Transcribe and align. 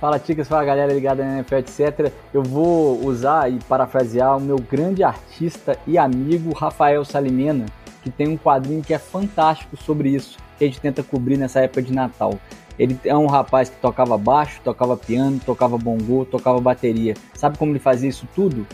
Fala, 0.00 0.16
Ticas, 0.18 0.46
fala 0.46 0.64
galera 0.64 0.92
ligada 0.92 1.24
na 1.24 1.34
NFL, 1.38 1.56
etc. 1.56 2.12
Eu 2.32 2.42
vou 2.42 3.04
usar 3.04 3.50
e 3.50 3.58
parafrasear 3.68 4.36
o 4.36 4.40
meu 4.40 4.56
grande 4.56 5.02
artista 5.02 5.76
e 5.88 5.98
amigo 5.98 6.52
Rafael 6.52 7.04
Salimena, 7.04 7.66
que 8.00 8.08
tem 8.08 8.28
um 8.28 8.36
quadrinho 8.36 8.80
que 8.80 8.94
é 8.94 8.98
fantástico 8.98 9.76
sobre 9.76 10.10
isso, 10.10 10.38
que 10.56 10.64
a 10.64 10.66
gente 10.68 10.80
tenta 10.80 11.02
cobrir 11.02 11.36
nessa 11.36 11.60
época 11.60 11.82
de 11.82 11.92
Natal. 11.92 12.38
Ele 12.78 12.96
é 13.04 13.16
um 13.16 13.26
rapaz 13.26 13.68
que 13.68 13.76
tocava 13.78 14.16
baixo, 14.16 14.60
tocava 14.62 14.96
piano, 14.96 15.40
tocava 15.44 15.76
bongô, 15.76 16.24
tocava 16.24 16.60
bateria. 16.60 17.14
Sabe 17.34 17.58
como 17.58 17.72
ele 17.72 17.80
fazia 17.80 18.08
isso 18.08 18.28
tudo? 18.36 18.64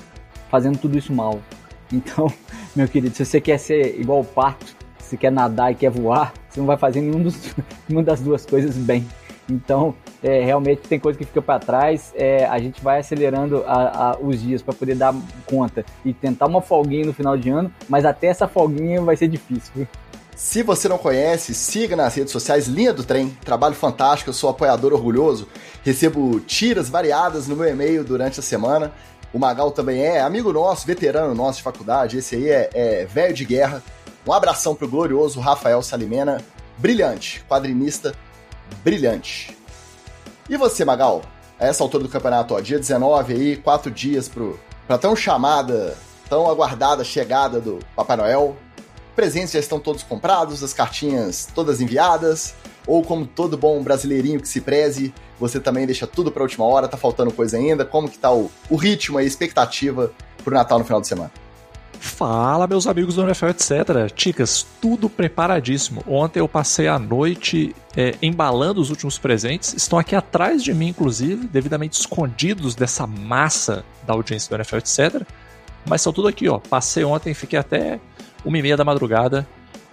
Fazendo 0.50 0.78
tudo 0.78 0.98
isso 0.98 1.12
mal. 1.12 1.40
Então, 1.92 2.32
meu 2.74 2.88
querido, 2.88 3.14
se 3.14 3.24
você 3.24 3.40
quer 3.40 3.58
ser 3.58 4.00
igual 4.00 4.20
o 4.20 4.24
pato, 4.24 4.74
se 4.98 5.16
quer 5.16 5.30
nadar 5.30 5.70
e 5.70 5.74
quer 5.76 5.90
voar, 5.90 6.32
você 6.48 6.58
não 6.58 6.66
vai 6.66 6.76
fazer 6.76 7.00
nenhuma 7.02 8.02
das 8.02 8.20
duas 8.20 8.44
coisas 8.44 8.74
bem. 8.74 9.06
Então, 9.48 9.94
é, 10.22 10.42
realmente 10.42 10.82
tem 10.82 10.98
coisa 10.98 11.18
que 11.18 11.24
fica 11.24 11.42
para 11.42 11.58
trás. 11.58 12.12
É, 12.16 12.46
a 12.46 12.58
gente 12.58 12.82
vai 12.82 13.00
acelerando 13.00 13.62
a, 13.66 14.10
a, 14.12 14.18
os 14.18 14.40
dias 14.40 14.62
para 14.62 14.74
poder 14.74 14.94
dar 14.94 15.14
conta 15.46 15.84
e 16.04 16.12
tentar 16.12 16.46
uma 16.46 16.62
folguinha 16.62 17.06
no 17.06 17.12
final 17.12 17.36
de 17.36 17.50
ano, 17.50 17.72
mas 17.88 18.04
até 18.04 18.28
essa 18.28 18.48
folguinha 18.48 19.00
vai 19.02 19.16
ser 19.16 19.28
difícil. 19.28 19.86
Se 20.34 20.64
você 20.64 20.88
não 20.88 20.98
conhece, 20.98 21.54
siga 21.54 21.94
nas 21.94 22.14
redes 22.14 22.32
sociais 22.32 22.66
Linha 22.66 22.92
do 22.92 23.04
Trem, 23.04 23.30
trabalho 23.44 23.74
fantástico, 23.74 24.30
eu 24.30 24.34
sou 24.34 24.50
apoiador 24.50 24.92
orgulhoso, 24.92 25.46
recebo 25.84 26.40
tiras 26.40 26.88
variadas 26.88 27.46
no 27.46 27.54
meu 27.54 27.68
e-mail 27.68 28.02
durante 28.02 28.40
a 28.40 28.42
semana. 28.42 28.92
O 29.32 29.38
Magal 29.38 29.70
também 29.70 30.02
é 30.02 30.20
amigo 30.20 30.52
nosso, 30.52 30.86
veterano 30.86 31.34
nosso 31.34 31.58
de 31.58 31.62
faculdade, 31.62 32.18
esse 32.18 32.34
aí 32.34 32.48
é, 32.48 32.70
é 32.74 33.04
velho 33.04 33.32
de 33.32 33.44
guerra. 33.44 33.82
Um 34.26 34.32
abração 34.32 34.74
pro 34.74 34.88
glorioso 34.88 35.38
Rafael 35.38 35.82
Salimena, 35.82 36.40
brilhante, 36.78 37.44
quadrinista 37.48 38.12
brilhante. 38.82 39.56
E 40.48 40.56
você, 40.56 40.84
Magal? 40.84 41.22
A 41.58 41.66
essa 41.66 41.82
altura 41.82 42.04
do 42.04 42.10
campeonato, 42.10 42.54
ó, 42.54 42.60
dia 42.60 42.78
19 42.78 43.32
aí, 43.32 43.56
quatro 43.56 43.90
dias 43.90 44.28
pro, 44.28 44.58
pra 44.86 44.98
tão 44.98 45.14
chamada, 45.14 45.96
tão 46.28 46.50
aguardada 46.50 47.04
chegada 47.04 47.60
do 47.60 47.78
Papai 47.94 48.16
Noel 48.16 48.56
presentes 49.14 49.52
já 49.52 49.60
estão 49.60 49.78
todos 49.78 50.02
comprados, 50.02 50.62
as 50.62 50.72
cartinhas 50.72 51.48
todas 51.54 51.80
enviadas, 51.80 52.54
ou 52.86 53.02
como 53.02 53.26
todo 53.26 53.56
bom 53.56 53.82
brasileirinho 53.82 54.40
que 54.40 54.48
se 54.48 54.60
preze, 54.60 55.14
você 55.38 55.58
também 55.58 55.86
deixa 55.86 56.06
tudo 56.06 56.30
para 56.30 56.42
a 56.42 56.44
última 56.44 56.64
hora, 56.64 56.88
tá 56.88 56.96
faltando 56.96 57.32
coisa 57.32 57.56
ainda? 57.56 57.84
Como 57.84 58.08
que 58.08 58.18
tá 58.18 58.32
o, 58.32 58.50
o 58.68 58.76
ritmo 58.76 59.18
e 59.18 59.22
a 59.22 59.26
expectativa 59.26 60.12
pro 60.42 60.54
Natal 60.54 60.78
no 60.78 60.84
final 60.84 61.00
de 61.00 61.08
semana? 61.08 61.32
Fala, 62.04 62.66
meus 62.66 62.86
amigos 62.86 63.14
do 63.14 63.22
NFL, 63.22 63.46
etc. 63.46 63.72
Ticas, 64.14 64.64
tudo 64.80 65.08
preparadíssimo. 65.08 66.04
Ontem 66.06 66.38
eu 66.38 66.46
passei 66.46 66.86
a 66.86 66.98
noite 66.98 67.74
é, 67.96 68.14
embalando 68.20 68.78
os 68.78 68.90
últimos 68.90 69.18
presentes. 69.18 69.72
Estão 69.72 69.98
aqui 69.98 70.14
atrás 70.14 70.62
de 70.62 70.74
mim, 70.74 70.88
inclusive, 70.88 71.48
devidamente 71.48 71.98
escondidos 71.98 72.74
dessa 72.74 73.06
massa 73.06 73.84
da 74.06 74.12
audiência 74.12 74.50
do 74.50 74.54
NFL, 74.54 74.76
etc. 74.76 75.22
Mas 75.86 76.02
estão 76.02 76.12
tudo 76.12 76.28
aqui, 76.28 76.46
ó. 76.46 76.58
Passei 76.58 77.02
ontem, 77.04 77.32
fiquei 77.32 77.58
até 77.58 77.98
uma 78.44 78.58
e 78.58 78.62
meia 78.62 78.76
da 78.76 78.84
madrugada, 78.84 79.48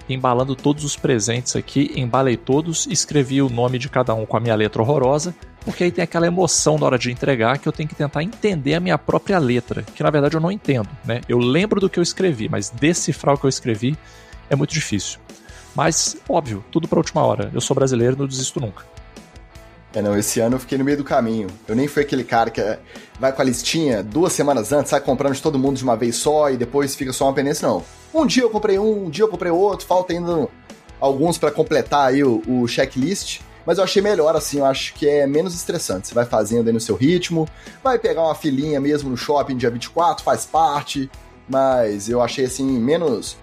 embalando 0.07 0.53
todos 0.53 0.83
os 0.83 0.97
presentes 0.97 1.55
aqui, 1.55 1.93
embalei 1.95 2.35
todos, 2.35 2.88
escrevi 2.88 3.41
o 3.41 3.49
nome 3.49 3.79
de 3.79 3.88
cada 3.88 4.13
um 4.13 4.25
com 4.25 4.35
a 4.35 4.39
minha 4.39 4.53
letra 4.53 4.81
horrorosa, 4.81 5.33
porque 5.66 5.83
aí 5.83 5.91
tem 5.91 6.03
aquela 6.03 6.27
emoção 6.27 6.77
na 6.77 6.85
hora 6.85 6.97
de 6.97 7.11
entregar 7.11 7.57
que 7.57 7.67
eu 7.67 7.72
tenho 7.72 7.88
que 7.88 7.95
tentar 7.95 8.23
entender 8.23 8.73
a 8.73 8.79
minha 8.79 8.97
própria 8.97 9.38
letra, 9.39 9.83
que 9.83 10.03
na 10.03 10.09
verdade 10.09 10.35
eu 10.35 10.41
não 10.41 10.51
entendo, 10.51 10.89
né? 11.05 11.22
Eu 11.29 11.38
lembro 11.38 11.79
do 11.79 11.89
que 11.89 11.99
eu 11.99 12.03
escrevi, 12.03 12.49
mas 12.49 12.69
decifrar 12.69 13.35
o 13.35 13.38
que 13.38 13.45
eu 13.45 13.49
escrevi 13.49 13.97
é 14.49 14.55
muito 14.55 14.73
difícil. 14.73 15.19
Mas, 15.75 16.17
óbvio, 16.27 16.63
tudo 16.72 16.88
para 16.88 16.99
última 16.99 17.23
hora. 17.23 17.49
Eu 17.53 17.61
sou 17.61 17.73
brasileiro, 17.73 18.17
não 18.17 18.27
desisto 18.27 18.59
nunca. 18.59 18.83
É, 19.94 20.01
não, 20.01 20.17
esse 20.17 20.39
ano 20.39 20.55
eu 20.55 20.59
fiquei 20.59 20.77
no 20.77 20.83
meio 20.83 20.97
do 20.97 21.03
caminho. 21.03 21.47
Eu 21.67 21.75
nem 21.75 21.88
fui 21.88 22.01
aquele 22.01 22.23
cara 22.23 22.49
que 22.49 22.61
é, 22.61 22.79
vai 23.19 23.33
com 23.33 23.41
a 23.41 23.45
listinha 23.45 24.01
duas 24.01 24.31
semanas 24.31 24.72
antes, 24.72 24.89
sai 24.89 25.01
comprando 25.01 25.33
de 25.33 25.41
todo 25.41 25.59
mundo 25.59 25.78
de 25.78 25.83
uma 25.83 25.97
vez 25.97 26.16
só 26.16 26.49
e 26.49 26.57
depois 26.57 26.95
fica 26.95 27.11
só 27.11 27.25
uma 27.25 27.33
pendência, 27.33 27.67
não. 27.67 27.83
Um 28.13 28.25
dia 28.25 28.43
eu 28.43 28.49
comprei 28.49 28.79
um, 28.79 29.05
um 29.05 29.09
dia 29.09 29.23
eu 29.23 29.28
comprei 29.28 29.51
outro, 29.51 29.85
falta 29.85 30.13
ainda 30.13 30.47
alguns 30.99 31.38
para 31.38 31.51
completar 31.51 32.07
aí 32.09 32.23
o, 32.23 32.41
o, 32.47 32.67
checklist. 32.67 33.41
Mas 33.66 33.77
eu 33.77 33.83
achei 33.83 34.01
melhor 34.01 34.35
assim, 34.35 34.59
eu 34.59 34.66
acho 34.66 34.94
que 34.94 35.07
é 35.07 35.27
menos 35.27 35.53
estressante. 35.53 36.07
Você 36.07 36.13
vai 36.13 36.25
fazendo 36.25 36.67
aí 36.67 36.73
no 36.73 36.79
seu 36.79 36.95
ritmo, 36.95 37.47
vai 37.83 37.99
pegar 37.99 38.23
uma 38.23 38.35
filinha 38.35 38.79
mesmo 38.79 39.09
no 39.09 39.17
shopping 39.17 39.57
dia 39.57 39.69
24, 39.69 40.23
faz 40.23 40.45
parte. 40.45 41.09
Mas 41.47 42.09
eu 42.09 42.22
achei 42.22 42.45
assim, 42.45 42.66
menos. 42.66 43.38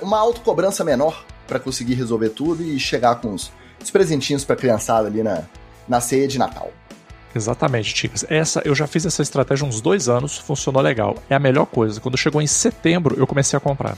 Uma 0.00 0.18
autocobrança 0.18 0.82
menor 0.82 1.24
para 1.46 1.58
conseguir 1.58 1.94
resolver 1.94 2.30
tudo 2.30 2.62
e 2.62 2.78
chegar 2.80 3.16
com 3.16 3.34
os, 3.34 3.52
os 3.82 3.90
presentinhos 3.90 4.44
pra 4.44 4.56
criançada 4.56 5.08
ali 5.08 5.22
na, 5.22 5.42
na 5.88 6.00
ceia 6.00 6.26
de 6.26 6.38
Natal. 6.38 6.72
Exatamente, 7.34 7.94
Ticas. 7.94 8.24
Essa, 8.28 8.60
eu 8.64 8.74
já 8.74 8.86
fiz 8.86 9.06
essa 9.06 9.22
estratégia 9.22 9.66
uns 9.66 9.80
dois 9.80 10.08
anos, 10.08 10.38
funcionou 10.38 10.82
legal. 10.82 11.16
É 11.28 11.34
a 11.34 11.38
melhor 11.38 11.66
coisa. 11.66 12.00
Quando 12.00 12.16
chegou 12.16 12.42
em 12.42 12.46
setembro, 12.46 13.16
eu 13.18 13.26
comecei 13.26 13.56
a 13.56 13.60
comprar. 13.60 13.96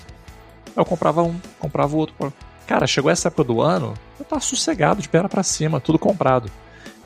Eu 0.77 0.85
comprava 0.85 1.23
um, 1.23 1.39
comprava 1.59 1.95
o 1.95 1.99
outro. 1.99 2.33
Cara, 2.67 2.87
chegou 2.87 3.11
essa 3.11 3.29
época 3.29 3.45
do 3.45 3.61
ano, 3.61 3.95
eu 4.19 4.25
tava 4.25 4.41
sossegado, 4.41 5.03
de 5.03 5.09
perna 5.09 5.29
para 5.29 5.43
cima, 5.43 5.81
tudo 5.81 5.99
comprado. 5.99 6.51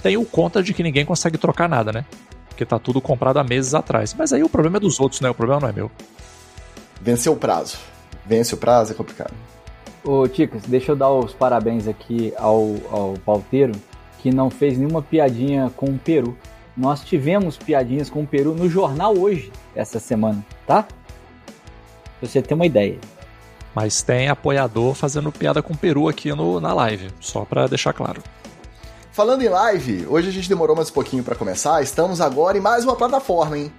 Tenho 0.03 0.25
conta 0.25 0.62
de 0.62 0.72
que 0.72 0.83
ninguém 0.83 1.05
consegue 1.05 1.39
trocar 1.39 1.69
nada, 1.69 1.93
né? 1.93 2.05
Porque 2.49 2.65
tá 2.65 2.78
tudo 2.78 3.00
comprado 3.00 3.39
há 3.39 3.44
meses 3.44 3.75
atrás. 3.75 4.15
Mas 4.15 4.33
aí 4.33 4.43
o 4.43 4.49
problema 4.49 4.77
é 4.77 4.81
dos 4.81 5.00
outros, 5.00 5.21
né? 5.21 5.28
O 5.28 5.34
problema 5.34 5.61
não 5.62 5.69
é 5.69 5.72
meu. 5.72 5.91
Venceu 7.00 7.33
o 7.33 7.37
prazo. 7.37 7.78
Vence 8.25 8.55
o 8.55 8.59
prazo 8.59 8.93
é 8.93 8.95
complicado. 8.95 9.33
Ô, 10.05 10.27
Ticas, 10.28 10.62
deixa 10.66 10.93
eu 10.93 10.97
dar 10.97 11.11
os 11.11 11.33
parabéns 11.33 11.89
aqui 11.89 12.33
ao, 12.37 12.77
ao 12.91 13.15
pauteiro 13.25 13.72
que 14.21 14.31
não 14.31 14.50
fez 14.50 14.78
nenhuma 14.78 15.03
piadinha 15.03 15.71
com 15.77 15.87
o 15.87 15.99
Peru. 15.99 16.37
Nós 16.77 17.03
tivemos 17.03 17.56
piadinhas 17.56 18.11
com 18.11 18.22
o 18.22 18.27
Peru 18.27 18.55
no 18.55 18.69
jornal 18.69 19.16
hoje, 19.16 19.53
essa 19.75 19.99
semana, 19.99 20.45
tá? 20.66 20.83
Pra 22.19 22.28
você 22.28 22.43
ter 22.43 22.55
uma 22.55 22.66
ideia. 22.66 22.99
Mas 23.77 24.01
tem 24.01 24.31
apoiador 24.31 24.95
fazendo 24.95 25.31
piada 25.31 25.63
com 25.63 25.75
o 25.75 25.77
Peru 25.77 26.09
aqui 26.09 26.33
no, 26.33 26.59
na 26.59 26.73
live, 26.73 27.11
só 27.21 27.45
para 27.45 27.67
deixar 27.67 27.93
claro. 27.93 28.23
Falando 29.13 29.43
em 29.43 29.51
live, 29.51 30.07
hoje 30.09 30.31
a 30.31 30.33
gente 30.33 30.49
demorou 30.49 30.75
mais 30.75 30.89
um 30.89 30.95
pouquinho 30.95 31.23
para 31.23 31.34
começar, 31.34 31.83
estamos 31.83 32.23
agora 32.23 32.57
em 32.57 32.61
mais 32.61 32.84
uma 32.84 32.97
plataforma, 32.97 33.59
hein? 33.59 33.71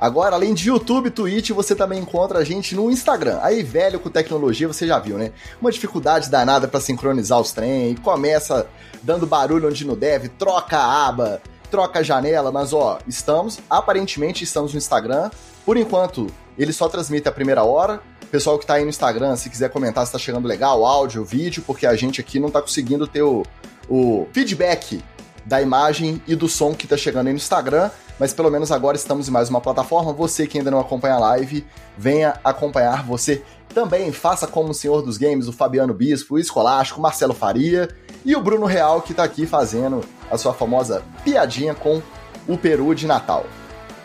Agora, 0.00 0.34
além 0.34 0.54
de 0.54 0.70
YouTube 0.70 1.06
e 1.06 1.10
Twitch, 1.10 1.50
você 1.50 1.72
também 1.76 2.00
encontra 2.00 2.40
a 2.40 2.44
gente 2.44 2.74
no 2.74 2.90
Instagram. 2.90 3.38
Aí, 3.42 3.62
velho 3.62 4.00
com 4.00 4.10
tecnologia, 4.10 4.66
você 4.66 4.88
já 4.88 4.98
viu, 4.98 5.16
né? 5.16 5.30
Uma 5.60 5.70
dificuldade 5.70 6.28
danada 6.28 6.66
para 6.66 6.80
sincronizar 6.80 7.40
os 7.40 7.52
trem, 7.52 7.94
começa 7.94 8.66
dando 9.04 9.24
barulho 9.24 9.68
onde 9.68 9.86
não 9.86 9.94
deve, 9.94 10.30
troca 10.30 10.78
a 10.78 11.06
aba, 11.06 11.40
troca 11.70 12.00
a 12.00 12.02
janela, 12.02 12.50
mas 12.50 12.72
ó, 12.72 12.98
estamos, 13.06 13.60
aparentemente 13.70 14.42
estamos 14.42 14.72
no 14.72 14.78
Instagram. 14.78 15.30
Por 15.64 15.76
enquanto, 15.76 16.26
ele 16.58 16.72
só 16.72 16.88
transmite 16.88 17.28
a 17.28 17.32
primeira 17.32 17.62
hora. 17.62 18.00
Pessoal 18.34 18.58
que 18.58 18.66
tá 18.66 18.74
aí 18.74 18.82
no 18.82 18.88
Instagram, 18.88 19.36
se 19.36 19.48
quiser 19.48 19.70
comentar 19.70 20.04
se 20.04 20.10
tá 20.10 20.18
chegando 20.18 20.48
legal, 20.48 20.84
áudio, 20.84 21.24
vídeo, 21.24 21.62
porque 21.64 21.86
a 21.86 21.94
gente 21.94 22.20
aqui 22.20 22.40
não 22.40 22.50
tá 22.50 22.60
conseguindo 22.60 23.06
ter 23.06 23.22
o, 23.22 23.44
o 23.88 24.26
feedback 24.32 25.00
da 25.46 25.62
imagem 25.62 26.20
e 26.26 26.34
do 26.34 26.48
som 26.48 26.74
que 26.74 26.84
tá 26.88 26.96
chegando 26.96 27.28
aí 27.28 27.32
no 27.32 27.36
Instagram, 27.36 27.92
mas 28.18 28.32
pelo 28.32 28.50
menos 28.50 28.72
agora 28.72 28.96
estamos 28.96 29.28
em 29.28 29.30
mais 29.30 29.48
uma 29.48 29.60
plataforma. 29.60 30.12
Você 30.12 30.48
que 30.48 30.58
ainda 30.58 30.68
não 30.68 30.80
acompanha 30.80 31.14
a 31.14 31.18
live, 31.20 31.64
venha 31.96 32.34
acompanhar 32.42 33.04
você 33.06 33.40
também. 33.72 34.10
Faça 34.10 34.48
como 34.48 34.70
o 34.70 34.74
senhor 34.74 35.00
dos 35.00 35.16
games, 35.16 35.46
o 35.46 35.52
Fabiano 35.52 35.94
Bispo, 35.94 36.34
o 36.34 36.38
Escolástico, 36.40 37.00
Marcelo 37.00 37.34
Faria 37.34 37.88
e 38.24 38.34
o 38.34 38.42
Bruno 38.42 38.66
Real 38.66 39.00
que 39.00 39.14
tá 39.14 39.22
aqui 39.22 39.46
fazendo 39.46 40.00
a 40.28 40.36
sua 40.36 40.52
famosa 40.52 41.04
piadinha 41.22 41.72
com 41.72 42.02
o 42.48 42.58
peru 42.58 42.96
de 42.96 43.06
Natal. 43.06 43.46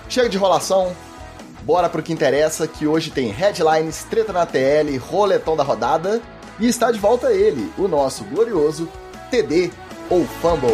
Chega 0.08 0.30
de 0.30 0.38
enrolação, 0.38 0.96
bora 1.70 1.88
pro 1.88 2.02
que 2.02 2.12
interessa, 2.12 2.68
que 2.68 2.88
hoje 2.88 3.12
tem 3.12 3.28
headlines, 3.28 4.04
treta 4.04 4.34
na 4.34 4.44
TL, 4.44 4.98
roletão 4.98 5.56
da 5.56 5.62
rodada 5.62 6.20
e 6.60 6.68
está 6.68 6.92
de 6.92 6.98
volta 6.98 7.32
ele, 7.32 7.72
o 7.78 7.88
nosso 7.88 8.24
glorioso 8.24 8.90
TD 9.30 9.70
ou 10.10 10.26
Fumble. 10.26 10.72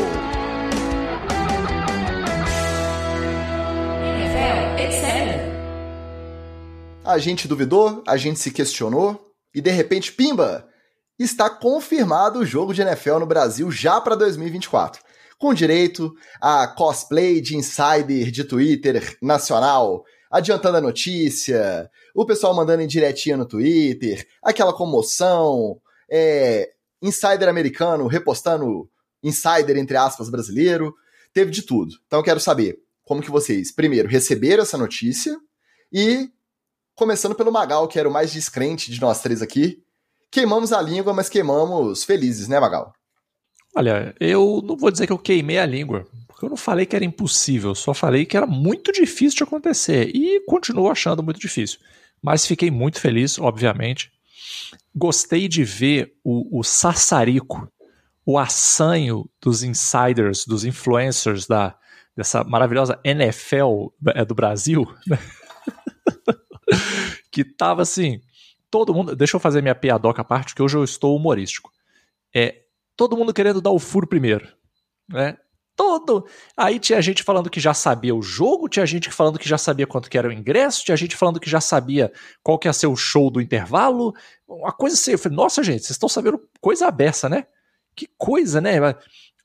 A 7.03 7.18
gente 7.18 7.45
duvidou, 7.45 8.01
a 8.07 8.15
gente 8.15 8.39
se 8.39 8.50
questionou 8.50 9.33
e 9.53 9.59
de 9.59 9.71
repente, 9.71 10.13
pimba! 10.13 10.65
Está 11.19 11.50
confirmado 11.50 12.39
o 12.39 12.45
jogo 12.45 12.74
de 12.74 12.81
NFL 12.81 13.19
no 13.19 13.25
Brasil 13.25 13.69
já 13.69 14.00
para 14.00 14.15
2024 14.15 15.03
com 15.38 15.53
direito 15.53 16.13
a 16.42 16.68
cosplay 16.68 17.42
de 17.42 17.57
insider 17.57 18.31
de 18.31 18.44
Twitter 18.44 19.18
nacional, 19.21 20.03
adiantando 20.35 20.75
a 20.75 20.81
notícia, 20.81 21.89
o 22.13 22.25
pessoal 22.25 22.53
mandando 22.53 22.81
em 22.81 22.87
diretinha 22.87 23.37
no 23.37 23.45
Twitter, 23.45 24.27
aquela 24.43 24.73
comoção, 24.73 25.79
é, 26.11 26.73
insider 27.01 27.47
americano 27.47 28.05
repostando 28.05 28.89
insider, 29.23 29.77
entre 29.77 29.95
aspas, 29.95 30.29
brasileiro, 30.29 30.93
teve 31.33 31.51
de 31.51 31.61
tudo. 31.61 31.95
Então 32.05 32.19
eu 32.19 32.23
quero 32.23 32.41
saber 32.41 32.77
como 33.05 33.21
que 33.21 33.31
vocês, 33.31 33.71
primeiro, 33.71 34.09
receberam 34.09 34.63
essa 34.63 34.77
notícia 34.77 35.39
e, 35.89 36.29
começando 36.95 37.33
pelo 37.33 37.51
Magal, 37.51 37.87
que 37.87 37.97
era 37.97 38.09
o 38.09 38.11
mais 38.11 38.33
descrente 38.33 38.91
de 38.91 38.99
nós 38.99 39.21
três 39.21 39.41
aqui, 39.41 39.81
queimamos 40.29 40.73
a 40.73 40.81
língua, 40.81 41.13
mas 41.13 41.29
queimamos 41.29 42.03
felizes, 42.03 42.49
né, 42.49 42.59
Magal? 42.59 42.93
Olha, 43.73 44.13
eu 44.19 44.61
não 44.65 44.75
vou 44.75 44.91
dizer 44.91 45.07
que 45.07 45.13
eu 45.13 45.17
queimei 45.17 45.59
a 45.59 45.65
língua, 45.65 46.05
porque 46.35 46.47
eu 46.47 46.49
não 46.49 46.57
falei 46.57 46.85
que 46.85 46.97
era 46.97 47.05
impossível, 47.05 47.73
só 47.73 47.93
falei 47.93 48.25
que 48.25 48.35
era 48.35 48.45
muito 48.45 48.91
difícil 48.91 49.37
de 49.37 49.43
acontecer 49.43 50.13
e 50.13 50.43
continuo 50.45 50.91
achando 50.91 51.23
muito 51.23 51.39
difícil. 51.39 51.79
Mas 52.21 52.45
fiquei 52.45 52.69
muito 52.69 52.99
feliz, 52.99 53.39
obviamente. 53.39 54.11
Gostei 54.93 55.47
de 55.47 55.63
ver 55.63 56.13
o, 56.25 56.59
o 56.59 56.61
sassarico, 56.61 57.71
o 58.25 58.37
assanho 58.37 59.29
dos 59.41 59.63
insiders, 59.63 60.45
dos 60.45 60.65
influencers 60.65 61.47
da, 61.47 61.73
dessa 62.13 62.43
maravilhosa 62.43 62.99
NFL 63.01 63.93
é, 64.07 64.25
do 64.25 64.35
Brasil, 64.35 64.85
né? 65.07 65.17
que 67.31 67.45
tava 67.45 67.81
assim, 67.81 68.19
todo 68.69 68.93
mundo. 68.93 69.15
Deixa 69.15 69.37
eu 69.37 69.39
fazer 69.39 69.61
minha 69.61 69.73
piadoca 69.75 70.21
à 70.21 70.25
parte, 70.25 70.53
que 70.53 70.61
hoje 70.61 70.75
eu 70.75 70.83
estou 70.83 71.15
humorístico. 71.15 71.71
É, 72.35 72.63
todo 72.97 73.15
mundo 73.15 73.33
querendo 73.33 73.61
dar 73.61 73.71
o 73.71 73.79
furo 73.79 74.05
primeiro, 74.05 74.45
né? 75.07 75.37
Todo. 75.75 76.25
Aí 76.56 76.80
tinha 76.80 77.01
gente 77.01 77.22
falando 77.22 77.50
que 77.50 77.60
já 77.60 77.74
sabia 77.74 78.16
o 78.16 78.22
jogo, 78.22 78.69
tinha 78.69 78.86
gente 78.86 79.12
falando 79.12 79.38
que 79.38 79.48
já 79.48 79.57
sabia 79.57 79.86
quanto 79.86 80.10
que 80.10 80.18
era 80.18 80.30
o 80.30 80.31
ingresso, 80.31 80.86
tinha 80.86 80.95
gente 80.95 81.18
falando 81.18 81.39
que 81.39 81.50
já 81.50 81.60
sabia 81.60 82.12
qual 82.42 82.57
que 82.57 82.68
ia 82.68 82.74
ser 82.74 82.88
o 82.88 82.95
show 82.95 83.30
do 83.30 83.42
intervalo. 83.42 84.13
Uma 84.48 84.72
coisa 84.72 84.95
assim, 84.95 85.12
eu 85.12 85.19
falei, 85.19 85.36
nossa, 85.36 85.62
gente, 85.63 85.81
vocês 85.81 85.92
estão 85.92 86.07
sabendo 86.07 86.42
coisa 86.62 86.88
abessa, 86.88 87.27
né? 87.27 87.45
Que 87.94 88.07
coisa, 88.18 88.62
né? 88.62 88.77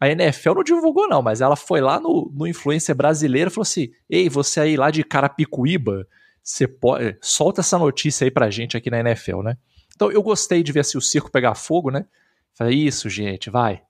A 0.00 0.08
NFL 0.08 0.54
não 0.54 0.64
divulgou, 0.64 1.08
não, 1.08 1.20
mas 1.20 1.40
ela 1.40 1.56
foi 1.56 1.80
lá 1.80 2.00
no, 2.00 2.30
no 2.34 2.46
influencer 2.46 2.94
brasileiro 2.94 3.50
e 3.50 3.52
falou 3.52 3.62
assim: 3.62 3.90
Ei, 4.08 4.28
você 4.28 4.60
aí 4.60 4.76
lá 4.76 4.90
de 4.90 5.04
Carapicuíba, 5.04 6.06
você 6.42 6.66
pode. 6.66 7.18
Solta 7.20 7.60
essa 7.60 7.78
notícia 7.78 8.24
aí 8.24 8.30
pra 8.30 8.50
gente 8.50 8.76
aqui 8.76 8.90
na 8.90 9.00
NFL, 9.00 9.42
né? 9.42 9.58
Então 9.94 10.10
eu 10.10 10.22
gostei 10.22 10.62
de 10.62 10.72
ver 10.72 10.80
assim, 10.80 10.96
o 10.96 11.02
circo 11.02 11.30
pegar 11.30 11.54
fogo, 11.54 11.90
né? 11.90 12.06
Falei, 12.54 12.78
isso, 12.78 13.08
gente, 13.10 13.50
vai. 13.50 13.82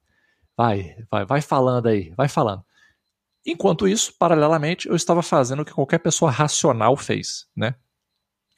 Vai, 0.57 0.97
vai, 1.11 1.25
vai 1.25 1.41
falando 1.41 1.87
aí, 1.87 2.13
vai 2.17 2.29
falando. 2.29 2.65
Enquanto 3.45 3.89
isso, 3.89 4.13
paralelamente, 4.19 4.89
eu 4.89 4.95
estava 4.95 5.23
fazendo 5.23 5.61
o 5.61 5.65
que 5.65 5.73
qualquer 5.73 5.99
pessoa 5.99 6.31
racional 6.31 6.97
fez, 6.97 7.47
né? 7.57 7.75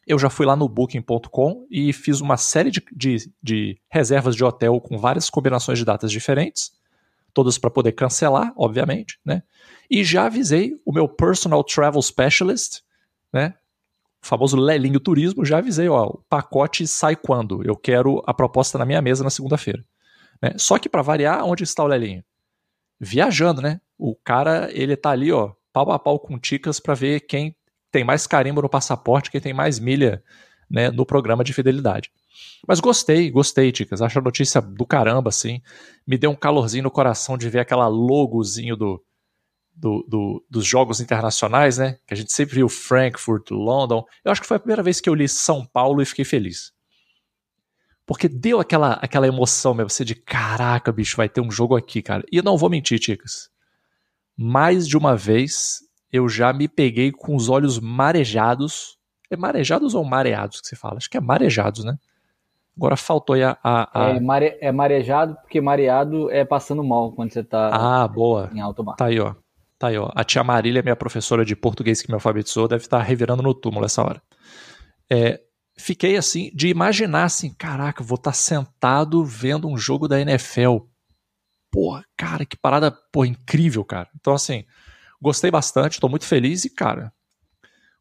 Eu 0.04 0.18
já 0.18 0.28
fui 0.28 0.44
lá 0.44 0.56
no 0.56 0.68
Booking.com 0.68 1.66
e 1.70 1.92
fiz 1.92 2.20
uma 2.20 2.36
série 2.36 2.70
de, 2.72 2.82
de, 2.92 3.32
de, 3.40 3.80
reservas 3.88 4.34
de 4.34 4.42
hotel 4.42 4.80
com 4.80 4.98
várias 4.98 5.30
combinações 5.30 5.78
de 5.78 5.84
datas 5.84 6.10
diferentes, 6.10 6.72
todas 7.32 7.56
para 7.56 7.70
poder 7.70 7.92
cancelar, 7.92 8.52
obviamente, 8.56 9.20
né? 9.24 9.44
E 9.88 10.02
já 10.02 10.26
avisei 10.26 10.80
o 10.84 10.92
meu 10.92 11.08
personal 11.08 11.62
travel 11.62 12.02
specialist, 12.02 12.80
né? 13.32 13.54
O 14.20 14.26
famoso 14.26 14.56
Lelinho 14.56 14.98
Turismo, 14.98 15.44
já 15.44 15.58
avisei, 15.58 15.88
ó, 15.88 16.06
o 16.06 16.24
pacote 16.28 16.86
sai 16.88 17.14
quando? 17.14 17.64
Eu 17.64 17.76
quero 17.76 18.20
a 18.26 18.34
proposta 18.34 18.78
na 18.78 18.84
minha 18.84 19.00
mesa 19.00 19.22
na 19.22 19.30
segunda-feira. 19.30 19.84
Né? 20.42 20.54
Só 20.56 20.78
que 20.78 20.88
para 20.88 21.02
variar, 21.02 21.44
onde 21.44 21.64
está 21.64 21.84
o 21.84 21.86
Lelinho? 21.86 22.24
Viajando, 22.98 23.62
né? 23.62 23.80
O 23.96 24.14
cara, 24.14 24.68
ele 24.72 24.96
tá 24.96 25.10
ali, 25.10 25.32
ó, 25.32 25.52
pau 25.72 25.90
a 25.92 25.98
pau 25.98 26.18
com 26.18 26.38
ticas 26.38 26.80
para 26.80 26.94
ver 26.94 27.20
quem 27.20 27.56
tem 27.90 28.04
mais 28.04 28.26
carimbo 28.26 28.62
no 28.62 28.68
passaporte, 28.68 29.30
quem 29.30 29.40
tem 29.40 29.52
mais 29.52 29.78
milha 29.78 30.22
né, 30.68 30.90
no 30.90 31.04
programa 31.04 31.44
de 31.44 31.52
fidelidade. 31.52 32.10
Mas 32.66 32.80
gostei, 32.80 33.30
gostei, 33.30 33.70
Ticas. 33.70 34.00
Acho 34.00 34.18
a 34.18 34.22
notícia 34.22 34.60
do 34.60 34.86
caramba, 34.86 35.28
assim. 35.28 35.60
Me 36.06 36.16
deu 36.16 36.30
um 36.30 36.34
calorzinho 36.34 36.84
no 36.84 36.90
coração 36.90 37.36
de 37.36 37.48
ver 37.48 37.60
aquela 37.60 37.86
logozinho 37.88 38.76
do, 38.76 39.04
do, 39.74 40.04
do, 40.08 40.46
dos 40.48 40.64
jogos 40.64 41.00
internacionais, 41.00 41.76
né? 41.78 41.98
Que 42.06 42.14
a 42.14 42.16
gente 42.16 42.32
sempre 42.32 42.56
viu 42.56 42.68
Frankfurt, 42.68 43.50
London. 43.50 44.04
Eu 44.24 44.32
acho 44.32 44.40
que 44.40 44.46
foi 44.46 44.56
a 44.56 44.60
primeira 44.60 44.82
vez 44.82 45.00
que 45.00 45.08
eu 45.08 45.14
li 45.14 45.28
São 45.28 45.66
Paulo 45.66 46.00
e 46.00 46.06
fiquei 46.06 46.24
feliz. 46.24 46.72
Porque 48.06 48.28
deu 48.28 48.60
aquela, 48.60 48.94
aquela 48.94 49.26
emoção 49.26 49.74
mesmo, 49.74 49.90
você 49.90 50.04
de 50.04 50.14
caraca, 50.14 50.92
bicho, 50.92 51.16
vai 51.16 51.28
ter 51.28 51.40
um 51.40 51.50
jogo 51.50 51.76
aqui, 51.76 52.02
cara. 52.02 52.24
E 52.30 52.42
não 52.42 52.56
vou 52.56 52.68
mentir, 52.68 52.98
Ticas. 52.98 53.48
Mais 54.36 54.88
de 54.88 54.96
uma 54.96 55.16
vez 55.16 55.80
eu 56.12 56.28
já 56.28 56.52
me 56.52 56.68
peguei 56.68 57.10
com 57.10 57.34
os 57.34 57.48
olhos 57.48 57.78
marejados. 57.78 58.98
É 59.30 59.36
marejados 59.36 59.94
ou 59.94 60.04
mareados 60.04 60.60
que 60.60 60.66
você 60.66 60.76
fala? 60.76 60.98
Acho 60.98 61.08
que 61.08 61.16
é 61.16 61.20
marejados, 61.20 61.84
né? 61.84 61.96
Agora 62.76 62.96
faltou 62.96 63.34
aí 63.34 63.42
a. 63.42 63.56
a, 63.62 64.06
a... 64.06 64.10
É, 64.10 64.20
mare, 64.20 64.58
é 64.60 64.72
marejado, 64.72 65.36
porque 65.36 65.60
mareado 65.60 66.30
é 66.30 66.44
passando 66.44 66.82
mal 66.82 67.12
quando 67.12 67.32
você 67.32 67.42
tá 67.42 67.70
ah, 67.72 68.08
boa. 68.08 68.50
em 68.52 68.60
alto 68.60 68.82
mar. 68.84 68.96
Tá 68.96 69.06
aí, 69.06 69.20
ó. 69.20 69.34
Tá 69.78 69.88
aí, 69.88 69.98
ó. 69.98 70.10
A 70.14 70.24
tia 70.24 70.44
Marília, 70.44 70.82
minha 70.82 70.96
professora 70.96 71.44
de 71.44 71.56
português 71.56 72.00
que 72.00 72.08
me 72.08 72.14
alfabetizou, 72.14 72.68
deve 72.68 72.84
estar 72.84 73.00
revirando 73.00 73.42
no 73.42 73.54
túmulo 73.54 73.84
essa 73.84 74.02
hora. 74.02 74.22
É, 75.10 75.40
fiquei 75.82 76.16
assim, 76.16 76.50
de 76.54 76.68
imaginar 76.68 77.24
assim, 77.24 77.52
caraca, 77.52 78.02
vou 78.02 78.16
estar 78.16 78.30
tá 78.30 78.36
sentado 78.36 79.24
vendo 79.24 79.68
um 79.68 79.76
jogo 79.76 80.08
da 80.08 80.20
NFL. 80.20 80.78
Porra, 81.70 82.04
cara, 82.16 82.46
que 82.46 82.56
parada, 82.56 82.90
porra, 83.12 83.26
incrível, 83.26 83.84
cara. 83.84 84.08
Então, 84.18 84.34
assim, 84.34 84.64
gostei 85.20 85.50
bastante, 85.50 86.00
tô 86.00 86.08
muito 86.08 86.24
feliz 86.24 86.64
e, 86.64 86.70
cara, 86.70 87.12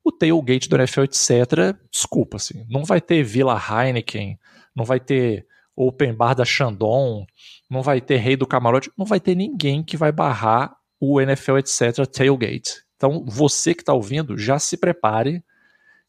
o 0.03 0.11
tailgate 0.11 0.69
do 0.69 0.75
NFL, 0.75 1.03
etc., 1.03 1.75
desculpa, 1.91 2.37
assim, 2.37 2.65
não 2.69 2.83
vai 2.83 2.99
ter 2.99 3.23
Vila 3.23 3.59
Heineken, 3.59 4.37
não 4.75 4.85
vai 4.85 4.99
ter 4.99 5.45
Open 5.75 6.13
Bar 6.13 6.35
da 6.35 6.45
Shandong, 6.45 7.25
não 7.69 7.81
vai 7.81 8.01
ter 8.01 8.17
Rei 8.17 8.35
do 8.35 8.47
Camarote, 8.47 8.91
não 8.97 9.05
vai 9.05 9.19
ter 9.19 9.35
ninguém 9.35 9.83
que 9.83 9.97
vai 9.97 10.11
barrar 10.11 10.75
o 10.99 11.19
NFL, 11.19 11.57
etc., 11.57 12.05
tailgate. 12.11 12.83
Então, 12.95 13.25
você 13.25 13.73
que 13.73 13.81
está 13.81 13.93
ouvindo, 13.93 14.37
já 14.37 14.59
se 14.59 14.77
prepare, 14.77 15.43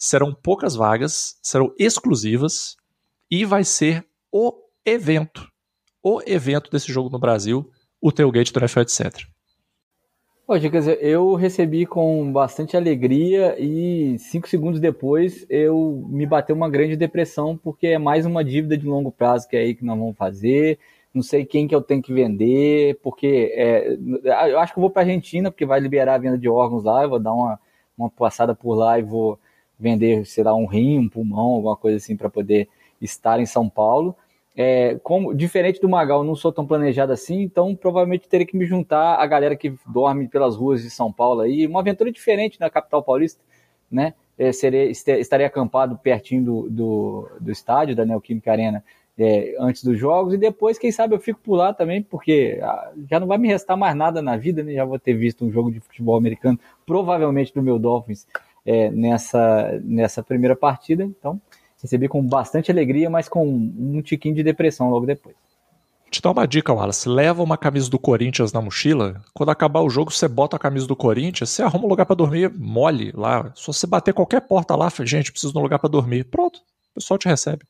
serão 0.03 0.35
poucas 0.35 0.75
vagas, 0.75 1.39
serão 1.41 1.73
exclusivas 1.79 2.77
e 3.31 3.45
vai 3.45 3.63
ser 3.63 4.05
o 4.33 4.53
evento, 4.85 5.47
o 6.03 6.21
evento 6.27 6.69
desse 6.73 6.93
jogo 6.93 7.09
no 7.09 7.21
Brasil, 7.21 7.71
o 8.01 8.11
Tailgate 8.11 8.53
do 8.53 8.59
NFL, 8.59 8.81
etc. 8.81 9.21
Pô, 10.45 10.59
Dicas, 10.59 10.89
eu 11.01 11.37
recebi 11.37 11.87
com 11.87 12.33
bastante 12.33 12.77
alegria 12.77 13.55
e 13.61 14.19
cinco 14.19 14.49
segundos 14.49 14.81
depois 14.81 15.47
eu 15.49 16.05
me 16.09 16.27
bateu 16.27 16.57
uma 16.57 16.69
grande 16.69 16.97
depressão 16.97 17.57
porque 17.57 17.87
é 17.87 17.99
mais 17.99 18.27
uma 18.27 18.45
dívida 18.45 18.77
de 18.77 18.85
longo 18.85 19.13
prazo 19.13 19.49
que 19.49 19.57
é 19.57 19.61
aí 19.61 19.73
que 19.73 19.85
nós 19.85 19.97
vamos 19.97 20.17
fazer. 20.17 20.81
Não 21.15 21.23
sei 21.23 21.45
quem 21.45 21.69
que 21.69 21.75
eu 21.75 21.81
tenho 21.81 22.03
que 22.03 22.13
vender, 22.13 22.99
porque 23.05 23.53
é, 23.55 23.97
eu 24.51 24.59
acho 24.59 24.73
que 24.73 24.81
eu 24.81 24.83
vou 24.83 24.91
para 24.91 25.03
Argentina 25.03 25.49
porque 25.49 25.65
vai 25.65 25.79
liberar 25.79 26.15
a 26.15 26.19
venda 26.19 26.37
de 26.37 26.49
órgãos 26.49 26.83
lá. 26.83 27.05
Eu 27.05 27.11
vou 27.11 27.21
dar 27.21 27.33
uma, 27.33 27.61
uma 27.97 28.11
passada 28.11 28.53
por 28.53 28.75
lá 28.75 28.99
e 28.99 29.03
vou 29.03 29.39
vender, 29.83 30.25
sei 30.25 30.45
lá, 30.45 30.55
um 30.55 30.67
rim, 30.67 30.99
um 31.01 31.09
pulmão, 31.09 31.55
alguma 31.57 31.77
coisa 31.77 31.97
assim 31.97 32.17
para 32.17 32.31
poder 32.31 32.69
estar 33.01 33.41
em 33.41 33.47
São 33.47 33.69
Paulo. 33.69 34.15
É, 34.55 34.99
como 35.03 35.35
diferente 35.35 35.81
do 35.81 35.89
Magal, 35.89 36.23
não 36.23 36.37
sou 36.37 36.53
tão 36.53 36.67
planejado 36.67 37.11
assim, 37.11 37.41
então 37.41 37.75
provavelmente 37.75 38.29
teria 38.29 38.47
que 38.47 38.57
me 38.57 38.67
juntar 38.67 39.17
a 39.17 39.27
galera 39.27 39.57
que 39.57 39.75
dorme 39.87 40.29
pelas 40.29 40.55
ruas 40.55 40.83
de 40.83 40.91
São 40.91 41.11
Paulo 41.11 41.41
aí, 41.41 41.67
uma 41.67 41.81
aventura 41.81 42.13
diferente 42.13 42.61
na 42.61 42.71
capital 42.71 43.03
paulista, 43.03 43.41
né? 43.91 44.15
É, 44.39 44.51
estaria 44.51 45.47
acampado 45.47 45.99
pertinho 45.99 46.45
do, 46.45 46.71
do, 46.71 47.29
do 47.41 47.53
estádio 47.53 47.95
da 47.95 48.05
Neoquímica 48.05 48.51
Arena 48.51 48.83
é, 49.19 49.55
antes 49.59 49.85
dos 49.85 49.99
jogos 49.99 50.35
e 50.35 50.39
depois, 50.39 50.79
quem 50.79 50.91
sabe, 50.91 51.15
eu 51.15 51.21
fico 51.21 51.41
por 51.41 51.55
lá 51.55 51.73
também, 51.73 52.03
porque 52.03 52.59
ah, 52.63 52.93
já 53.11 53.21
não 53.21 53.27
vai 53.27 53.39
me 53.39 53.49
restar 53.49 53.77
mais 53.77 53.95
nada 53.95 54.23
na 54.23 54.37
vida, 54.37 54.63
né? 54.63 54.73
Já 54.73 54.85
vou 54.85 54.99
ter 54.99 55.15
visto 55.15 55.45
um 55.45 55.51
jogo 55.51 55.71
de 55.71 55.81
futebol 55.81 56.17
americano, 56.17 56.59
provavelmente 56.87 57.53
do 57.53 57.63
meu 57.63 57.79
Dolphins 57.79 58.27
é, 58.65 58.91
nessa, 58.91 59.81
nessa 59.85 60.23
primeira 60.23 60.57
partida. 60.57 61.05
Então, 61.05 61.41
recebi 61.81 62.09
com 62.09 62.23
bastante 62.23 62.71
alegria, 62.71 63.11
mas 63.11 63.29
com 63.29 63.47
um 63.47 64.01
tiquinho 64.03 64.35
de 64.35 64.43
depressão 64.43 64.91
logo 64.91 65.07
depois. 65.07 65.37
Te 66.13 66.21
dar 66.21 66.31
uma 66.31 66.47
dica, 66.47 66.75
Wallace. 66.75 67.09
Leva 67.09 67.43
uma 67.43 67.57
camisa 67.57 67.89
do 67.89 67.99
Corinthians 67.99 68.53
na 68.53 68.61
mochila. 68.61 69.23
Quando 69.33 69.49
acabar 69.49 69.81
o 69.81 69.89
jogo, 69.89 70.11
você 70.11 70.29
bota 70.29 70.57
a 70.57 70.59
camisa 70.59 70.87
do 70.87 70.95
Corinthians, 70.95 71.49
você 71.49 71.63
arruma 71.63 71.87
um 71.87 71.89
lugar 71.89 72.05
para 72.05 72.15
dormir 72.15 72.53
mole 72.55 73.11
lá. 73.15 73.51
Se 73.57 73.67
você 73.67 73.87
bater 73.87 74.13
qualquer 74.13 74.43
porta 74.43 74.77
lá, 74.77 74.93
gente, 75.05 75.33
preciso 75.33 75.55
de 75.55 75.59
um 75.59 75.63
lugar 75.63 75.79
para 75.79 75.89
dormir. 75.89 76.25
Pronto, 76.25 76.59
o 76.59 76.95
pessoal 76.97 77.17
te 77.17 77.29
recebe. 77.29 77.65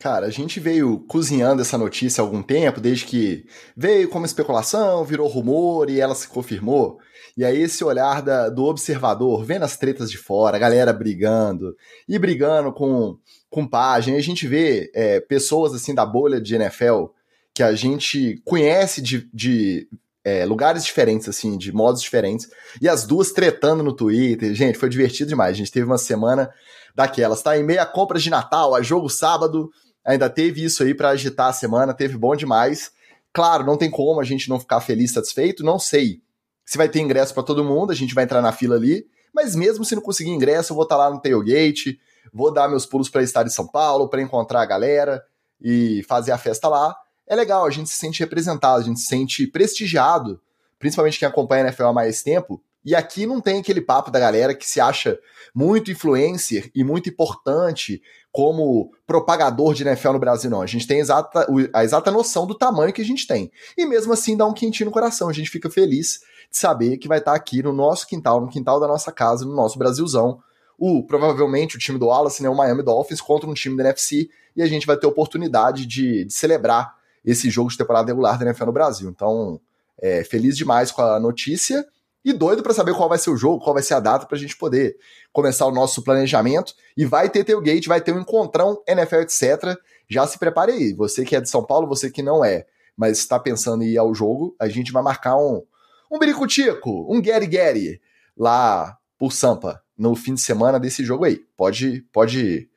Cara, 0.00 0.26
a 0.26 0.30
gente 0.30 0.58
veio 0.58 0.98
cozinhando 1.06 1.62
essa 1.62 1.78
notícia 1.78 2.20
há 2.20 2.24
algum 2.24 2.42
tempo, 2.42 2.80
desde 2.80 3.06
que 3.06 3.46
veio 3.76 4.08
como 4.08 4.26
especulação, 4.26 5.04
virou 5.04 5.28
rumor 5.28 5.88
e 5.88 6.00
ela 6.00 6.16
se 6.16 6.26
confirmou. 6.26 6.98
E 7.36 7.44
aí 7.44 7.62
esse 7.62 7.82
olhar 7.82 8.22
da, 8.22 8.48
do 8.48 8.64
observador, 8.64 9.44
vendo 9.44 9.64
as 9.64 9.76
tretas 9.76 10.10
de 10.10 10.16
fora, 10.16 10.56
a 10.56 10.60
galera 10.60 10.92
brigando, 10.92 11.76
e 12.08 12.18
brigando 12.18 12.72
com, 12.72 13.18
com 13.50 13.66
página, 13.66 14.16
e 14.16 14.20
a 14.20 14.22
gente 14.22 14.46
vê 14.46 14.90
é, 14.94 15.20
pessoas 15.20 15.74
assim 15.74 15.94
da 15.94 16.06
bolha 16.06 16.40
de 16.40 16.54
NFL 16.54 17.06
que 17.52 17.62
a 17.62 17.74
gente 17.74 18.40
conhece 18.44 19.00
de, 19.00 19.28
de 19.32 19.88
é, 20.24 20.44
lugares 20.44 20.84
diferentes, 20.84 21.28
assim, 21.28 21.56
de 21.56 21.72
modos 21.72 22.02
diferentes, 22.02 22.48
e 22.80 22.88
as 22.88 23.06
duas 23.06 23.30
tretando 23.30 23.82
no 23.82 23.94
Twitter. 23.94 24.54
Gente, 24.54 24.78
foi 24.78 24.88
divertido 24.88 25.28
demais. 25.28 25.52
A 25.52 25.58
gente 25.58 25.70
teve 25.70 25.86
uma 25.86 25.98
semana 25.98 26.50
daquelas, 26.94 27.42
tá? 27.42 27.56
Em 27.56 27.62
meia 27.62 27.82
a 27.82 27.86
compras 27.86 28.22
de 28.22 28.30
Natal, 28.30 28.74
a 28.74 28.82
jogo 28.82 29.08
sábado, 29.08 29.70
ainda 30.04 30.28
teve 30.28 30.64
isso 30.64 30.82
aí 30.82 30.94
para 30.94 31.10
agitar 31.10 31.48
a 31.48 31.52
semana, 31.52 31.94
teve 31.94 32.16
bom 32.16 32.34
demais. 32.34 32.90
Claro, 33.32 33.64
não 33.64 33.76
tem 33.76 33.90
como 33.90 34.20
a 34.20 34.24
gente 34.24 34.48
não 34.48 34.58
ficar 34.58 34.80
feliz, 34.80 35.12
satisfeito, 35.12 35.64
não 35.64 35.78
sei 35.78 36.23
se 36.64 36.78
vai 36.78 36.88
ter 36.88 37.00
ingresso 37.00 37.34
para 37.34 37.42
todo 37.42 37.64
mundo, 37.64 37.92
a 37.92 37.94
gente 37.94 38.14
vai 38.14 38.24
entrar 38.24 38.40
na 38.40 38.52
fila 38.52 38.76
ali. 38.76 39.06
Mas 39.34 39.54
mesmo 39.54 39.84
se 39.84 39.94
não 39.94 40.02
conseguir 40.02 40.30
ingresso, 40.30 40.72
eu 40.72 40.76
vou 40.76 40.84
estar 40.84 40.96
tá 40.96 41.04
lá 41.04 41.10
no 41.10 41.20
tailgate, 41.20 41.98
vou 42.32 42.52
dar 42.52 42.68
meus 42.68 42.86
pulos 42.86 43.08
para 43.08 43.22
estar 43.22 43.44
em 43.44 43.50
São 43.50 43.66
Paulo, 43.66 44.08
para 44.08 44.22
encontrar 44.22 44.62
a 44.62 44.66
galera 44.66 45.24
e 45.60 46.04
fazer 46.08 46.32
a 46.32 46.38
festa 46.38 46.68
lá. 46.68 46.94
É 47.26 47.34
legal, 47.34 47.66
a 47.66 47.70
gente 47.70 47.90
se 47.90 47.96
sente 47.96 48.20
representado, 48.20 48.80
a 48.80 48.84
gente 48.84 49.00
se 49.00 49.06
sente 49.06 49.46
prestigiado, 49.46 50.40
principalmente 50.78 51.18
quem 51.18 51.26
acompanha 51.26 51.64
a 51.64 51.66
NFL 51.66 51.84
há 51.84 51.92
mais 51.92 52.22
tempo. 52.22 52.62
E 52.84 52.94
aqui 52.94 53.24
não 53.24 53.40
tem 53.40 53.58
aquele 53.58 53.80
papo 53.80 54.10
da 54.10 54.20
galera 54.20 54.54
que 54.54 54.68
se 54.68 54.78
acha 54.78 55.18
muito 55.54 55.90
influencer 55.90 56.70
e 56.74 56.84
muito 56.84 57.08
importante 57.08 58.02
como 58.30 58.92
propagador 59.06 59.72
de 59.72 59.84
NFL 59.84 60.12
no 60.12 60.18
Brasil, 60.18 60.50
não. 60.50 60.60
A 60.60 60.66
gente 60.66 60.86
tem 60.86 60.98
a 60.98 61.00
exata, 61.00 61.46
a 61.72 61.82
exata 61.82 62.10
noção 62.10 62.46
do 62.46 62.54
tamanho 62.54 62.92
que 62.92 63.00
a 63.00 63.04
gente 63.04 63.26
tem. 63.26 63.50
E 63.78 63.86
mesmo 63.86 64.12
assim 64.12 64.36
dá 64.36 64.44
um 64.44 64.52
quentinho 64.52 64.86
no 64.86 64.92
coração, 64.92 65.28
a 65.28 65.32
gente 65.32 65.48
fica 65.48 65.70
feliz 65.70 66.20
saber 66.58 66.98
que 66.98 67.08
vai 67.08 67.18
estar 67.18 67.34
aqui 67.34 67.62
no 67.62 67.72
nosso 67.72 68.06
quintal, 68.06 68.40
no 68.40 68.48
quintal 68.48 68.78
da 68.78 68.86
nossa 68.86 69.10
casa, 69.12 69.44
no 69.44 69.54
nosso 69.54 69.78
Brasilzão. 69.78 70.40
O, 70.78 71.02
provavelmente 71.02 71.76
o 71.76 71.78
time 71.78 71.98
do 71.98 72.06
Wallace, 72.06 72.42
né, 72.42 72.48
o 72.48 72.54
Miami 72.54 72.82
Dolphins, 72.82 73.20
contra 73.20 73.48
um 73.48 73.54
time 73.54 73.76
da 73.76 73.84
NFC, 73.84 74.28
e 74.56 74.62
a 74.62 74.66
gente 74.66 74.86
vai 74.86 74.96
ter 74.96 75.06
oportunidade 75.06 75.86
de, 75.86 76.24
de 76.24 76.32
celebrar 76.32 76.94
esse 77.24 77.48
jogo 77.48 77.70
de 77.70 77.78
temporada 77.78 78.08
regular 78.08 78.38
da 78.38 78.44
NFL 78.44 78.66
no 78.66 78.72
Brasil. 78.72 79.08
Então, 79.08 79.60
é, 80.00 80.24
feliz 80.24 80.56
demais 80.56 80.90
com 80.90 81.02
a 81.02 81.18
notícia 81.18 81.86
e 82.24 82.32
doido 82.32 82.62
para 82.62 82.72
saber 82.72 82.94
qual 82.94 83.08
vai 83.08 83.18
ser 83.18 83.30
o 83.30 83.36
jogo, 83.36 83.62
qual 83.62 83.74
vai 83.74 83.82
ser 83.82 83.94
a 83.94 84.00
data 84.00 84.26
para 84.26 84.36
a 84.36 84.40
gente 84.40 84.56
poder 84.56 84.96
começar 85.32 85.66
o 85.66 85.70
nosso 85.70 86.02
planejamento. 86.02 86.74
E 86.96 87.04
vai 87.04 87.28
ter 87.28 87.44
tailgate, 87.44 87.88
vai 87.88 88.00
ter 88.00 88.12
um 88.12 88.20
encontrão 88.20 88.82
NFL, 88.88 89.16
etc. 89.16 89.76
Já 90.08 90.26
se 90.26 90.38
prepare 90.38 90.72
aí. 90.72 90.92
Você 90.94 91.24
que 91.24 91.36
é 91.36 91.40
de 91.40 91.48
São 91.48 91.64
Paulo, 91.64 91.86
você 91.86 92.10
que 92.10 92.22
não 92.22 92.44
é, 92.44 92.66
mas 92.96 93.18
está 93.18 93.38
pensando 93.38 93.82
em 93.82 93.88
ir 93.88 93.98
ao 93.98 94.14
jogo, 94.14 94.54
a 94.58 94.68
gente 94.68 94.92
vai 94.92 95.02
marcar 95.02 95.36
um, 95.36 95.62
um 96.10 96.18
biricutico, 96.18 97.06
um 97.12 97.20
Gary 97.20 97.46
Gary 97.46 98.00
lá 98.36 98.96
por 99.18 99.32
Sampa 99.32 99.82
no 99.96 100.14
fim 100.14 100.34
de 100.34 100.40
semana 100.40 100.78
desse 100.78 101.04
jogo 101.04 101.24
aí. 101.24 101.36
Pode, 101.56 102.02
pode 102.12 102.68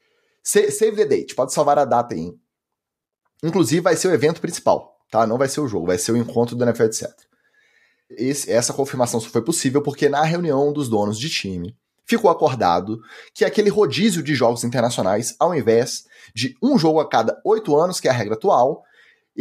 save 0.43 0.95
the 0.95 1.05
date, 1.05 1.35
pode 1.35 1.53
salvar 1.53 1.77
a 1.79 1.85
data 1.85 2.15
aí. 2.15 2.33
Inclusive 3.43 3.81
vai 3.81 3.95
ser 3.95 4.07
o 4.07 4.13
evento 4.13 4.41
principal, 4.41 4.97
tá? 5.11 5.27
Não 5.27 5.37
vai 5.37 5.47
ser 5.47 5.61
o 5.61 5.67
jogo, 5.67 5.87
vai 5.87 5.97
ser 5.97 6.11
o 6.11 6.17
encontro 6.17 6.55
do 6.55 6.63
NFL, 6.63 6.83
etc. 6.83 7.11
Esse, 8.09 8.51
essa 8.51 8.73
confirmação 8.73 9.19
só 9.19 9.29
foi 9.29 9.43
possível 9.43 9.81
porque 9.81 10.07
na 10.07 10.23
reunião 10.23 10.71
dos 10.71 10.87
donos 10.87 11.19
de 11.19 11.29
time 11.29 11.75
ficou 12.05 12.31
acordado 12.31 13.01
que 13.33 13.43
aquele 13.43 13.69
rodízio 13.69 14.23
de 14.23 14.33
jogos 14.33 14.63
internacionais, 14.63 15.35
ao 15.37 15.53
invés 15.53 16.05
de 16.33 16.55
um 16.63 16.77
jogo 16.77 17.01
a 17.01 17.09
cada 17.09 17.39
oito 17.43 17.75
anos, 17.75 17.99
que 17.99 18.07
é 18.07 18.11
a 18.11 18.13
regra 18.13 18.35
atual, 18.35 18.83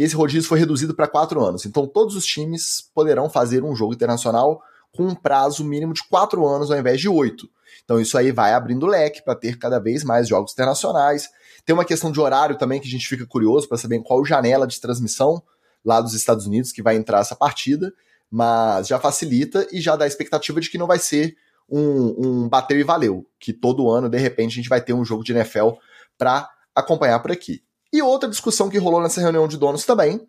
esse 0.03 0.15
rodízio 0.15 0.47
foi 0.47 0.59
reduzido 0.59 0.93
para 0.93 1.07
quatro 1.07 1.43
anos. 1.43 1.65
Então 1.65 1.87
todos 1.87 2.15
os 2.15 2.25
times 2.25 2.89
poderão 2.93 3.29
fazer 3.29 3.63
um 3.63 3.75
jogo 3.75 3.93
internacional 3.93 4.61
com 4.95 5.03
um 5.03 5.15
prazo 5.15 5.63
mínimo 5.63 5.93
de 5.93 6.07
quatro 6.07 6.45
anos 6.45 6.69
ao 6.71 6.77
invés 6.77 7.01
de 7.01 7.09
oito. 7.09 7.49
Então 7.83 7.99
isso 7.99 8.17
aí 8.17 8.31
vai 8.31 8.53
abrindo 8.53 8.85
leque 8.85 9.23
para 9.23 9.35
ter 9.35 9.57
cada 9.57 9.79
vez 9.79 10.03
mais 10.03 10.27
jogos 10.27 10.53
internacionais. 10.53 11.29
Tem 11.65 11.73
uma 11.73 11.85
questão 11.85 12.11
de 12.11 12.19
horário 12.19 12.57
também 12.57 12.79
que 12.79 12.87
a 12.87 12.91
gente 12.91 13.07
fica 13.07 13.25
curioso 13.25 13.67
para 13.67 13.77
saber 13.77 14.01
qual 14.03 14.23
janela 14.23 14.67
de 14.67 14.79
transmissão 14.79 15.41
lá 15.83 15.99
dos 15.99 16.13
Estados 16.13 16.45
Unidos 16.45 16.71
que 16.71 16.81
vai 16.81 16.95
entrar 16.95 17.19
essa 17.19 17.35
partida, 17.35 17.93
mas 18.29 18.87
já 18.87 18.99
facilita 18.99 19.67
e 19.71 19.81
já 19.81 19.95
dá 19.95 20.05
a 20.05 20.07
expectativa 20.07 20.59
de 20.59 20.69
que 20.69 20.77
não 20.77 20.87
vai 20.87 20.99
ser 20.99 21.35
um, 21.69 22.15
um 22.17 22.49
bateu 22.49 22.79
e 22.79 22.83
valeu, 22.83 23.25
que 23.39 23.51
todo 23.51 23.89
ano 23.89 24.09
de 24.09 24.17
repente 24.17 24.51
a 24.53 24.55
gente 24.55 24.69
vai 24.69 24.81
ter 24.81 24.93
um 24.93 25.03
jogo 25.03 25.23
de 25.23 25.33
NFL 25.33 25.71
para 26.17 26.49
acompanhar 26.75 27.19
por 27.19 27.31
aqui. 27.31 27.63
E 27.91 28.01
outra 28.01 28.29
discussão 28.29 28.69
que 28.69 28.77
rolou 28.77 29.01
nessa 29.01 29.21
reunião 29.21 29.47
de 29.47 29.57
donos 29.57 29.85
também, 29.85 30.21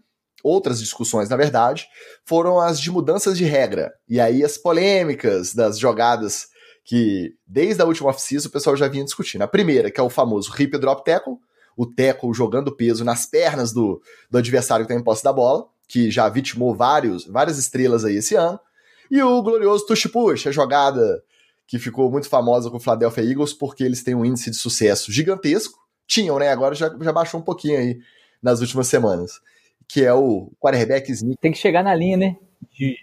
outras 0.43 0.79
discussões 0.79 1.29
na 1.29 1.37
verdade, 1.37 1.87
foram 2.25 2.61
as 2.61 2.81
de 2.81 2.91
mudanças 2.91 3.37
de 3.37 3.45
regra. 3.45 3.93
E 4.09 4.21
aí 4.21 4.45
as 4.45 4.57
polêmicas 4.57 5.55
das 5.55 5.79
jogadas 5.79 6.47
que 6.85 7.35
desde 7.47 7.83
a 7.83 7.85
última 7.85 8.09
off-season 8.09 8.49
o 8.49 8.53
pessoal 8.53 8.75
já 8.75 8.89
vinha 8.89 9.05
discutindo. 9.05 9.43
A 9.43 9.49
primeira, 9.49 9.91
que 9.91 10.01
é 10.01 10.03
o 10.03 10.09
famoso 10.09 10.51
hip 10.59 10.79
drop 10.79 11.05
tackle, 11.05 11.35
o 11.77 11.85
tackle 11.85 12.33
jogando 12.33 12.75
peso 12.75 13.05
nas 13.05 13.27
pernas 13.27 13.73
do, 13.73 14.01
do 14.31 14.39
adversário 14.39 14.87
que 14.87 14.93
está 14.93 15.01
em 15.01 15.05
posse 15.05 15.23
da 15.23 15.33
bola, 15.33 15.67
que 15.87 16.11
já 16.11 16.29
vitimou 16.29 16.75
vários, 16.75 17.27
várias 17.27 17.59
estrelas 17.59 18.05
aí 18.05 18.17
esse 18.17 18.35
ano. 18.35 18.59
E 19.11 19.23
o 19.23 19.43
glorioso 19.43 19.85
tush 19.87 20.07
push, 20.07 20.47
a 20.47 20.51
jogada 20.51 21.23
que 21.67 21.79
ficou 21.79 22.11
muito 22.11 22.29
famosa 22.29 22.71
com 22.71 22.79
o 22.79 22.81
Philadelphia 22.81 23.23
Eagles 23.23 23.53
porque 23.53 23.85
eles 23.85 24.03
têm 24.03 24.15
um 24.15 24.25
índice 24.25 24.51
de 24.51 24.57
sucesso 24.57 25.13
gigantesco 25.13 25.79
tinham, 26.09 26.39
né? 26.39 26.49
Agora 26.49 26.75
já, 26.75 26.89
já 27.01 27.13
baixou 27.13 27.39
um 27.39 27.45
pouquinho 27.45 27.79
aí 27.79 27.99
nas 28.43 28.61
últimas 28.61 28.89
semanas. 28.89 29.41
Que 29.87 30.05
é 30.05 30.13
o 30.13 30.51
quarterback 30.59 31.13
Smith. 31.13 31.39
Tem 31.41 31.53
que 31.53 31.59
chegar 31.59 31.85
na 31.85 31.95
linha, 31.95 32.17
né? 32.17 32.37
De, 32.73 32.97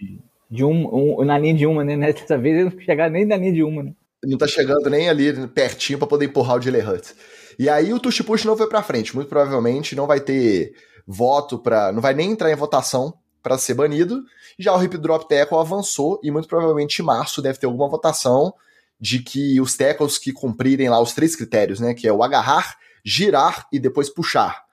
de 0.50 0.64
um, 0.64 1.20
um, 1.20 1.24
na 1.24 1.38
linha 1.38 1.54
de 1.54 1.66
uma, 1.66 1.84
né? 1.84 1.96
Dessa 2.12 2.36
vez 2.36 2.56
ele 2.56 2.70
não 2.70 2.80
chegar 2.80 3.08
nem 3.08 3.24
na 3.24 3.36
linha 3.36 3.52
de 3.52 3.62
uma, 3.62 3.82
né? 3.82 3.92
Não 4.24 4.36
tá 4.36 4.46
chegando 4.46 4.90
nem 4.90 5.08
ali 5.08 5.46
pertinho 5.48 5.98
para 5.98 6.08
poder 6.08 6.26
empurrar 6.26 6.58
o 6.58 6.60
Jalen 6.60 6.82
Hurts. 6.82 7.14
E 7.58 7.68
aí 7.68 7.92
o 7.94 8.00
Tush 8.00 8.22
Push 8.22 8.44
não 8.44 8.56
foi 8.56 8.68
para 8.68 8.82
frente. 8.82 9.14
Muito 9.14 9.28
provavelmente 9.28 9.94
não 9.94 10.06
vai 10.06 10.20
ter 10.20 10.74
voto 11.06 11.58
para, 11.58 11.92
não 11.92 12.02
vai 12.02 12.12
nem 12.12 12.32
entrar 12.32 12.50
em 12.50 12.56
votação 12.56 13.14
para 13.42 13.56
ser 13.56 13.74
banido. 13.74 14.24
Já 14.58 14.74
o 14.74 14.82
Hip 14.82 14.98
Drop 14.98 15.28
Tackle 15.28 15.58
avançou 15.58 16.18
e 16.22 16.30
muito 16.30 16.48
provavelmente 16.48 17.00
em 17.00 17.04
março 17.04 17.40
deve 17.40 17.58
ter 17.58 17.66
alguma 17.66 17.88
votação 17.88 18.52
de 19.00 19.20
que 19.20 19.60
os 19.60 19.76
tackles 19.76 20.18
que 20.18 20.32
cumprirem 20.32 20.88
lá 20.88 21.00
os 21.00 21.12
três 21.12 21.36
critérios, 21.36 21.78
né, 21.78 21.94
que 21.94 22.08
é 22.08 22.12
o 22.12 22.22
agarrar, 22.22 22.76
girar 23.06 23.68
e 23.72 23.78
depois 23.78 24.10
puxar, 24.10 24.64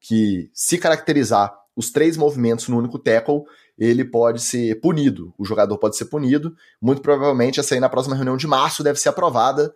que 0.00 0.50
se 0.54 0.78
caracterizar 0.78 1.54
os 1.76 1.90
três 1.90 2.16
movimentos 2.16 2.66
no 2.68 2.78
único 2.78 2.98
tackle, 2.98 3.42
ele 3.78 4.02
pode 4.02 4.40
ser 4.40 4.80
punido. 4.80 5.34
O 5.36 5.44
jogador 5.44 5.76
pode 5.76 5.96
ser 5.96 6.06
punido. 6.06 6.56
Muito 6.80 7.02
provavelmente 7.02 7.60
essa 7.60 7.74
aí 7.74 7.80
na 7.80 7.90
próxima 7.90 8.16
reunião 8.16 8.36
de 8.36 8.46
março 8.46 8.82
deve 8.82 8.98
ser 8.98 9.10
aprovada. 9.10 9.74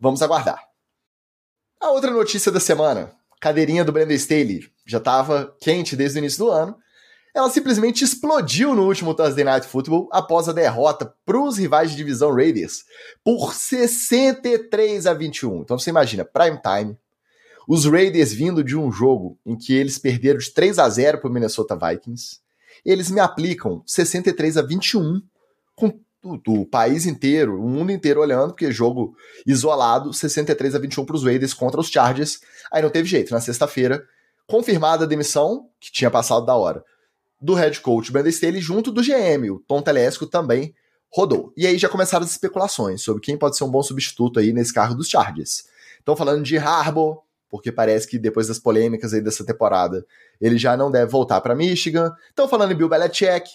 Vamos 0.00 0.22
aguardar. 0.22 0.62
A 1.78 1.90
outra 1.90 2.10
notícia 2.10 2.50
da 2.50 2.58
semana, 2.58 3.12
cadeirinha 3.38 3.84
do 3.84 3.92
Brandon 3.92 4.14
Staley, 4.14 4.70
já 4.86 4.98
estava 4.98 5.54
quente 5.60 5.94
desde 5.94 6.18
o 6.18 6.20
início 6.20 6.38
do 6.38 6.50
ano. 6.50 6.76
Ela 7.34 7.50
simplesmente 7.50 8.02
explodiu 8.02 8.74
no 8.74 8.86
último 8.86 9.14
Thursday 9.14 9.44
Night 9.44 9.66
Football 9.66 10.08
após 10.10 10.48
a 10.48 10.52
derrota 10.52 11.14
para 11.24 11.38
os 11.38 11.58
rivais 11.58 11.90
de 11.90 11.96
divisão 11.96 12.34
Raiders 12.34 12.84
por 13.22 13.54
63 13.54 15.06
a 15.06 15.12
21. 15.12 15.60
Então 15.60 15.78
você 15.78 15.90
imagina, 15.90 16.24
prime 16.24 16.58
time, 16.60 16.98
os 17.68 17.84
Raiders 17.84 18.32
vindo 18.32 18.64
de 18.64 18.74
um 18.74 18.90
jogo 18.90 19.38
em 19.44 19.54
que 19.54 19.74
eles 19.74 19.98
perderam 19.98 20.38
de 20.38 20.50
3 20.50 20.78
a 20.78 20.88
0 20.88 21.18
para 21.18 21.28
o 21.28 21.32
Minnesota 21.32 21.76
Vikings, 21.76 22.38
eles 22.82 23.10
me 23.10 23.20
aplicam 23.20 23.82
63 23.86 24.56
a 24.56 24.62
21 24.62 25.20
com 25.76 26.00
o, 26.24 26.64
país 26.64 27.04
inteiro, 27.04 27.62
o 27.62 27.68
mundo 27.68 27.92
inteiro 27.92 28.20
olhando, 28.20 28.48
porque 28.48 28.72
jogo 28.72 29.14
isolado, 29.46 30.14
63 30.14 30.74
a 30.74 30.78
21 30.78 31.04
para 31.04 31.16
os 31.16 31.24
Raiders 31.24 31.52
contra 31.52 31.78
os 31.78 31.90
Chargers. 31.90 32.40
Aí 32.72 32.80
não 32.80 32.90
teve 32.90 33.06
jeito. 33.06 33.32
Na 33.32 33.40
sexta-feira, 33.40 34.02
confirmada 34.46 35.04
a 35.04 35.06
demissão, 35.06 35.68
que 35.78 35.92
tinha 35.92 36.10
passado 36.10 36.46
da 36.46 36.56
hora, 36.56 36.82
do 37.40 37.52
head 37.52 37.80
coach 37.80 38.10
Brandon 38.10 38.30
Staley 38.30 38.60
junto 38.60 38.90
do 38.90 39.02
GM, 39.02 39.50
o 39.50 39.60
Tom 39.60 39.82
Telesco 39.82 40.26
também 40.26 40.74
rodou. 41.12 41.52
E 41.56 41.66
aí 41.66 41.76
já 41.76 41.88
começaram 41.88 42.24
as 42.24 42.30
especulações 42.30 43.02
sobre 43.02 43.22
quem 43.22 43.36
pode 43.36 43.56
ser 43.56 43.64
um 43.64 43.70
bom 43.70 43.82
substituto 43.82 44.40
aí 44.40 44.52
nesse 44.54 44.72
carro 44.72 44.94
dos 44.94 45.08
Chargers. 45.08 45.66
Estão 45.98 46.16
falando 46.16 46.42
de 46.42 46.56
Harbaugh, 46.56 47.22
porque 47.48 47.72
parece 47.72 48.06
que 48.06 48.18
depois 48.18 48.46
das 48.46 48.58
polêmicas 48.58 49.14
aí 49.14 49.20
dessa 49.20 49.44
temporada, 49.44 50.04
ele 50.40 50.58
já 50.58 50.76
não 50.76 50.90
deve 50.90 51.10
voltar 51.10 51.40
para 51.40 51.54
Michigan. 51.54 52.12
Estão 52.28 52.48
falando 52.48 52.72
em 52.72 52.76
Bill 52.76 52.88
Belichick, 52.88 53.48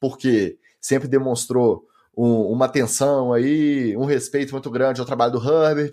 porque 0.00 0.58
sempre 0.80 1.08
demonstrou 1.08 1.86
um, 2.16 2.42
uma 2.52 2.66
atenção 2.66 3.32
aí, 3.32 3.96
um 3.96 4.04
respeito 4.04 4.52
muito 4.52 4.70
grande 4.70 5.00
ao 5.00 5.06
trabalho 5.06 5.32
do 5.32 5.38
Herbert. 5.38 5.92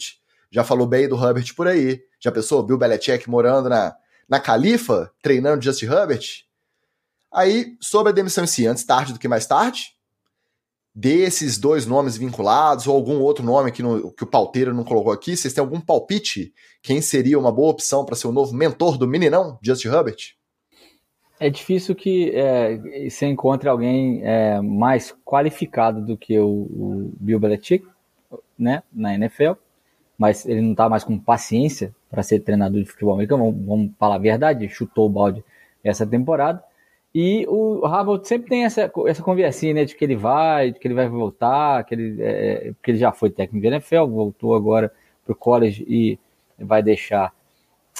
Já 0.51 0.63
falou 0.63 0.87
bem 0.87 1.07
do 1.07 1.15
Herbert 1.15 1.53
por 1.55 1.67
aí. 1.67 2.01
Já 2.19 2.31
pensou? 2.31 2.63
Bill 2.63 2.77
Belichick 2.77 3.29
morando 3.29 3.69
na, 3.69 3.95
na 4.27 4.39
Califa, 4.39 5.11
treinando 5.21 5.63
Justin 5.63 5.85
Herbert. 5.85 6.43
Aí, 7.31 7.77
sobre 7.79 8.11
a 8.11 8.15
demissão 8.15 8.43
em 8.43 8.47
si, 8.47 8.65
antes 8.65 8.83
tarde 8.83 9.13
do 9.13 9.19
que 9.19 9.27
mais 9.27 9.45
tarde, 9.45 9.93
desses 10.99 11.57
dois 11.57 11.85
nomes 11.85 12.17
vinculados, 12.17 12.85
ou 12.85 12.93
algum 12.93 13.21
outro 13.21 13.43
nome 13.43 13.71
que, 13.71 13.81
no, 13.81 14.11
que 14.11 14.23
o 14.23 14.27
pauteiro 14.27 14.73
não 14.73 14.83
colocou 14.83 15.13
aqui, 15.13 15.37
vocês 15.37 15.53
têm 15.53 15.63
algum 15.63 15.79
palpite? 15.79 16.53
Quem 16.83 17.01
seria 17.01 17.39
uma 17.39 17.53
boa 17.53 17.71
opção 17.71 18.03
para 18.03 18.17
ser 18.17 18.27
o 18.27 18.33
novo 18.33 18.53
mentor 18.53 18.97
do 18.97 19.07
meninão, 19.07 19.57
Justin 19.61 19.87
Herbert? 19.87 20.35
É 21.39 21.49
difícil 21.49 21.95
que 21.95 22.31
é, 22.35 23.09
você 23.09 23.27
encontre 23.27 23.69
alguém 23.69 24.21
é, 24.25 24.59
mais 24.59 25.15
qualificado 25.23 26.05
do 26.05 26.17
que 26.17 26.37
o, 26.37 26.47
o 26.47 27.13
Bill 27.17 27.39
Belichick, 27.39 27.87
né, 28.57 28.83
na 28.91 29.15
NFL, 29.15 29.53
mas 30.17 30.45
ele 30.45 30.59
não 30.59 30.71
está 30.71 30.89
mais 30.89 31.05
com 31.05 31.17
paciência 31.17 31.95
para 32.11 32.21
ser 32.23 32.41
treinador 32.41 32.81
de 32.81 32.89
futebol 32.89 33.13
americano, 33.13 33.45
vamos, 33.45 33.65
vamos 33.65 33.91
falar 33.97 34.15
a 34.15 34.19
verdade, 34.19 34.67
chutou 34.67 35.05
o 35.05 35.09
balde 35.09 35.41
essa 35.81 36.05
temporada. 36.05 36.61
E 37.13 37.45
o 37.47 37.85
Harbaugh 37.85 38.23
sempre 38.23 38.49
tem 38.49 38.65
essa, 38.65 38.91
essa 39.07 39.23
conversinha, 39.23 39.73
né, 39.73 39.85
de 39.85 39.95
que 39.95 40.05
ele 40.05 40.15
vai, 40.15 40.71
de 40.71 40.79
que 40.79 40.87
ele 40.87 40.93
vai 40.93 41.07
voltar, 41.07 41.83
que 41.83 41.95
ele, 41.95 42.21
é, 42.21 42.67
é 42.67 42.71
porque 42.73 42.91
ele 42.91 42.99
já 42.99 43.11
foi 43.11 43.31
técnico 43.31 43.61
de 43.61 43.67
NFL, 43.67 44.05
voltou 44.05 44.55
agora 44.55 44.91
para 45.25 45.33
o 45.33 45.35
college 45.35 45.83
e 45.87 46.19
vai 46.59 46.83
deixar 46.83 47.33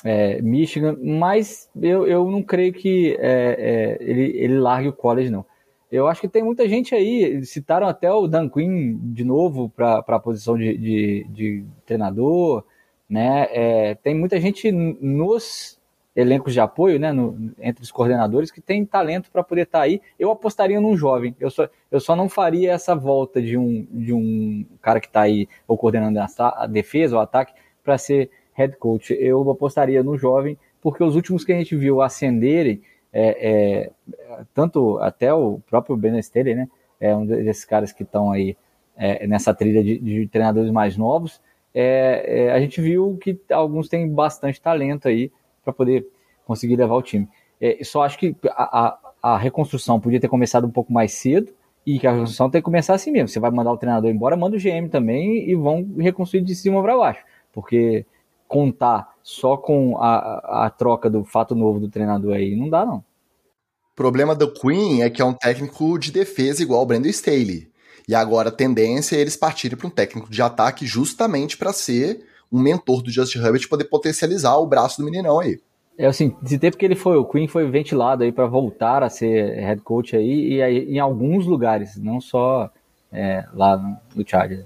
é, 0.04 0.42
Michigan, 0.42 0.98
mas 1.02 1.70
eu, 1.82 2.08
eu 2.08 2.30
não 2.30 2.42
creio 2.44 2.72
que 2.72 3.18
é, 3.20 3.58
é, 3.60 3.98
ele, 4.00 4.38
ele 4.38 4.60
largue 4.60 4.90
o 4.90 4.94
college, 4.94 5.30
não. 5.30 5.46
Eu 5.92 6.08
acho 6.08 6.22
que 6.22 6.28
tem 6.28 6.44
muita 6.44 6.70
gente 6.70 6.94
aí, 6.94 7.44
citaram 7.46 7.88
até 7.88 8.12
o 8.12 8.28
Dan 8.28 8.48
Quinn 8.48 8.96
de 9.12 9.24
novo 9.24 9.70
para 9.70 9.98
a 9.98 10.20
posição 10.20 10.56
de, 10.56 10.78
de, 10.78 11.28
de, 11.30 11.66
treinador, 11.86 12.64
né? 13.10 13.48
É, 13.52 13.96
tem 13.96 14.14
muita 14.14 14.40
gente 14.40 14.72
nos 14.72 15.79
elencos 16.16 16.54
de 16.54 16.60
apoio, 16.60 17.00
né, 17.00 17.12
no, 17.12 17.52
entre 17.60 17.84
os 17.84 17.92
coordenadores, 17.92 18.52
que 18.52 18.62
tem 18.62 18.86
talento 18.86 19.32
para 19.32 19.44
poder 19.44 19.64
estar 19.64 19.80
tá 19.80 19.84
aí. 19.86 20.02
Eu 20.18 20.32
apostaria 20.32 20.80
num 20.82 20.98
jovem. 20.98 21.36
Eu 21.40 21.50
só, 21.50 21.68
eu 21.92 22.00
só 22.00 22.16
não 22.16 22.28
faria 22.28 22.72
essa 22.74 22.96
volta 22.96 23.42
de 23.42 23.58
um, 23.58 23.88
de 23.92 24.14
um 24.14 24.66
cara 24.82 25.00
que 25.00 25.08
está 25.08 25.22
aí 25.22 25.48
ou 25.68 25.78
coordenando 25.78 26.20
a, 26.20 26.68
defesa 26.68 27.16
ou 27.16 27.22
ataque 27.22 27.54
para 27.84 27.98
ser 27.98 28.30
head 28.54 28.76
coach. 28.78 29.14
Eu 29.14 29.50
apostaria 29.50 30.04
no 30.04 30.18
jovem, 30.18 30.58
porque 30.82 31.04
os 31.04 31.16
últimos 31.16 31.46
que 31.46 31.54
a 31.54 31.58
gente 31.58 31.76
viu 31.76 32.02
ascenderem, 32.02 32.82
é, 33.14 33.50
é, 33.50 34.46
tanto 34.54 34.98
até 35.00 35.34
o 35.34 35.60
próprio 35.70 35.96
Ben 35.96 36.18
Staley, 36.20 36.56
né, 36.56 36.70
é 37.00 37.16
um 37.16 37.26
desses 37.26 37.66
caras 37.66 37.92
que 37.92 38.04
estão 38.04 38.32
aí 38.32 38.58
é, 38.98 39.26
nessa 39.26 39.54
trilha 39.54 39.82
de, 39.82 39.98
de, 39.98 40.28
treinadores 40.28 40.70
mais 40.70 40.98
novos, 40.98 41.42
é, 41.74 42.26
é, 42.28 42.52
a 42.52 42.60
gente 42.60 42.82
viu 42.82 43.18
que 43.22 43.40
alguns 43.52 43.88
têm 43.88 44.10
bastante 44.10 44.62
talento 44.62 45.08
aí 45.08 45.32
para 45.64 45.74
poder 45.74 46.08
conseguir 46.46 46.76
levar 46.76 46.96
o 46.96 47.02
time. 47.02 47.28
É, 47.62 47.84
só 47.84 48.04
acho 48.04 48.18
que 48.18 48.36
a, 48.48 48.80
a, 48.80 49.00
a, 49.34 49.38
reconstrução 49.38 50.00
podia 50.00 50.20
ter 50.20 50.28
começado 50.28 50.66
um 50.66 50.72
pouco 50.72 50.92
mais 50.94 51.14
cedo 51.14 51.52
e 51.86 52.00
que 52.00 52.08
a 52.08 52.12
reconstrução 52.12 52.50
tem 52.50 52.62
que 52.62 52.66
começar 52.66 52.94
assim 52.94 53.12
mesmo. 53.12 53.28
Você 53.28 53.40
vai 53.40 53.52
mandar 53.52 53.72
o 53.72 53.78
treinador 53.78 54.10
embora, 54.10 54.38
manda 54.38 54.56
o 54.56 54.60
GM 54.60 54.88
também 54.90 55.50
e 55.50 55.56
vão 55.56 55.88
reconstruir 55.98 56.42
de 56.42 56.56
cima 56.56 56.82
para 56.82 56.98
baixo, 56.98 57.24
porque 57.52 58.06
contar 58.48 59.14
só 59.22 59.58
com 59.58 59.98
a, 59.98 60.66
a 60.66 60.70
troca 60.70 61.10
do 61.10 61.24
fato 61.24 61.54
novo 61.54 61.80
do 61.80 61.90
treinador 61.90 62.36
aí 62.36 62.56
não 62.56 62.70
dá 62.70 62.86
não. 62.86 62.98
O 62.98 63.96
problema 63.96 64.34
do 64.34 64.52
Queen 64.52 65.04
é 65.04 65.10
que 65.10 65.22
é 65.22 65.26
um 65.26 65.34
técnico 65.34 66.00
de 66.00 66.12
defesa 66.12 66.64
igual 66.64 66.82
o 66.82 66.86
Brandon 66.86 67.10
Staley. 67.10 67.70
E 68.08 68.16
agora 68.16 68.50
a 68.50 68.52
tendência 68.52 69.16
é 69.16 69.20
eles 69.20 69.36
partirem 69.36 69.78
para 69.78 69.86
um 69.86 69.92
técnico 69.92 70.32
de 70.32 70.42
ataque 70.42 70.86
justamente 70.88 71.56
para 71.56 71.72
ser 71.72 72.26
um 72.52 72.60
mentor 72.60 73.02
do 73.02 73.12
Justin 73.12 73.40
Herbert 73.40 73.68
poder 73.68 73.86
potencializar 73.86 74.58
o 74.58 74.68
braço 74.68 75.00
do 75.00 75.06
meninão 75.06 75.40
aí. 75.40 75.60
É 75.98 76.06
assim, 76.06 76.36
de 76.42 76.58
tempo 76.58 76.78
que 76.78 76.86
ele 76.86 76.96
foi, 76.96 77.18
o 77.18 77.26
Queen 77.26 77.48
foi 77.48 77.70
ventilado 77.70 78.24
aí 78.24 78.32
para 78.32 78.48
voltar 78.48 79.04
a 79.04 79.10
ser 79.10 79.60
head 79.60 79.82
coach 79.82 80.16
aí, 80.16 80.54
e 80.54 80.62
aí, 80.62 80.78
em 80.86 80.98
alguns 80.98 81.46
lugares, 81.46 81.98
não 81.98 82.22
só 82.22 82.72
é, 83.12 83.46
lá 83.54 83.78
no 84.16 84.28
Chargers. 84.28 84.66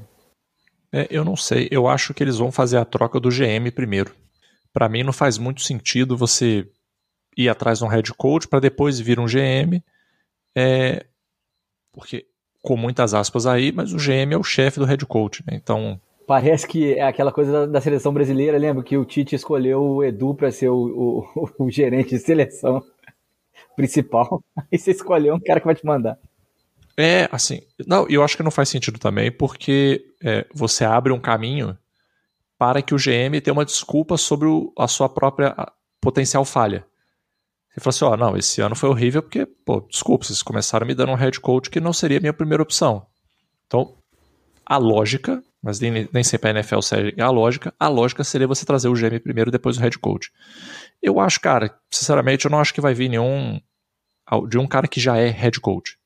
É, 0.92 1.08
eu 1.10 1.26
não 1.26 1.36
sei, 1.36 1.68
eu 1.72 1.88
acho 1.88 2.14
que 2.14 2.24
eles 2.24 2.38
vão 2.38 2.52
fazer 2.52 2.78
a 2.78 2.86
troca 2.86 3.20
do 3.20 3.30
GM 3.30 3.72
primeiro. 3.74 4.14
Para 4.72 4.88
mim 4.88 5.02
não 5.02 5.12
faz 5.12 5.40
muito 5.40 5.62
sentido 5.64 6.16
você 6.16 6.68
ir 7.36 7.50
atrás 7.50 7.80
de 7.80 7.86
um 7.86 7.88
head 7.88 8.14
coach 8.14 8.48
para 8.48 8.60
depois 8.60 9.00
vir 9.00 9.20
um 9.20 9.26
GM, 9.26 9.84
é, 10.56 11.04
porque 11.92 12.28
com 12.62 12.78
muitas 12.78 13.14
aspas 13.14 13.48
aí, 13.48 13.72
mas 13.72 13.92
o 13.92 13.98
GM 13.98 14.34
é 14.34 14.38
o 14.38 14.44
chefe 14.44 14.80
do 14.80 14.86
head 14.86 15.04
coach, 15.06 15.44
né? 15.48 15.58
Então 15.62 16.00
Parece 16.26 16.68
que 16.68 16.94
é 16.94 17.02
aquela 17.02 17.32
coisa 17.32 17.52
da, 17.52 17.66
da, 17.66 17.82
seleção 17.82 18.14
brasileira, 18.14 18.58
lembra 18.58 18.84
que 18.84 18.98
o 18.98 19.04
Tite 19.04 19.36
escolheu 19.36 19.82
o 19.82 20.04
Edu 20.04 20.34
para 20.34 20.52
ser 20.52 20.70
o, 20.70 21.26
o, 21.36 21.50
o, 21.66 21.70
gerente 21.70 22.12
de 22.12 22.20
seleção 22.20 22.82
principal, 23.76 24.42
aí 24.72 24.78
você 24.78 24.92
escolheu 24.92 25.36
um 25.36 25.40
cara 25.40 25.60
que 25.60 25.66
vai 25.66 25.76
te 25.76 25.86
mandar. 25.86 26.18
É, 26.96 27.28
assim, 27.32 27.62
não, 27.88 28.08
eu 28.08 28.24
acho 28.24 28.38
que 28.38 28.44
não 28.44 28.52
faz 28.52 28.70
sentido 28.70 29.00
também, 29.00 29.32
porque 29.32 30.06
é, 30.24 30.46
você 30.54 30.86
abre 30.86 31.12
um 31.12 31.20
caminho 31.20 31.78
para 32.58 32.82
que 32.82 32.94
o 32.94 32.98
GM 32.98 33.42
tenha 33.42 33.54
uma 33.54 33.66
desculpa 33.66 34.16
sobre 34.16 34.48
o, 34.48 34.72
a 34.78 34.88
sua 34.88 35.10
própria 35.10 35.56
potencial 36.00 36.46
falha. 36.46 36.86
Você 37.74 37.80
fala 37.80 37.90
assim, 37.90 38.06
ó, 38.06 38.12
oh, 38.12 38.18
não, 38.18 38.38
esse 38.38 38.62
ano 38.62 38.76
foi 38.76 38.90
horrível 38.90 39.24
porque, 39.24 39.46
pô, 39.46 39.82
desculpa, 39.82 40.26
vocês 40.26 40.44
começaram 40.44 40.86
me 40.86 40.94
dando 40.94 41.12
um 41.12 41.16
head 41.16 41.40
coach 41.40 41.72
que 41.72 41.80
não 41.80 41.92
seria 41.92 42.20
a 42.20 42.22
minha 42.22 42.34
primeira 42.34 42.62
opção. 42.62 43.08
Então, 43.66 43.96
a 44.64 44.78
lógica 44.78 45.44
mas 45.64 45.80
nem, 45.80 46.10
nem 46.12 46.24
sempre 46.24 46.50
a 46.50 46.54
NFL 46.56 46.82
segue 46.82 47.22
a 47.22 47.30
lógica. 47.30 47.74
A 47.80 47.88
lógica 47.88 48.22
seria 48.26 48.46
você 48.46 48.66
trazer 48.66 48.90
o 48.90 48.94
GM 48.94 49.18
primeiro 49.22 49.50
depois 49.50 49.78
o 49.78 49.80
head 49.80 49.98
coach. 49.98 50.30
Eu 51.02 51.22
acho, 51.22 51.40
cara, 51.40 51.74
sinceramente, 51.90 52.44
eu 52.44 52.52
não 52.52 52.60
acho 52.60 52.74
que 52.74 52.82
vai 52.82 52.94
vir 52.94 53.08
nenhum 53.08 53.62
de 54.50 54.58
um 54.58 54.68
cara 54.68 54.90
que 54.90 55.00
já 55.00 55.16
é 55.16 55.30
head 55.30 55.62
coach. 55.62 55.98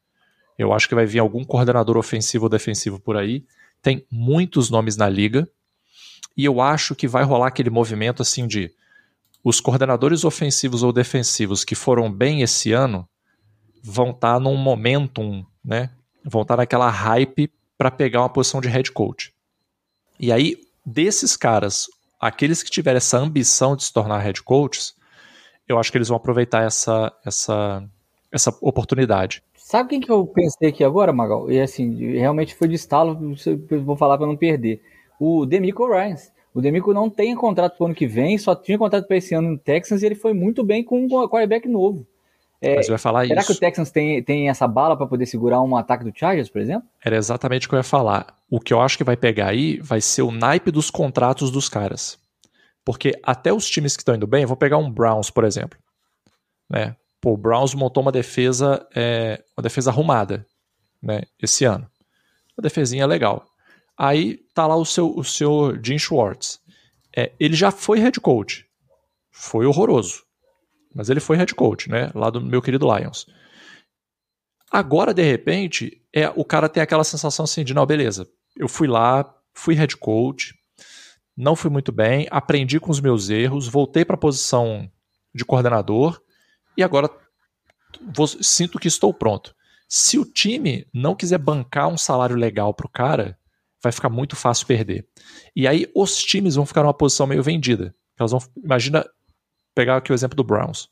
Eu 0.59 0.73
acho 0.73 0.87
que 0.87 0.93
vai 0.93 1.07
vir 1.07 1.17
algum 1.17 1.43
coordenador 1.43 1.97
ofensivo 1.97 2.45
ou 2.45 2.49
defensivo 2.49 2.99
por 2.99 3.17
aí. 3.17 3.43
Tem 3.81 4.05
muitos 4.11 4.69
nomes 4.69 4.95
na 4.95 5.09
liga. 5.09 5.49
E 6.35 6.45
eu 6.45 6.61
acho 6.61 6.93
que 6.93 7.07
vai 7.07 7.23
rolar 7.23 7.47
aquele 7.47 7.71
movimento 7.71 8.21
assim 8.21 8.45
de 8.45 8.71
os 9.43 9.59
coordenadores 9.59 10.23
ofensivos 10.23 10.83
ou 10.83 10.93
defensivos 10.93 11.63
que 11.63 11.73
foram 11.73 12.11
bem 12.11 12.43
esse 12.43 12.73
ano 12.73 13.09
vão 13.83 14.11
estar 14.11 14.33
tá 14.33 14.39
num 14.39 14.55
momentum, 14.55 15.43
né? 15.65 15.89
Vão 16.23 16.43
estar 16.43 16.55
tá 16.55 16.61
naquela 16.61 16.91
hype 16.91 17.51
para 17.75 17.89
pegar 17.89 18.21
uma 18.21 18.29
posição 18.29 18.61
de 18.61 18.67
head 18.67 18.91
coach. 18.91 19.33
E 20.19 20.31
aí, 20.31 20.57
desses 20.85 21.35
caras, 21.35 21.87
aqueles 22.19 22.63
que 22.63 22.69
tiverem 22.69 22.97
essa 22.97 23.17
ambição 23.17 23.75
de 23.75 23.83
se 23.83 23.93
tornar 23.93 24.19
head 24.19 24.41
coaches, 24.43 24.95
eu 25.67 25.77
acho 25.77 25.91
que 25.91 25.97
eles 25.97 26.07
vão 26.07 26.17
aproveitar 26.17 26.63
essa, 26.63 27.11
essa, 27.25 27.83
essa 28.31 28.55
oportunidade. 28.61 29.43
Sabe 29.55 29.89
quem 29.89 29.99
que 29.99 30.09
eu 30.09 30.25
pensei 30.25 30.69
aqui 30.69 30.83
agora, 30.83 31.11
Magal? 31.11 31.51
E 31.51 31.59
assim, 31.59 32.13
realmente 32.13 32.55
foi 32.55 32.69
de 32.69 32.75
estalo, 32.75 33.35
vou 33.83 33.97
falar 33.97 34.17
para 34.17 34.25
não 34.25 34.37
perder. 34.37 34.81
O 35.19 35.45
Demico 35.45 35.87
Ryans. 35.87 36.31
O 36.53 36.61
Demico 36.61 36.93
não 36.93 37.09
tem 37.09 37.35
contrato 37.35 37.77
para 37.77 37.83
o 37.83 37.87
ano 37.87 37.93
que 37.93 38.07
vem, 38.07 38.37
só 38.37 38.55
tinha 38.55 38.77
contrato 38.77 39.05
para 39.05 39.17
esse 39.17 39.35
ano 39.35 39.51
no 39.51 39.57
Texans 39.57 40.01
e 40.01 40.05
ele 40.05 40.15
foi 40.15 40.33
muito 40.33 40.63
bem 40.63 40.83
com 40.83 41.05
o 41.05 41.29
quarterback 41.29 41.67
novo. 41.67 42.07
É, 42.59 42.77
Mas 42.77 42.87
vai 42.87 42.97
falar 42.97 43.27
será 43.27 43.41
isso. 43.41 43.51
que 43.51 43.57
o 43.57 43.59
Texans 43.59 43.91
tem, 43.91 44.23
tem 44.23 44.49
essa 44.49 44.67
bala 44.67 44.97
para 44.97 45.05
poder 45.05 45.25
segurar 45.25 45.61
um 45.61 45.75
ataque 45.75 46.03
do 46.03 46.17
Chargers, 46.17 46.49
por 46.49 46.59
exemplo? 46.59 46.87
Era 47.03 47.15
exatamente 47.15 47.67
o 47.67 47.69
que 47.69 47.75
eu 47.75 47.79
ia 47.79 47.83
falar. 47.83 48.36
O 48.49 48.59
que 48.59 48.73
eu 48.73 48.81
acho 48.81 48.97
que 48.97 49.03
vai 49.03 49.17
pegar 49.17 49.49
aí 49.49 49.79
vai 49.81 49.99
ser 49.99 50.21
o 50.21 50.31
naipe 50.31 50.71
dos 50.71 50.89
contratos 50.89 51.51
dos 51.51 51.67
caras. 51.67 52.17
Porque 52.85 53.19
até 53.21 53.51
os 53.51 53.69
times 53.69 53.97
que 53.97 54.01
estão 54.01 54.15
indo 54.15 54.25
bem, 54.25 54.45
vou 54.45 54.55
pegar 54.55 54.77
um 54.77 54.89
Browns, 54.89 55.29
por 55.29 55.43
exemplo. 55.43 55.77
Né? 56.69 56.95
Pô, 57.19 57.33
o 57.33 57.37
Browns 57.37 57.73
montou 57.73 58.01
uma 58.01 58.11
defesa, 58.11 58.87
é, 58.95 59.43
uma 59.57 59.63
defesa 59.63 59.89
arrumada 59.89 60.47
né, 61.01 61.23
esse 61.41 61.65
ano. 61.65 61.89
Uma 62.57 62.61
defesinha 62.61 63.05
legal. 63.05 63.45
Aí 63.97 64.37
tá 64.53 64.65
lá 64.65 64.75
o 64.75 64.85
seu, 64.85 65.13
o 65.15 65.23
seu 65.23 65.77
Jim 65.83 65.97
Schwartz. 65.97 66.59
É, 67.15 67.33
ele 67.39 67.55
já 67.55 67.71
foi 67.71 67.99
head 67.99 68.19
coach. 68.19 68.65
Foi 69.31 69.65
horroroso. 69.65 70.23
Mas 70.93 71.09
ele 71.09 71.19
foi 71.19 71.35
head 71.35 71.53
coach, 71.53 71.89
né? 71.89 72.09
Lá 72.15 72.29
do 72.29 72.39
meu 72.39 72.61
querido 72.61 72.87
Lions. 72.95 73.27
Agora, 74.71 75.13
de 75.13 75.23
repente, 75.23 76.01
é 76.13 76.29
o 76.35 76.43
cara 76.43 76.69
tem 76.69 76.81
aquela 76.81 77.03
sensação 77.03 77.43
assim 77.43 77.63
de, 77.63 77.73
não, 77.73 77.85
beleza, 77.85 78.27
eu 78.57 78.67
fui 78.67 78.87
lá, 78.87 79.33
fui 79.53 79.75
head 79.75 79.95
coach, 79.97 80.53
não 81.35 81.55
fui 81.55 81.69
muito 81.69 81.91
bem, 81.91 82.27
aprendi 82.31 82.79
com 82.79 82.91
os 82.91 82.99
meus 82.99 83.29
erros, 83.29 83.67
voltei 83.67 84.03
para 84.03 84.15
a 84.15 84.19
posição 84.19 84.89
de 85.33 85.45
coordenador 85.45 86.19
e 86.75 86.83
agora 86.83 87.09
vou, 88.15 88.27
sinto 88.27 88.79
que 88.79 88.87
estou 88.87 89.13
pronto. 89.13 89.55
Se 89.87 90.17
o 90.17 90.25
time 90.25 90.85
não 90.93 91.15
quiser 91.15 91.37
bancar 91.37 91.87
um 91.87 91.97
salário 91.97 92.35
legal 92.35 92.73
para 92.73 92.87
o 92.87 92.89
cara, 92.89 93.37
vai 93.81 93.91
ficar 93.91 94.09
muito 94.09 94.35
fácil 94.35 94.67
perder. 94.67 95.07
E 95.55 95.67
aí 95.67 95.89
os 95.95 96.17
times 96.17 96.55
vão 96.55 96.65
ficar 96.65 96.83
numa 96.83 96.93
posição 96.93 97.27
meio 97.27 97.43
vendida. 97.43 97.95
Elas 98.19 98.31
vão, 98.31 98.41
imagina 98.61 99.05
pegar 99.75 99.97
aqui 99.97 100.11
o 100.11 100.15
exemplo 100.15 100.35
do 100.35 100.43
Browns. 100.43 100.89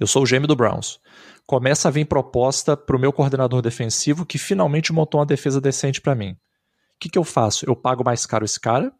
Eu 0.00 0.06
sou 0.06 0.22
o 0.22 0.26
GM 0.26 0.46
do 0.46 0.56
Browns. 0.56 0.98
Começa 1.46 1.88
a 1.88 1.90
vir 1.90 2.06
proposta 2.06 2.76
para 2.76 2.96
o 2.96 2.98
meu 2.98 3.12
coordenador 3.12 3.60
defensivo 3.60 4.24
que 4.24 4.38
finalmente 4.38 4.92
montou 4.92 5.20
uma 5.20 5.26
defesa 5.26 5.60
decente 5.60 6.00
para 6.00 6.14
mim. 6.14 6.36
O 6.98 7.00
que, 7.00 7.08
que 7.08 7.18
eu 7.18 7.22
faço? 7.22 7.64
Eu 7.64 7.76
pago 7.76 8.04
mais 8.04 8.26
caro 8.26 8.44
esse 8.44 8.58
cara 8.58 8.92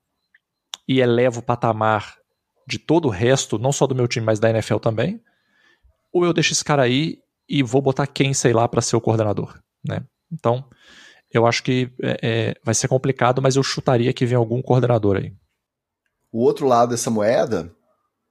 e 0.86 1.00
elevo 1.00 1.40
o 1.40 1.42
patamar 1.42 2.16
de 2.64 2.78
todo 2.78 3.06
o 3.08 3.10
resto, 3.10 3.58
não 3.58 3.72
só 3.72 3.88
do 3.88 3.94
meu 3.94 4.06
time, 4.06 4.24
mas 4.24 4.38
da 4.38 4.50
NFL 4.50 4.76
também, 4.76 5.20
ou 6.12 6.24
eu 6.24 6.32
deixo 6.32 6.52
esse 6.52 6.64
cara 6.64 6.82
aí 6.82 7.18
e 7.48 7.60
vou 7.60 7.82
botar 7.82 8.06
quem, 8.06 8.32
sei 8.32 8.52
lá, 8.52 8.68
para 8.68 8.80
ser 8.80 8.94
o 8.94 9.00
coordenador, 9.00 9.58
né? 9.84 10.04
Então, 10.30 10.64
eu 11.32 11.44
acho 11.44 11.62
que 11.64 11.90
é, 12.00 12.18
é, 12.22 12.54
vai 12.62 12.74
ser 12.74 12.86
complicado, 12.86 13.42
mas 13.42 13.56
eu 13.56 13.62
chutaria 13.64 14.12
que 14.12 14.26
vem 14.26 14.36
algum 14.36 14.62
coordenador 14.62 15.16
aí. 15.16 15.32
O 16.30 16.44
outro 16.44 16.68
lado 16.68 16.90
dessa 16.90 17.10
moeda, 17.10 17.74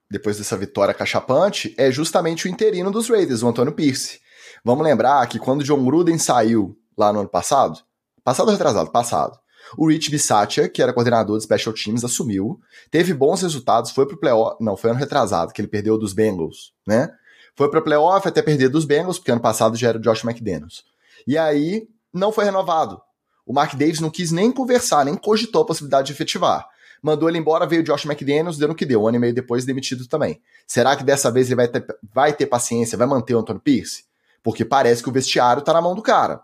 depois 0.10 0.38
dessa 0.38 0.56
vitória 0.56 0.94
cachapante, 0.94 1.76
é 1.78 1.92
justamente 1.92 2.46
o 2.46 2.50
interino 2.50 2.90
dos 2.90 3.10
Raiders, 3.10 3.44
o 3.44 3.50
Antônio 3.50 3.74
Pierce. 3.74 4.22
Vamos 4.64 4.86
lembrar 4.86 5.28
que 5.28 5.40
quando 5.40 5.64
John 5.64 5.84
Gruden 5.84 6.18
saiu 6.18 6.78
lá 6.98 7.12
no 7.12 7.20
ano 7.20 7.30
passado, 7.30 7.80
passado 8.24 8.48
ou 8.48 8.54
retrasado? 8.54 8.92
Passado. 8.92 9.38
O 9.76 9.88
Rich 9.88 10.12
Bisaccia, 10.12 10.70
que 10.70 10.82
era 10.82 10.94
coordenador 10.94 11.38
de 11.38 11.44
Special 11.44 11.74
Teams, 11.74 12.04
assumiu, 12.04 12.60
teve 12.92 13.14
bons 13.14 13.42
resultados, 13.42 13.92
foi 13.92 14.06
pro 14.06 14.18
playoff, 14.18 14.64
não, 14.64 14.78
foi 14.78 14.92
ano 14.92 15.00
retrasado, 15.00 15.52
que 15.52 15.62
ele 15.62 15.68
perdeu 15.68 15.98
dos 15.98 16.14
Bengals, 16.14 16.74
né? 16.86 17.10
Foi 17.56 17.70
pro 17.70 17.82
playoff 17.82 18.28
até 18.28 18.42
perder 18.42 18.70
dos 18.70 18.86
Bengals, 18.86 19.18
porque 19.18 19.32
ano 19.32 19.42
passado 19.42 19.76
já 19.76 19.90
era 19.90 19.98
o 19.98 20.02
Josh 20.02 20.24
McDaniels. 20.24 20.84
E 21.26 21.38
aí, 21.38 21.88
não 22.14 22.32
foi 22.32 22.46
renovado. 22.46 23.02
O 23.46 23.54
Mark 23.54 23.74
Davis 23.74 24.00
não 24.00 24.10
quis 24.10 24.32
nem 24.32 24.52
conversar, 24.52 25.06
nem 25.06 25.16
cogitou 25.16 25.64
a 25.64 25.66
possibilidade 25.66 26.08
de 26.08 26.14
efetivar. 26.14 26.68
Mandou 27.02 27.30
ele 27.30 27.38
embora, 27.38 27.66
veio 27.66 27.82
o 27.82 27.84
Josh 27.84 28.06
McDaniels, 28.06 28.58
deu 28.58 28.68
no 28.68 28.76
que 28.76 28.86
deu. 28.86 29.04
Um 29.04 29.08
ano 29.08 29.18
e 29.18 29.20
meio 29.20 29.34
depois, 29.34 29.66
demitido 29.66 30.08
também. 30.08 30.42
Será 30.66 30.96
que 30.96 31.04
dessa 31.04 31.32
vez 31.32 31.48
ele 31.48 31.56
vai 31.56 31.68
ter, 31.68 31.86
vai 32.14 32.34
ter 32.34 32.46
paciência, 32.46 32.98
vai 32.98 33.08
manter 33.08 33.36
o 33.36 33.40
Anthony 33.40 33.60
Pierce? 33.60 34.04
Porque 34.44 34.66
parece 34.66 35.02
que 35.02 35.10
o 35.10 35.12
vestiário 35.12 35.62
tá 35.62 35.74
na 35.74 35.82
mão 35.82 35.96
do 35.96 36.02
cara. 36.02 36.42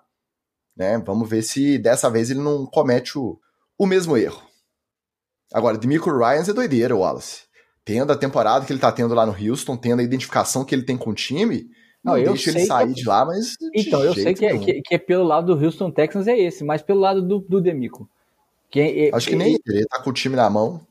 Né? 0.75 0.97
Vamos 1.05 1.29
ver 1.29 1.43
se 1.43 1.77
dessa 1.77 2.09
vez 2.09 2.29
ele 2.29 2.39
não 2.41 2.65
comete 2.65 3.17
o, 3.17 3.39
o 3.77 3.85
mesmo 3.85 4.17
erro. 4.17 4.41
Agora, 5.53 5.77
Demico 5.77 6.09
Ryans 6.09 6.49
é 6.49 6.53
doideira, 6.53 6.95
Wallace. 6.95 7.43
Tendo 7.85 8.11
a 8.11 8.17
temporada 8.17 8.65
que 8.65 8.73
ele 8.73 8.79
tá 8.79 8.91
tendo 8.91 9.13
lá 9.13 9.25
no 9.25 9.35
Houston, 9.35 9.77
tendo 9.77 9.99
a 9.99 10.03
identificação 10.03 10.65
que 10.65 10.73
ele 10.73 10.83
tem 10.83 10.97
com 10.97 11.11
o 11.11 11.13
time, 11.13 11.69
não, 12.03 12.17
não 12.17 12.23
deixa 12.33 12.49
ele 12.49 12.65
sair 12.65 12.87
que... 12.87 12.95
de 12.95 13.07
lá, 13.07 13.25
mas. 13.25 13.55
Então, 13.73 14.03
eu 14.03 14.13
sei 14.13 14.33
que 14.33 14.45
é, 14.45 14.57
que, 14.57 14.81
que 14.81 14.95
é, 14.95 14.97
pelo 14.97 15.23
lado 15.23 15.55
do 15.55 15.65
Houston 15.65 15.91
Texans 15.91 16.27
é 16.27 16.37
esse, 16.37 16.63
mas 16.63 16.81
pelo 16.81 16.99
lado 16.99 17.21
do, 17.21 17.39
do 17.39 17.61
Demico. 17.61 18.09
É, 18.75 19.07
é 19.07 19.15
Acho 19.15 19.29
que 19.29 19.35
nem 19.35 19.53
ele, 19.53 19.61
ele 19.67 19.85
tá 19.85 20.01
com 20.01 20.09
o 20.09 20.13
time 20.13 20.35
na 20.35 20.49
mão. 20.49 20.81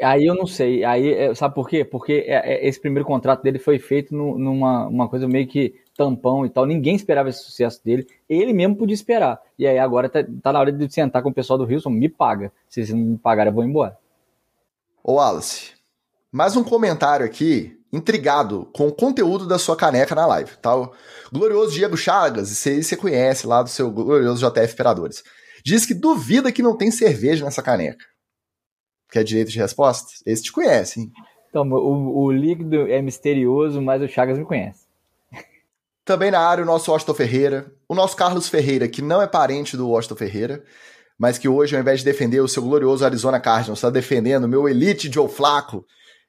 Aí 0.00 0.26
eu 0.26 0.34
não 0.34 0.46
sei. 0.46 0.84
Aí, 0.84 1.12
é, 1.12 1.34
sabe 1.34 1.54
por 1.54 1.68
quê? 1.68 1.84
Porque 1.84 2.24
esse 2.62 2.80
primeiro 2.80 3.06
contrato 3.06 3.42
dele 3.42 3.58
foi 3.58 3.78
feito 3.78 4.14
numa 4.14 4.86
uma 4.86 5.08
coisa 5.08 5.26
meio 5.26 5.46
que 5.46 5.74
tampão 6.00 6.46
e 6.46 6.48
tal. 6.48 6.64
Ninguém 6.64 6.96
esperava 6.96 7.28
esse 7.28 7.42
sucesso 7.42 7.84
dele. 7.84 8.06
Ele 8.26 8.54
mesmo 8.54 8.74
podia 8.74 8.94
esperar. 8.94 9.38
E 9.58 9.66
aí 9.66 9.78
agora 9.78 10.08
tá, 10.08 10.24
tá 10.42 10.50
na 10.50 10.60
hora 10.60 10.72
de 10.72 10.90
sentar 10.90 11.22
com 11.22 11.28
o 11.28 11.34
pessoal 11.34 11.58
do 11.58 11.70
Houston. 11.70 11.90
Me 11.90 12.08
paga. 12.08 12.50
Se 12.70 12.82
vocês 12.86 12.90
não 12.90 13.04
me 13.04 13.18
pagarem, 13.18 13.50
eu 13.50 13.54
vou 13.54 13.62
embora. 13.62 13.98
Ô, 15.04 15.14
Wallace, 15.14 15.72
mais 16.32 16.56
um 16.56 16.64
comentário 16.64 17.26
aqui 17.26 17.78
intrigado 17.92 18.66
com 18.72 18.88
o 18.88 18.92
conteúdo 18.92 19.46
da 19.46 19.58
sua 19.58 19.76
caneca 19.76 20.14
na 20.14 20.26
live, 20.26 20.56
tá? 20.62 20.74
O 20.74 20.90
glorioso 21.30 21.74
Diego 21.74 21.96
Chagas, 21.96 22.48
você, 22.48 22.82
você 22.82 22.96
conhece 22.96 23.46
lá 23.46 23.62
do 23.62 23.68
seu 23.68 23.90
glorioso 23.90 24.40
JF 24.48 24.72
Operadores. 24.72 25.22
Diz 25.62 25.84
que 25.84 25.92
duvida 25.92 26.52
que 26.52 26.62
não 26.62 26.76
tem 26.76 26.90
cerveja 26.90 27.44
nessa 27.44 27.62
caneca. 27.62 28.04
Quer 29.10 29.24
direito 29.24 29.50
de 29.50 29.58
resposta? 29.58 30.08
Esse 30.24 30.44
te 30.44 30.52
conhece, 30.52 31.00
hein? 31.00 31.12
Então, 31.50 31.68
o, 31.68 32.24
o 32.24 32.32
líquido 32.32 32.86
é 32.86 33.02
misterioso, 33.02 33.82
mas 33.82 34.00
o 34.00 34.08
Chagas 34.08 34.38
me 34.38 34.44
conhece. 34.44 34.79
Também 36.04 36.30
na 36.30 36.40
área 36.40 36.62
o 36.62 36.66
nosso 36.66 36.90
Washington 36.90 37.14
Ferreira, 37.14 37.72
o 37.88 37.94
nosso 37.94 38.16
Carlos 38.16 38.48
Ferreira, 38.48 38.88
que 38.88 39.02
não 39.02 39.20
é 39.20 39.26
parente 39.26 39.76
do 39.76 39.88
Washington 39.88 40.16
Ferreira, 40.16 40.64
mas 41.18 41.36
que 41.36 41.48
hoje, 41.48 41.76
ao 41.76 41.82
invés 41.82 42.00
de 42.00 42.04
defender 42.06 42.40
o 42.40 42.48
seu 42.48 42.62
glorioso 42.62 43.04
Arizona 43.04 43.38
Cardinals, 43.38 43.78
está 43.78 43.90
defendendo 43.90 44.44
o 44.44 44.48
meu 44.48 44.68
Elite 44.68 45.12
Joe 45.12 45.28
Flaco, 45.28 45.84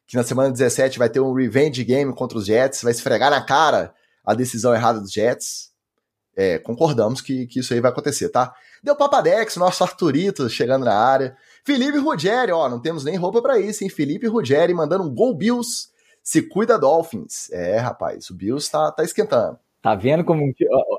que 0.05 0.17
na 0.17 0.23
semana 0.23 0.51
17 0.51 0.99
vai 0.99 1.09
ter 1.09 1.21
um 1.21 1.33
revenge 1.33 1.83
game 1.85 2.13
contra 2.13 2.37
os 2.37 2.45
Jets, 2.45 2.81
vai 2.83 2.91
esfregar 2.91 3.31
na 3.31 3.41
cara 3.41 3.93
a 4.25 4.33
decisão 4.33 4.73
errada 4.73 4.99
dos 4.99 5.11
Jets. 5.11 5.71
É, 6.35 6.59
concordamos 6.59 7.21
que, 7.21 7.47
que 7.47 7.59
isso 7.59 7.73
aí 7.73 7.79
vai 7.79 7.91
acontecer, 7.91 8.29
tá? 8.29 8.53
Deu 8.83 8.95
Papadex, 8.95 9.55
nosso 9.55 9.83
Arturito 9.83 10.49
chegando 10.49 10.85
na 10.85 10.93
área. 10.93 11.37
Felipe 11.63 11.97
Ruggeri, 11.97 12.51
ó, 12.51 12.67
não 12.67 12.81
temos 12.81 13.03
nem 13.03 13.15
roupa 13.15 13.41
para 13.41 13.59
isso, 13.59 13.83
hein? 13.83 13.89
Felipe 13.89 14.27
Ruggeri 14.27 14.73
mandando 14.73 15.03
um 15.03 15.13
gol 15.13 15.35
Bills, 15.35 15.89
se 16.23 16.41
cuida 16.41 16.77
Dolphins. 16.77 17.49
É, 17.51 17.77
rapaz, 17.77 18.29
o 18.29 18.35
Bills 18.35 18.69
tá, 18.71 18.91
tá 18.91 19.03
esquentando. 19.03 19.57
Tá 19.81 19.95
vendo 19.95 20.23
como 20.23 20.53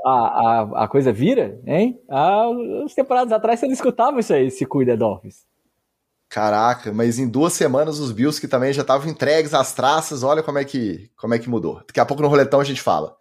a, 0.04 0.10
a, 0.10 0.84
a 0.84 0.88
coisa 0.88 1.12
vira, 1.12 1.60
hein? 1.64 2.00
Ah, 2.10 2.46
as 2.84 2.94
temporadas 2.94 3.32
atrás 3.32 3.60
você 3.60 3.66
não 3.66 3.72
escutava 3.72 4.18
isso 4.18 4.34
aí, 4.34 4.50
se 4.50 4.66
cuida 4.66 4.96
Dolphins. 4.96 5.46
Caraca, 6.28 6.92
mas 6.92 7.18
em 7.18 7.28
duas 7.28 7.52
semanas 7.52 7.98
os 8.00 8.10
Bills 8.10 8.40
que 8.40 8.48
também 8.48 8.72
já 8.72 8.82
estavam 8.82 9.08
entregues 9.08 9.54
às 9.54 9.72
traças, 9.72 10.22
olha 10.22 10.42
como 10.42 10.58
é 10.58 10.64
que 10.64 11.10
como 11.16 11.34
é 11.34 11.38
que 11.38 11.48
mudou. 11.48 11.82
Daqui 11.86 12.00
a 12.00 12.06
pouco 12.06 12.22
no 12.22 12.28
roletão 12.28 12.58
a 12.58 12.64
gente 12.64 12.80
fala. 12.80 13.14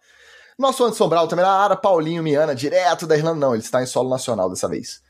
Nosso 0.58 0.82
Anderson 0.82 1.08
Brau 1.08 1.28
também 1.28 1.44
na 1.44 1.52
área, 1.52 1.76
Paulinho 1.76 2.22
Miana, 2.22 2.54
direto 2.54 3.06
da 3.06 3.16
Irlanda, 3.16 3.38
não, 3.38 3.54
ele 3.54 3.62
está 3.62 3.82
em 3.82 3.86
solo 3.86 4.08
nacional 4.08 4.48
dessa 4.48 4.66
vez. 4.66 5.01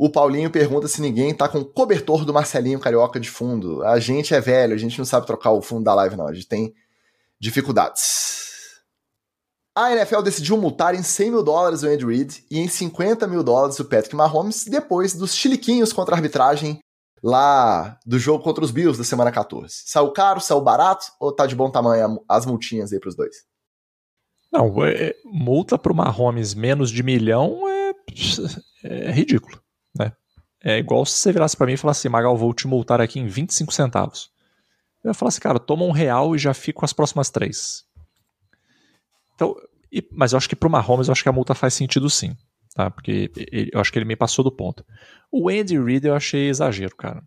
O 0.00 0.08
Paulinho 0.08 0.48
pergunta 0.48 0.86
se 0.86 1.02
ninguém 1.02 1.34
tá 1.34 1.48
com 1.48 1.58
o 1.58 1.64
cobertor 1.64 2.24
do 2.24 2.32
Marcelinho 2.32 2.78
Carioca 2.78 3.18
de 3.18 3.28
fundo. 3.28 3.82
A 3.82 3.98
gente 3.98 4.32
é 4.32 4.40
velho, 4.40 4.72
a 4.72 4.78
gente 4.78 4.96
não 4.96 5.04
sabe 5.04 5.26
trocar 5.26 5.50
o 5.50 5.60
fundo 5.60 5.82
da 5.82 5.94
live, 5.94 6.14
não. 6.14 6.28
A 6.28 6.32
gente 6.32 6.46
tem 6.46 6.72
dificuldades. 7.40 8.78
A 9.76 9.92
NFL 9.92 10.22
decidiu 10.22 10.56
multar 10.56 10.94
em 10.94 11.02
100 11.02 11.30
mil 11.32 11.42
dólares 11.42 11.82
o 11.82 11.88
Andy 11.88 12.06
Reid 12.06 12.44
e 12.48 12.60
em 12.60 12.68
50 12.68 13.26
mil 13.26 13.42
dólares 13.42 13.80
o 13.80 13.84
Patrick 13.84 14.14
Mahomes 14.14 14.64
depois 14.66 15.14
dos 15.14 15.34
chiliquinhos 15.34 15.92
contra 15.92 16.14
a 16.14 16.18
arbitragem 16.18 16.78
lá 17.20 17.98
do 18.06 18.20
jogo 18.20 18.44
contra 18.44 18.64
os 18.64 18.70
Bills 18.70 18.96
da 18.96 19.04
semana 19.04 19.32
14? 19.32 19.82
Saiu 19.84 20.12
caro, 20.12 20.40
saiu 20.40 20.60
barato 20.60 21.06
ou 21.18 21.32
tá 21.32 21.44
de 21.44 21.56
bom 21.56 21.70
tamanho 21.70 22.20
as 22.28 22.46
multinhas 22.46 22.92
aí 22.92 23.00
pros 23.00 23.16
dois? 23.16 23.34
Não, 24.52 24.72
é, 24.84 25.14
multa 25.24 25.76
pro 25.76 25.94
Mahomes 25.94 26.54
menos 26.54 26.88
de 26.88 27.02
milhão 27.02 27.68
é, 27.68 27.92
é 28.84 29.10
ridículo, 29.10 29.60
né? 29.98 30.12
É 30.62 30.78
igual 30.78 31.04
se 31.06 31.12
você 31.12 31.32
virasse 31.32 31.56
para 31.56 31.66
mim 31.66 31.74
e 31.74 31.76
falasse 31.76 32.08
Magal, 32.08 32.36
vou 32.36 32.52
te 32.52 32.66
multar 32.66 33.00
aqui 33.00 33.20
em 33.20 33.26
25 33.26 33.72
centavos. 33.72 34.30
Eu 35.04 35.10
ia 35.10 35.14
falar 35.14 35.28
assim, 35.28 35.40
cara, 35.40 35.58
toma 35.58 35.84
um 35.84 35.92
real 35.92 36.34
e 36.34 36.38
já 36.38 36.52
fico 36.52 36.80
com 36.80 36.84
as 36.84 36.92
próximas 36.92 37.30
três. 37.30 37.84
Então, 39.34 39.54
e, 39.92 40.06
mas 40.12 40.32
eu 40.32 40.36
acho 40.36 40.48
que 40.48 40.56
pro 40.56 40.68
Mahomes, 40.68 41.08
eu 41.08 41.12
acho 41.12 41.22
que 41.22 41.28
a 41.28 41.32
multa 41.32 41.54
faz 41.54 41.74
sentido 41.74 42.10
sim 42.10 42.36
tá? 42.78 42.88
Porque 42.88 43.28
ele, 43.36 43.70
eu 43.72 43.80
acho 43.80 43.92
que 43.92 43.98
ele 43.98 44.04
me 44.04 44.14
passou 44.14 44.44
do 44.44 44.52
ponto. 44.52 44.86
O 45.32 45.48
Andy 45.48 45.76
Reid 45.76 46.06
eu 46.06 46.14
achei 46.14 46.48
exagero, 46.48 46.94
cara. 46.94 47.24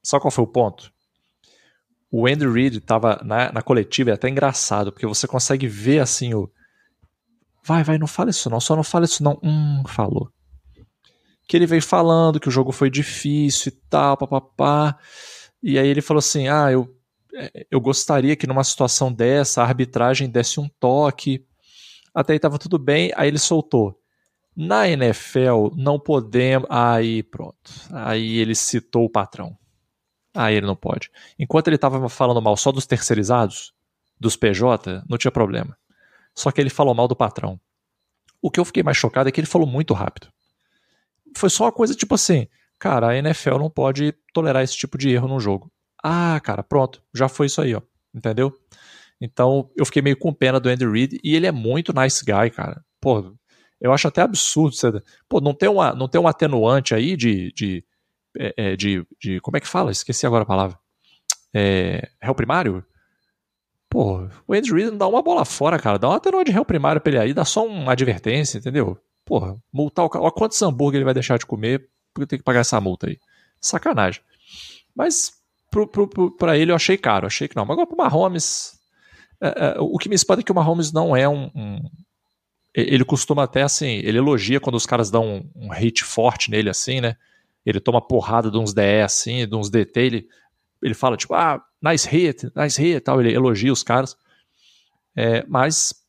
Só 0.00 0.20
qual 0.20 0.30
foi 0.30 0.44
o 0.44 0.46
ponto? 0.46 0.92
O 2.08 2.28
Andy 2.28 2.46
Reid 2.46 2.80
tava 2.80 3.20
na, 3.24 3.50
na 3.50 3.62
coletiva, 3.62 4.10
é 4.10 4.14
até 4.14 4.28
engraçado, 4.28 4.92
porque 4.92 5.04
você 5.04 5.26
consegue 5.26 5.66
ver 5.66 5.98
assim 5.98 6.34
o. 6.34 6.48
Vai, 7.64 7.82
vai, 7.82 7.98
não 7.98 8.06
fala 8.06 8.30
isso 8.30 8.48
não, 8.48 8.60
só 8.60 8.76
não 8.76 8.84
fala 8.84 9.06
isso 9.06 9.24
não. 9.24 9.40
Hum, 9.42 9.82
falou. 9.88 10.30
Que 11.46 11.56
ele 11.56 11.66
veio 11.66 11.82
falando 11.82 12.40
que 12.40 12.48
o 12.48 12.52
jogo 12.52 12.72
foi 12.72 12.90
difícil 12.90 13.72
e 13.72 13.80
tal, 13.88 14.16
papapá. 14.16 14.98
E 15.62 15.78
aí 15.78 15.88
ele 15.88 16.02
falou 16.02 16.18
assim: 16.18 16.48
ah, 16.48 16.70
eu, 16.70 16.94
é, 17.34 17.66
eu 17.70 17.80
gostaria 17.80 18.36
que 18.36 18.46
numa 18.46 18.64
situação 18.64 19.12
dessa 19.12 19.62
a 19.62 19.64
arbitragem 19.64 20.28
desse 20.28 20.60
um 20.60 20.68
toque. 20.80 21.46
Até 22.14 22.32
aí 22.32 22.38
tava 22.38 22.58
tudo 22.58 22.78
bem, 22.78 23.12
aí 23.16 23.28
ele 23.28 23.38
soltou. 23.38 24.00
Na 24.56 24.88
NFL, 24.88 25.74
não 25.76 26.00
podemos. 26.00 26.66
Aí, 26.70 27.22
pronto. 27.22 27.70
Aí 27.92 28.38
ele 28.38 28.54
citou 28.54 29.04
o 29.04 29.10
patrão. 29.10 29.56
Aí 30.34 30.54
ele 30.54 30.66
não 30.66 30.76
pode. 30.76 31.10
Enquanto 31.38 31.68
ele 31.68 31.76
estava 31.76 32.08
falando 32.08 32.40
mal 32.40 32.56
só 32.56 32.72
dos 32.72 32.86
terceirizados, 32.86 33.74
dos 34.18 34.34
PJ, 34.36 35.02
não 35.08 35.18
tinha 35.18 35.30
problema. 35.30 35.76
Só 36.34 36.50
que 36.50 36.60
ele 36.60 36.70
falou 36.70 36.94
mal 36.94 37.06
do 37.06 37.16
patrão. 37.16 37.60
O 38.40 38.50
que 38.50 38.60
eu 38.60 38.64
fiquei 38.64 38.82
mais 38.82 38.96
chocado 38.96 39.28
é 39.28 39.32
que 39.32 39.40
ele 39.40 39.46
falou 39.46 39.66
muito 39.66 39.94
rápido. 39.94 40.28
Foi 41.36 41.50
só 41.50 41.64
uma 41.64 41.72
coisa 41.72 41.94
tipo 41.94 42.14
assim: 42.14 42.48
cara, 42.78 43.08
a 43.08 43.16
NFL 43.16 43.58
não 43.58 43.70
pode 43.70 44.14
tolerar 44.32 44.62
esse 44.62 44.76
tipo 44.76 44.96
de 44.96 45.10
erro 45.10 45.28
no 45.28 45.38
jogo. 45.38 45.70
Ah, 46.02 46.40
cara, 46.42 46.62
pronto, 46.62 47.02
já 47.14 47.28
foi 47.28 47.46
isso 47.46 47.60
aí, 47.60 47.74
ó. 47.74 47.82
Entendeu? 48.14 48.52
Então 49.20 49.70
eu 49.76 49.84
fiquei 49.84 50.02
meio 50.02 50.16
com 50.16 50.32
pena 50.32 50.60
do 50.60 50.68
Andy 50.68 50.86
Reid 50.86 51.20
e 51.22 51.34
ele 51.34 51.46
é 51.46 51.52
muito 51.52 51.92
nice 51.92 52.24
guy, 52.24 52.50
cara. 52.50 52.82
Pô, 53.00 53.34
eu 53.80 53.92
acho 53.92 54.08
até 54.08 54.22
absurdo. 54.22 54.74
Você, 54.74 54.90
pô, 55.28 55.40
não 55.40 55.54
tem, 55.54 55.68
uma, 55.68 55.94
não 55.94 56.08
tem 56.08 56.20
um 56.20 56.28
atenuante 56.28 56.94
aí 56.94 57.16
de, 57.16 57.52
de, 57.52 57.84
é, 58.38 58.54
é, 58.56 58.76
de, 58.76 59.06
de. 59.20 59.40
Como 59.40 59.56
é 59.56 59.60
que 59.60 59.68
fala? 59.68 59.90
Esqueci 59.90 60.26
agora 60.26 60.42
a 60.42 60.46
palavra. 60.46 60.78
É, 61.54 62.08
réu 62.20 62.34
primário? 62.34 62.84
Pô, 63.88 64.28
o 64.46 64.52
Andy 64.52 64.72
Reid 64.72 64.90
não 64.90 64.98
dá 64.98 65.06
uma 65.06 65.22
bola 65.22 65.44
fora, 65.44 65.78
cara. 65.78 65.98
Dá 65.98 66.08
um 66.08 66.12
atenuante 66.12 66.46
de 66.46 66.52
réu 66.52 66.64
primário 66.64 67.00
pra 67.00 67.12
ele 67.12 67.20
aí, 67.20 67.34
dá 67.34 67.44
só 67.44 67.66
uma 67.66 67.92
advertência, 67.92 68.58
entendeu? 68.58 68.98
Porra, 69.26 69.60
multar 69.72 70.04
o 70.04 70.08
cara. 70.08 70.24
Olha 70.24 70.32
quantos 70.32 70.62
hambúrguer 70.62 70.98
ele 70.98 71.04
vai 71.04 71.12
deixar 71.12 71.36
de 71.36 71.44
comer 71.44 71.90
porque 72.14 72.26
tem 72.26 72.38
que 72.38 72.44
pagar 72.44 72.60
essa 72.60 72.80
multa 72.80 73.08
aí. 73.08 73.18
Sacanagem. 73.60 74.22
Mas 74.94 75.32
pra 76.38 76.56
ele 76.56 76.70
eu 76.70 76.76
achei 76.76 76.96
caro, 76.96 77.26
achei 77.26 77.48
que 77.48 77.56
não. 77.56 77.66
Mas 77.66 77.74
agora 77.74 77.86
pro 77.86 77.96
Mahomes. 77.96 78.80
É, 79.38 79.48
é, 79.48 79.80
o 79.80 79.98
que 79.98 80.08
me 80.08 80.14
espanta 80.14 80.40
é 80.40 80.44
que 80.44 80.52
o 80.52 80.54
Mahomes 80.54 80.92
não 80.92 81.14
é 81.14 81.28
um, 81.28 81.50
um, 81.54 81.82
ele 82.74 83.04
costuma 83.04 83.44
até 83.44 83.62
assim, 83.62 83.96
ele 83.96 84.16
elogia 84.16 84.60
quando 84.60 84.76
os 84.76 84.86
caras 84.86 85.10
dão 85.10 85.42
um, 85.54 85.66
um 85.66 85.68
hit 85.70 86.04
forte 86.04 86.50
nele 86.50 86.70
assim, 86.70 87.00
né? 87.00 87.16
Ele 87.64 87.80
toma 87.80 88.00
porrada 88.00 88.50
de 88.50 88.56
uns 88.56 88.72
DE 88.72 89.02
assim, 89.02 89.46
de 89.46 89.54
uns 89.54 89.68
DT, 89.68 90.00
ele, 90.00 90.28
ele 90.82 90.94
fala 90.94 91.16
tipo, 91.16 91.34
ah, 91.34 91.62
nice 91.82 92.08
hit, 92.08 92.50
nice 92.54 92.80
hit, 92.80 93.00
tal, 93.00 93.20
ele 93.20 93.34
elogia 93.34 93.72
os 93.72 93.82
caras. 93.82 94.16
É, 95.16 95.44
mas 95.48 96.05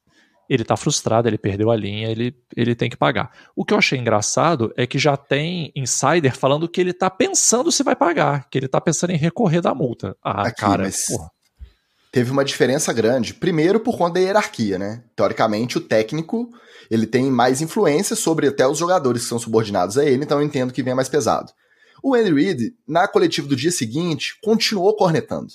ele 0.49 0.63
tá 0.63 0.77
frustrado, 0.77 1.27
ele 1.27 1.37
perdeu 1.37 1.69
a 1.71 1.75
linha, 1.75 2.09
ele, 2.09 2.35
ele 2.55 2.75
tem 2.75 2.89
que 2.89 2.97
pagar. 2.97 3.31
O 3.55 3.65
que 3.65 3.73
eu 3.73 3.77
achei 3.77 3.99
engraçado 3.99 4.73
é 4.77 4.87
que 4.87 4.97
já 4.97 5.17
tem 5.17 5.71
insider 5.75 6.35
falando 6.35 6.67
que 6.67 6.81
ele 6.81 6.93
tá 6.93 7.09
pensando 7.09 7.71
se 7.71 7.83
vai 7.83 7.95
pagar, 7.95 8.47
que 8.49 8.57
ele 8.57 8.67
tá 8.67 8.79
pensando 8.79 9.11
em 9.11 9.17
recorrer 9.17 9.61
da 9.61 9.73
multa. 9.73 10.15
Ah, 10.23 10.47
Aqui, 10.47 10.61
cara, 10.61 10.83
mas... 10.83 11.05
porra 11.05 11.29
teve 12.11 12.31
uma 12.31 12.45
diferença 12.45 12.91
grande. 12.91 13.33
Primeiro, 13.33 13.79
por 13.79 13.95
conta 13.95 14.15
da 14.15 14.19
hierarquia, 14.21 14.79
né? 14.79 15.03
Teoricamente, 15.15 15.77
o 15.77 15.81
técnico 15.81 16.49
ele 16.89 17.05
tem 17.05 17.29
mais 17.29 17.61
influência 17.61 18.15
sobre 18.15 18.47
até 18.47 18.67
os 18.67 18.77
jogadores 18.77 19.23
que 19.23 19.29
são 19.29 19.37
subordinados 19.37 19.97
a 19.97 20.05
ele, 20.05 20.23
então 20.23 20.39
eu 20.39 20.45
entendo 20.45 20.73
que 20.73 20.81
venha 20.81 20.95
mais 20.95 21.09
pesado. 21.09 21.51
O 22.01 22.15
Andy 22.15 22.33
Reid, 22.33 22.73
na 22.87 23.07
coletiva 23.07 23.47
do 23.47 23.55
dia 23.55 23.71
seguinte, 23.71 24.37
continuou 24.41 24.95
cornetando. 24.95 25.47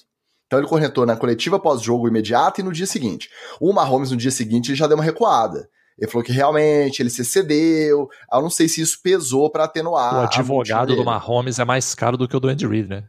Então 0.52 0.60
ele 0.60 0.68
cornetou 0.68 1.06
na 1.06 1.16
coletiva 1.16 1.58
pós-jogo 1.58 2.06
imediata 2.06 2.60
e 2.60 2.64
no 2.64 2.70
dia 2.70 2.84
seguinte. 2.84 3.30
O 3.58 3.72
Mahomes, 3.72 4.10
no 4.10 4.18
dia 4.18 4.30
seguinte, 4.30 4.68
ele 4.68 4.76
já 4.76 4.86
deu 4.86 4.98
uma 4.98 5.02
recuada. 5.02 5.66
Ele 5.98 6.10
falou 6.10 6.22
que 6.22 6.30
realmente 6.30 7.00
ele 7.00 7.08
se 7.08 7.22
excedeu. 7.22 8.06
Eu 8.30 8.42
não 8.42 8.50
sei 8.50 8.68
se 8.68 8.82
isso 8.82 9.00
pesou 9.02 9.48
para 9.48 9.64
atenuar. 9.64 10.14
O 10.14 10.20
advogado 10.24 10.94
do 10.94 11.06
Mahomes 11.06 11.58
é 11.58 11.64
mais 11.64 11.94
caro 11.94 12.18
do 12.18 12.28
que 12.28 12.36
o 12.36 12.40
do 12.40 12.48
Andy 12.48 12.66
Reid, 12.66 12.86
né? 12.86 13.04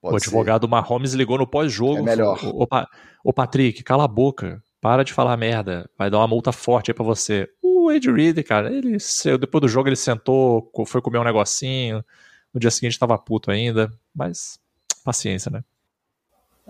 Pode 0.00 0.14
o 0.14 0.16
advogado 0.16 0.66
ser. 0.66 0.70
Mahomes 0.70 1.12
ligou 1.12 1.38
no 1.38 1.46
pós-jogo. 1.46 1.98
É 1.98 2.02
melhor. 2.02 2.38
Ô, 2.44 2.68
ô, 3.24 3.32
Patrick, 3.32 3.82
cala 3.82 4.04
a 4.04 4.08
boca. 4.08 4.62
Para 4.80 5.02
de 5.02 5.12
falar 5.12 5.36
merda. 5.36 5.90
Vai 5.98 6.08
dar 6.08 6.18
uma 6.18 6.28
multa 6.28 6.52
forte 6.52 6.92
aí 6.92 6.94
pra 6.94 7.04
você. 7.04 7.48
O 7.60 7.90
Ed 7.90 8.08
Reed, 8.08 8.44
cara, 8.44 8.72
ele 8.72 8.96
depois 9.40 9.60
do 9.60 9.68
jogo 9.68 9.88
ele 9.88 9.96
sentou, 9.96 10.70
foi 10.86 11.02
comer 11.02 11.18
um 11.18 11.24
negocinho. 11.24 12.04
No 12.54 12.60
dia 12.60 12.70
seguinte 12.70 12.96
tava 12.96 13.18
puto 13.18 13.50
ainda. 13.50 13.92
Mas 14.14 14.60
paciência, 15.04 15.50
né? 15.50 15.64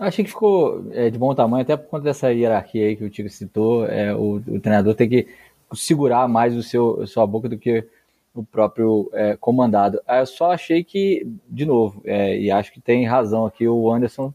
Achei 0.01 0.25
que 0.25 0.31
ficou 0.31 0.83
é, 0.93 1.11
de 1.11 1.19
bom 1.19 1.35
tamanho, 1.35 1.61
até 1.61 1.77
por 1.77 1.87
conta 1.87 2.05
dessa 2.05 2.33
hierarquia 2.33 2.87
aí 2.87 2.95
que 2.95 3.03
o 3.03 3.09
Tico 3.09 3.29
citou. 3.29 3.85
É, 3.85 4.11
o, 4.15 4.37
o 4.47 4.59
treinador 4.59 4.95
tem 4.95 5.07
que 5.07 5.27
segurar 5.75 6.27
mais 6.27 6.55
o 6.57 6.63
seu, 6.63 7.05
sua 7.05 7.27
boca 7.27 7.47
do 7.47 7.55
que 7.55 7.87
o 8.33 8.43
próprio 8.43 9.11
é, 9.13 9.37
comandado. 9.37 10.01
Eu 10.09 10.25
só 10.25 10.53
achei 10.53 10.83
que, 10.83 11.27
de 11.47 11.67
novo, 11.67 12.01
é, 12.03 12.35
e 12.35 12.49
acho 12.49 12.73
que 12.73 12.81
tem 12.81 13.05
razão 13.05 13.45
aqui 13.45 13.67
o 13.67 13.91
Anderson 13.93 14.33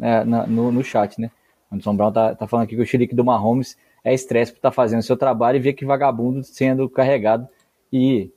é, 0.00 0.22
na, 0.22 0.46
no, 0.46 0.70
no 0.70 0.84
chat, 0.84 1.20
né? 1.20 1.28
O 1.68 1.74
Anderson 1.74 1.96
Brown 1.96 2.12
tá, 2.12 2.36
tá 2.36 2.46
falando 2.46 2.66
aqui 2.66 2.76
que 2.76 2.82
o 2.82 2.86
xerique 2.86 3.14
do 3.14 3.24
Mahomes 3.24 3.76
é 4.04 4.14
estresse 4.14 4.52
por 4.52 4.58
estar 4.58 4.70
tá 4.70 4.74
fazendo 4.76 5.02
seu 5.02 5.16
trabalho 5.16 5.56
e 5.56 5.60
ver 5.60 5.72
que 5.72 5.84
vagabundo 5.84 6.44
sendo 6.44 6.88
carregado 6.88 7.48
e 7.92 8.30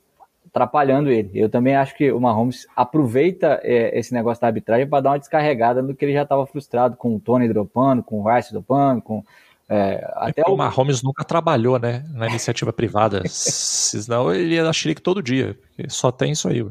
atrapalhando 0.54 1.10
ele. 1.10 1.32
Eu 1.34 1.48
também 1.48 1.74
acho 1.74 1.96
que 1.96 2.12
o 2.12 2.20
Mahomes 2.20 2.64
aproveita 2.76 3.60
é, 3.64 3.98
esse 3.98 4.14
negócio 4.14 4.40
da 4.40 4.46
arbitragem 4.46 4.86
para 4.86 5.00
dar 5.00 5.10
uma 5.10 5.18
descarregada 5.18 5.82
no 5.82 5.96
que 5.96 6.04
ele 6.04 6.12
já 6.12 6.22
estava 6.22 6.46
frustrado 6.46 6.96
com 6.96 7.16
o 7.16 7.20
Tony 7.20 7.48
dropando, 7.48 8.04
com 8.04 8.20
o 8.20 8.32
Rice 8.32 8.52
dropando, 8.52 9.02
com 9.02 9.24
é, 9.68 10.08
até 10.14 10.42
é 10.42 10.50
o 10.50 10.56
Mahomes 10.56 11.02
nunca 11.02 11.24
trabalhou 11.24 11.78
né, 11.78 12.04
na 12.10 12.28
iniciativa 12.28 12.72
privada, 12.72 13.22
senão 13.26 14.32
ele 14.32 14.54
ia 14.54 14.62
dar 14.62 14.72
xerique 14.72 15.02
todo 15.02 15.22
dia. 15.22 15.58
Só 15.88 16.12
tem 16.12 16.30
isso 16.30 16.48
aí. 16.48 16.64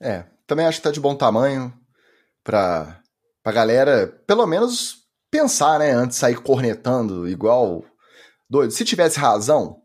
É, 0.00 0.24
também 0.44 0.66
acho 0.66 0.78
que 0.78 0.84
tá 0.84 0.90
de 0.90 0.98
bom 0.98 1.14
tamanho 1.14 1.72
pra, 2.42 2.98
pra 3.40 3.52
galera, 3.52 4.08
pelo 4.26 4.46
menos, 4.46 4.96
pensar, 5.30 5.78
né, 5.78 5.92
antes 5.92 6.16
de 6.16 6.20
sair 6.20 6.42
cornetando 6.42 7.28
igual 7.28 7.84
doido. 8.50 8.72
Se 8.72 8.84
tivesse 8.84 9.20
razão, 9.20 9.81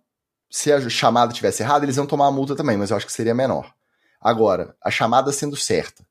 se 0.49 0.71
a 0.71 0.89
chamada 0.89 1.33
tivesse 1.33 1.63
errada, 1.63 1.85
eles 1.85 1.97
iam 1.97 2.05
tomar 2.05 2.27
a 2.27 2.31
multa 2.31 2.55
também, 2.55 2.77
mas 2.77 2.89
eu 2.89 2.97
acho 2.97 3.05
que 3.05 3.11
seria 3.11 3.33
menor. 3.33 3.73
Agora, 4.21 4.75
a 4.83 4.89
chamada 4.89 5.31
sendo 5.31 5.55
certa 5.55 6.05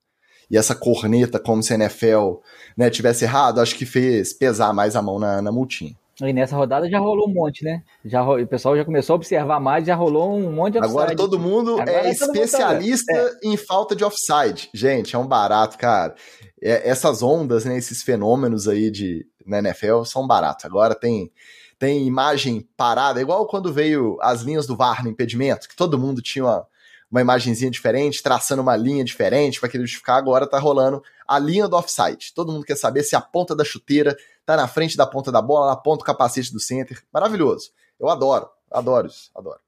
e 0.51 0.57
essa 0.57 0.75
corneta 0.75 1.39
como 1.39 1.63
se 1.63 1.73
a 1.73 1.77
NFL 1.77 2.37
né, 2.77 2.89
tivesse 2.89 3.25
errado, 3.25 3.61
acho 3.61 3.75
que 3.75 3.85
fez 3.85 4.33
pesar 4.33 4.73
mais 4.73 4.95
a 4.95 5.03
mão 5.03 5.19
na, 5.19 5.43
na 5.43 5.51
multinha. 5.51 5.95
E 6.23 6.33
nessa 6.33 6.57
rodada 6.57 6.89
já 6.89 6.99
rolou 6.99 7.29
um 7.29 7.33
monte, 7.33 7.63
né? 7.63 7.83
Já, 8.03 8.23
o 8.23 8.47
pessoal 8.47 8.75
já 8.75 8.87
começou 8.87 9.15
a 9.15 9.17
observar 9.17 9.61
mais, 9.61 9.87
já 9.87 9.95
rolou 9.95 10.35
um 10.35 10.51
monte 10.51 10.73
de 10.73 10.79
offside. 10.79 10.99
Agora 10.99 11.17
todo 11.17 11.39
mundo 11.39 11.73
Agora 11.73 11.91
é, 11.91 12.07
é 12.07 12.11
especialista 12.11 13.13
mundo 13.13 13.29
é. 13.29 13.49
em 13.49 13.57
falta 13.59 13.95
de 13.95 14.03
offside. 14.03 14.71
Gente, 14.73 15.15
é 15.15 15.19
um 15.19 15.27
barato, 15.27 15.77
cara. 15.77 16.15
É, 16.63 16.89
essas 16.89 17.23
ondas, 17.23 17.67
né, 17.67 17.77
esses 17.77 18.03
fenômenos 18.03 18.67
aí 18.67 18.91
de, 18.91 19.27
na 19.45 19.59
NFL 19.59 20.05
são 20.05 20.27
baratos. 20.27 20.65
Agora 20.65 20.95
tem 20.95 21.31
tem 21.79 22.07
imagem 22.07 22.67
parada, 22.77 23.21
igual 23.21 23.47
quando 23.47 23.73
veio 23.73 24.19
as 24.21 24.43
linhas 24.43 24.67
do 24.67 24.77
VAR 24.77 25.03
no 25.03 25.11
impedimento, 25.11 25.69
que 25.69 25.77
todo 25.77 25.99
mundo 25.99 26.23
tinha 26.23 26.45
uma, 26.45 26.67
uma 27.11 27.21
imagenzinha 27.21 27.71
diferente, 27.71 28.23
traçando 28.23 28.63
uma 28.63 28.77
linha 28.77 29.05
diferente 29.05 29.61
para 29.61 29.69
querer 29.69 29.85
justificar. 29.85 30.17
Agora 30.17 30.47
tá 30.47 30.59
rolando 30.59 31.03
a 31.27 31.39
linha 31.39 31.69
do 31.69 31.77
offside. 31.77 32.33
Todo 32.35 32.53
mundo 32.53 32.65
quer 32.65 32.77
saber 32.77 33.03
se 33.03 33.15
a 33.15 33.21
ponta 33.21 33.55
da 33.55 33.65
chuteira 33.65 34.17
tá 34.45 34.57
na 34.57 34.67
frente 34.67 34.97
da 34.97 35.07
ponta 35.07 35.31
da 35.31 35.43
bola, 35.43 35.71
na 35.71 35.77
ponta 35.77 35.99
do 35.99 36.05
capacete 36.05 36.53
do 36.53 36.61
center. 36.61 37.03
Maravilhoso. 37.13 37.71
Eu 37.99 38.09
adoro, 38.09 38.49
adoro 38.71 39.07
isso, 39.07 39.31
adoro. 39.35 39.61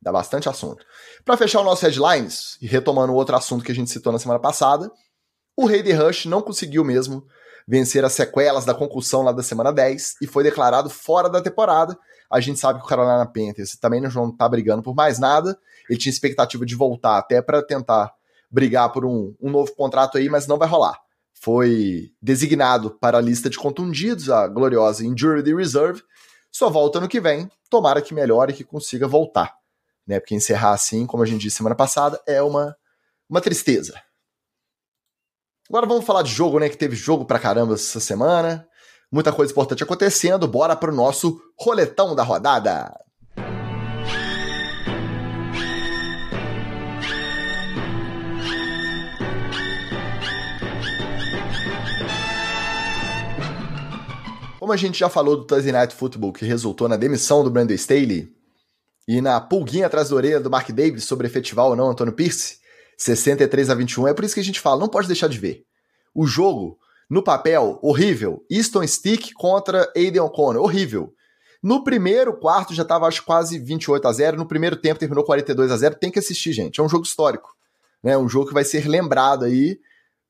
Dá 0.00 0.10
bastante 0.10 0.48
assunto. 0.48 0.84
Para 1.24 1.36
fechar 1.36 1.60
o 1.60 1.64
nosso 1.64 1.84
headlines, 1.84 2.56
e 2.62 2.66
retomando 2.66 3.12
outro 3.12 3.36
assunto 3.36 3.64
que 3.64 3.72
a 3.72 3.74
gente 3.74 3.90
citou 3.90 4.12
na 4.12 4.18
semana 4.18 4.40
passada, 4.40 4.90
o 5.54 5.66
Rei 5.66 5.82
de 5.82 5.92
Rush 5.92 6.24
não 6.24 6.40
conseguiu 6.40 6.82
mesmo 6.82 7.26
vencer 7.66 8.04
as 8.04 8.12
sequelas 8.12 8.64
da 8.64 8.74
concussão 8.74 9.22
lá 9.22 9.32
da 9.32 9.42
semana 9.42 9.72
10 9.72 10.16
e 10.22 10.26
foi 10.26 10.42
declarado 10.42 10.90
fora 10.90 11.28
da 11.28 11.40
temporada. 11.40 11.96
A 12.30 12.40
gente 12.40 12.60
sabe 12.60 12.78
que 12.78 12.84
o 12.84 12.88
Carolina 12.88 13.26
Panthers 13.26 13.76
também 13.76 14.00
não 14.00 14.34
tá 14.34 14.48
brigando 14.48 14.82
por 14.82 14.94
mais 14.94 15.18
nada 15.18 15.58
ele 15.90 15.98
tinha 15.98 16.12
expectativa 16.12 16.64
de 16.64 16.76
voltar 16.76 17.18
até 17.18 17.42
para 17.42 17.60
tentar 17.62 18.14
brigar 18.48 18.92
por 18.92 19.04
um, 19.04 19.34
um 19.40 19.50
novo 19.50 19.74
contrato 19.74 20.16
aí, 20.16 20.28
mas 20.28 20.46
não 20.46 20.56
vai 20.56 20.68
rolar. 20.68 20.96
Foi 21.34 22.12
designado 22.22 22.92
para 22.92 23.18
a 23.18 23.20
lista 23.20 23.50
de 23.50 23.58
contundidos, 23.58 24.30
a 24.30 24.46
gloriosa 24.46 25.04
Injury 25.04 25.52
Reserve. 25.52 26.00
Só 26.50 26.70
volta 26.70 27.00
no 27.00 27.08
que 27.08 27.20
vem. 27.20 27.50
Tomara 27.68 28.00
que 28.00 28.14
melhore 28.14 28.52
e 28.52 28.56
que 28.56 28.64
consiga 28.64 29.08
voltar. 29.08 29.54
Né? 30.06 30.20
Porque 30.20 30.34
encerrar 30.34 30.72
assim, 30.72 31.06
como 31.06 31.24
a 31.24 31.26
gente 31.26 31.42
disse 31.42 31.56
semana 31.56 31.74
passada, 31.74 32.20
é 32.26 32.40
uma, 32.40 32.76
uma 33.28 33.40
tristeza. 33.40 34.00
Agora 35.70 35.86
vamos 35.86 36.04
falar 36.04 36.22
de 36.22 36.32
jogo, 36.32 36.58
né? 36.58 36.68
Que 36.68 36.76
teve 36.76 36.96
jogo 36.96 37.24
pra 37.24 37.38
caramba 37.38 37.74
essa 37.74 38.00
semana. 38.00 38.66
Muita 39.10 39.32
coisa 39.32 39.52
importante 39.52 39.84
acontecendo. 39.84 40.48
Bora 40.48 40.74
pro 40.74 40.92
nosso 40.92 41.40
roletão 41.56 42.12
da 42.12 42.24
rodada. 42.24 42.92
Como 54.58 54.72
a 54.72 54.76
gente 54.76 54.98
já 54.98 55.08
falou 55.08 55.36
do 55.36 55.44
Thursday 55.44 55.70
Night 55.70 55.94
Football, 55.94 56.32
que 56.32 56.44
resultou 56.44 56.88
na 56.88 56.96
demissão 56.96 57.44
do 57.44 57.50
Brandon 57.50 57.74
Staley, 57.74 58.28
e 59.06 59.20
na 59.20 59.40
pulguinha 59.40 59.86
atrás 59.86 60.08
da 60.08 60.16
orelha 60.16 60.40
do 60.40 60.50
Mark 60.50 60.68
Davis 60.72 61.04
sobre 61.04 61.28
efetivar 61.28 61.66
ou 61.66 61.76
não 61.76 61.90
Antônio 61.90 62.12
Pierce, 62.12 62.59
63 63.00 63.70
a 63.70 63.74
21, 63.74 64.08
é 64.08 64.14
por 64.14 64.24
isso 64.24 64.34
que 64.34 64.40
a 64.40 64.44
gente 64.44 64.60
fala, 64.60 64.78
não 64.78 64.88
pode 64.88 65.06
deixar 65.06 65.26
de 65.26 65.38
ver. 65.38 65.64
O 66.14 66.26
jogo, 66.26 66.78
no 67.08 67.22
papel, 67.22 67.78
horrível. 67.82 68.44
Easton 68.50 68.86
Stick 68.86 69.32
contra 69.32 69.90
Aiden 69.96 70.20
O'Connor, 70.20 70.62
horrível. 70.62 71.14
No 71.62 71.82
primeiro 71.82 72.38
quarto 72.38 72.74
já 72.74 72.82
estava 72.82 73.06
acho 73.06 73.24
quase 73.24 73.58
28 73.58 74.06
a 74.06 74.12
0, 74.12 74.36
no 74.36 74.46
primeiro 74.46 74.76
tempo 74.76 75.00
terminou 75.00 75.24
42 75.24 75.70
a 75.70 75.78
0. 75.78 75.94
Tem 75.94 76.10
que 76.10 76.18
assistir, 76.18 76.52
gente. 76.52 76.78
É 76.78 76.82
um 76.82 76.88
jogo 76.88 77.04
histórico, 77.04 77.50
né? 78.02 78.18
Um 78.18 78.28
jogo 78.28 78.48
que 78.48 78.54
vai 78.54 78.64
ser 78.64 78.86
lembrado 78.86 79.46
aí, 79.46 79.80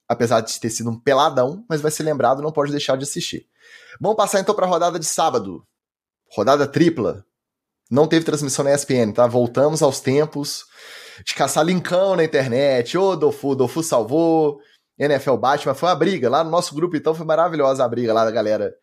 apesar 0.08 0.40
de 0.40 0.58
ter 0.60 0.70
sido 0.70 0.90
um 0.90 0.98
peladão, 0.98 1.64
mas 1.68 1.80
vai 1.80 1.90
ser 1.90 2.04
lembrado, 2.04 2.40
não 2.40 2.52
pode 2.52 2.70
deixar 2.70 2.96
de 2.96 3.02
assistir. 3.02 3.48
Vamos 4.00 4.16
passar 4.16 4.38
então 4.38 4.54
para 4.54 4.66
a 4.66 4.68
rodada 4.68 4.98
de 4.98 5.06
sábado. 5.06 5.66
Rodada 6.32 6.68
tripla. 6.68 7.24
Não 7.90 8.06
teve 8.06 8.24
transmissão 8.24 8.64
na 8.64 8.72
ESPN, 8.72 9.12
tá? 9.12 9.26
Voltamos 9.26 9.82
aos 9.82 9.98
tempos 9.98 10.66
de 11.24 11.34
caçar 11.34 11.64
linkão 11.64 12.16
na 12.16 12.24
internet. 12.24 12.96
Ô, 12.96 13.16
Dofu, 13.16 13.54
Dofu 13.54 13.82
salvou. 13.82 14.60
NFL 14.98 15.36
Batman. 15.36 15.74
Foi 15.74 15.88
uma 15.88 15.94
briga. 15.94 16.28
Lá 16.28 16.44
no 16.44 16.50
nosso 16.50 16.74
grupo, 16.74 16.96
então, 16.96 17.14
foi 17.14 17.24
maravilhosa 17.24 17.84
a 17.84 17.88
briga 17.88 18.12
lá 18.12 18.24
da 18.24 18.30
galera 18.30 18.74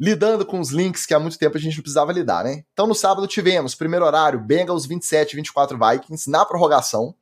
lidando 0.00 0.46
com 0.46 0.60
os 0.60 0.70
links 0.70 1.04
que 1.04 1.12
há 1.12 1.18
muito 1.18 1.38
tempo 1.38 1.56
a 1.56 1.60
gente 1.60 1.76
não 1.76 1.82
precisava 1.82 2.12
lidar, 2.12 2.44
né? 2.44 2.62
Então 2.72 2.86
no 2.86 2.94
sábado 2.94 3.26
tivemos, 3.26 3.74
primeiro 3.74 4.04
horário, 4.04 4.38
Bengals 4.38 4.86
27 4.86 5.34
24 5.34 5.76
Vikings 5.76 6.30
na 6.30 6.44
prorrogação. 6.44 7.14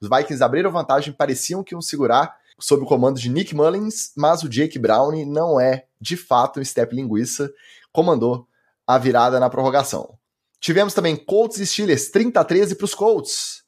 Os 0.00 0.08
Vikings 0.08 0.42
abriram 0.42 0.70
vantagem, 0.70 1.12
pareciam 1.12 1.62
que 1.62 1.74
iam 1.74 1.82
segurar 1.82 2.34
sob 2.58 2.84
o 2.84 2.86
comando 2.86 3.18
de 3.18 3.28
Nick 3.28 3.54
Mullins, 3.54 4.12
mas 4.16 4.42
o 4.42 4.48
Jake 4.48 4.78
Brown 4.78 5.12
não 5.26 5.60
é 5.60 5.84
de 6.00 6.16
fato 6.16 6.58
um 6.58 6.64
step 6.64 6.94
linguiça, 6.94 7.52
comandou 7.92 8.46
a 8.86 8.98
virada 8.98 9.38
na 9.38 9.50
prorrogação. 9.50 10.16
Tivemos 10.60 10.94
também 10.94 11.16
Colts 11.16 11.58
e 11.58 11.66
Steelers 11.66 12.10
30 12.10 12.40
a 12.40 12.44
13 12.44 12.76
para 12.76 12.84
os 12.84 12.94
Colts. 12.94 13.61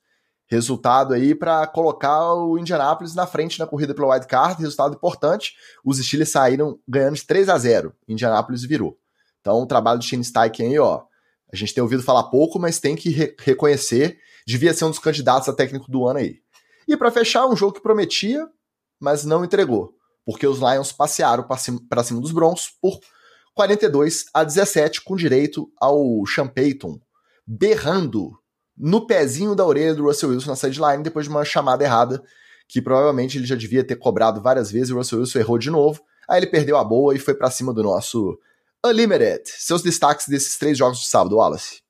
Resultado 0.47 1.15
aí 1.15 1.35
para 1.35 1.67
colocar 1.67 2.35
o 2.35 2.59
Indianapolis 2.59 3.15
na 3.15 3.27
frente 3.27 3.59
na 3.59 3.67
corrida 3.67 3.95
pelo 3.95 4.11
wild 4.11 4.27
card, 4.27 4.61
resultado 4.61 4.95
importante. 4.95 5.55
Os 5.85 5.99
Steelers 5.99 6.31
saíram 6.31 6.79
ganhando 6.87 7.17
de 7.17 7.27
3 7.27 7.49
a 7.49 7.59
0. 7.59 7.95
Indianapolis 8.07 8.63
virou. 8.63 8.99
Então, 9.41 9.61
o 9.61 9.67
trabalho 9.67 9.99
do 9.99 10.05
Shane 10.05 10.25
Steichen 10.25 10.67
aí, 10.67 10.79
ó, 10.79 11.03
a 11.53 11.57
gente 11.57 11.75
tem 11.75 11.83
ouvido 11.83 12.03
falar 12.03 12.25
pouco, 12.25 12.59
mas 12.59 12.79
tem 12.79 12.97
que 12.97 13.11
re 13.11 13.35
reconhecer, 13.39 14.19
devia 14.47 14.75
ser 14.75 14.85
um 14.85 14.91
dos 14.91 14.99
candidatos 14.99 15.49
a 15.49 15.53
técnico 15.53 15.91
do 15.91 16.07
ano 16.07 16.19
aí. 16.19 16.41
E 16.87 16.97
para 16.97 17.11
fechar, 17.11 17.47
um 17.47 17.57
jogo 17.57 17.75
que 17.75 17.83
prometia, 17.83 18.47
mas 19.01 19.25
não 19.25 19.45
entregou. 19.45 19.95
porque 20.27 20.47
os 20.47 20.59
Lions 20.59 20.91
passearam 20.91 21.45
para 21.45 21.59
cima, 21.59 21.81
cima 22.03 22.21
dos 22.21 22.33
Broncos 22.33 22.71
por 22.81 22.99
42 23.55 24.25
a 24.33 24.43
17, 24.43 25.03
com 25.03 25.15
direito 25.15 25.71
ao 25.79 26.25
Sean 26.27 26.49
Payton 26.49 26.99
berrando 27.47 28.39
no 28.77 29.07
pezinho 29.07 29.55
da 29.55 29.65
orelha 29.65 29.95
do 29.95 30.05
Russell 30.05 30.31
Wilson 30.31 30.51
na 30.51 30.57
sideline 30.57 31.03
depois 31.03 31.27
de 31.27 31.31
uma 31.31 31.45
chamada 31.45 31.85
errada, 31.85 32.23
que 32.69 32.83
provavelmente 32.83 33.39
ele 33.39 33.47
já 33.47 33.55
devia 33.55 33.85
ter 33.85 33.97
cobrado 33.97 34.41
várias 34.41 34.71
vezes, 34.71 34.91
o 34.91 34.97
Russell 34.97 35.21
Wilson 35.21 35.39
errou 35.39 35.59
de 35.59 35.71
novo, 35.71 36.01
aí 36.29 36.41
ele 36.41 36.47
perdeu 36.47 36.77
a 36.77 36.85
boa 36.85 37.15
e 37.15 37.19
foi 37.19 37.35
para 37.35 37.51
cima 37.51 37.73
do 37.73 37.83
nosso 37.83 38.39
Unlimited. 38.85 39.43
Seus 39.45 39.83
destaques 39.83 40.29
desses 40.29 40.59
três 40.59 40.77
jogos 40.77 41.01
de 41.01 41.07
sábado, 41.07 41.37
Wallace? 41.37 41.83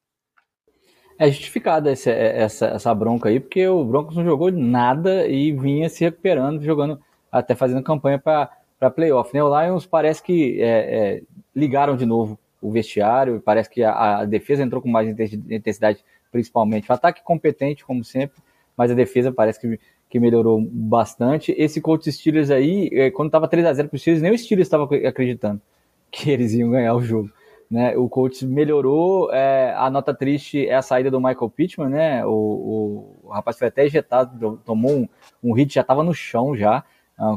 É 1.19 1.31
justificada 1.31 1.91
essa, 1.91 2.11
essa, 2.11 2.67
essa 2.67 2.95
bronca 2.95 3.29
aí, 3.29 3.39
porque 3.39 3.67
o 3.69 3.85
Broncos 3.85 4.17
não 4.17 4.25
jogou 4.25 4.51
nada 4.51 5.27
e 5.27 5.53
vinha 5.53 5.89
se 5.89 6.05
recuperando, 6.05 6.63
jogando, 6.63 7.01
até 7.31 7.55
fazendo 7.55 7.83
campanha 7.83 8.19
para 8.19 8.91
playoff. 8.91 9.33
Né? 9.33 9.43
O 9.43 9.63
Lions 9.63 9.87
parece 9.87 10.23
que 10.23 10.61
é, 10.61 10.67
é, 10.67 11.23
ligaram 11.55 11.97
de 11.97 12.05
novo 12.05 12.39
o 12.61 12.71
vestiário, 12.71 13.43
parece 13.45 13.71
que 13.71 13.83
a, 13.83 14.21
a, 14.21 14.25
defesa 14.25 14.63
entrou 14.63 14.81
com 14.81 14.89
mais 14.89 15.09
intensidade, 15.51 16.03
principalmente. 16.35 16.91
O 16.91 16.93
ataque 16.93 17.23
competente, 17.23 17.85
como 17.85 18.03
sempre, 18.03 18.43
mas 18.77 18.91
a 18.91 18.95
defesa 18.95 19.31
parece 19.31 19.61
que, 19.61 19.79
que 20.11 20.19
melhorou 20.19 20.61
bastante. 20.61 21.55
Esse 21.57 21.81
coach 21.81 22.11
Steelers 22.11 22.51
aí, 22.51 22.91
é, 22.93 23.09
quando 23.13 23.29
estava 23.29 23.47
3 23.47 23.65
a 23.65 23.73
0 23.73 23.89
para 23.89 23.95
os 23.95 24.03
Steelers, 24.03 24.21
nem 24.21 24.33
o 24.33 24.39
Steelers 24.39 24.67
estava 24.67 24.83
acreditando 25.07 25.63
que 26.11 26.29
eles 26.33 26.53
iam 26.55 26.73
ganhar 26.73 26.93
o 26.95 27.01
jogo. 27.01 27.31
Né, 27.71 27.97
o 27.97 28.09
coach 28.09 28.45
melhorou. 28.45 29.33
É, 29.33 29.73
a 29.77 29.89
nota 29.89 30.13
triste 30.13 30.67
é 30.67 30.75
a 30.75 30.83
saída 30.83 31.09
do 31.09 31.21
Michael 31.21 31.51
Pittman, 31.51 31.89
né? 31.89 32.27
O, 32.27 32.31
o, 32.31 33.17
o 33.23 33.29
rapaz 33.29 33.57
foi 33.57 33.69
até 33.69 33.85
ejetado, 33.85 34.61
tomou 34.65 34.91
um, 34.93 35.09
um 35.43 35.53
hit, 35.53 35.73
já 35.73 35.83
estava 35.83 36.03
no 36.03 36.13
chão 36.13 36.57
já. 36.57 36.85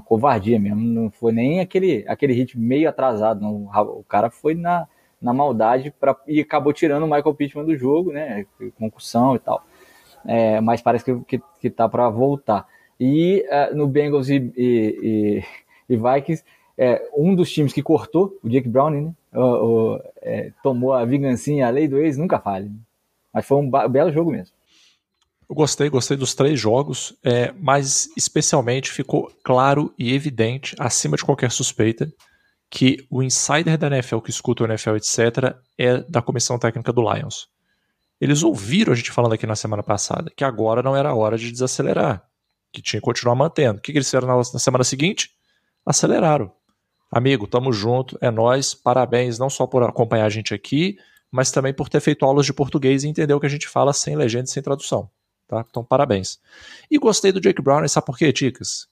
Covardia 0.06 0.60
mesmo. 0.60 0.82
Não 0.82 1.12
foi 1.12 1.32
nem 1.32 1.60
aquele, 1.60 2.04
aquele 2.08 2.34
hit 2.34 2.58
meio 2.58 2.90
atrasado. 2.90 3.42
Não. 3.42 3.70
O 4.00 4.04
cara 4.04 4.32
foi 4.32 4.56
na, 4.56 4.88
na 5.22 5.34
maldade 5.34 5.94
pra, 6.00 6.16
e 6.28 6.40
acabou 6.40 6.72
tirando 6.74 7.04
o 7.04 7.08
Michael 7.08 7.36
Pittman 7.36 7.66
do 7.66 7.76
jogo, 7.76 8.12
né? 8.12 8.46
Concussão 8.78 9.36
e 9.36 9.40
tal. 9.40 9.64
É, 10.26 10.60
mas 10.62 10.82
parece 10.82 11.06
que, 11.06 11.20
que, 11.26 11.42
que 11.62 11.70
tá 11.70 11.88
para 11.88 12.10
voltar. 12.10 12.68
E 13.00 13.46
uh, 13.50 13.76
no 13.76 13.88
Bengals 13.88 14.30
e, 14.30 14.52
e, 14.56 15.44
e, 15.90 15.94
e 15.94 15.98
Vikings, 15.98 16.44
é, 16.78 17.02
um 17.16 17.34
dos 17.34 17.52
times 17.52 17.74
que 17.74 17.82
cortou, 17.82 18.38
o 18.44 18.50
Jake 18.50 18.68
Browning, 18.68 19.06
né? 19.06 19.14
O, 19.34 19.42
o, 19.96 20.02
é, 20.22 20.52
tomou 20.64 20.94
a 20.94 21.06
vingancinha, 21.06 21.68
a 21.68 21.70
lei 21.70 21.88
do 21.88 21.98
ex 21.98 22.18
nunca 22.18 22.40
falha. 22.40 22.70
Mas 23.34 23.46
foi 23.46 23.58
um 23.58 23.70
belo 23.70 24.12
jogo 24.12 24.32
mesmo. 24.32 24.56
Eu 25.50 25.56
gostei, 25.56 25.90
gostei 25.90 26.18
dos 26.18 26.36
três 26.36 26.60
jogos, 26.60 27.18
é, 27.24 27.54
mas 27.58 28.10
especialmente 28.18 28.92
ficou 28.92 29.32
claro 29.44 29.94
e 29.98 30.14
evidente, 30.14 30.76
acima 30.78 31.16
de 31.16 31.24
qualquer 31.24 31.52
suspeita, 31.52 32.12
que 32.70 33.06
o 33.10 33.24
insider 33.24 33.78
da 33.78 33.88
NFL 33.88 34.20
que 34.20 34.30
escuta 34.30 34.64
o 34.64 34.68
NFL, 34.68 34.96
etc., 34.96 35.56
é 35.78 36.00
da 36.10 36.22
comissão 36.22 36.60
técnica 36.60 36.92
do 36.92 37.02
Lions. 37.02 37.48
Eles 38.20 38.44
ouviram 38.44 38.94
a 38.94 38.96
gente 38.96 39.12
falando 39.12 39.34
aqui 39.34 39.46
na 39.46 39.56
semana 39.56 39.84
passada 39.84 40.32
que 40.36 40.44
agora 40.44 40.82
não 40.82 40.96
era 40.96 41.14
hora 41.14 41.38
de 41.38 41.52
desacelerar, 41.52 42.24
que 42.72 42.82
tinha 42.82 43.00
que 43.00 43.06
continuar 43.06 43.36
mantendo. 43.36 43.80
O 43.80 43.82
que, 43.82 43.92
que 43.92 43.98
eles 43.98 44.08
fizeram 44.08 44.28
na, 44.28 44.36
na 44.36 44.60
semana 44.60 44.84
seguinte? 44.84 45.32
Aceleraram. 45.86 46.52
Amigo, 47.12 47.48
tamo 47.48 47.72
junto, 47.72 48.18
é 48.20 48.30
nós. 48.30 48.74
Parabéns 48.74 49.40
não 49.40 49.50
só 49.50 49.66
por 49.66 49.84
acompanhar 49.84 50.26
a 50.26 50.30
gente 50.30 50.54
aqui, 50.54 50.98
mas 51.32 51.52
também 51.52 51.74
por 51.74 51.88
ter 51.88 52.02
feito 52.02 52.26
aulas 52.26 52.46
de 52.46 52.54
português 52.54 53.04
e 53.04 53.08
entender 53.08 53.34
o 53.34 53.40
que 53.40 53.46
a 53.46 53.50
gente 53.50 53.68
fala 53.68 53.94
sem 53.94 54.16
legenda 54.16 54.46
e 54.46 54.50
sem 54.50 54.62
tradução. 54.62 55.10
Tá? 55.48 55.66
Então, 55.70 55.84
parabéns. 55.84 56.40
E 56.92 56.98
gostei 56.98 57.32
do 57.32 57.40
Jake 57.40 57.62
Brown, 57.62 57.88
sabe 57.88 58.06
por 58.06 58.18
quê, 58.18 58.34
Ticas? 58.34 58.88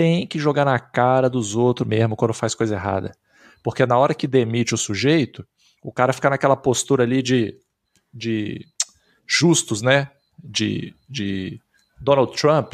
Tem 0.00 0.26
que 0.26 0.38
jogar 0.38 0.64
na 0.64 0.78
cara 0.78 1.28
dos 1.28 1.54
outros 1.54 1.86
mesmo 1.86 2.16
quando 2.16 2.32
faz 2.32 2.54
coisa 2.54 2.74
errada. 2.74 3.12
Porque 3.62 3.84
na 3.84 3.98
hora 3.98 4.14
que 4.14 4.26
demite 4.26 4.72
o 4.72 4.78
sujeito, 4.78 5.46
o 5.82 5.92
cara 5.92 6.14
fica 6.14 6.30
naquela 6.30 6.56
postura 6.56 7.02
ali 7.02 7.22
de, 7.22 7.54
de 8.10 8.66
justos, 9.26 9.82
né? 9.82 10.10
De, 10.42 10.94
de 11.06 11.60
Donald 12.00 12.34
Trump, 12.34 12.72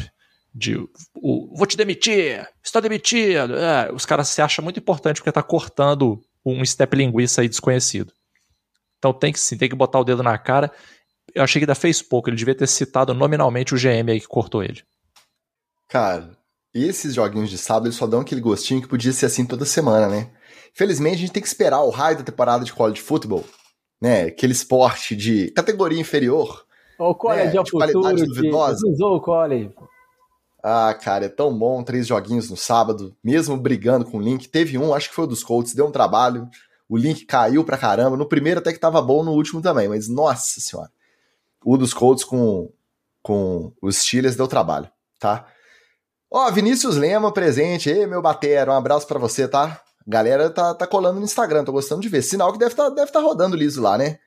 de 0.55 0.77
o, 1.17 1.53
vou 1.57 1.67
te 1.67 1.77
demitir, 1.77 2.49
está 2.62 2.79
demitido. 2.79 3.57
É, 3.57 3.93
os 3.93 4.07
caras 4.07 4.29
se 4.29 4.41
acham 4.41 4.62
muito 4.62 4.79
importante 4.79 5.17
porque 5.17 5.33
tá 5.33 5.43
cortando 5.43 6.23
um 6.45 6.65
step 6.65 6.97
linguiça 6.97 7.41
aí 7.41 7.49
desconhecido. 7.49 8.12
Então 8.99 9.12
tem 9.12 9.33
que 9.33 9.41
sim, 9.41 9.59
tem 9.59 9.69
que 9.69 9.75
botar 9.75 9.99
o 9.99 10.05
dedo 10.05 10.23
na 10.23 10.39
cara. 10.39 10.71
Eu 11.35 11.43
achei 11.43 11.59
que 11.59 11.65
ainda 11.65 11.75
fez 11.75 12.01
pouco, 12.01 12.31
ele 12.31 12.37
devia 12.37 12.55
ter 12.55 12.69
citado 12.69 13.12
nominalmente 13.12 13.75
o 13.75 13.77
GM 13.77 14.12
aí 14.12 14.21
que 14.21 14.29
cortou 14.29 14.62
ele. 14.62 14.85
Cara, 15.89 16.36
esses 16.85 17.15
joguinhos 17.15 17.51
de 17.51 17.59
sábado 17.59 17.87
eles 17.87 17.97
só 17.97 18.07
dão 18.07 18.21
aquele 18.21 18.41
gostinho 18.41 18.83
que 18.83 18.89
podia 18.89 19.12
ser 19.12 19.27
assim 19.27 19.45
toda 19.47 19.65
semana, 19.65 20.09
né? 20.09 20.31
Felizmente 20.75 21.17
a 21.17 21.19
gente 21.21 21.33
tem 21.33 21.43
que 21.43 21.49
esperar 21.49 21.81
o 21.81 21.91
raio 21.91 22.19
da 22.19 22.25
temporada 22.25 22.65
de 22.65 22.73
college 22.73 23.01
football, 23.01 23.45
né? 24.01 24.25
Aquele 24.25 24.53
esporte 24.53 25.17
de 25.17 25.51
categoria 25.53 26.01
inferior. 26.01 26.67
O 26.99 27.15
college 27.15 27.53
né? 27.53 27.57
é 27.57 27.61
o 27.61 27.67
futuro, 27.67 28.27
duvidosa. 28.27 28.87
usou 28.89 29.17
o 29.17 29.21
college. 29.21 29.73
Ah, 30.62 30.93
cara, 30.95 31.27
é 31.27 31.29
tão 31.29 31.57
bom, 31.57 31.83
três 31.83 32.09
joguinhos 32.09 32.51
no 32.51 32.57
sábado, 32.57 33.17
mesmo 33.23 33.57
brigando 33.57 34.05
com 34.05 34.19
o 34.19 34.21
Link. 34.21 34.49
Teve 34.49 34.77
um, 34.77 34.93
acho 34.93 35.09
que 35.09 35.15
foi 35.15 35.25
o 35.25 35.29
dos 35.29 35.45
Colts, 35.45 35.75
deu 35.75 35.87
um 35.87 35.93
trabalho. 35.93 36.49
O 36.89 36.97
Link 36.97 37.25
caiu 37.25 37.65
pra 37.65 37.79
caramba. 37.79 38.17
No 38.17 38.27
primeiro 38.27 38.61
até 38.61 38.73
que 38.73 38.79
tava 38.79 39.01
bom, 39.01 39.23
no 39.23 39.33
último 39.33 39.62
também, 39.62 39.89
mas 39.89 40.09
nossa 40.09 40.61
senhora. 40.61 40.91
O 41.65 41.77
dos 41.77 41.95
Colts 41.95 42.25
com, 42.25 42.71
com 43.23 43.73
os 43.81 43.99
Steelers 43.99 44.37
deu 44.37 44.49
trabalho, 44.49 44.91
tá? 45.19 45.47
Ó, 46.31 46.51
Vinícius 46.51 46.97
Lema 46.97 47.33
presente. 47.33 47.89
Ei, 47.89 48.07
meu 48.07 48.21
batera, 48.21 48.73
um 48.73 48.77
abraço 48.77 49.07
para 49.07 49.19
você, 49.19 49.47
tá? 49.47 49.81
Galera 50.07 50.51
tá, 50.51 50.75
tá 50.75 50.87
colando 50.87 51.19
no 51.19 51.25
Instagram, 51.25 51.65
tô 51.65 51.73
gostando 51.73 52.01
de 52.01 52.09
ver. 52.09 52.23
Sinal 52.23 52.53
que 52.53 52.59
deve 52.59 52.75
tá, 52.75 52.89
deve 52.89 53.11
tá 53.11 53.21
rodando 53.21 53.57
liso 53.57 53.81
lá, 53.83 53.97
né? 53.99 54.19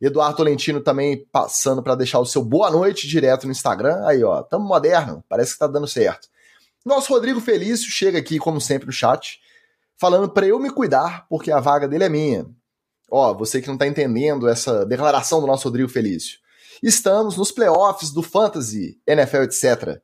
Eduardo 0.00 0.36
Tolentino 0.36 0.80
também 0.80 1.26
passando 1.32 1.82
para 1.82 1.94
deixar 1.94 2.20
o 2.20 2.26
seu 2.26 2.42
boa 2.42 2.70
noite 2.70 3.08
direto 3.08 3.46
no 3.46 3.52
Instagram. 3.52 4.06
Aí, 4.06 4.22
ó, 4.22 4.42
tamo 4.42 4.66
moderno, 4.66 5.24
parece 5.28 5.52
que 5.52 5.58
tá 5.58 5.66
dando 5.66 5.86
certo. 5.86 6.28
Nosso 6.84 7.12
Rodrigo 7.12 7.40
Felício 7.40 7.90
chega 7.90 8.18
aqui, 8.18 8.38
como 8.38 8.60
sempre, 8.60 8.86
no 8.86 8.92
chat, 8.92 9.40
falando 9.96 10.28
para 10.28 10.46
eu 10.46 10.58
me 10.58 10.70
cuidar, 10.70 11.26
porque 11.28 11.50
a 11.50 11.60
vaga 11.60 11.88
dele 11.88 12.04
é 12.04 12.08
minha. 12.08 12.46
Ó, 13.10 13.34
você 13.34 13.60
que 13.60 13.68
não 13.68 13.76
tá 13.76 13.86
entendendo 13.86 14.48
essa 14.48 14.86
declaração 14.86 15.40
do 15.40 15.46
nosso 15.46 15.64
Rodrigo 15.64 15.88
Felício. 15.88 16.38
Estamos 16.82 17.36
nos 17.36 17.50
playoffs 17.50 18.12
do 18.12 18.22
Fantasy, 18.22 19.00
NFL, 19.06 19.42
etc. 19.42 20.00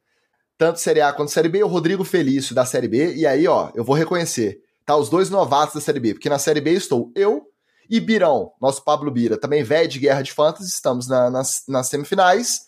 Tanto 0.57 0.81
Série 0.81 1.01
A 1.01 1.13
quanto 1.13 1.31
Série 1.31 1.49
B, 1.49 1.63
o 1.63 1.69
Rodrigo 1.69 2.05
Felício 2.05 2.55
da 2.55 2.65
Série 2.65 2.89
B. 2.89 3.15
E 3.15 3.27
aí, 3.27 3.47
ó, 3.47 3.71
eu 3.75 3.85
vou 3.85 3.97
reconhecer. 3.97 4.61
Tá 4.87 4.97
os 4.97 5.09
dois 5.09 5.31
novatos 5.31 5.75
da 5.75 5.81
Série 5.81 6.01
B, 6.01 6.15
porque 6.15 6.29
na 6.29 6.39
Série 6.39 6.61
B 6.61 6.73
estou 6.73 7.11
eu 7.15 7.47
e 7.89 8.01
Birão, 8.01 8.53
nosso 8.61 8.83
Pablo 8.83 9.11
Bira, 9.11 9.37
também 9.37 9.63
velho 9.63 9.89
de 9.89 9.99
Guerra 9.99 10.23
de 10.23 10.33
Fantasy, 10.33 10.69
estamos 10.69 11.07
na, 11.07 11.31
nas, 11.31 11.65
nas 11.69 11.89
semifinais, 11.89 12.67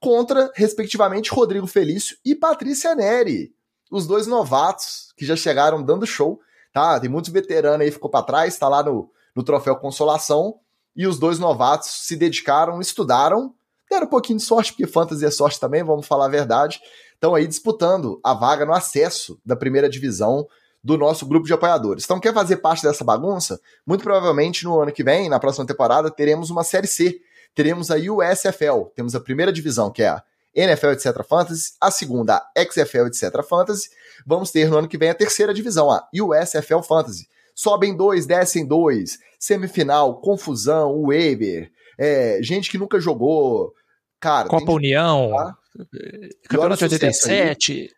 contra, 0.00 0.50
respectivamente, 0.54 1.30
Rodrigo 1.30 1.66
Felício 1.66 2.16
e 2.24 2.34
Patrícia 2.34 2.94
Neri, 2.94 3.52
os 3.90 4.06
dois 4.06 4.26
novatos 4.26 5.12
que 5.16 5.24
já 5.24 5.36
chegaram 5.36 5.82
dando 5.82 6.06
show, 6.06 6.40
tá? 6.72 6.98
Tem 7.00 7.08
muitos 7.08 7.30
veteranos 7.30 7.80
aí, 7.80 7.90
ficou 7.90 8.10
para 8.10 8.24
trás, 8.24 8.58
tá 8.58 8.68
lá 8.68 8.82
no, 8.82 9.10
no 9.34 9.42
Troféu 9.42 9.76
Consolação, 9.76 10.58
e 10.94 11.06
os 11.06 11.18
dois 11.18 11.38
novatos 11.38 12.06
se 12.06 12.16
dedicaram, 12.16 12.80
estudaram, 12.80 13.54
deram 13.88 14.06
um 14.06 14.10
pouquinho 14.10 14.38
de 14.38 14.44
sorte, 14.44 14.72
porque 14.72 14.86
Fantasy 14.86 15.24
é 15.24 15.30
sorte 15.30 15.60
também, 15.60 15.84
vamos 15.84 16.06
falar 16.06 16.26
a 16.26 16.30
verdade, 16.30 16.80
estão 17.16 17.34
aí 17.34 17.46
disputando 17.46 18.20
a 18.22 18.32
vaga 18.34 18.64
no 18.64 18.72
acesso 18.72 19.40
da 19.44 19.56
primeira 19.56 19.88
divisão 19.88 20.46
do 20.84 20.96
nosso 20.96 21.26
grupo 21.26 21.46
de 21.46 21.52
apoiadores. 21.52 22.04
Então, 22.04 22.20
quer 22.20 22.32
fazer 22.32 22.58
parte 22.58 22.82
dessa 22.84 23.02
bagunça? 23.02 23.60
Muito 23.84 24.04
provavelmente 24.04 24.64
no 24.64 24.80
ano 24.80 24.92
que 24.92 25.02
vem, 25.02 25.28
na 25.28 25.40
próxima 25.40 25.66
temporada, 25.66 26.10
teremos 26.10 26.48
uma 26.48 26.62
Série 26.62 26.86
C. 26.86 27.20
Teremos 27.54 27.90
a 27.90 27.96
USFL, 27.96 28.84
temos 28.94 29.14
a 29.14 29.20
primeira 29.20 29.52
divisão, 29.52 29.90
que 29.90 30.02
é 30.02 30.08
a 30.08 30.22
NFL 30.54 30.90
etc. 30.90 31.24
Fantasy, 31.24 31.72
a 31.80 31.90
segunda, 31.90 32.36
a 32.36 32.62
XFL 32.62 33.06
etc. 33.06 33.42
Fantasy. 33.42 33.88
Vamos 34.24 34.50
ter 34.50 34.68
no 34.68 34.78
ano 34.78 34.88
que 34.88 34.98
vem 34.98 35.10
a 35.10 35.14
terceira 35.14 35.52
divisão, 35.52 35.90
a 35.90 36.06
USFL 36.14 36.82
Fantasy. 36.82 37.26
Sobem 37.54 37.96
dois, 37.96 38.26
descem 38.26 38.64
dois, 38.64 39.18
semifinal, 39.38 40.20
confusão, 40.20 41.02
waiver, 41.02 41.70
é, 41.98 42.38
gente 42.42 42.70
que 42.70 42.78
nunca 42.78 43.00
jogou. 43.00 43.74
Cara, 44.26 44.48
Copa 44.48 44.72
União, 44.72 45.30
tá? 45.30 45.56
Campeonato 46.48 46.82
87. 46.82 47.72
Aí. 47.72 47.90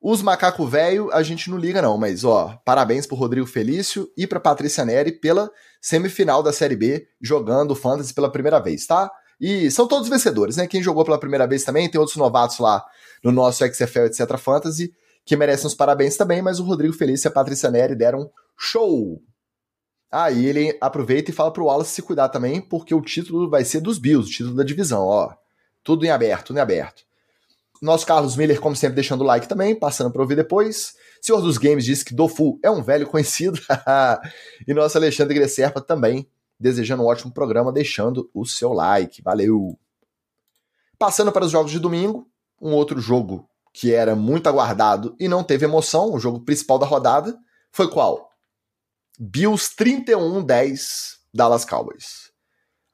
Os 0.00 0.22
macaco 0.22 0.66
velho 0.66 1.12
a 1.12 1.22
gente 1.22 1.50
não 1.50 1.58
liga 1.58 1.82
não, 1.82 1.98
mas 1.98 2.24
ó, 2.24 2.58
parabéns 2.64 3.06
pro 3.06 3.16
Rodrigo 3.16 3.46
Felício 3.46 4.08
e 4.16 4.26
pra 4.26 4.40
Patrícia 4.40 4.82
Neri 4.82 5.12
pela 5.12 5.50
semifinal 5.78 6.42
da 6.42 6.54
Série 6.54 6.74
B, 6.74 7.06
jogando 7.20 7.74
Fantasy 7.74 8.14
pela 8.14 8.32
primeira 8.32 8.58
vez, 8.60 8.86
tá? 8.86 9.10
E 9.38 9.70
são 9.70 9.86
todos 9.86 10.08
vencedores, 10.08 10.56
né? 10.56 10.66
Quem 10.66 10.82
jogou 10.82 11.04
pela 11.04 11.20
primeira 11.20 11.46
vez 11.46 11.64
também, 11.64 11.86
tem 11.86 12.00
outros 12.00 12.16
novatos 12.16 12.58
lá 12.58 12.82
no 13.22 13.30
nosso 13.30 13.62
XFL, 13.62 14.06
etc. 14.06 14.38
Fantasy, 14.38 14.90
que 15.22 15.36
merecem 15.36 15.66
os 15.66 15.74
parabéns 15.74 16.16
também, 16.16 16.40
mas 16.40 16.58
o 16.58 16.64
Rodrigo 16.64 16.94
Felício 16.94 17.28
e 17.28 17.30
a 17.30 17.32
Patrícia 17.32 17.70
Neri 17.70 17.94
deram 17.94 18.30
show. 18.56 19.20
Aí 20.18 20.46
ele 20.46 20.74
aproveita 20.80 21.30
e 21.30 21.34
fala 21.34 21.50
pro 21.50 21.66
Wallace 21.66 21.90
se 21.90 22.00
cuidar 22.00 22.30
também, 22.30 22.58
porque 22.58 22.94
o 22.94 23.02
título 23.02 23.50
vai 23.50 23.66
ser 23.66 23.82
dos 23.82 23.98
Bills, 23.98 24.26
o 24.26 24.32
título 24.32 24.56
da 24.56 24.64
divisão, 24.64 25.02
ó. 25.02 25.34
Tudo 25.84 26.06
em 26.06 26.10
aberto, 26.10 26.46
tudo 26.46 26.56
em 26.56 26.62
aberto. 26.62 27.02
Nosso 27.82 28.06
Carlos 28.06 28.34
Miller, 28.34 28.58
como 28.58 28.74
sempre, 28.74 28.94
deixando 28.94 29.20
o 29.20 29.24
like 29.24 29.46
também, 29.46 29.78
passando 29.78 30.10
para 30.10 30.22
ouvir 30.22 30.34
depois. 30.34 30.94
Senhor 31.20 31.42
dos 31.42 31.58
Games 31.58 31.84
diz 31.84 32.02
que 32.02 32.14
Dofu 32.14 32.58
é 32.62 32.70
um 32.70 32.82
velho 32.82 33.06
conhecido. 33.06 33.60
e 34.66 34.72
nosso 34.72 34.96
Alexandre 34.96 35.34
Gresserpa 35.34 35.82
também, 35.82 36.26
desejando 36.58 37.02
um 37.02 37.06
ótimo 37.08 37.30
programa, 37.30 37.70
deixando 37.70 38.30
o 38.32 38.46
seu 38.46 38.72
like. 38.72 39.20
Valeu! 39.20 39.78
Passando 40.98 41.30
para 41.30 41.44
os 41.44 41.50
jogos 41.50 41.70
de 41.70 41.78
domingo, 41.78 42.26
um 42.58 42.72
outro 42.72 42.98
jogo 43.02 43.46
que 43.70 43.92
era 43.92 44.16
muito 44.16 44.48
aguardado 44.48 45.14
e 45.20 45.28
não 45.28 45.44
teve 45.44 45.66
emoção, 45.66 46.14
o 46.14 46.18
jogo 46.18 46.40
principal 46.40 46.78
da 46.78 46.86
rodada, 46.86 47.38
foi 47.70 47.90
qual? 47.90 48.25
Bills 49.18 49.74
31-10 49.76 51.16
Dallas 51.32 51.64
Cowboys. 51.64 52.30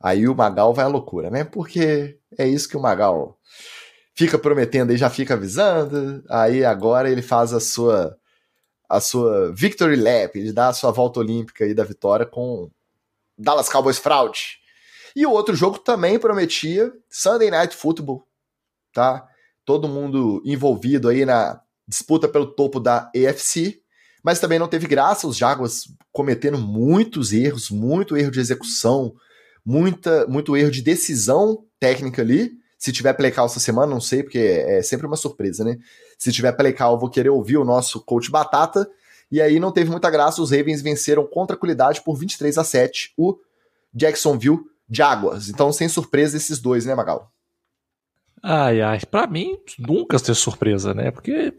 Aí 0.03 0.27
o 0.27 0.35
Magal 0.35 0.75
vai 0.75 0.85
à 0.85 0.89
loucura, 0.89 1.31
né? 1.31 1.45
Porque 1.45 2.19
é 2.37 2.47
isso 2.47 2.69
que 2.69 2.77
o 2.77 2.81
Magal 2.81 3.39
fica 4.15 4.39
prometendo 4.39 4.93
e 4.93 4.97
já 4.97 5.09
fica 5.09 5.35
avisando. 5.35 6.25
Aí 6.29 6.65
agora 6.65 7.11
ele 7.11 7.23
faz 7.23 7.53
a 7.53 7.61
sua 7.61 8.19
a 8.89 9.01
sua 9.01 9.51
victory 9.55 9.97
lap, 9.97 10.37
ele 10.37 10.53
dá 10.53 10.69
a 10.69 10.73
sua 10.75 10.91
volta 10.91 11.19
olímpica 11.19 11.65
aí 11.65 11.73
da 11.73 11.83
vitória 11.83 12.27
com 12.27 12.71
Dallas 13.39 13.71
Cowboys 13.71 13.99
fraude. 13.99 14.59
E 15.17 15.25
o 15.25 15.31
outro 15.31 15.55
jogo 15.55 15.79
também 15.79 16.19
prometia 16.19 16.93
Sunday 17.09 17.51
Night 17.51 17.75
Football, 17.75 18.27
tá? 18.93 19.27
Todo 19.65 19.89
mundo 19.89 20.43
envolvido 20.45 21.09
aí 21.09 21.25
na 21.25 21.63
disputa 21.89 22.29
pelo 22.29 22.47
topo 22.47 22.79
da 22.79 23.11
AFC, 23.17 23.82
mas 24.23 24.39
também 24.39 24.59
não 24.59 24.69
teve 24.69 24.87
graça 24.87 25.27
os 25.27 25.37
Jaguars 25.37 25.89
cometendo 26.13 26.59
muitos 26.59 27.33
erros, 27.33 27.71
muito 27.71 28.17
erro 28.17 28.31
de 28.31 28.41
execução, 28.41 29.15
muita, 29.65 30.27
muito 30.27 30.57
erro 30.57 30.71
de 30.71 30.83
decisão 30.83 31.65
técnica 31.81 32.23
ali. 32.23 32.53
Se 32.79 32.93
tiver 32.93 33.13
play 33.15 33.31
call 33.31 33.47
essa 33.47 33.61
semana, 33.61 33.93
não 33.93 34.01
sei, 34.01 34.23
porque 34.23 34.39
é 34.39 34.83
sempre 34.83 35.07
uma 35.07 35.17
surpresa, 35.17 35.65
né? 35.65 35.79
Se 36.19 36.33
tiver 36.33 36.53
play 36.53 36.73
call, 36.73 36.95
eu 36.95 37.01
vou 37.01 37.11
querer 37.11 37.31
ouvir 37.31 37.57
o 37.57 37.65
nosso 37.65 38.01
coach 38.01 38.31
Batata. 38.31 38.89
E 39.31 39.41
aí 39.41 39.59
não 39.59 39.73
teve 39.73 39.91
muita 39.91 40.11
graça, 40.11 40.43
os 40.43 40.51
Ravens 40.51 40.83
venceram 40.83 41.27
com 41.27 41.47
tranquilidade 41.47 42.03
por 42.03 42.17
23 42.17 42.59
a 42.59 42.65
7 42.65 43.15
o 43.17 43.39
Jacksonville 43.95 44.61
Jaguars. 44.91 45.49
Então, 45.49 45.73
sem 45.73 45.89
surpresa 45.89 46.37
esses 46.37 46.61
dois, 46.61 46.85
né, 46.85 46.95
Magal? 46.95 47.33
Ai, 48.43 48.81
ai, 48.81 49.01
pra 49.09 49.27
mim 49.27 49.57
nunca 49.79 50.19
ter 50.19 50.35
surpresa, 50.35 50.93
né? 50.93 51.11
Porque 51.11 51.55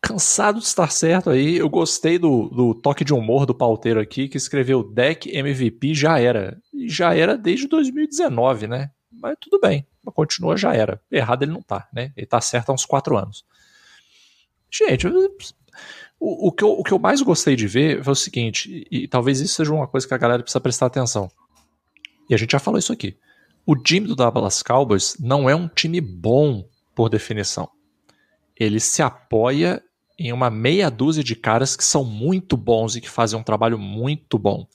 cansado 0.00 0.58
de 0.58 0.66
estar 0.66 0.90
certo 0.90 1.30
aí. 1.30 1.56
Eu 1.56 1.68
gostei 1.68 2.18
do, 2.18 2.48
do 2.48 2.74
toque 2.74 3.04
de 3.04 3.12
humor 3.12 3.46
do 3.46 3.54
pauteiro 3.54 4.00
aqui, 4.00 4.28
que 4.28 4.36
escreveu 4.36 4.82
deck 4.82 5.30
MVP 5.34 5.94
já 5.94 6.18
era. 6.18 6.60
E 6.72 6.88
já 6.88 7.14
era 7.14 7.36
desde 7.36 7.66
2019, 7.68 8.66
né? 8.66 8.90
Mas 9.12 9.36
tudo 9.40 9.60
bem 9.60 9.86
continua, 10.10 10.56
já 10.56 10.74
era. 10.74 11.00
Errado 11.10 11.42
ele 11.42 11.52
não 11.52 11.62
tá, 11.62 11.88
né? 11.92 12.12
Ele 12.16 12.26
tá 12.26 12.40
certo 12.40 12.70
há 12.70 12.74
uns 12.74 12.84
quatro 12.84 13.16
anos. 13.16 13.44
Gente, 14.70 15.06
o, 15.06 16.48
o, 16.48 16.52
que 16.52 16.64
eu, 16.64 16.70
o 16.70 16.82
que 16.82 16.92
eu 16.92 16.98
mais 16.98 17.20
gostei 17.22 17.56
de 17.56 17.66
ver 17.66 18.02
foi 18.02 18.12
o 18.12 18.16
seguinte, 18.16 18.86
e, 18.90 19.04
e 19.04 19.08
talvez 19.08 19.40
isso 19.40 19.54
seja 19.54 19.72
uma 19.72 19.86
coisa 19.86 20.06
que 20.06 20.14
a 20.14 20.18
galera 20.18 20.42
precisa 20.42 20.60
prestar 20.60 20.86
atenção. 20.86 21.30
E 22.28 22.34
a 22.34 22.38
gente 22.38 22.52
já 22.52 22.58
falou 22.58 22.78
isso 22.78 22.92
aqui. 22.92 23.16
O 23.66 23.76
time 23.76 24.06
do 24.06 24.16
Dallas 24.16 24.62
Cowboys 24.62 25.16
não 25.18 25.48
é 25.48 25.54
um 25.54 25.68
time 25.68 26.00
bom 26.00 26.68
por 26.94 27.08
definição. 27.08 27.68
Ele 28.56 28.80
se 28.80 29.02
apoia 29.02 29.82
em 30.20 30.34
uma 30.34 30.50
meia 30.50 30.90
dúzia 30.90 31.24
de 31.24 31.34
caras 31.34 31.74
que 31.74 31.82
são 31.82 32.04
muito 32.04 32.54
bons 32.54 32.94
e 32.94 33.00
que 33.00 33.08
fazem 33.08 33.40
um 33.40 33.42
trabalho 33.42 33.78
muito 33.78 34.38
bom. 34.38 34.66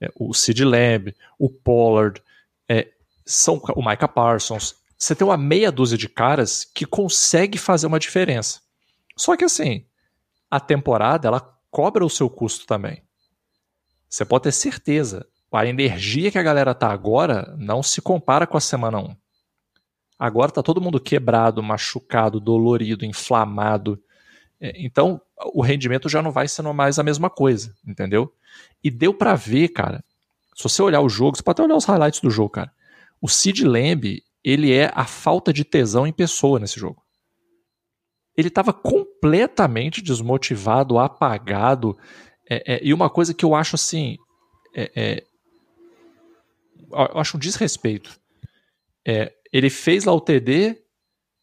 É, 0.00 0.08
o 0.14 0.32
Sid 0.32 0.64
Lamb, 0.64 1.12
o 1.36 1.50
Pollard, 1.50 2.22
é, 2.68 2.88
são 3.26 3.60
o 3.74 3.84
Micah 3.84 4.06
Parsons. 4.06 4.76
Você 4.96 5.16
tem 5.16 5.26
uma 5.26 5.36
meia 5.36 5.72
dúzia 5.72 5.98
de 5.98 6.08
caras 6.08 6.64
que 6.64 6.86
consegue 6.86 7.58
fazer 7.58 7.88
uma 7.88 7.98
diferença. 7.98 8.60
Só 9.16 9.36
que 9.36 9.44
assim, 9.44 9.84
a 10.48 10.60
temporada 10.60 11.26
ela 11.26 11.40
cobra 11.68 12.06
o 12.06 12.10
seu 12.10 12.30
custo 12.30 12.64
também. 12.64 13.02
Você 14.08 14.24
pode 14.24 14.44
ter 14.44 14.52
certeza, 14.52 15.26
a 15.50 15.66
energia 15.66 16.30
que 16.30 16.38
a 16.38 16.44
galera 16.44 16.76
tá 16.76 16.92
agora 16.92 17.52
não 17.58 17.82
se 17.82 18.00
compara 18.00 18.46
com 18.46 18.56
a 18.56 18.60
semana 18.60 19.00
1. 19.00 19.16
Agora 20.16 20.52
tá 20.52 20.62
todo 20.62 20.80
mundo 20.80 21.00
quebrado, 21.00 21.60
machucado, 21.60 22.38
dolorido, 22.38 23.04
inflamado. 23.04 24.00
É, 24.60 24.72
então, 24.76 25.20
o 25.54 25.62
rendimento 25.62 26.08
já 26.08 26.20
não 26.20 26.30
vai 26.30 26.46
sendo 26.46 26.72
mais 26.74 26.98
a 26.98 27.02
mesma 27.02 27.30
coisa, 27.30 27.74
entendeu? 27.86 28.32
E 28.84 28.90
deu 28.90 29.14
para 29.14 29.34
ver, 29.34 29.68
cara. 29.68 30.04
Se 30.54 30.62
você 30.62 30.82
olhar 30.82 31.00
o 31.00 31.08
jogo, 31.08 31.36
você 31.36 31.42
pode 31.42 31.54
até 31.54 31.62
olhar 31.62 31.76
os 31.76 31.86
highlights 31.86 32.20
do 32.20 32.30
jogo, 32.30 32.50
cara. 32.50 32.70
O 33.20 33.28
Sid 33.28 33.64
Lamb, 33.64 34.22
ele 34.44 34.72
é 34.72 34.90
a 34.94 35.06
falta 35.06 35.52
de 35.52 35.64
tesão 35.64 36.06
em 36.06 36.12
pessoa 36.12 36.58
nesse 36.58 36.78
jogo. 36.78 37.02
Ele 38.36 38.48
estava 38.48 38.72
completamente 38.72 40.02
desmotivado, 40.02 40.98
apagado. 40.98 41.96
É, 42.48 42.74
é, 42.74 42.80
e 42.82 42.92
uma 42.92 43.08
coisa 43.08 43.34
que 43.34 43.44
eu 43.44 43.54
acho 43.54 43.76
assim. 43.76 44.16
É, 44.74 44.92
é 44.94 45.24
eu 46.92 47.18
acho 47.18 47.36
um 47.36 47.40
desrespeito. 47.40 48.18
É, 49.06 49.32
ele 49.52 49.70
fez 49.70 50.04
lá 50.04 50.12
o 50.12 50.20
TD, 50.20 50.76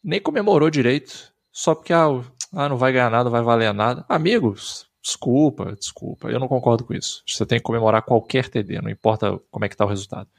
nem 0.03 0.22
comemorou 0.22 0.70
direito, 0.70 1.34
só 1.51 1.74
porque 1.74 1.93
ah, 1.93 2.24
ah, 2.52 2.70
não 2.70 2.78
vai 2.78 2.91
ganhar 2.91 3.10
nada, 3.10 3.26
não 3.26 3.32
vai 3.32 3.41
valer 3.41 3.74
nada. 3.74 4.06
Amigos, 4.08 4.88
desculpa, 5.02 5.76
desculpa, 5.76 6.30
eu 6.30 6.39
não 6.39 6.48
concordo 6.48 6.84
com 6.84 6.93
isso. 6.93 7.24
Você 7.28 7.45
tem 7.45 7.60
que 7.60 7.64
comemorar 7.64 8.02
qualquer 8.02 8.50
TD, 8.50 8.82
não 8.82 8.89
importa 8.89 9.39
como 9.52 9.66
é 9.66 9.68
que 9.68 9.76
está 9.76 9.86
o 9.86 9.89
resultado. 9.89 10.30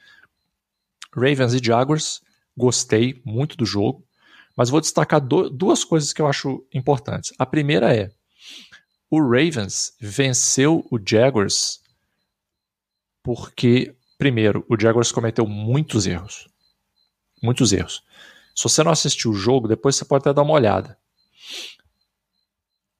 Ravens 1.13 1.53
e 1.53 1.63
Jaguars, 1.63 2.21
gostei 2.55 3.21
muito 3.25 3.55
do 3.57 3.65
jogo, 3.65 4.03
mas 4.55 4.69
vou 4.69 4.81
destacar 4.81 5.21
do, 5.21 5.49
duas 5.49 5.83
coisas 5.83 6.13
que 6.13 6.21
eu 6.21 6.27
acho 6.27 6.65
importantes. 6.73 7.33
A 7.37 7.45
primeira 7.45 7.95
é: 7.95 8.11
o 9.09 9.21
Ravens 9.21 9.93
venceu 9.99 10.85
o 10.91 10.99
Jaguars 11.03 11.81
porque, 13.23 13.95
primeiro, 14.17 14.65
o 14.69 14.79
Jaguars 14.79 15.11
cometeu 15.11 15.45
muitos 15.45 16.05
erros. 16.05 16.47
Muitos 17.41 17.71
erros. 17.71 18.03
Se 18.55 18.63
você 18.63 18.83
não 18.83 18.91
assistiu 18.91 19.31
o 19.31 19.35
jogo, 19.35 19.67
depois 19.67 19.95
você 19.95 20.05
pode 20.05 20.23
até 20.23 20.33
dar 20.33 20.41
uma 20.41 20.53
olhada. 20.53 20.97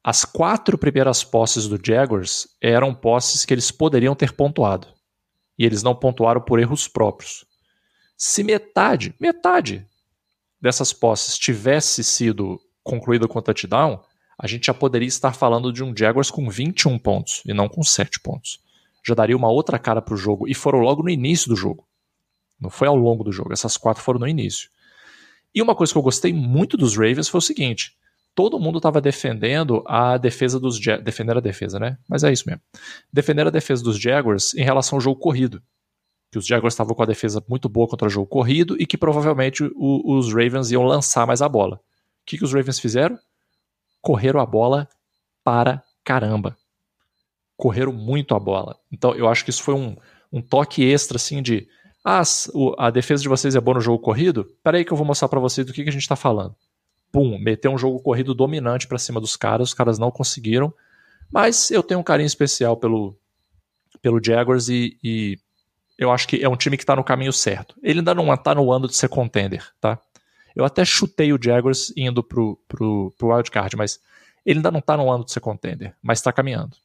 As 0.10 0.26
quatro 0.26 0.76
primeiras 0.76 1.24
posses 1.24 1.68
do 1.68 1.80
Jaguars 1.80 2.47
eram 2.60 2.95
posses 2.95 3.45
que 3.45 3.53
eles 3.53 3.70
poderiam 3.70 4.16
ter 4.16 4.34
pontuado. 4.34 4.88
E 5.55 5.64
eles 5.64 5.84
não 5.84 5.93
pontuaram 5.93 6.41
por 6.41 6.60
erros 6.60 6.88
próprios. 6.88 7.45
Se 8.18 8.43
metade, 8.43 9.14
metade 9.20 9.86
dessas 10.60 10.91
posses 10.91 11.38
tivesse 11.38 12.03
sido 12.03 12.60
concluída 12.84 13.28
com 13.28 13.39
touchdown, 13.39 14.01
a 14.36 14.47
gente 14.47 14.66
já 14.66 14.74
poderia 14.74 15.07
estar 15.07 15.34
falando 15.34 15.72
de 15.72 15.84
um 15.84 15.95
Jaguars 15.95 16.32
com 16.32 16.49
21 16.49 16.97
pontos 16.97 17.43
e 17.45 17.53
não 17.53 17.70
com 17.70 17.84
7 17.84 18.20
pontos. 18.22 18.60
Já 19.05 19.14
daria 19.14 19.38
uma 19.38 19.51
outra 19.51 19.78
cara 19.78 20.01
para 20.01 20.16
o 20.16 20.18
jogo 20.18 20.47
e 20.47 20.55
foram 20.55 20.80
logo 20.80 21.03
no 21.03 21.10
início 21.12 21.47
do 21.49 21.55
jogo. 21.55 21.88
Não 22.60 22.72
foi 22.72 22.88
ao 22.88 22.95
longo 22.95 23.24
do 23.24 23.32
jogo, 23.32 23.53
essas 23.53 23.78
quatro 23.78 24.01
foram 24.01 24.22
no 24.22 24.28
início. 24.28 24.72
E 25.53 25.62
uma 25.62 25.76
coisa 25.76 25.93
que 25.93 25.99
eu 25.99 26.01
gostei 26.01 26.34
muito 26.34 26.76
dos 26.76 26.95
Ravens 26.95 27.30
foi 27.30 27.38
o 27.38 27.41
seguinte: 27.41 27.95
todo 28.36 28.59
mundo 28.59 28.77
estava 28.77 29.01
defendendo 29.01 29.84
a 29.86 30.17
defesa 30.17 30.59
dos 30.59 30.77
Jaguars. 30.77 31.05
Defender 31.05 31.38
a 31.38 31.41
defesa, 31.41 31.80
né? 31.80 31.97
Mas 32.07 32.23
é 32.23 32.32
isso 32.32 32.45
mesmo. 32.47 32.61
Defender 33.11 33.47
a 33.47 33.51
defesa 33.51 33.84
dos 33.84 33.99
Jaguars 33.99 34.53
em 34.53 34.63
relação 34.63 34.97
ao 34.97 35.01
jogo 35.01 35.19
corrido 35.19 35.61
que 36.32 36.38
os 36.38 36.45
Jaguars 36.45 36.73
estavam 36.73 36.95
com 36.95 37.03
a 37.03 37.07
defesa 37.07 37.43
muito 37.47 37.67
boa 37.67 37.88
contra 37.88 38.07
o 38.07 38.11
jogo 38.11 38.27
corrido 38.27 38.75
e 38.80 38.86
que 38.86 38.97
provavelmente 38.97 39.63
o, 39.75 40.17
os 40.17 40.32
Ravens 40.32 40.71
iam 40.71 40.84
lançar 40.84 41.25
mais 41.25 41.41
a 41.41 41.49
bola. 41.49 41.77
O 41.77 41.80
que, 42.25 42.38
que 42.38 42.43
os 42.43 42.53
Ravens 42.53 42.80
fizeram? 42.80 43.17
Correram 44.01 44.39
a 44.39 44.45
bola 44.45 44.88
para 45.43 45.84
caramba. 46.03 46.55
Correram 47.57 47.91
muito 47.91 48.36
a 48.36 48.39
bola. 48.39 48.77
Então 48.91 49.15
eu 49.15 49.27
acho 49.27 49.43
que 49.43 49.49
isso 49.49 49.63
foi 49.63 49.73
um, 49.73 49.95
um 50.32 50.41
toque 50.41 50.84
extra 50.84 51.17
assim 51.17 51.41
de 51.41 51.67
ah, 52.05 52.21
a 52.77 52.89
defesa 52.89 53.21
de 53.21 53.30
vocês 53.30 53.55
é 53.55 53.59
boa 53.59 53.75
no 53.75 53.82
jogo 53.82 54.01
corrido? 54.01 54.45
Peraí 54.63 54.86
que 54.86 54.93
eu 54.93 54.97
vou 54.97 55.05
mostrar 55.05 55.27
para 55.27 55.39
vocês 55.39 55.65
do 55.65 55.73
que, 55.73 55.84
que 55.84 55.89
a 55.89 55.91
gente 55.91 56.03
está 56.03 56.15
falando. 56.15 56.55
Pum, 57.12 57.39
meteu 57.39 57.72
um 57.72 57.78
jogo 57.78 57.99
corrido 57.99 58.34
dominante 58.34 58.88
para 58.88 58.99
cima 58.99 59.20
dos 59.20 59.36
caras, 59.36 59.70
os 59.70 59.74
caras 59.74 59.97
não 59.97 60.12
conseguiram. 60.12 60.74
Mas 61.32 61.72
eu 61.72 61.84
tenho 61.84 61.99
um 61.99 62.03
carinho 62.03 62.28
especial 62.28 62.78
pelo, 62.78 63.16
pelo 64.01 64.24
Jaguars 64.24 64.70
e, 64.70 64.97
e 65.03 65.38
eu 65.97 66.12
acho 66.12 66.28
que 66.28 66.43
é 66.43 66.49
um 66.49 66.55
time 66.55 66.78
que 66.78 66.84
está 66.84 66.95
no 66.95 67.03
caminho 67.03 67.34
certo. 67.34 67.76
Ele 67.84 67.99
ainda 67.99 68.16
não 68.16 68.34
está 68.34 68.55
no 68.55 68.72
ano 68.72 68.88
de 68.88 68.95
ser 68.95 69.10
contender, 69.10 69.68
tá? 69.80 69.99
Eu 70.55 70.66
até 70.66 70.84
chutei 70.84 71.32
o 71.32 71.39
Jaguars 71.41 71.93
indo 71.95 72.24
pro, 72.24 72.60
pro, 72.68 73.14
pro 73.18 73.30
wildcard, 73.30 73.76
mas 73.76 73.99
ele 74.45 74.60
ainda 74.60 74.72
não 74.72 74.80
está 74.80 74.97
no 74.97 75.12
ano 75.12 75.24
de 75.24 75.32
ser 75.32 75.39
contender, 75.39 75.95
mas 76.01 76.20
está 76.20 76.32
caminhando. 76.32 76.76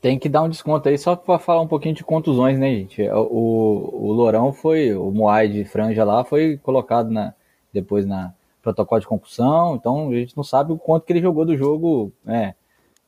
Tem 0.00 0.18
que 0.18 0.28
dar 0.28 0.42
um 0.42 0.48
desconto 0.48 0.88
aí 0.88 0.96
só 0.96 1.16
para 1.16 1.38
falar 1.38 1.60
um 1.60 1.66
pouquinho 1.66 1.94
de 1.94 2.04
contusões, 2.04 2.58
né, 2.58 2.68
gente? 2.70 3.02
O, 3.10 3.90
o 3.92 4.12
Lourão 4.12 4.52
foi, 4.52 4.94
o 4.94 5.10
Moai 5.10 5.48
de 5.48 5.64
franja 5.64 6.04
lá 6.04 6.24
foi 6.24 6.56
colocado 6.58 7.10
na, 7.10 7.34
depois 7.72 8.06
na 8.06 8.32
protocolo 8.66 9.00
de 9.00 9.06
concussão, 9.06 9.76
então 9.76 10.10
a 10.10 10.14
gente 10.14 10.36
não 10.36 10.42
sabe 10.42 10.72
o 10.72 10.78
quanto 10.78 11.04
que 11.04 11.12
ele 11.12 11.20
jogou 11.20 11.44
do 11.44 11.56
jogo, 11.56 12.12
né? 12.24 12.54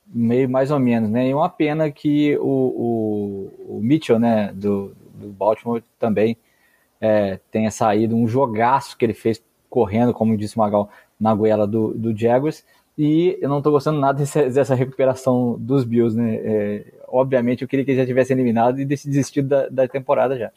meio 0.06 0.48
mais 0.48 0.70
ou 0.70 0.78
menos, 0.78 1.10
né? 1.10 1.28
E 1.28 1.34
uma 1.34 1.48
pena 1.48 1.90
que 1.90 2.36
o, 2.38 3.50
o, 3.68 3.76
o 3.76 3.80
Mitchell, 3.82 4.18
né, 4.18 4.52
do, 4.54 4.94
do 5.14 5.28
Baltimore 5.28 5.82
também 5.98 6.36
é, 7.00 7.38
tenha 7.50 7.70
saído 7.70 8.16
um 8.16 8.26
jogaço 8.26 8.96
que 8.96 9.04
ele 9.04 9.14
fez 9.14 9.42
correndo, 9.68 10.14
como 10.14 10.36
disse 10.36 10.56
o 10.56 10.60
Magal, 10.60 10.88
na 11.20 11.34
goela 11.34 11.66
do, 11.66 11.92
do 11.92 12.16
Jaguars. 12.16 12.64
E 12.96 13.38
eu 13.40 13.48
não 13.48 13.58
estou 13.58 13.72
gostando 13.72 14.00
nada 14.00 14.18
desse, 14.18 14.48
dessa 14.48 14.74
recuperação 14.74 15.56
dos 15.58 15.84
Bills, 15.84 16.16
né? 16.16 16.36
É, 16.36 16.84
obviamente 17.06 17.62
eu 17.62 17.68
queria 17.68 17.84
que 17.84 17.90
eles 17.90 18.00
já 18.00 18.06
tivessem 18.06 18.34
eliminado 18.34 18.80
e 18.80 18.84
desistido 18.84 19.48
da, 19.48 19.68
da 19.68 19.88
temporada 19.88 20.36
já. 20.38 20.50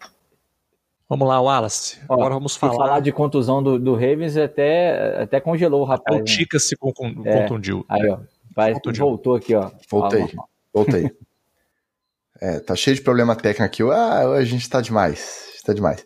Vamos 1.11 1.27
lá, 1.27 1.41
Wallace. 1.41 1.99
Ó, 2.07 2.13
Agora 2.13 2.35
vamos 2.35 2.55
falar. 2.55 2.73
falar 2.73 2.99
de 3.01 3.11
contusão 3.11 3.61
do, 3.61 3.77
do 3.77 3.95
Ravens 3.95 4.37
até, 4.37 5.21
até 5.21 5.41
congelou 5.41 5.81
o 5.81 5.83
rapaz. 5.83 6.21
O 6.21 6.23
Tica 6.23 6.55
né? 6.55 6.59
se 6.61 6.73
é, 6.73 7.41
contundiu. 7.41 7.85
Aí, 7.89 8.07
ó. 8.07 8.19
Vai, 8.55 8.73
voltou 8.97 9.35
aqui, 9.35 9.53
ó. 9.53 9.69
Voltei. 9.89 10.25
Voltei. 10.73 11.11
é, 12.39 12.61
tá 12.61 12.77
cheio 12.77 12.95
de 12.95 13.01
problema 13.01 13.35
técnico 13.35 13.61
aqui. 13.61 13.83
Ah, 13.91 14.21
a 14.29 14.45
gente 14.45 14.69
tá 14.69 14.79
demais. 14.79 15.49
Está 15.53 15.73
demais. 15.73 16.05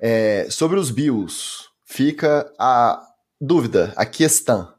É, 0.00 0.46
sobre 0.48 0.78
os 0.78 0.90
Bills, 0.90 1.66
fica 1.84 2.50
a 2.58 2.98
dúvida, 3.38 3.92
a 3.94 4.06
questão. 4.06 4.72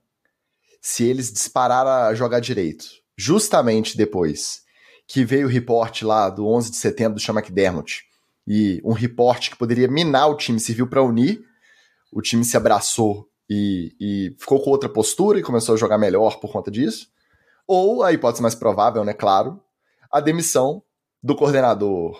Se 0.81 1.05
eles 1.05 1.31
dispararam 1.31 2.09
a 2.09 2.15
jogar 2.15 2.39
direito. 2.39 2.85
Justamente 3.15 3.95
depois 3.95 4.63
que 5.07 5.23
veio 5.23 5.45
o 5.45 5.51
reporte 5.51 6.03
lá 6.03 6.31
do 6.31 6.47
11 6.47 6.71
de 6.71 6.77
setembro 6.77 7.13
do 7.13 7.21
Sean 7.21 7.35
McDermott 7.35 8.09
e 8.47 8.81
um 8.83 8.93
reporte 8.93 9.49
que 9.49 9.57
poderia 9.57 9.87
minar 9.87 10.29
o 10.29 10.35
time 10.35 10.59
serviu 10.59 10.87
para 10.87 11.03
unir, 11.03 11.41
o 12.11 12.21
time 12.21 12.43
se 12.43 12.57
abraçou 12.57 13.27
e, 13.49 13.95
e, 13.99 14.35
ficou 14.39 14.61
com 14.61 14.69
outra 14.69 14.89
postura 14.89 15.39
e 15.39 15.43
começou 15.43 15.75
a 15.75 15.77
jogar 15.77 15.97
melhor 15.97 16.39
por 16.39 16.51
conta 16.51 16.71
disso. 16.71 17.07
Ou 17.67 18.03
a 18.03 18.11
hipótese 18.11 18.41
mais 18.41 18.55
provável, 18.55 19.03
né, 19.03 19.13
claro, 19.13 19.61
a 20.11 20.19
demissão 20.19 20.81
do 21.21 21.35
coordenador 21.35 22.19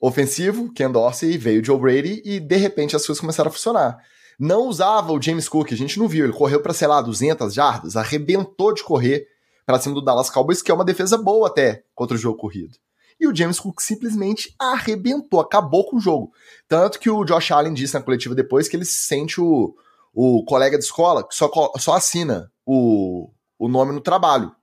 ofensivo, 0.00 0.72
Ken 0.72 0.90
Dorsey, 0.90 1.38
veio 1.38 1.64
Joe 1.64 1.78
Brady 1.78 2.22
e 2.24 2.40
de 2.40 2.56
repente 2.56 2.96
as 2.96 3.06
coisas 3.06 3.20
começaram 3.20 3.50
a 3.50 3.52
funcionar. 3.52 3.98
Não 4.38 4.68
usava 4.68 5.12
o 5.12 5.22
James 5.22 5.48
Cook, 5.48 5.72
a 5.72 5.76
gente 5.76 5.98
não 5.98 6.08
viu, 6.08 6.24
ele 6.24 6.32
correu 6.32 6.60
para 6.60 6.74
sei 6.74 6.88
lá, 6.88 7.00
200 7.00 7.54
jardas, 7.54 7.96
arrebentou 7.96 8.74
de 8.74 8.82
correr 8.82 9.26
para 9.64 9.80
cima 9.80 9.94
do 9.94 10.02
Dallas 10.02 10.28
Cowboys, 10.28 10.60
que 10.60 10.70
é 10.70 10.74
uma 10.74 10.84
defesa 10.84 11.16
boa 11.16 11.48
até 11.48 11.84
contra 11.94 12.16
o 12.16 12.20
jogo 12.20 12.38
corrido. 12.38 12.76
E 13.20 13.26
o 13.26 13.34
James 13.34 13.60
Cook 13.60 13.80
simplesmente 13.80 14.54
arrebentou, 14.58 15.40
acabou 15.40 15.86
com 15.86 15.96
o 15.96 16.00
jogo. 16.00 16.32
Tanto 16.68 16.98
que 16.98 17.08
o 17.08 17.24
Josh 17.24 17.50
Allen 17.52 17.74
disse 17.74 17.94
na 17.94 18.02
coletiva 18.02 18.34
depois 18.34 18.68
que 18.68 18.76
ele 18.76 18.84
se 18.84 19.06
sente 19.06 19.40
o, 19.40 19.74
o 20.12 20.44
colega 20.44 20.76
de 20.76 20.84
escola 20.84 21.26
que 21.26 21.34
só, 21.34 21.50
só 21.78 21.94
assina 21.94 22.50
o, 22.66 23.30
o 23.58 23.68
nome 23.68 23.92
no 23.92 24.00
trabalho. 24.00 24.54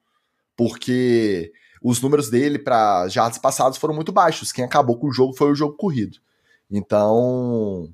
Porque 0.55 1.51
os 1.81 2.01
números 2.01 2.29
dele 2.29 2.59
para 2.59 3.07
jardas 3.07 3.39
passados 3.39 3.77
foram 3.77 3.95
muito 3.95 4.11
baixos. 4.11 4.51
Quem 4.51 4.63
acabou 4.63 4.99
com 4.99 5.07
o 5.07 5.13
jogo 5.13 5.33
foi 5.33 5.51
o 5.51 5.55
jogo 5.55 5.75
corrido. 5.75 6.17
Então, 6.69 7.89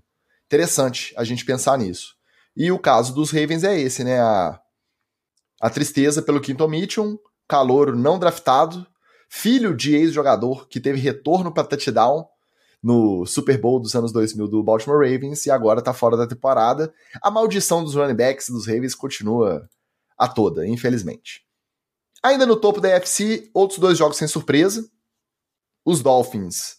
interessante 0.45 1.13
a 1.17 1.23
gente 1.23 1.45
pensar 1.45 1.77
nisso. 1.77 2.15
E 2.55 2.71
o 2.71 2.79
caso 2.79 3.13
dos 3.13 3.31
Ravens 3.31 3.63
é 3.63 3.79
esse, 3.79 4.03
né? 4.03 4.19
A, 4.19 4.59
a 5.61 5.69
tristeza 5.69 6.21
pelo 6.21 6.41
Quinton 6.41 6.67
Mitchell, 6.67 7.19
calor 7.47 7.95
não 7.95 8.19
draftado, 8.19 8.85
filho 9.29 9.75
de 9.75 9.95
ex-jogador 9.95 10.67
que 10.67 10.79
teve 10.79 10.99
retorno 10.99 11.53
para 11.53 11.67
touchdown 11.67 12.27
no 12.81 13.25
Super 13.25 13.59
Bowl 13.59 13.79
dos 13.79 13.95
anos 13.95 14.11
2000 14.11 14.47
do 14.47 14.63
Baltimore 14.63 14.99
Ravens 14.99 15.45
e 15.45 15.51
agora 15.51 15.81
tá 15.81 15.93
fora 15.93 16.15
da 16.15 16.27
temporada. 16.27 16.93
A 17.21 17.29
maldição 17.31 17.83
dos 17.83 17.95
running 17.95 18.15
backs 18.15 18.49
dos 18.49 18.67
Ravens 18.67 18.95
continua 18.95 19.67
a 20.17 20.27
toda, 20.27 20.65
infelizmente. 20.67 21.45
Ainda 22.23 22.45
no 22.45 22.55
topo 22.55 22.81
da 22.81 22.89
NFC, 22.89 23.49
outros 23.53 23.79
dois 23.79 23.97
jogos 23.97 24.17
sem 24.17 24.27
surpresa. 24.27 24.89
Os 25.85 26.01
Dolphins 26.01 26.77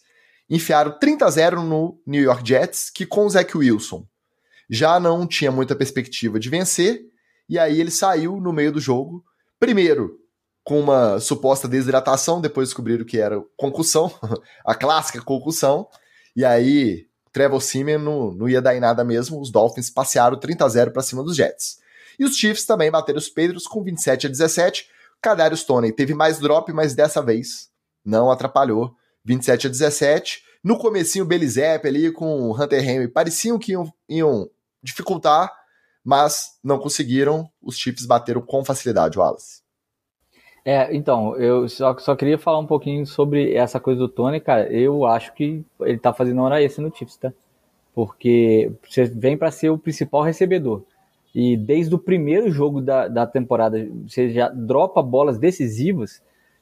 enfiaram 0.49 0.97
30 0.97 1.25
a 1.25 1.29
0 1.29 1.63
no 1.63 2.01
New 2.05 2.21
York 2.21 2.47
Jets, 2.47 2.89
que 2.89 3.05
com 3.05 3.25
o 3.25 3.29
Zach 3.29 3.55
Wilson 3.57 4.05
já 4.69 4.99
não 4.99 5.25
tinha 5.25 5.51
muita 5.51 5.75
perspectiva 5.75 6.39
de 6.39 6.49
vencer, 6.49 7.01
e 7.47 7.57
aí 7.57 7.79
ele 7.79 7.89
saiu 7.89 8.39
no 8.39 8.53
meio 8.53 8.71
do 8.71 8.79
jogo. 8.79 9.23
Primeiro, 9.59 10.18
com 10.69 10.79
uma 10.79 11.19
suposta 11.19 11.67
desidratação, 11.67 12.39
depois 12.39 12.69
descobriram 12.69 13.03
que 13.03 13.17
era 13.17 13.41
concussão, 13.57 14.13
a 14.63 14.75
clássica 14.75 15.19
concussão, 15.19 15.87
e 16.35 16.45
aí 16.45 17.07
Trevor 17.31 17.59
Simeon 17.59 17.97
não, 17.97 18.31
não 18.31 18.47
ia 18.47 18.61
dar 18.61 18.75
em 18.75 18.79
nada 18.79 19.03
mesmo, 19.03 19.41
os 19.41 19.51
Dolphins 19.51 19.89
passearam 19.89 20.39
30 20.39 20.63
a 20.63 20.69
0 20.69 20.91
para 20.91 21.01
cima 21.01 21.23
dos 21.23 21.35
Jets. 21.35 21.79
E 22.19 22.23
os 22.23 22.35
Chiefs 22.35 22.67
também 22.67 22.91
bateram 22.91 23.17
os 23.17 23.27
Pedros 23.27 23.65
com 23.65 23.83
27 23.83 24.27
a 24.27 24.29
17, 24.29 24.87
Kadarius 25.19 25.63
Tony 25.63 25.91
teve 25.91 26.13
mais 26.13 26.37
drop, 26.37 26.71
mas 26.71 26.93
dessa 26.93 27.19
vez 27.19 27.71
não 28.05 28.29
atrapalhou. 28.29 28.93
27 29.25 29.65
a 29.65 29.69
17. 29.71 30.43
No 30.63 30.77
comecinho, 30.77 31.25
Belizep 31.25 31.87
ali 31.87 32.11
com 32.11 32.43
o 32.43 32.53
Hunter 32.55 32.87
Henry 32.87 33.07
pareciam 33.07 33.57
que 33.57 33.71
iam, 33.71 33.91
iam 34.07 34.47
dificultar, 34.83 35.51
mas 36.05 36.59
não 36.63 36.77
conseguiram. 36.77 37.49
Os 37.59 37.75
Chiefs 37.75 38.05
bateram 38.05 38.41
com 38.41 38.63
facilidade, 38.63 39.17
Wallace. 39.17 39.67
É, 40.63 40.95
então, 40.95 41.35
eu 41.37 41.67
só, 41.69 41.97
só 41.97 42.15
queria 42.15 42.37
falar 42.37 42.59
um 42.59 42.65
pouquinho 42.65 43.05
sobre 43.05 43.53
essa 43.53 43.79
coisa 43.79 43.99
do 43.99 44.09
Tony, 44.09 44.39
cara. 44.39 44.71
Eu 44.71 45.05
acho 45.05 45.33
que 45.33 45.63
ele 45.81 45.97
tá 45.97 46.13
fazendo 46.13 46.41
hora 46.41 46.61
extra 46.61 46.83
no 46.83 46.95
Chiefs, 46.95 47.17
tá? 47.17 47.33
Porque 47.93 48.71
você 48.87 49.05
vem 49.05 49.37
para 49.37 49.51
ser 49.51 49.69
o 49.69 49.77
principal 49.77 50.21
recebedor. 50.21 50.83
E 51.33 51.55
desde 51.55 51.93
o 51.93 51.99
primeiro 51.99 52.49
jogo 52.49 52.81
da, 52.81 53.07
da 53.07 53.25
temporada, 53.27 53.87
você 54.07 54.29
já 54.29 54.49
dropa 54.49 55.01
bolas 55.01 55.37
decisivas. 55.37 56.21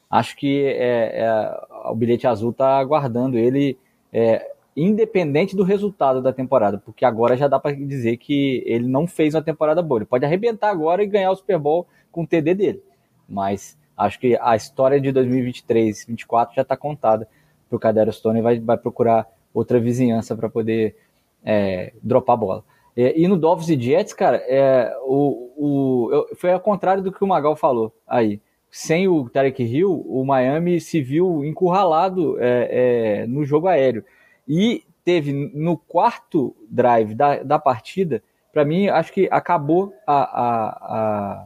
Acho 0.09 0.35
que 0.35 0.63
é, 0.65 1.21
é, 1.23 1.59
o 1.85 1.95
bilhete 1.95 2.27
azul 2.27 2.51
está 2.51 2.77
aguardando 2.77 3.37
ele, 3.37 3.77
é, 4.11 4.51
independente 4.75 5.55
do 5.55 5.63
resultado 5.63 6.21
da 6.21 6.31
temporada, 6.31 6.77
porque 6.77 7.03
agora 7.03 7.35
já 7.35 7.47
dá 7.47 7.59
para 7.59 7.75
dizer 7.75 8.17
que 8.17 8.63
ele 8.65 8.87
não 8.87 9.07
fez 9.07 9.35
uma 9.35 9.41
temporada 9.41 9.81
boa. 9.81 9.99
Ele 9.99 10.05
pode 10.05 10.25
arrebentar 10.25 10.69
agora 10.69 11.03
e 11.03 11.07
ganhar 11.07 11.31
o 11.31 11.35
Super 11.35 11.57
Bowl 11.57 11.87
com 12.11 12.23
o 12.23 12.27
TD 12.27 12.53
dele. 12.53 12.83
Mas 13.27 13.77
acho 13.97 14.19
que 14.19 14.37
a 14.39 14.55
história 14.55 15.01
de 15.01 15.11
2023, 15.11 15.95
2024 15.95 16.55
já 16.55 16.61
está 16.61 16.77
contada 16.77 17.27
para 17.67 17.75
o 17.75 17.79
Cadero 17.79 18.11
Stone 18.11 18.39
e 18.39 18.41
vai, 18.41 18.59
vai 18.59 18.77
procurar 18.77 19.27
outra 19.53 19.79
vizinhança 19.79 20.35
para 20.35 20.49
poder 20.49 20.95
é, 21.43 21.93
dropar 22.01 22.35
a 22.35 22.37
bola. 22.37 22.63
E 22.95 23.27
no 23.27 23.37
Dolphins 23.37 23.69
e 23.69 23.79
Jets, 23.79 24.11
cara, 24.11 24.37
é, 24.47 24.91
o, 25.03 25.51
o, 25.55 26.09
eu, 26.11 26.35
foi 26.35 26.51
ao 26.51 26.59
contrário 26.59 27.03
do 27.03 27.11
que 27.11 27.23
o 27.23 27.27
Magal 27.27 27.55
falou 27.55 27.93
aí. 28.07 28.41
Sem 28.71 29.07
o 29.07 29.29
Tarek 29.29 29.63
Hill, 29.63 30.03
o 30.07 30.25
Miami 30.25 30.81
se 30.81 30.99
viu 30.99 31.45
encurralado 31.45 32.37
é, 32.39 33.21
é, 33.21 33.27
no 33.27 33.45
jogo 33.45 33.67
aéreo. 33.67 34.03
E 34.47 34.83
teve 35.05 35.31
no 35.31 35.77
quarto 35.77 36.55
drive 36.69 37.13
da, 37.13 37.43
da 37.43 37.59
partida, 37.59 38.21
para 38.51 38.65
mim, 38.65 38.87
acho 38.87 39.13
que 39.13 39.29
acabou 39.31 39.93
a, 40.05 40.15
a, 40.23 40.67
a, 40.95 41.45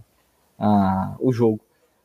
a, 0.58 1.16
o 1.20 1.34
jogo. 1.34 1.60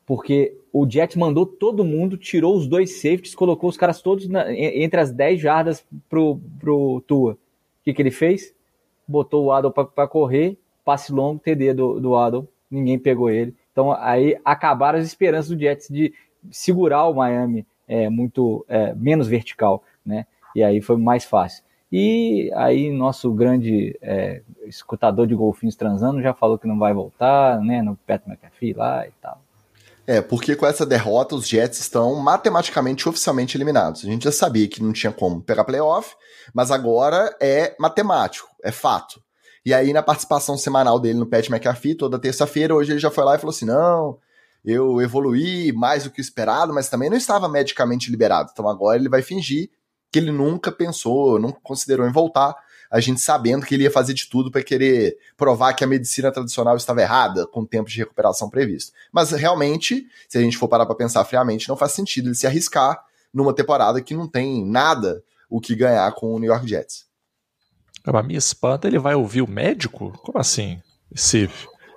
Porque 0.06 0.56
o 0.72 0.88
Jets 0.88 1.16
mandou 1.16 1.44
todo 1.44 1.84
mundo, 1.84 2.16
tirou 2.16 2.56
os 2.56 2.68
dois 2.68 2.96
safeties, 2.96 3.34
colocou 3.34 3.68
os 3.68 3.76
caras 3.76 4.00
todos 4.00 4.28
na, 4.28 4.52
entre 4.54 5.00
as 5.00 5.10
10 5.10 5.40
jardas 5.40 5.84
pro, 6.08 6.40
pro 6.60 7.02
Tua. 7.06 7.32
O 7.32 7.38
que, 7.82 7.92
que 7.92 8.00
ele 8.00 8.12
fez? 8.12 8.54
botou 9.06 9.44
o 9.44 9.52
Adel 9.52 9.70
para 9.70 10.08
correr, 10.08 10.58
passe 10.84 11.12
longo, 11.12 11.40
TD 11.40 11.74
do, 11.74 12.00
do 12.00 12.16
Adel, 12.16 12.48
ninguém 12.70 12.98
pegou 12.98 13.30
ele. 13.30 13.54
Então 13.72 13.92
aí 13.92 14.36
acabaram 14.44 14.98
as 14.98 15.06
esperanças 15.06 15.50
do 15.50 15.58
Jets 15.58 15.88
de 15.88 16.12
segurar 16.50 17.06
o 17.06 17.14
Miami 17.14 17.66
é, 17.86 18.08
muito 18.08 18.64
é, 18.68 18.94
menos 18.94 19.28
vertical, 19.28 19.82
né? 20.04 20.26
E 20.54 20.62
aí 20.62 20.80
foi 20.80 20.96
mais 20.96 21.24
fácil. 21.24 21.62
E 21.92 22.50
aí 22.54 22.90
nosso 22.90 23.32
grande 23.32 23.96
é, 24.02 24.42
escutador 24.64 25.26
de 25.26 25.34
golfinhos 25.34 25.76
transando 25.76 26.20
já 26.20 26.34
falou 26.34 26.58
que 26.58 26.66
não 26.66 26.78
vai 26.78 26.92
voltar, 26.92 27.60
né? 27.60 27.82
No 27.82 27.96
Pat 27.96 28.22
McAfee 28.26 28.72
lá 28.72 29.06
e 29.06 29.12
tal. 29.20 29.40
É, 30.06 30.20
porque 30.20 30.54
com 30.54 30.64
essa 30.64 30.86
derrota 30.86 31.34
os 31.34 31.48
Jets 31.48 31.80
estão 31.80 32.14
matematicamente 32.14 33.08
oficialmente 33.08 33.56
eliminados. 33.56 34.04
A 34.04 34.06
gente 34.06 34.24
já 34.24 34.32
sabia 34.32 34.68
que 34.68 34.82
não 34.82 34.92
tinha 34.92 35.12
como 35.12 35.42
pegar 35.42 35.64
playoff, 35.64 36.14
mas 36.54 36.70
agora 36.70 37.36
é 37.40 37.74
matemático, 37.78 38.48
é 38.62 38.70
fato. 38.70 39.20
E 39.64 39.74
aí 39.74 39.92
na 39.92 40.02
participação 40.02 40.56
semanal 40.56 41.00
dele 41.00 41.18
no 41.18 41.26
Pat 41.26 41.48
McAfee, 41.48 41.96
toda 41.96 42.20
terça-feira, 42.20 42.74
hoje 42.74 42.92
ele 42.92 43.00
já 43.00 43.10
foi 43.10 43.24
lá 43.24 43.34
e 43.34 43.38
falou 43.38 43.50
assim: 43.50 43.64
"Não, 43.64 44.18
eu 44.64 45.00
evoluí 45.00 45.72
mais 45.72 46.04
do 46.04 46.10
que 46.10 46.20
esperado, 46.20 46.72
mas 46.72 46.88
também 46.88 47.10
não 47.10 47.16
estava 47.16 47.48
medicamente 47.48 48.10
liberado. 48.10 48.50
Então 48.52 48.68
agora 48.68 48.96
ele 48.98 49.08
vai 49.08 49.22
fingir 49.22 49.70
que 50.12 50.20
ele 50.20 50.30
nunca 50.30 50.70
pensou, 50.70 51.38
nunca 51.38 51.58
considerou 51.62 52.06
em 52.06 52.12
voltar 52.12 52.54
a 52.90 53.00
gente 53.00 53.20
sabendo 53.20 53.64
que 53.64 53.74
ele 53.74 53.84
ia 53.84 53.90
fazer 53.90 54.14
de 54.14 54.28
tudo 54.28 54.50
para 54.50 54.62
querer 54.62 55.16
provar 55.36 55.74
que 55.74 55.84
a 55.84 55.86
medicina 55.86 56.30
tradicional 56.30 56.76
estava 56.76 57.02
errada 57.02 57.46
com 57.46 57.64
tempos 57.64 57.92
de 57.92 57.98
recuperação 57.98 58.48
previsto. 58.48 58.92
Mas 59.12 59.30
realmente, 59.32 60.06
se 60.28 60.38
a 60.38 60.40
gente 60.40 60.56
for 60.56 60.68
parar 60.68 60.86
para 60.86 60.94
pensar 60.94 61.24
friamente, 61.24 61.68
não 61.68 61.76
faz 61.76 61.92
sentido 61.92 62.28
ele 62.28 62.34
se 62.34 62.46
arriscar 62.46 63.02
numa 63.32 63.54
temporada 63.54 64.00
que 64.00 64.14
não 64.14 64.26
tem 64.26 64.64
nada 64.64 65.22
o 65.48 65.60
que 65.60 65.74
ganhar 65.74 66.10
com 66.12 66.34
o 66.34 66.38
New 66.38 66.50
York 66.50 66.66
Jets. 66.68 67.06
A 68.04 68.22
minha 68.22 68.38
espanta, 68.38 68.86
ele 68.86 68.98
vai 68.98 69.14
ouvir 69.14 69.42
o 69.42 69.50
médico? 69.50 70.12
Como 70.22 70.38
assim? 70.38 70.80
Esse 71.12 71.50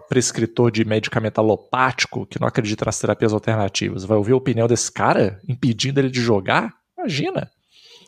prescritor 0.10 0.72
de 0.72 0.84
medicamento 0.84 1.38
alopático 1.38 2.26
que 2.26 2.42
não 2.42 2.48
acredita 2.48 2.84
nas 2.84 3.00
terapias 3.00 3.32
alternativas 3.32 4.04
vai 4.04 4.18
ouvir 4.18 4.34
a 4.34 4.38
opinião 4.38 4.68
desse 4.68 4.92
cara 4.92 5.40
impedindo 5.48 6.00
ele 6.00 6.10
de 6.10 6.20
jogar? 6.20 6.74
Imagina. 6.98 7.50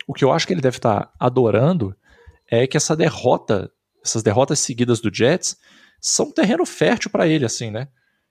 O 0.07 0.13
que 0.13 0.25
eu 0.25 0.31
acho 0.31 0.47
que 0.47 0.53
ele 0.53 0.61
deve 0.61 0.77
estar 0.77 1.11
adorando 1.19 1.95
é 2.51 2.67
que 2.67 2.77
essa 2.77 2.95
derrota 2.95 3.71
essas 4.03 4.23
derrotas 4.23 4.59
seguidas 4.59 4.99
do 4.99 5.13
Jets 5.13 5.57
são 5.99 6.27
um 6.27 6.31
terreno 6.31 6.65
fértil 6.65 7.11
para 7.11 7.27
ele, 7.27 7.45
assim, 7.45 7.69
né? 7.69 7.87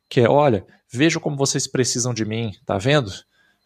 Que 0.08 0.20
é, 0.20 0.28
olha, 0.28 0.66
veja 0.92 1.20
como 1.20 1.36
vocês 1.36 1.66
precisam 1.66 2.12
de 2.12 2.24
mim, 2.24 2.52
tá 2.66 2.76
vendo? 2.76 3.10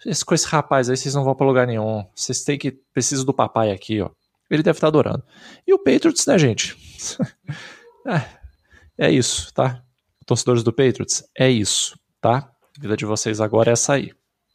Esse, 0.05 0.25
com 0.25 0.35
esse 0.35 0.47
rapaz 0.47 0.91
aí 0.91 0.97
vocês 0.97 1.15
não 1.15 1.25
vão 1.25 1.35
para 1.35 1.47
lugar 1.47 1.67
nenhum. 1.67 2.07
Vocês 2.15 2.45
têm 2.45 2.59
que 2.59 2.71
precisam 2.93 3.25
do 3.25 3.33
papai 3.33 3.71
aqui, 3.71 4.03
ó. 4.03 4.11
Ele 4.51 4.63
deve 4.63 4.77
estar 4.77 4.87
tá 4.87 4.89
adorando. 4.89 5.25
E 5.67 5.73
o 5.73 5.79
Patriots, 5.79 6.27
né, 6.27 6.39
gente? 6.39 6.77
é, 8.07 9.07
é 9.07 9.11
isso, 9.11 9.53
tá? 9.55 9.83
Torcedores 10.27 10.63
do 10.63 10.73
Patriots, 10.73 11.25
é 11.37 11.51
isso, 11.51 11.99
tá? 12.21 12.51
A 12.77 12.81
vida 12.81 12.97
de 12.97 13.07
vocês 13.07 13.41
agora 13.41 13.71
é 13.71 13.73
essa 13.73 13.95
aí, 13.95 14.13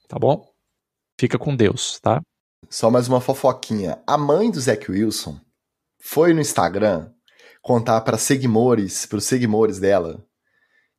tá 0.08 0.20
bom? 0.20 0.48
Fica 1.20 1.38
com 1.40 1.56
Deus, 1.56 2.00
tá? 2.00 2.22
Só 2.70 2.92
mais 2.92 3.08
uma 3.08 3.20
fofoquinha. 3.20 4.00
A 4.06 4.18
mãe 4.18 4.52
do 4.52 4.60
Zach 4.60 4.90
Wilson 4.92 5.40
foi 6.00 6.34
no 6.34 6.42
Instagram 6.42 7.10
contar 7.62 8.02
para 8.02 8.18
seguidores, 8.18 9.06
para 9.06 9.18
os 9.18 9.26
seguidores 9.26 9.80
dela, 9.80 10.26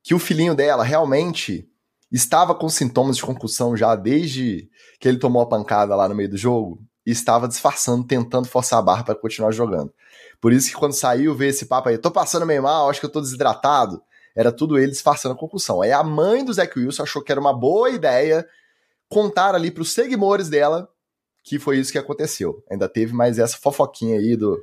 que 0.03 0.15
o 0.15 0.19
filhinho 0.19 0.55
dela 0.55 0.85
realmente 0.85 1.69
estava 2.13 2.55
com 2.55 2.69
sintomas 2.69 3.17
de 3.17 3.23
concussão 3.23 3.77
já 3.77 3.95
desde 3.97 4.69
que 4.99 5.09
ele 5.09 5.19
tomou 5.19 5.43
a 5.43 5.49
pancada 5.49 5.97
lá 5.97 6.09
no 6.09 6.15
meio 6.15 6.29
do 6.29 6.37
jogo 6.37 6.83
e 7.07 7.11
estava 7.11 7.49
disfarçando, 7.49 8.07
tentando 8.07 8.47
forçar 8.47 8.79
a 8.79 8.83
barra 8.83 9.05
para 9.05 9.15
continuar 9.15 9.53
jogando. 9.53 9.93
Por 10.41 10.53
isso 10.53 10.69
que 10.69 10.77
quando 10.77 10.93
saiu, 10.93 11.35
veio 11.35 11.51
esse 11.51 11.67
papo 11.67 11.89
aí, 11.89 11.99
tô 11.99 12.11
passando 12.11 12.47
meio 12.47 12.63
mal, 12.63 12.91
acho 12.91 13.01
que 13.01 13.07
eu 13.07 13.13
tô 13.13 13.21
desidratado. 13.21 14.03
Era 14.37 14.53
tudo 14.53 14.79
ele 14.79 14.93
disfarçando 14.93 15.35
a 15.35 15.39
concussão. 15.39 15.83
Aí 15.83 15.93
a 15.93 16.03
mãe 16.03 16.45
do 16.45 16.53
Zach 16.53 16.79
Wilson 16.79 17.03
achou 17.03 17.23
que 17.23 17.33
era 17.33 17.41
uma 17.41 17.53
boa 17.53 17.91
ideia 17.91 18.47
contar 19.09 19.55
ali 19.55 19.71
para 19.71 19.83
os 19.83 19.93
seguidores 19.93 20.49
dela 20.49 20.89
que 21.43 21.59
foi 21.59 21.79
isso 21.79 21.91
que 21.91 21.99
aconteceu. 21.99 22.63
Ainda 22.71 22.89
teve 22.89 23.13
mais 23.13 23.39
essa 23.39 23.57
fofoquinha 23.57 24.19
aí 24.19 24.37
do, 24.37 24.59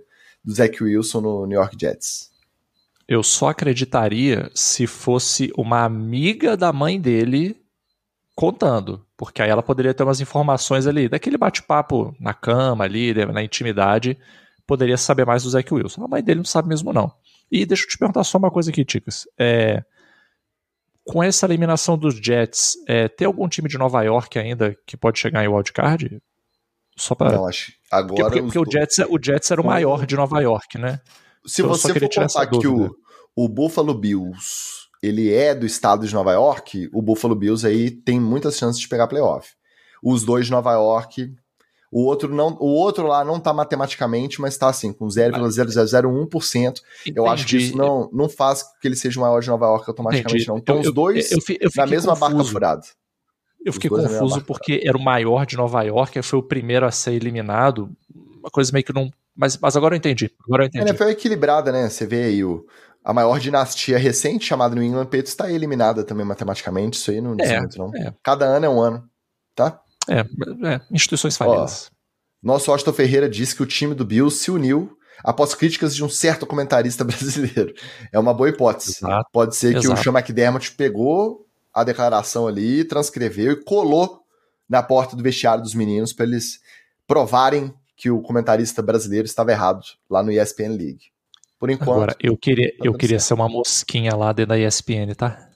do 0.48 0.54
Zach 0.54 0.82
Wilson 0.82 1.20
no 1.20 1.46
New 1.46 1.60
York 1.60 1.76
Jets. 1.78 2.32
Eu 3.06 3.22
só 3.22 3.50
acreditaria 3.50 4.50
se 4.56 4.88
fosse 4.88 5.52
uma 5.58 5.84
amiga 5.84 6.56
da 6.56 6.72
mãe 6.72 7.00
dele 7.00 7.62
contando, 8.34 9.06
porque 9.18 9.42
aí 9.42 9.50
ela 9.50 9.62
poderia 9.62 9.94
ter 9.94 10.04
umas 10.04 10.22
informações 10.22 10.88
ali, 10.88 11.10
daquele 11.10 11.38
bate-papo 11.38 12.16
na 12.18 12.34
cama 12.34 12.86
ali, 12.86 13.14
na 13.14 13.44
intimidade, 13.44 14.18
poderia 14.66 14.98
saber 14.98 15.26
mais 15.26 15.44
do 15.44 15.50
Zach 15.50 15.74
Wilson. 15.74 16.06
A 16.06 16.08
mãe 16.08 16.24
dele 16.24 16.38
não 16.38 16.46
sabe 16.46 16.70
mesmo 16.70 16.94
não. 16.94 17.12
E 17.52 17.66
deixa 17.66 17.84
eu 17.84 17.90
te 17.90 17.98
perguntar 17.98 18.24
só 18.24 18.38
uma 18.38 18.52
coisa 18.52 18.70
aqui, 18.70 18.86
Ticas. 18.86 19.28
É, 19.38 19.84
com 21.04 21.22
essa 21.22 21.46
eliminação 21.46 21.98
dos 21.98 22.16
Jets, 22.16 22.78
é, 22.88 23.08
tem 23.08 23.26
algum 23.26 23.50
time 23.50 23.68
de 23.68 23.78
Nova 23.78 24.02
York 24.04 24.38
ainda 24.40 24.78
que 24.86 24.96
pode 24.96 25.20
chegar 25.20 25.44
em 25.44 25.48
wildcard? 25.48 26.22
Só 26.98 27.16
para. 27.16 27.32
Não, 27.32 27.48
acho. 27.48 27.72
Agora. 27.92 28.24
Porque, 28.24 28.42
porque, 28.42 28.60
porque 28.60 28.60
o, 28.60 28.72
Jets, 28.72 29.00
é, 29.00 29.06
o 29.06 29.20
Jets 29.22 29.52
era 29.52 29.62
o 29.62 29.66
maior 29.66 30.06
de 30.06 30.16
Nova 30.16 30.42
York, 30.42 30.78
né? 30.78 31.00
Se 31.46 31.62
você 31.62 31.94
for 31.94 32.10
contar 32.10 32.48
que 32.48 32.68
o, 32.68 32.96
o 33.36 33.48
Buffalo 33.48 33.94
Bills 33.94 34.78
ele 35.02 35.32
é 35.32 35.54
do 35.54 35.66
estado 35.66 36.08
de 36.08 36.14
Nova 36.14 36.34
York, 36.34 36.90
o 36.92 37.02
Buffalo 37.02 37.36
Bills 37.36 37.66
aí 37.66 37.92
tem 37.92 38.20
muitas 38.20 38.58
chances 38.58 38.80
de 38.80 38.88
pegar 38.88 39.08
playoff. 39.08 39.50
Os 40.04 40.24
dois 40.24 40.46
de 40.48 40.52
Nova 40.52 40.74
York, 40.74 41.32
o 41.92 42.04
outro 42.04 42.34
não, 42.34 42.58
o 42.60 42.68
outro 42.68 43.08
lá 43.08 43.24
não 43.24 43.40
tá 43.40 43.54
matematicamente, 43.54 44.42
mas 44.42 44.58
tá 44.58 44.70
assim, 44.70 44.92
com 44.92 45.08
0,0001%. 45.08 46.82
Eu 47.16 47.28
acho 47.28 47.46
que 47.46 47.58
isso 47.58 47.78
não, 47.78 48.10
não 48.12 48.28
faz 48.28 48.64
que 48.82 48.88
ele 48.88 48.96
seja 48.96 49.20
o 49.20 49.24
maior 49.24 49.40
de 49.40 49.48
Nova 49.48 49.66
York 49.68 49.86
automaticamente, 49.88 50.44
Entendi. 50.44 50.48
não. 50.48 50.58
Então, 50.58 50.76
eu, 50.78 50.82
os 50.82 50.94
dois 50.94 51.32
eu, 51.32 51.40
eu, 51.60 51.70
na 51.76 51.86
mesma 51.86 52.14
confuso. 52.14 52.36
barca 52.36 52.52
furada. 52.52 52.82
Eu 53.68 53.74
fiquei 53.74 53.90
confuso 53.90 54.42
porque 54.46 54.82
era 54.86 54.98
o 54.98 55.04
maior 55.04 55.46
de 55.46 55.58
Nova 55.58 55.84
York, 55.84 56.22
foi 56.22 56.40
o 56.40 56.44
primeiro 56.44 56.86
a 56.86 56.92
ser 56.92 57.12
eliminado. 57.12 57.92
Uma 58.40 58.50
coisa 58.50 58.72
meio 58.72 58.86
que 58.86 58.94
não. 58.94 59.12
Mas, 59.36 59.58
mas 59.58 59.76
agora 59.76 59.94
eu 59.94 59.98
entendi. 59.98 60.32
Agora 60.46 60.64
eu 60.64 60.68
entendi. 60.68 60.86
A 60.86 60.88
NFL 60.88 61.04
é 61.04 61.12
equilibrada, 61.12 61.70
né? 61.70 61.90
Você 61.90 62.08
vê 62.08 62.24
aí 62.24 62.46
o, 62.46 62.66
a 63.04 63.12
maior 63.14 63.38
dinastia 63.42 63.98
recente, 63.98 64.46
chamada 64.46 64.74
New 64.74 64.86
England 64.86 65.04
Patriots, 65.04 65.32
está 65.32 65.52
eliminada 65.52 66.06
também 66.06 66.26
matematicamente. 66.26 66.98
Isso 66.98 67.12
aí 67.12 67.20
não 67.20 67.36
diz 67.36 67.50
é, 67.50 67.60
muito, 67.60 67.78
não. 67.78 67.92
É. 67.94 68.14
Cada 68.24 68.46
ano 68.46 68.66
é 68.66 68.70
um 68.70 68.80
ano, 68.80 69.04
tá? 69.54 69.82
É, 70.10 70.22
é 70.22 70.82
instituições 70.90 71.36
falidas. 71.36 71.92
Nosso 72.42 72.72
Austin 72.72 72.94
Ferreira 72.94 73.28
disse 73.28 73.54
que 73.54 73.64
o 73.64 73.66
time 73.66 73.94
do 73.94 74.06
Bills 74.06 74.38
se 74.38 74.50
uniu 74.50 74.98
após 75.26 75.54
críticas 75.54 75.94
de 75.94 76.06
um 76.06 76.10
certo 76.10 76.48
comentarista 76.48 77.04
brasileiro. 77.06 77.74
É 78.14 78.18
uma 78.18 78.34
boa 78.34 78.48
hipótese. 78.48 79.00
Exato. 79.00 79.30
Pode 79.34 79.58
ser 79.58 79.74
que 79.74 79.80
Exato. 79.80 80.00
o 80.00 80.02
Sean 80.02 80.14
McDermott 80.14 80.72
pegou 80.72 81.47
a 81.78 81.84
declaração 81.84 82.48
ali, 82.48 82.84
transcreveu 82.84 83.52
e 83.52 83.64
colou 83.64 84.24
na 84.68 84.82
porta 84.82 85.16
do 85.16 85.22
vestiário 85.22 85.62
dos 85.62 85.76
meninos 85.76 86.12
para 86.12 86.26
eles 86.26 86.60
provarem 87.06 87.72
que 87.96 88.10
o 88.10 88.20
comentarista 88.20 88.82
brasileiro 88.82 89.28
estava 89.28 89.52
errado 89.52 89.84
lá 90.10 90.24
no 90.24 90.32
ESPN 90.32 90.70
League. 90.70 91.12
Por 91.60 91.70
enquanto. 91.70 91.92
Agora, 91.92 92.16
eu 92.20 92.36
queria, 92.36 92.72
tá 92.72 92.84
eu 92.84 92.96
queria 92.96 93.20
ser 93.20 93.36
uma 93.36 93.48
mosquinha 93.48 94.16
lá 94.16 94.34
dentro 94.34 94.50
da 94.50 94.60
ESPN, 94.60 95.14
tá? 95.16 95.50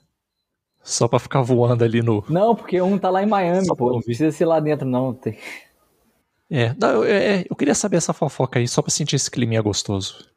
Só 0.84 1.08
pra 1.08 1.18
ficar 1.18 1.42
voando 1.42 1.84
ali 1.84 2.04
no. 2.04 2.24
Não, 2.30 2.56
porque 2.56 2.80
um 2.80 3.00
tá 3.00 3.10
lá 3.10 3.24
em 3.24 3.28
Miami, 3.28 3.66
Só 3.66 3.76
pô. 3.76 3.92
Não 3.92 4.02
precisa 4.02 4.32
ser 4.32 4.46
lá 4.46 4.60
dentro, 4.60 4.88
não. 4.88 5.16
Tem... 5.16 5.40
É, 6.52 6.76
não, 6.80 6.90
eu, 6.90 7.04
é, 7.04 7.46
eu 7.50 7.56
queria 7.56 7.74
saber 7.74 7.98
essa 7.98 8.14
fofoca 8.14 8.60
aí, 8.60 8.68
só 8.68 8.84
pra 8.84 8.92
sentir 8.92 9.16
esse 9.16 9.30
climinha 9.30 9.62
gostoso. 9.62 10.30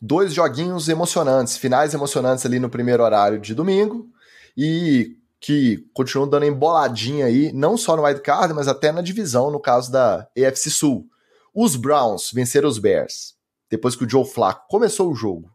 Dois 0.00 0.34
joguinhos 0.34 0.90
emocionantes, 0.90 1.56
finais 1.56 1.94
emocionantes 1.94 2.44
ali 2.44 2.58
no 2.58 2.68
primeiro 2.68 3.02
horário 3.02 3.38
de 3.38 3.54
domingo 3.54 4.09
e 4.56 5.16
que 5.40 5.88
continuam 5.94 6.28
dando 6.28 6.44
emboladinha 6.44 7.26
aí, 7.26 7.50
não 7.52 7.76
só 7.76 7.96
no 7.96 8.02
wildcard, 8.02 8.52
mas 8.52 8.68
até 8.68 8.92
na 8.92 9.00
divisão, 9.00 9.50
no 9.50 9.58
caso 9.58 9.90
da 9.90 10.28
AFC 10.36 10.70
Sul. 10.70 11.06
Os 11.54 11.76
Browns 11.76 12.30
venceram 12.32 12.68
os 12.68 12.78
Bears, 12.78 13.34
depois 13.70 13.96
que 13.96 14.04
o 14.04 14.08
Joe 14.08 14.24
Flacco 14.24 14.68
começou 14.68 15.10
o 15.10 15.14
jogo. 15.14 15.50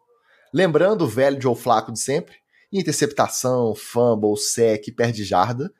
Lembrando 0.51 1.03
o 1.03 1.07
velho 1.07 1.39
Joe 1.39 1.55
Flacco 1.55 1.91
de 1.91 1.99
sempre, 1.99 2.35
interceptação, 2.73 3.75
fumble, 3.75 4.35
sec, 4.37 4.83
perde 4.95 5.23
jarda. 5.23 5.71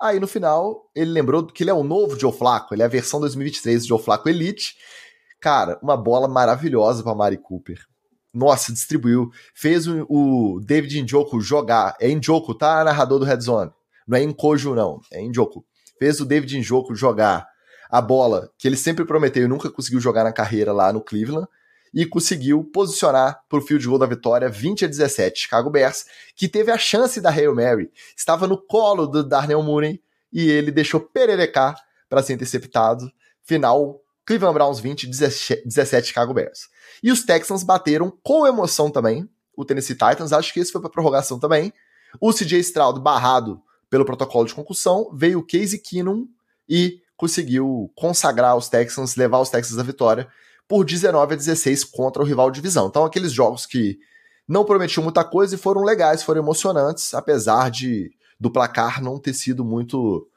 Aí 0.00 0.20
no 0.20 0.28
final, 0.28 0.90
ele 0.94 1.10
lembrou 1.10 1.46
que 1.46 1.62
ele 1.62 1.70
é 1.70 1.74
o 1.74 1.82
novo 1.82 2.18
Joe 2.18 2.32
Flacco, 2.32 2.74
ele 2.74 2.82
é 2.82 2.84
a 2.84 2.88
versão 2.88 3.18
2023 3.18 3.82
do 3.82 3.88
Joe 3.88 4.02
Flacco 4.02 4.28
Elite. 4.28 4.76
Cara, 5.40 5.78
uma 5.82 5.96
bola 5.96 6.28
maravilhosa 6.28 7.02
para 7.02 7.14
Mari 7.14 7.38
Cooper 7.38 7.78
nossa, 8.34 8.72
distribuiu. 8.72 9.30
Fez 9.54 9.86
o, 9.86 10.04
o 10.08 10.60
David 10.60 11.02
Njoku 11.02 11.40
jogar. 11.40 11.94
É 12.00 12.08
Njoku, 12.08 12.54
tá? 12.54 12.82
Narrador 12.82 13.20
do 13.20 13.24
Red 13.24 13.40
Zone. 13.40 13.70
Não 14.06 14.18
é 14.18 14.24
Nkoju, 14.24 14.74
não. 14.74 15.00
É 15.12 15.22
Njoku. 15.22 15.64
Fez 15.98 16.20
o 16.20 16.26
David 16.26 16.58
Njoku 16.58 16.94
jogar 16.94 17.46
a 17.88 18.00
bola 18.00 18.50
que 18.58 18.66
ele 18.66 18.76
sempre 18.76 19.04
prometeu 19.04 19.44
e 19.44 19.48
nunca 19.48 19.70
conseguiu 19.70 20.00
jogar 20.00 20.24
na 20.24 20.32
carreira 20.32 20.72
lá 20.72 20.92
no 20.92 21.00
Cleveland. 21.00 21.46
E 21.94 22.04
conseguiu 22.04 22.64
posicionar 22.64 23.40
para 23.48 23.58
o 23.60 23.62
field 23.62 23.86
goal 23.86 24.00
da 24.00 24.06
vitória 24.06 24.48
20 24.48 24.84
a 24.84 24.88
17. 24.88 25.42
Chicago 25.42 25.70
Bears, 25.70 26.06
que 26.34 26.48
teve 26.48 26.72
a 26.72 26.76
chance 26.76 27.20
da 27.20 27.30
Hail 27.30 27.54
Mary. 27.54 27.88
Estava 28.16 28.48
no 28.48 28.58
colo 28.58 29.06
do 29.06 29.22
Darnell 29.22 29.62
Mooney 29.62 30.02
e 30.32 30.50
ele 30.50 30.72
deixou 30.72 30.98
pererecar 30.98 31.76
para 32.08 32.20
ser 32.20 32.32
interceptado. 32.32 33.08
Final, 33.44 34.00
Cleveland 34.26 34.54
Browns 34.54 34.80
20, 34.80 35.06
17 35.06 36.08
Chicago 36.08 36.32
Bears. 36.32 36.68
E 37.02 37.12
os 37.12 37.24
Texans 37.24 37.62
bateram 37.62 38.12
com 38.22 38.46
emoção 38.46 38.90
também 38.90 39.28
o 39.56 39.64
Tennessee 39.64 39.94
Titans. 39.94 40.32
Acho 40.32 40.52
que 40.52 40.60
esse 40.60 40.72
foi 40.72 40.80
para 40.80 40.90
prorrogação 40.90 41.38
também. 41.38 41.72
O 42.20 42.32
CJ 42.32 42.60
Stroud, 42.60 43.00
barrado 43.00 43.60
pelo 43.90 44.04
protocolo 44.04 44.46
de 44.46 44.54
concussão, 44.54 45.10
veio 45.14 45.40
o 45.40 45.46
Casey 45.46 45.78
Keenum 45.78 46.26
e 46.68 47.00
conseguiu 47.16 47.92
consagrar 47.94 48.56
os 48.56 48.68
Texans, 48.68 49.16
levar 49.16 49.40
os 49.40 49.50
Texans 49.50 49.78
à 49.78 49.82
vitória 49.82 50.28
por 50.66 50.84
19 50.84 51.34
a 51.34 51.36
16 51.36 51.84
contra 51.84 52.22
o 52.22 52.26
rival 52.26 52.50
de 52.50 52.56
divisão. 52.56 52.88
Então, 52.88 53.04
aqueles 53.04 53.32
jogos 53.32 53.66
que 53.66 53.98
não 54.48 54.64
prometiam 54.64 55.02
muita 55.02 55.24
coisa 55.24 55.54
e 55.54 55.58
foram 55.58 55.82
legais, 55.82 56.22
foram 56.22 56.40
emocionantes, 56.40 57.14
apesar 57.14 57.70
de 57.70 58.10
do 58.38 58.50
placar 58.50 59.02
não 59.02 59.18
ter 59.18 59.32
sido 59.32 59.64
muito 59.64 60.28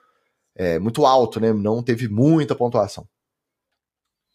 é, 0.55 0.79
muito 0.79 1.05
alto, 1.05 1.39
né? 1.39 1.53
Não 1.53 1.83
teve 1.83 2.07
muita 2.07 2.55
pontuação. 2.55 3.07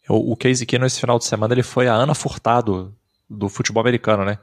O, 0.09 0.35
Casey 0.35 0.65
Keenum 0.65 0.85
esse 0.85 0.99
final 0.99 1.17
de 1.17 1.25
semana 1.25 1.53
ele 1.53 1.63
foi 1.63 1.87
a 1.87 1.93
Ana 1.93 2.13
Furtado 2.13 2.93
do 3.29 3.47
futebol 3.47 3.81
americano, 3.81 4.25
né? 4.25 4.37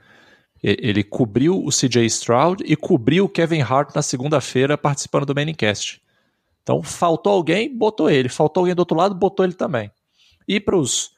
Ele 0.62 1.02
cobriu 1.02 1.62
o 1.62 1.70
CJ 1.70 2.04
Stroud 2.06 2.62
e 2.66 2.76
cobriu 2.76 3.24
o 3.24 3.28
Kevin 3.28 3.62
Hart 3.62 3.94
na 3.94 4.02
segunda-feira 4.02 4.76
participando 4.76 5.26
do 5.26 5.34
Manicast. 5.34 6.02
Então 6.62 6.82
faltou 6.82 7.32
alguém, 7.32 7.74
botou 7.74 8.10
ele. 8.10 8.28
Faltou 8.28 8.62
alguém 8.62 8.74
do 8.74 8.80
outro 8.80 8.96
lado, 8.96 9.14
botou 9.14 9.44
ele 9.44 9.54
também. 9.54 9.90
E 10.46 10.60
para 10.60 10.76
os 10.76 11.14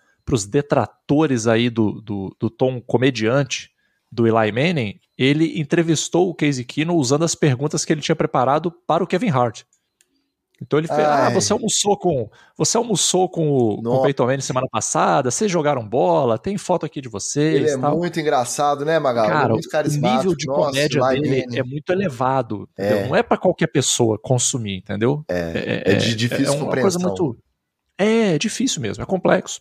detratores 0.48 1.46
aí 1.46 1.68
do, 1.68 2.00
do, 2.00 2.36
do, 2.38 2.48
tom 2.48 2.80
comediante 2.80 3.70
do 4.10 4.26
Eli 4.26 4.52
Manning, 4.52 5.00
ele 5.18 5.58
entrevistou 5.58 6.28
o 6.28 6.34
Casey 6.34 6.64
Keenum 6.64 6.94
usando 6.94 7.24
as 7.24 7.34
perguntas 7.34 7.84
que 7.84 7.92
ele 7.92 8.00
tinha 8.00 8.14
preparado 8.14 8.70
para 8.70 9.02
o 9.02 9.06
Kevin 9.06 9.30
Hart. 9.30 9.62
Então 10.62 10.78
ele 10.78 10.88
fez, 10.88 11.00
ah, 11.00 11.28
você 11.30 11.52
almoçou 11.52 11.98
com, 11.98 12.30
você 12.56 12.76
almoçou 12.76 13.28
com 13.28 13.50
o, 13.50 13.82
com 13.82 13.88
o 13.88 14.02
Peyton 14.02 14.26
Manning 14.26 14.40
semana 14.40 14.66
passada, 14.70 15.30
vocês 15.30 15.50
jogaram 15.50 15.86
bola, 15.86 16.38
tem 16.38 16.56
foto 16.56 16.86
aqui 16.86 17.00
de 17.00 17.08
vocês. 17.08 17.56
Ele 17.56 17.70
é 17.70 17.76
tal. 17.76 17.98
muito 17.98 18.18
engraçado, 18.20 18.84
né, 18.84 18.98
Magal? 18.98 19.26
Cara, 19.26 19.52
muito 19.52 19.68
o 19.68 19.90
nível 19.90 20.36
de 20.36 20.46
Nossa, 20.46 20.70
comédia 20.70 21.02
dele 21.08 21.46
é 21.58 21.62
muito 21.62 21.92
elevado, 21.92 22.68
é. 22.78 23.06
não 23.06 23.16
é 23.16 23.22
para 23.22 23.36
qualquer 23.36 23.66
pessoa 23.66 24.18
consumir, 24.18 24.76
entendeu? 24.76 25.24
É, 25.28 25.82
é, 25.86 25.92
é 25.92 25.94
de 25.96 26.14
difícil 26.14 26.46
é, 26.46 26.48
é 26.48 26.50
uma 26.52 26.64
compreensão. 26.64 27.00
Coisa 27.00 27.22
muito, 27.22 27.38
é, 27.98 28.34
é 28.34 28.38
difícil 28.38 28.80
mesmo, 28.80 29.02
é 29.02 29.06
complexo. 29.06 29.60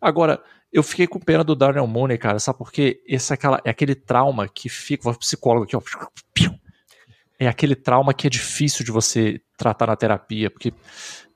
Agora, 0.00 0.40
Eu 0.72 0.84
fiquei 0.84 1.06
com 1.06 1.18
pena 1.18 1.42
do 1.42 1.56
Darnell 1.56 1.86
Mooney, 1.86 2.16
cara, 2.16 2.38
sabe 2.38 2.58
porque 2.58 3.02
esse 3.04 3.32
é, 3.32 3.34
aquela, 3.34 3.60
é 3.64 3.70
aquele 3.70 3.94
trauma 3.94 4.46
que 4.46 4.68
fica, 4.68 5.02
vou 5.02 5.14
psicólogo 5.14 5.64
aqui, 5.64 5.76
ó, 5.76 5.80
é 7.40 7.48
aquele 7.48 7.74
trauma 7.74 8.12
que 8.12 8.26
é 8.26 8.30
difícil 8.30 8.84
de 8.84 8.92
você 8.92 9.40
tratar 9.56 9.86
na 9.86 9.96
terapia, 9.96 10.50
porque 10.50 10.74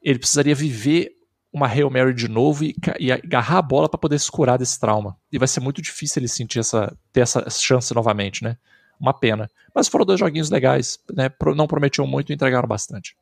ele 0.03 0.19
precisaria 0.19 0.55
viver 0.55 1.13
uma 1.51 1.67
Hail 1.67 1.89
Mary 1.89 2.13
de 2.13 2.29
novo 2.29 2.63
e, 2.63 2.77
e 3.01 3.11
agarrar 3.11 3.59
a 3.59 3.63
bola 3.63 3.89
para 3.89 3.99
poder 3.99 4.19
se 4.19 4.31
curar 4.31 4.59
desse 4.59 4.79
trauma. 4.79 5.17
E 5.33 5.39
vai 5.39 5.49
ser 5.49 5.61
muito 5.61 5.81
difícil 5.81 6.21
ele 6.21 6.29
sentir 6.29 6.59
essa, 6.59 6.95
ter 7.11 7.21
essa 7.21 7.49
chance 7.49 7.95
novamente, 7.95 8.45
né? 8.45 8.59
Uma 9.01 9.15
pena. 9.15 9.49
Mas 9.75 9.89
foram 9.89 10.05
dois 10.05 10.21
joguinhos 10.21 10.51
legais, 10.51 10.99
né? 11.11 11.31
Não 11.57 11.67
prometiam 11.67 12.07
muito 12.07 12.31
e 12.31 12.35
entregaram 12.35 12.69
bastante. 12.69 13.17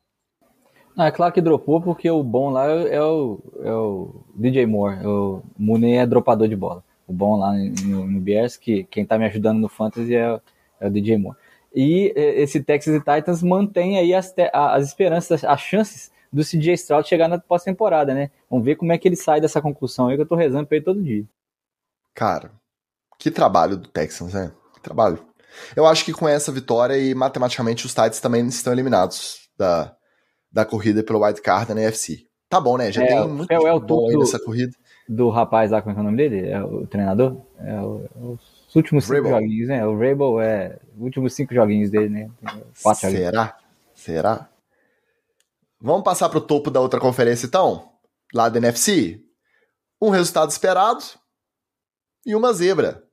Ah, 0.97 1.07
é 1.07 1.11
claro 1.11 1.33
que 1.33 1.41
dropou 1.41 1.79
porque 1.79 2.09
o 2.11 2.21
bom 2.21 2.49
lá 2.49 2.69
é 2.69 3.01
o, 3.01 3.39
é 3.63 3.73
o 3.73 4.25
DJ 4.35 4.65
Moore. 4.65 5.05
O 5.05 5.41
Mooney 5.57 5.97
é 5.97 6.05
dropador 6.05 6.49
de 6.49 6.55
bola. 6.55 6.83
O 7.07 7.13
bom 7.13 7.37
lá 7.37 7.53
no, 7.53 8.07
no 8.07 8.19
Bears, 8.19 8.57
que 8.57 8.83
quem 8.85 9.05
tá 9.05 9.17
me 9.17 9.25
ajudando 9.25 9.59
no 9.59 9.69
Fantasy 9.69 10.15
é, 10.15 10.39
é 10.81 10.87
o 10.87 10.91
DJ 10.91 11.17
Moore. 11.17 11.37
E 11.73 12.13
esse 12.15 12.61
Texas 12.61 12.95
e 12.95 12.99
Titans 12.99 13.41
mantém 13.41 13.97
aí 13.97 14.13
as, 14.13 14.33
as 14.53 14.87
esperanças, 14.87 15.43
as 15.43 15.59
chances 15.59 16.11
do 16.31 16.43
CJ 16.43 16.73
Stroud 16.73 17.07
chegar 17.07 17.27
na 17.27 17.39
pós-temporada, 17.39 18.13
né? 18.13 18.31
Vamos 18.49 18.65
ver 18.65 18.75
como 18.75 18.91
é 18.91 18.97
que 18.97 19.07
ele 19.07 19.15
sai 19.15 19.41
dessa 19.41 19.61
conclusão 19.61 20.07
aí 20.07 20.15
que 20.15 20.21
eu 20.21 20.27
tô 20.27 20.35
rezando 20.35 20.67
pra 20.67 20.77
ele 20.77 20.85
todo 20.85 21.01
dia. 21.01 21.25
Cara, 22.13 22.51
que 23.17 23.31
trabalho 23.31 23.77
do 23.77 23.87
Texans, 23.87 24.33
né? 24.33 24.51
Que 24.73 24.81
trabalho. 24.81 25.19
Eu 25.75 25.85
acho 25.85 26.03
que 26.03 26.13
com 26.13 26.27
essa 26.27 26.51
vitória 26.51 26.97
e 26.97 27.13
matematicamente 27.13 27.85
os 27.85 27.93
Titans 27.93 28.19
também 28.19 28.45
estão 28.47 28.73
eliminados 28.73 29.49
da, 29.57 29.95
da 30.51 30.65
corrida 30.65 31.03
pelo 31.03 31.23
Wild 31.23 31.41
Card 31.41 31.73
da 31.73 31.79
NFC. 31.79 32.25
Tá 32.49 32.59
bom, 32.59 32.77
né? 32.77 32.91
Já 32.91 33.03
é, 33.03 33.07
tem 33.07 33.27
muito 33.27 33.51
é, 33.51 33.55
é 33.55 33.73
o 33.73 33.79
bom 33.79 34.09
aí 34.09 34.17
nessa 34.17 34.39
corrida. 34.39 34.73
Do 35.07 35.29
rapaz 35.29 35.71
lá, 35.71 35.81
como 35.81 35.95
é, 35.95 35.97
é 35.97 36.01
o 36.01 36.03
nome 36.03 36.17
dele? 36.17 36.49
É 36.49 36.63
o 36.63 36.87
treinador? 36.87 37.41
É 37.59 37.79
o, 37.79 38.05
é 38.15 38.19
os 38.73 38.75
últimos 38.75 39.05
cinco 39.05 39.17
Rabel. 39.17 39.31
joguinhos, 39.41 39.67
né? 39.67 39.85
O 39.85 39.93
Rabel 39.93 40.41
é 40.41 40.79
os 40.95 41.03
últimos 41.03 41.33
cinco 41.33 41.53
joguinhos 41.53 41.91
dele, 41.91 42.09
né? 42.09 42.31
Quatro 42.81 43.09
Será? 43.09 43.43
Joguinhos. 43.43 43.63
Será? 43.93 44.49
Vamos 45.79 46.03
passar 46.03 46.27
para 46.29 46.39
o 46.39 46.41
topo 46.41 46.71
da 46.71 46.79
outra 46.79 46.99
conferência, 46.99 47.45
então? 47.45 47.91
Lá 48.33 48.49
da 48.49 48.57
NFC. 48.57 49.21
Um 50.01 50.09
resultado 50.09 50.49
esperado 50.49 51.03
e 52.25 52.35
uma 52.35 52.51
zebra. 52.51 53.03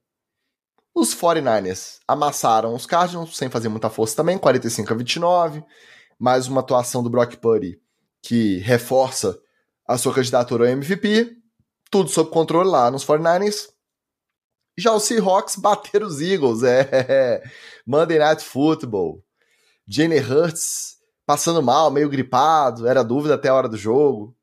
Os 0.95 1.15
49ers 1.15 1.99
amassaram 2.09 2.75
os 2.75 2.87
Cardinals 2.87 3.37
sem 3.37 3.51
fazer 3.51 3.69
muita 3.69 3.91
força 3.91 4.17
também, 4.17 4.39
45 4.39 4.93
a 4.93 4.97
29. 4.97 5.63
Mais 6.19 6.49
uma 6.49 6.61
atuação 6.61 7.03
do 7.03 7.11
Brock 7.11 7.37
Purdy 7.37 7.79
que 8.23 8.59
reforça 8.59 9.39
a 9.87 9.99
sua 9.99 10.15
candidatura 10.15 10.65
ao 10.65 10.71
MVP. 10.71 11.37
Tudo 11.91 12.09
sob 12.09 12.31
controle 12.31 12.71
lá 12.71 12.91
nos 12.91 13.05
49ers. 13.05 13.69
Já 14.81 14.93
os 14.93 15.05
Seahawks 15.05 15.57
bateram 15.57 16.07
os 16.07 16.21
Eagles, 16.21 16.63
é. 16.63 17.43
Monday 17.87 18.19
Night 18.19 18.43
Football. 18.43 19.23
Jalen 19.87 20.21
Hurts 20.21 20.97
passando 21.27 21.63
mal, 21.63 21.91
meio 21.91 22.09
gripado, 22.09 22.89
era 22.89 23.05
dúvida 23.05 23.35
até 23.35 23.49
a 23.49 23.55
hora 23.55 23.69
do 23.69 23.77
jogo. 23.77 24.35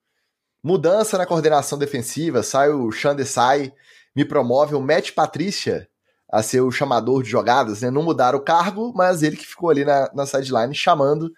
Mudança 0.63 1.17
na 1.17 1.25
coordenação 1.25 1.77
defensiva, 1.77 2.43
sai 2.43 2.69
o 2.69 2.91
Sean 2.91 3.15
me 4.15 4.25
promove 4.25 4.73
o 4.73 4.81
Matt 4.81 5.11
Patrícia 5.11 5.87
a 6.31 6.41
ser 6.41 6.61
o 6.61 6.71
chamador 6.71 7.23
de 7.23 7.29
jogadas, 7.29 7.81
né? 7.81 7.91
Não 7.91 8.03
mudaram 8.03 8.39
o 8.39 8.41
cargo, 8.41 8.91
mas 8.95 9.21
ele 9.21 9.37
que 9.37 9.45
ficou 9.45 9.69
ali 9.69 9.85
na, 9.85 10.09
na 10.13 10.25
sideline 10.25 10.73
chamando 10.73 11.31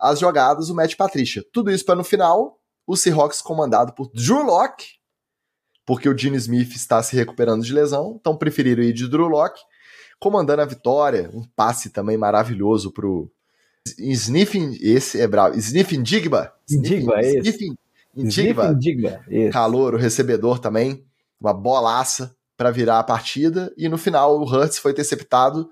as 0.00 0.18
jogadas, 0.18 0.70
o 0.70 0.74
Matt 0.74 0.96
Patrícia. 0.96 1.44
Tudo 1.52 1.70
isso 1.70 1.84
para 1.84 1.94
no 1.94 2.04
final, 2.04 2.58
o 2.86 2.96
Seahawks 2.96 3.42
comandado 3.42 3.92
por 3.92 4.10
Drew 4.12 4.42
Locke, 4.42 4.86
porque 5.84 6.08
o 6.08 6.16
Gene 6.16 6.36
Smith 6.36 6.74
está 6.74 7.02
se 7.02 7.16
recuperando 7.16 7.64
de 7.64 7.72
lesão, 7.72 8.16
então 8.20 8.36
preferiram 8.36 8.82
ir 8.82 8.92
de 8.92 9.08
Drew 9.08 9.28
Locke, 9.28 9.60
comandando 10.18 10.62
a 10.62 10.66
vitória, 10.66 11.30
um 11.34 11.42
passe 11.56 11.90
também 11.90 12.16
maravilhoso 12.16 12.92
pro 12.92 13.30
Sniffing, 13.98 14.78
esse 14.80 15.20
é 15.20 15.26
bravo. 15.26 15.58
Sniffing 15.58 16.02
Digba. 16.02 16.52
Digba, 16.68 17.20
é 17.20 17.38
Sniffing 17.38 17.76
Digba. 18.14 18.74
Digba, 18.74 19.20
Calor, 19.52 19.94
o 19.94 19.98
recebedor 19.98 20.58
também. 20.58 21.04
Uma 21.40 21.52
bolaça 21.52 22.34
para 22.56 22.70
virar 22.70 23.00
a 23.00 23.04
partida. 23.04 23.72
E 23.76 23.88
no 23.88 23.98
final, 23.98 24.38
o 24.38 24.44
Hurts 24.44 24.78
foi 24.78 24.92
interceptado. 24.92 25.62
O 25.62 25.68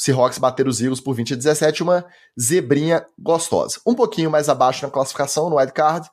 Seahawks 0.00 0.38
bateram 0.38 0.70
os 0.70 0.80
Eagles 0.80 1.00
por 1.00 1.14
20 1.14 1.34
a 1.34 1.36
17. 1.36 1.82
Uma 1.82 2.04
zebrinha 2.40 3.04
gostosa. 3.18 3.80
Um 3.84 3.94
pouquinho 3.94 4.30
mais 4.30 4.48
abaixo 4.48 4.86
na 4.86 4.92
classificação, 4.92 5.50
no 5.50 5.56
wildcard. 5.56 6.08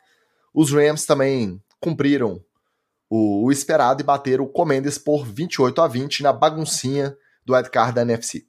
Os 0.53 0.71
Rams 0.71 1.05
também 1.05 1.61
cumpriram 1.79 2.41
o, 3.09 3.45
o 3.45 3.51
esperado 3.51 4.01
e 4.01 4.05
bateram 4.05 4.43
o 4.43 4.49
Commanders 4.49 4.97
por 4.97 5.25
28 5.25 5.81
a 5.81 5.87
20 5.87 6.23
na 6.23 6.33
baguncinha 6.33 7.15
do 7.45 7.53
wildcard 7.53 7.93
da 7.93 8.01
NFC 8.01 8.45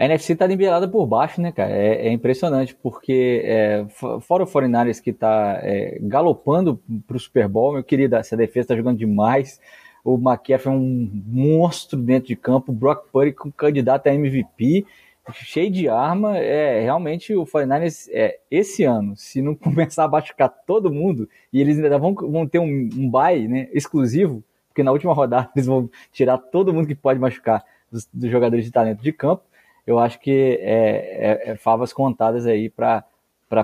a 0.00 0.06
NFC 0.06 0.34
tá 0.34 0.48
nivelada 0.48 0.88
por 0.88 1.06
baixo, 1.06 1.42
né, 1.42 1.52
cara? 1.52 1.72
É, 1.72 2.08
é 2.08 2.10
impressionante, 2.10 2.74
porque 2.74 3.42
é, 3.44 3.86
fora 4.22 4.44
o 4.44 4.46
Foreigners 4.46 4.98
que 4.98 5.12
tá 5.12 5.60
é, 5.62 5.98
galopando 6.00 6.80
pro 7.06 7.20
Super 7.20 7.46
Bowl, 7.46 7.74
meu 7.74 7.84
querido, 7.84 8.16
essa 8.16 8.34
defesa 8.34 8.68
tá 8.68 8.76
jogando 8.76 8.96
demais. 8.96 9.60
O 10.02 10.14
McCaffrey 10.14 10.74
é 10.74 10.78
um 10.78 11.22
monstro 11.26 11.98
dentro 11.98 12.28
de 12.28 12.36
campo, 12.36 12.72
o 12.72 12.74
Brock 12.74 13.10
Purdy 13.12 13.32
com 13.34 13.52
candidato 13.52 14.06
a 14.06 14.14
MVP, 14.14 14.86
cheio 15.32 15.70
de 15.70 15.88
arma. 15.88 16.38
É, 16.38 16.80
realmente 16.80 17.34
o 17.34 17.44
49ers, 17.44 18.08
é, 18.12 18.38
esse 18.50 18.84
ano, 18.84 19.16
se 19.16 19.40
não 19.42 19.54
começar 19.56 20.04
a 20.04 20.08
machucar 20.08 20.48
todo 20.66 20.92
mundo, 20.92 21.28
e 21.52 21.60
eles 21.60 21.78
ainda 21.78 21.98
vão, 21.98 22.14
vão 22.14 22.46
ter 22.46 22.58
um, 22.58 22.88
um 22.96 23.10
bye 23.10 23.48
né, 23.48 23.68
exclusivo, 23.72 24.42
porque 24.68 24.82
na 24.82 24.92
última 24.92 25.12
rodada 25.12 25.50
eles 25.56 25.66
vão 25.66 25.90
tirar 26.12 26.38
todo 26.38 26.72
mundo 26.72 26.86
que 26.86 26.94
pode 26.94 27.18
machucar 27.18 27.64
dos, 27.90 28.08
dos 28.12 28.30
jogadores 28.30 28.64
de 28.64 28.70
talento 28.70 29.02
de 29.02 29.12
campo 29.12 29.42
eu 29.90 29.98
acho 29.98 30.20
que 30.20 30.58
é, 30.60 31.40
é, 31.46 31.50
é 31.50 31.56
favas 31.56 31.92
contadas 31.92 32.46
aí 32.46 32.70
para 32.70 33.04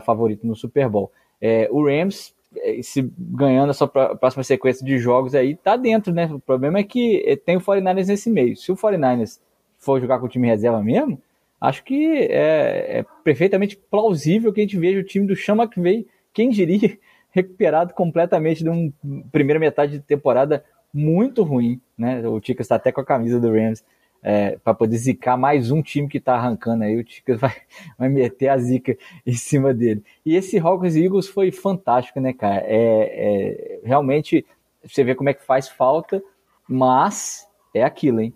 favorito 0.04 0.46
no 0.46 0.56
Super 0.56 0.88
Bowl. 0.88 1.12
É, 1.40 1.68
o 1.70 1.84
Rams, 1.84 2.34
é, 2.56 2.82
se 2.82 3.08
ganhando 3.16 3.70
a 3.70 3.74
sua 3.74 3.86
próxima 3.88 4.42
sequência 4.42 4.84
de 4.84 4.98
jogos 4.98 5.34
aí, 5.36 5.54
tá 5.54 5.76
dentro, 5.76 6.12
né? 6.12 6.26
O 6.26 6.40
problema 6.40 6.78
é 6.78 6.82
que 6.82 7.22
é, 7.26 7.36
tem 7.36 7.56
o 7.56 7.60
49ers 7.60 8.08
nesse 8.08 8.28
meio. 8.28 8.56
Se 8.56 8.72
o 8.72 8.76
49ers 8.76 9.38
for 9.78 10.00
jogar 10.00 10.18
com 10.18 10.26
o 10.26 10.28
time 10.28 10.48
reserva 10.48 10.82
mesmo, 10.82 11.20
acho 11.60 11.84
que 11.84 12.18
é, 12.30 12.98
é 12.98 13.04
perfeitamente 13.24 13.76
plausível 13.76 14.52
que 14.52 14.60
a 14.60 14.64
gente 14.64 14.78
veja 14.78 15.00
o 15.00 15.04
time 15.04 15.26
do 15.26 15.36
Chama 15.36 15.68
que 15.68 15.80
veio, 15.80 16.06
quem 16.32 16.50
diria, 16.50 16.98
recuperado 17.30 17.94
completamente 17.94 18.62
de 18.62 18.70
uma 18.70 18.92
primeira 19.30 19.60
metade 19.60 19.92
de 19.92 20.00
temporada 20.00 20.64
muito 20.92 21.42
ruim, 21.42 21.80
né? 21.96 22.26
O 22.26 22.40
Tica 22.40 22.62
está 22.62 22.76
até 22.76 22.90
com 22.90 23.00
a 23.00 23.04
camisa 23.04 23.38
do 23.38 23.52
Rams 23.52 23.84
é, 24.22 24.58
para 24.62 24.74
poder 24.74 24.96
zicar 24.96 25.36
mais 25.36 25.70
um 25.70 25.82
time 25.82 26.08
que 26.08 26.18
está 26.18 26.34
arrancando 26.34 26.84
aí, 26.84 26.96
o 26.96 27.04
Ticas 27.04 27.38
vai, 27.40 27.54
vai 27.98 28.08
meter 28.08 28.48
a 28.48 28.58
zica 28.58 28.96
em 29.24 29.34
cima 29.34 29.72
dele. 29.72 30.02
E 30.24 30.34
esse 30.34 30.58
Hawks 30.58 30.96
Eagles 30.96 31.28
foi 31.28 31.52
fantástico, 31.52 32.20
né, 32.20 32.32
cara? 32.32 32.62
É, 32.66 32.70
é, 32.72 33.80
realmente, 33.84 34.44
você 34.84 35.04
vê 35.04 35.14
como 35.14 35.28
é 35.28 35.34
que 35.34 35.44
faz 35.44 35.68
falta, 35.68 36.22
mas 36.68 37.46
é 37.74 37.84
aquilo, 37.84 38.20
hein? 38.20 38.34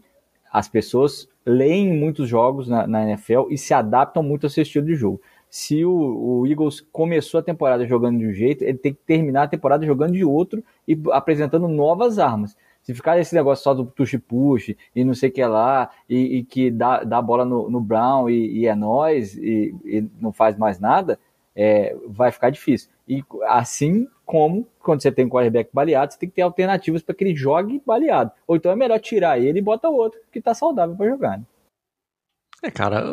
As 0.53 0.69
pessoas 0.69 1.29
leem 1.45 1.93
muitos 1.93 2.29
jogos 2.29 2.69
na, 2.69 2.87
na 2.87 3.09
NFL 3.09 3.49
e 3.51 3.59
se 3.59 3.73
adaptam 3.73 4.23
muito 4.23 4.45
ao 4.45 4.51
seu 4.51 4.63
estilo 4.63 4.87
de 4.87 4.95
jogo. 4.95 5.21
Se 5.49 5.85
o, 5.85 5.93
o, 5.93 6.47
Eagles 6.47 6.81
começou 6.81 7.41
a 7.41 7.43
temporada 7.43 7.85
jogando 7.87 8.19
de 8.19 8.27
um 8.27 8.33
jeito, 8.33 8.63
ele 8.63 8.79
tem 8.79 8.95
que 8.95 9.01
terminar 9.05 9.45
a 9.45 9.49
temporada 9.49 9.85
jogando 9.85 10.13
de 10.13 10.25
outro 10.25 10.63
e 10.87 10.97
apresentando 11.11 11.67
novas 11.67 12.19
armas. 12.19 12.57
Se 12.83 12.95
ficar 12.95 13.19
esse 13.19 13.35
negócio 13.35 13.65
só 13.65 13.75
do 13.75 13.85
push-push 13.85 14.77
e 14.95 15.05
não 15.05 15.13
sei 15.13 15.29
o 15.29 15.33
que 15.33 15.45
lá, 15.45 15.91
e, 16.09 16.39
e 16.39 16.45
que 16.45 16.71
dá, 16.71 17.03
dá 17.03 17.21
bola 17.21 17.45
no, 17.45 17.69
no 17.69 17.81
Brown 17.81 18.31
e, 18.31 18.61
e 18.61 18.67
é 18.67 18.75
nós, 18.75 19.37
e, 19.37 19.75
e, 19.85 20.07
não 20.21 20.33
faz 20.33 20.57
mais 20.57 20.79
nada, 20.79 21.19
é, 21.55 21.97
vai 22.07 22.31
ficar 22.31 22.51
difícil. 22.51 22.89
E 23.09 23.25
assim 23.49 24.07
como 24.31 24.65
quando 24.79 25.03
você 25.03 25.11
tem 25.11 25.25
um 25.27 25.29
quarterback 25.29 25.71
baleado, 25.73 26.13
você 26.13 26.19
tem 26.21 26.29
que 26.29 26.37
ter 26.37 26.43
alternativas 26.43 27.03
para 27.03 27.13
que 27.17 27.25
ele 27.25 27.35
jogue 27.35 27.83
baleado. 27.85 28.31
Ou 28.47 28.55
então 28.55 28.71
é 28.71 28.77
melhor 28.77 29.01
tirar 29.01 29.41
ele 29.41 29.59
e 29.59 29.63
bota 29.63 29.89
outro 29.89 30.21
que 30.31 30.39
está 30.39 30.55
saudável 30.55 30.95
para 30.95 31.09
jogar. 31.09 31.39
Né? 31.39 31.45
É, 32.63 32.71
cara, 32.71 33.05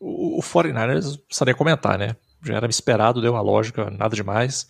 o, 0.00 0.38
o 0.38 0.40
49ers, 0.40 1.20
precisa 1.26 1.44
nem 1.44 1.56
comentar, 1.56 1.98
né? 1.98 2.14
Já 2.40 2.54
era 2.54 2.68
esperado, 2.68 3.20
deu 3.20 3.32
uma 3.32 3.40
lógica, 3.40 3.90
nada 3.90 4.14
demais. 4.14 4.68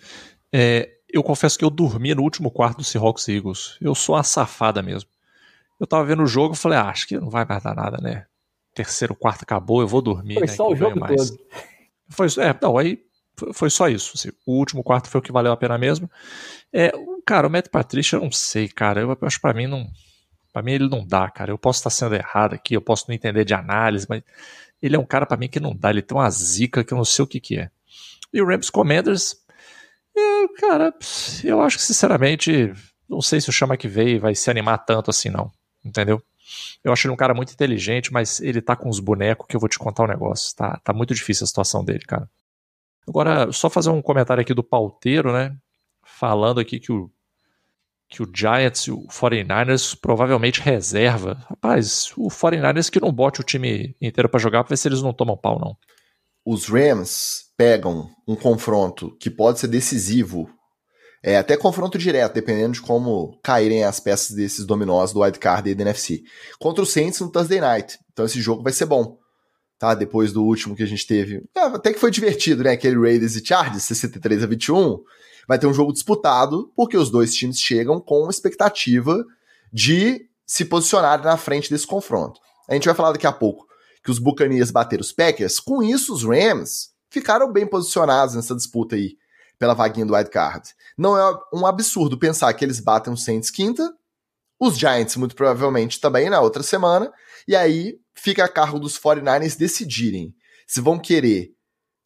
É, 0.50 0.90
eu 1.06 1.22
confesso 1.22 1.58
que 1.58 1.64
eu 1.66 1.70
dormi 1.70 2.14
no 2.14 2.22
último 2.22 2.50
quarto 2.50 2.78
do 2.78 2.84
Seahawks 2.84 3.28
Eagles. 3.28 3.76
Eu 3.78 3.94
sou 3.94 4.14
uma 4.14 4.22
safada 4.22 4.82
mesmo. 4.82 5.10
Eu 5.78 5.86
tava 5.86 6.06
vendo 6.06 6.22
o 6.22 6.26
jogo 6.26 6.54
e 6.54 6.58
falei, 6.58 6.78
ah, 6.78 6.88
acho 6.88 7.06
que 7.06 7.20
não 7.20 7.28
vai 7.28 7.44
mais 7.44 7.62
dar 7.62 7.74
nada, 7.74 7.98
né? 7.98 8.24
Terceiro, 8.72 9.14
quarto 9.14 9.42
acabou, 9.42 9.82
eu 9.82 9.88
vou 9.88 10.00
dormir. 10.00 10.34
Foi 10.38 10.46
né, 10.46 10.52
só 10.54 10.66
o 10.66 10.74
jogo 10.74 10.98
mais. 10.98 11.30
todo. 11.30 11.40
Foi, 12.08 12.26
é, 12.38 12.58
não, 12.62 12.78
aí 12.78 13.05
foi 13.52 13.70
só 13.70 13.88
isso. 13.88 14.12
Assim, 14.14 14.30
o 14.46 14.52
último 14.58 14.82
quarto 14.82 15.08
foi 15.08 15.18
o 15.18 15.22
que 15.22 15.32
valeu 15.32 15.52
a 15.52 15.56
pena 15.56 15.76
mesmo. 15.78 16.10
É, 16.72 16.92
cara, 17.24 17.46
o 17.46 17.50
Matt 17.50 17.68
Patricia, 17.68 18.16
eu 18.16 18.22
não 18.22 18.32
sei, 18.32 18.68
cara. 18.68 19.00
Eu, 19.00 19.18
acho 19.22 19.40
para 19.40 19.54
mim 19.54 19.66
não. 19.66 19.86
Para 20.52 20.62
mim 20.62 20.72
ele 20.72 20.88
não 20.88 21.06
dá, 21.06 21.30
cara. 21.30 21.50
Eu 21.50 21.58
posso 21.58 21.80
estar 21.80 21.90
sendo 21.90 22.14
errado 22.14 22.54
aqui, 22.54 22.74
eu 22.74 22.80
posso 22.80 23.04
não 23.08 23.14
entender 23.14 23.44
de 23.44 23.54
análise, 23.54 24.06
mas 24.08 24.22
ele 24.82 24.96
é 24.96 24.98
um 24.98 25.04
cara 25.04 25.26
para 25.26 25.36
mim 25.36 25.48
que 25.48 25.60
não 25.60 25.74
dá. 25.74 25.90
Ele 25.90 26.02
tem 26.02 26.16
uma 26.16 26.30
zica 26.30 26.82
que 26.82 26.92
eu 26.92 26.96
não 26.96 27.04
sei 27.04 27.24
o 27.24 27.28
que 27.28 27.40
que 27.40 27.58
é. 27.58 27.70
E 28.32 28.40
o 28.40 28.46
Rams 28.46 28.70
Commanders, 28.70 29.36
é, 30.16 30.48
cara, 30.60 30.94
eu 31.44 31.60
acho 31.60 31.76
que 31.76 31.82
sinceramente 31.82 32.72
não 33.08 33.20
sei 33.20 33.40
se 33.40 33.48
o 33.48 33.52
Chama 33.52 33.76
que 33.76 33.88
veio 33.88 34.20
vai 34.20 34.34
se 34.34 34.50
animar 34.50 34.78
tanto 34.78 35.10
assim, 35.10 35.28
não. 35.28 35.52
Entendeu? 35.84 36.22
Eu 36.82 36.92
acho 36.92 37.06
ele 37.06 37.14
um 37.14 37.16
cara 37.16 37.34
muito 37.34 37.52
inteligente, 37.52 38.12
mas 38.12 38.40
ele 38.40 38.60
tá 38.60 38.76
com 38.76 38.88
os 38.88 39.00
bonecos 39.00 39.46
que 39.48 39.56
eu 39.56 39.60
vou 39.60 39.68
te 39.68 39.78
contar 39.78 40.04
um 40.04 40.08
negócio. 40.08 40.54
Tá, 40.56 40.80
tá 40.82 40.92
muito 40.92 41.14
difícil 41.14 41.44
a 41.44 41.46
situação 41.46 41.84
dele, 41.84 42.04
cara. 42.04 42.28
Agora, 43.08 43.52
só 43.52 43.70
fazer 43.70 43.90
um 43.90 44.02
comentário 44.02 44.40
aqui 44.40 44.52
do 44.52 44.64
pauteiro, 44.64 45.32
né? 45.32 45.56
Falando 46.04 46.60
aqui 46.60 46.80
que 46.80 46.90
o, 46.90 47.10
que 48.08 48.22
o 48.22 48.30
Giants 48.32 48.82
e 48.86 48.90
o 48.90 49.06
49ers 49.08 49.96
provavelmente 50.00 50.60
reserva. 50.60 51.44
Rapaz, 51.48 52.12
o 52.16 52.28
49ers 52.28 52.90
que 52.90 53.00
não 53.00 53.12
bote 53.12 53.40
o 53.40 53.44
time 53.44 53.94
inteiro 54.00 54.28
para 54.28 54.40
jogar 54.40 54.64
pra 54.64 54.70
ver 54.70 54.76
se 54.76 54.88
eles 54.88 55.02
não 55.02 55.12
tomam 55.12 55.36
pau, 55.36 55.58
não. 55.58 55.76
Os 56.44 56.68
Rams 56.68 57.46
pegam 57.56 58.08
um 58.26 58.36
confronto 58.36 59.16
que 59.18 59.30
pode 59.30 59.58
ser 59.58 59.68
decisivo 59.68 60.48
é, 61.26 61.36
até 61.36 61.56
confronto 61.56 61.98
direto, 61.98 62.34
dependendo 62.34 62.74
de 62.74 62.80
como 62.80 63.36
caírem 63.42 63.82
as 63.82 63.98
peças 63.98 64.36
desses 64.36 64.64
dominós 64.64 65.12
do 65.12 65.20
wildcard 65.20 65.68
e 65.68 65.74
da 65.74 65.82
NFC. 65.82 66.22
Contra 66.56 66.84
o 66.84 66.86
Saints 66.86 67.18
no 67.20 67.30
Thursday 67.30 67.60
Night. 67.60 67.98
Então 68.12 68.24
esse 68.24 68.40
jogo 68.40 68.62
vai 68.62 68.72
ser 68.72 68.86
bom. 68.86 69.18
Tá? 69.78 69.94
Depois 69.94 70.32
do 70.32 70.42
último 70.42 70.74
que 70.74 70.82
a 70.82 70.86
gente 70.86 71.06
teve. 71.06 71.44
É, 71.54 71.60
até 71.60 71.92
que 71.92 71.98
foi 71.98 72.10
divertido, 72.10 72.64
né? 72.64 72.72
Aquele 72.72 72.96
Raiders 72.96 73.36
e 73.36 73.44
Chargers, 73.44 73.82
63 73.84 74.42
a 74.42 74.46
21. 74.46 74.98
Vai 75.46 75.58
ter 75.58 75.66
um 75.66 75.74
jogo 75.74 75.92
disputado, 75.92 76.72
porque 76.74 76.96
os 76.96 77.10
dois 77.10 77.34
times 77.34 77.60
chegam 77.60 78.00
com 78.00 78.28
expectativa 78.28 79.24
de 79.72 80.28
se 80.46 80.64
posicionar 80.64 81.22
na 81.22 81.36
frente 81.36 81.70
desse 81.70 81.86
confronto. 81.86 82.40
A 82.68 82.74
gente 82.74 82.86
vai 82.86 82.94
falar 82.94 83.12
daqui 83.12 83.26
a 83.26 83.32
pouco 83.32 83.66
que 84.02 84.10
os 84.10 84.18
Buccaneers 84.18 84.70
bateram 84.70 85.00
os 85.00 85.12
Packers. 85.12 85.60
Com 85.60 85.82
isso, 85.82 86.14
os 86.14 86.24
Rams 86.24 86.90
ficaram 87.10 87.52
bem 87.52 87.66
posicionados 87.66 88.34
nessa 88.34 88.54
disputa 88.54 88.94
aí 88.94 89.16
pela 89.58 89.74
vaguinha 89.74 90.06
do 90.06 90.14
wildcard. 90.14 90.68
Não 90.96 91.18
é 91.18 91.38
um 91.52 91.66
absurdo 91.66 92.18
pensar 92.18 92.52
que 92.54 92.64
eles 92.64 92.80
batem 92.80 93.12
os 93.12 93.24
Saints 93.24 93.50
quinta, 93.50 93.92
os 94.58 94.78
Giants 94.78 95.16
muito 95.16 95.34
provavelmente 95.34 96.00
também 96.00 96.30
na 96.30 96.40
outra 96.40 96.62
semana, 96.62 97.12
e 97.46 97.54
aí 97.54 97.98
fica 98.14 98.44
a 98.44 98.48
cargo 98.48 98.78
dos 98.78 98.98
49ers 98.98 99.56
decidirem 99.56 100.34
se 100.66 100.80
vão 100.80 100.98
querer 100.98 101.52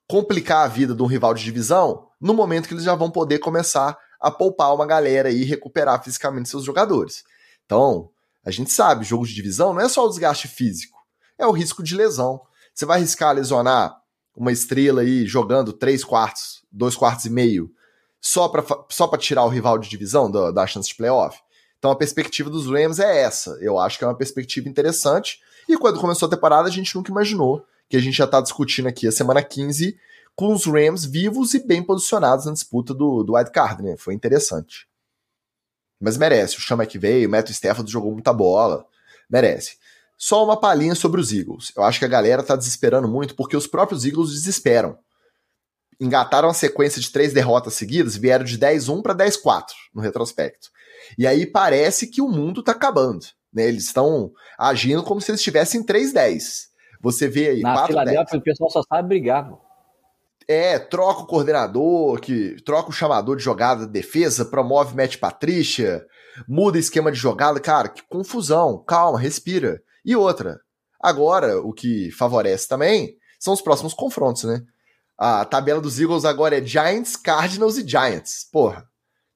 complicar 0.07 0.65
a 0.65 0.69
vida 0.69 0.95
de 0.95 1.03
um 1.03 1.07
rival 1.07 1.33
de 1.33 1.45
divisão 1.45 2.09
no 2.21 2.35
momento 2.35 2.67
que 2.69 2.75
eles 2.75 2.85
já 2.85 2.95
vão 2.95 3.11
poder 3.11 3.39
começar 3.39 3.97
a 4.21 4.31
poupar 4.31 4.75
uma 4.75 4.87
galera 4.87 5.31
e 5.31 5.45
recuperar 5.45 6.03
fisicamente 6.03 6.49
seus 6.49 6.65
jogadores. 6.65 7.25
Então, 7.65 8.11
a 8.45 8.51
gente 8.51 8.71
sabe, 8.71 9.05
jogo 9.05 9.27
de 9.27 9.35
divisão 9.35 9.73
não 9.73 9.81
é 9.81 9.89
só 9.89 10.05
o 10.05 10.09
desgaste 10.09 10.49
físico, 10.49 10.99
é 11.39 11.47
o 11.47 11.53
risco 11.53 11.83
de 11.83 11.95
lesão. 11.95 12.41
Você 12.75 12.85
vai 12.85 12.99
arriscar 12.99 13.35
lesionar 13.35 13.97
uma 14.35 14.53
estrela 14.53 15.01
aí 15.03 15.27
jogando 15.27 15.73
três 15.73 16.05
quartos, 16.05 16.63
dois 16.71 16.97
quartos 16.97 17.25
e 17.25 17.31
meio, 17.31 17.71
só 18.21 18.49
para 18.49 18.65
só 18.91 19.09
tirar 19.17 19.45
o 19.45 19.49
rival 19.49 19.79
de 19.79 19.89
divisão 19.89 20.31
da, 20.31 20.51
da 20.51 20.67
chance 20.67 20.89
de 20.89 20.95
playoff? 20.95 21.39
Então 21.81 21.91
a 21.91 21.97
perspectiva 21.97 22.51
dos 22.51 22.67
Rams 22.67 22.99
é 22.99 23.23
essa. 23.23 23.59
Eu 23.61 23.79
acho 23.79 23.99
que 23.99 24.05
é 24.05 24.07
uma 24.07 24.17
perspectiva 24.17 24.69
interessante. 24.69 25.41
E 25.67 25.77
quando 25.79 25.99
começou 25.99 26.27
a 26.27 26.31
temporada, 26.31 26.69
a 26.69 26.71
gente 26.71 26.95
nunca 26.95 27.11
imaginou 27.11 27.67
que 27.89 27.97
a 27.97 28.01
gente 28.01 28.17
já 28.17 28.27
está 28.27 28.41
discutindo 28.41 28.87
aqui 28.87 29.09
a 29.09 29.13
semana 29.13 29.43
15 29.43 29.99
com 30.37 30.53
os 30.53 30.67
Rams 30.67 31.07
vivos 31.07 31.55
e 31.55 31.67
bem 31.67 31.83
posicionados 31.83 32.45
na 32.45 32.53
disputa 32.53 32.93
do, 32.93 33.25
do 33.25 33.35
wild 33.35 33.51
card, 33.51 33.83
né? 33.83 33.97
Foi 33.97 34.13
interessante. 34.13 34.87
Mas 35.99 36.19
merece. 36.19 36.59
O 36.59 36.61
Chama 36.61 36.85
que 36.85 36.99
veio, 36.99 37.27
o 37.27 37.31
Matt 37.31 37.49
Stafford 37.49 37.91
jogou 37.91 38.13
muita 38.13 38.33
bola. 38.33 38.87
Merece. 39.29 39.79
Só 40.19 40.45
uma 40.45 40.61
palhinha 40.61 40.95
sobre 40.95 41.19
os 41.19 41.33
Eagles. 41.33 41.73
Eu 41.75 41.83
acho 41.83 41.99
que 41.99 42.05
a 42.05 42.09
galera 42.09 42.43
tá 42.43 42.55
desesperando 42.57 43.09
muito 43.09 43.35
porque 43.35 43.57
os 43.57 43.67
próprios 43.67 44.05
Eagles 44.05 44.33
desesperam. 44.33 44.99
Engataram 46.01 46.49
a 46.49 46.55
sequência 46.55 47.01
de 47.01 47.11
três 47.11 47.33
derrotas 47.33 47.75
seguidas, 47.75 48.17
vieram 48.17 48.45
de 48.45 48.59
10-1 48.59 49.03
para 49.03 49.15
10-4 49.15 49.65
no 49.95 50.01
retrospecto. 50.01 50.69
E 51.19 51.27
aí 51.27 51.47
parece 51.47 52.07
que 52.07 52.23
o 52.23 52.29
mundo 52.29 52.63
tá 52.63 52.73
acabando. 52.73 53.27
Né? 53.53 53.65
Eles 53.65 53.85
estão 53.85 54.33
agindo 54.59 55.03
como 55.03 55.21
se 55.21 55.31
eles 55.31 55.41
estivessem 55.41 55.85
3-10. 55.85 56.71
Você 57.01 57.29
vê 57.29 57.49
aí. 57.49 57.61
Na 57.61 57.87
Filadélfia, 57.87 58.39
o 58.39 58.43
pessoal 58.43 58.71
só 58.71 58.83
sabe 58.83 59.09
brigar. 59.09 59.51
É, 60.47 60.79
troca 60.79 61.23
o 61.23 61.27
coordenador, 61.27 62.21
que 62.21 62.57
troca 62.65 62.91
o 62.91 62.93
chamador 62.93 63.37
de 63.37 63.43
jogada 63.43 63.87
de 63.87 63.93
defesa, 63.93 64.45
promove 64.45 64.97
Matt 64.97 65.17
Patrícia, 65.17 66.05
muda 66.49 66.79
esquema 66.79 67.13
de 67.13 67.19
jogada. 67.19 67.61
Cara, 67.61 67.89
que 67.89 68.03
confusão. 68.09 68.83
Calma, 68.85 69.19
respira. 69.19 69.81
E 70.05 70.17
outra, 70.17 70.61
agora 71.01 71.61
o 71.61 71.73
que 71.73 72.11
favorece 72.11 72.69
também 72.69 73.17
são 73.39 73.55
os 73.55 73.63
próximos 73.63 73.95
confrontos, 73.95 74.45
né? 74.45 74.61
A 75.23 75.45
tabela 75.45 75.83
dos 75.83 76.01
Eagles 76.01 76.25
agora 76.25 76.57
é 76.57 76.65
Giants, 76.65 77.15
Cardinals 77.15 77.77
e 77.77 77.87
Giants. 77.87 78.49
Porra, 78.51 78.89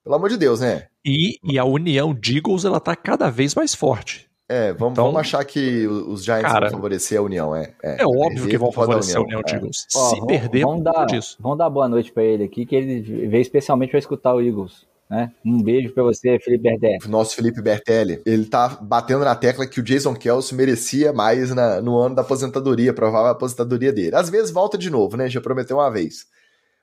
pelo 0.03 0.16
amor 0.16 0.30
de 0.30 0.39
Deus, 0.39 0.61
né? 0.61 0.87
E, 1.05 1.39
e 1.45 1.59
a 1.59 1.64
união 1.66 2.14
de 2.14 2.39
Eagles, 2.39 2.64
ela 2.64 2.80
tá 2.80 2.97
cada 2.97 3.28
vez 3.28 3.55
mais 3.55 3.74
forte. 3.74 4.26
É, 4.49 4.72
vamos, 4.72 4.93
então, 4.93 5.05
vamos 5.05 5.20
achar 5.20 5.45
que 5.45 5.87
os 5.87 6.24
Giants 6.24 6.51
cara, 6.51 6.70
vão 6.70 6.78
favorecer 6.78 7.18
a 7.18 7.22
união, 7.22 7.55
é. 7.55 7.74
É, 7.82 8.03
é 8.03 8.07
óbvio 8.07 8.49
que 8.49 8.57
vão 8.57 8.72
favorecer 8.72 9.18
a 9.18 9.20
união, 9.20 9.43
de 9.43 9.53
é. 9.53 9.57
Eagles. 9.57 9.87
É. 9.95 9.99
Se 9.99 10.26
perder, 10.26 10.64
vamos 10.64 10.85
dar, 10.85 11.05
disso. 11.05 11.37
Vamos 11.39 11.59
dar 11.59 11.68
boa 11.68 11.87
noite 11.87 12.11
para 12.11 12.22
ele 12.22 12.45
aqui, 12.45 12.64
que 12.64 12.74
ele 12.74 13.26
veio 13.28 13.43
especialmente 13.43 13.91
para 13.91 13.99
escutar 13.99 14.35
o 14.35 14.41
Eagles. 14.41 14.87
Né? 15.09 15.30
Um 15.44 15.62
beijo 15.62 15.92
para 15.92 16.02
você, 16.02 16.38
Felipe 16.38 16.62
Bertelli. 16.62 16.98
Nosso 17.09 17.36
Felipe 17.36 17.61
Bertelli, 17.61 18.22
ele 18.24 18.46
tá 18.46 18.68
batendo 18.80 19.24
na 19.24 19.34
tecla 19.34 19.66
que 19.66 19.80
o 19.80 19.82
Jason 19.82 20.14
Kelsey 20.14 20.57
merecia 20.57 21.12
mais 21.12 21.55
na, 21.55 21.80
no 21.80 21.98
ano 21.98 22.14
da 22.14 22.22
aposentadoria, 22.22 22.92
provável 22.92 23.30
aposentadoria 23.30 23.92
dele. 23.92 24.16
Às 24.16 24.30
vezes 24.30 24.50
volta 24.50 24.78
de 24.78 24.88
novo, 24.88 25.16
né? 25.16 25.28
Já 25.28 25.40
prometeu 25.40 25.76
uma 25.76 25.90
vez. 25.90 26.26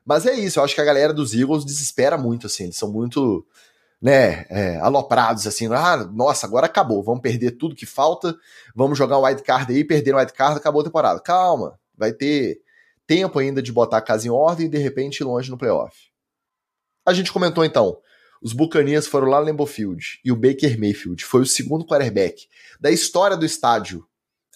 Mas 0.05 0.26
é 0.26 0.34
isso, 0.34 0.59
eu 0.59 0.63
acho 0.63 0.74
que 0.74 0.82
a 0.82 0.86
galera 0.86 1.13
dos 1.13 1.34
Eagles 1.34 1.63
desespera 1.63 2.17
muito, 2.17 2.47
assim, 2.47 2.63
eles 2.63 2.76
são 2.76 2.91
muito, 2.91 3.45
né, 4.01 4.45
é, 4.49 4.78
aloprados, 4.78 5.45
assim, 5.45 5.72
ah, 5.72 5.97
nossa, 6.11 6.47
agora 6.47 6.65
acabou, 6.65 7.03
vamos 7.03 7.22
perder 7.22 7.51
tudo 7.51 7.76
que 7.76 7.86
falta, 7.86 8.36
vamos 8.76 8.97
jogar 8.97 9.19
um 9.19 9.26
wild 9.26 9.43
card 9.43 9.72
aí, 9.72 9.84
perder 9.84 10.15
o 10.15 10.17
wild 10.17 10.34
card, 10.34 10.57
acabou 10.57 10.82
a 10.82 10.86
temporada. 10.86 11.19
Calma, 11.19 11.80
vai 11.95 12.11
ter 12.11 12.61
tempo 13.05 13.38
ainda 13.38 13.61
de 13.61 13.72
botar 13.72 13.97
a 13.97 14.01
casa 14.01 14.26
em 14.26 14.32
ordem 14.32 14.65
e 14.65 14.69
de 14.69 14.78
repente 14.80 15.19
ir 15.19 15.24
longe 15.24 15.51
no 15.51 15.57
playoff. 15.57 15.95
A 17.05 17.13
gente 17.13 17.32
comentou 17.32 17.63
então 17.63 17.97
os 18.42 18.54
Buccaneers 18.54 19.06
foram 19.06 19.28
lá 19.28 19.39
no 19.39 19.46
Lambeau 19.46 19.68
Field 19.68 20.20
e 20.26 20.32
o 20.32 20.36
Baker 20.36 20.80
Mayfield 20.80 21.24
foi 21.24 21.42
o 21.42 21.46
segundo 21.46 21.86
quarterback 21.86 22.48
da 22.80 22.89
história 22.89 23.38
do 23.38 23.46
estádio 23.46 24.06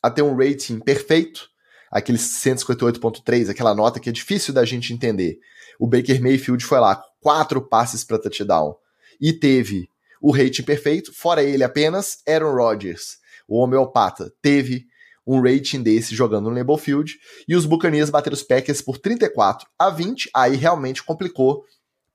a 0.02 0.10
ter 0.10 0.24
um 0.24 0.36
rating 0.36 0.80
perfeito, 0.80 1.48
aquele 1.92 2.18
158.3, 2.18 3.50
aquela 3.50 3.76
nota 3.76 4.00
que 4.00 4.10
é 4.10 4.12
difícil 4.12 4.54
da 4.54 4.66
gente 4.66 4.94
entender. 4.94 5.40
O 5.80 5.88
Baker 5.88 6.22
Mayfield 6.22 6.66
foi 6.66 6.80
lá, 6.80 7.02
quatro 7.22 7.62
passes 7.62 8.04
para 8.04 8.20
touchdown 8.20 8.76
e 9.22 9.32
teve 9.32 9.88
o 10.22 10.32
rating 10.32 10.64
perfeito, 10.64 11.14
fora 11.14 11.44
ele 11.44 11.64
apenas, 11.64 12.18
Aaron 12.28 12.56
Rodgers, 12.56 13.18
o 13.48 13.60
homeopata, 13.60 14.34
teve 14.42 14.86
um 15.26 15.42
rating 15.42 15.82
desse 15.82 16.16
jogando 16.16 16.50
no 16.50 16.56
Lambeau 16.56 16.78
Field, 16.78 17.18
e 17.48 17.56
os 17.56 17.66
Buccaneers 17.66 18.10
bateram 18.10 18.36
os 18.36 18.44
Packers 18.44 18.82
por 18.82 18.98
34 18.98 19.68
a 19.78 19.90
20, 19.90 20.30
aí 20.34 20.56
realmente 20.56 21.04
complicou 21.04 21.64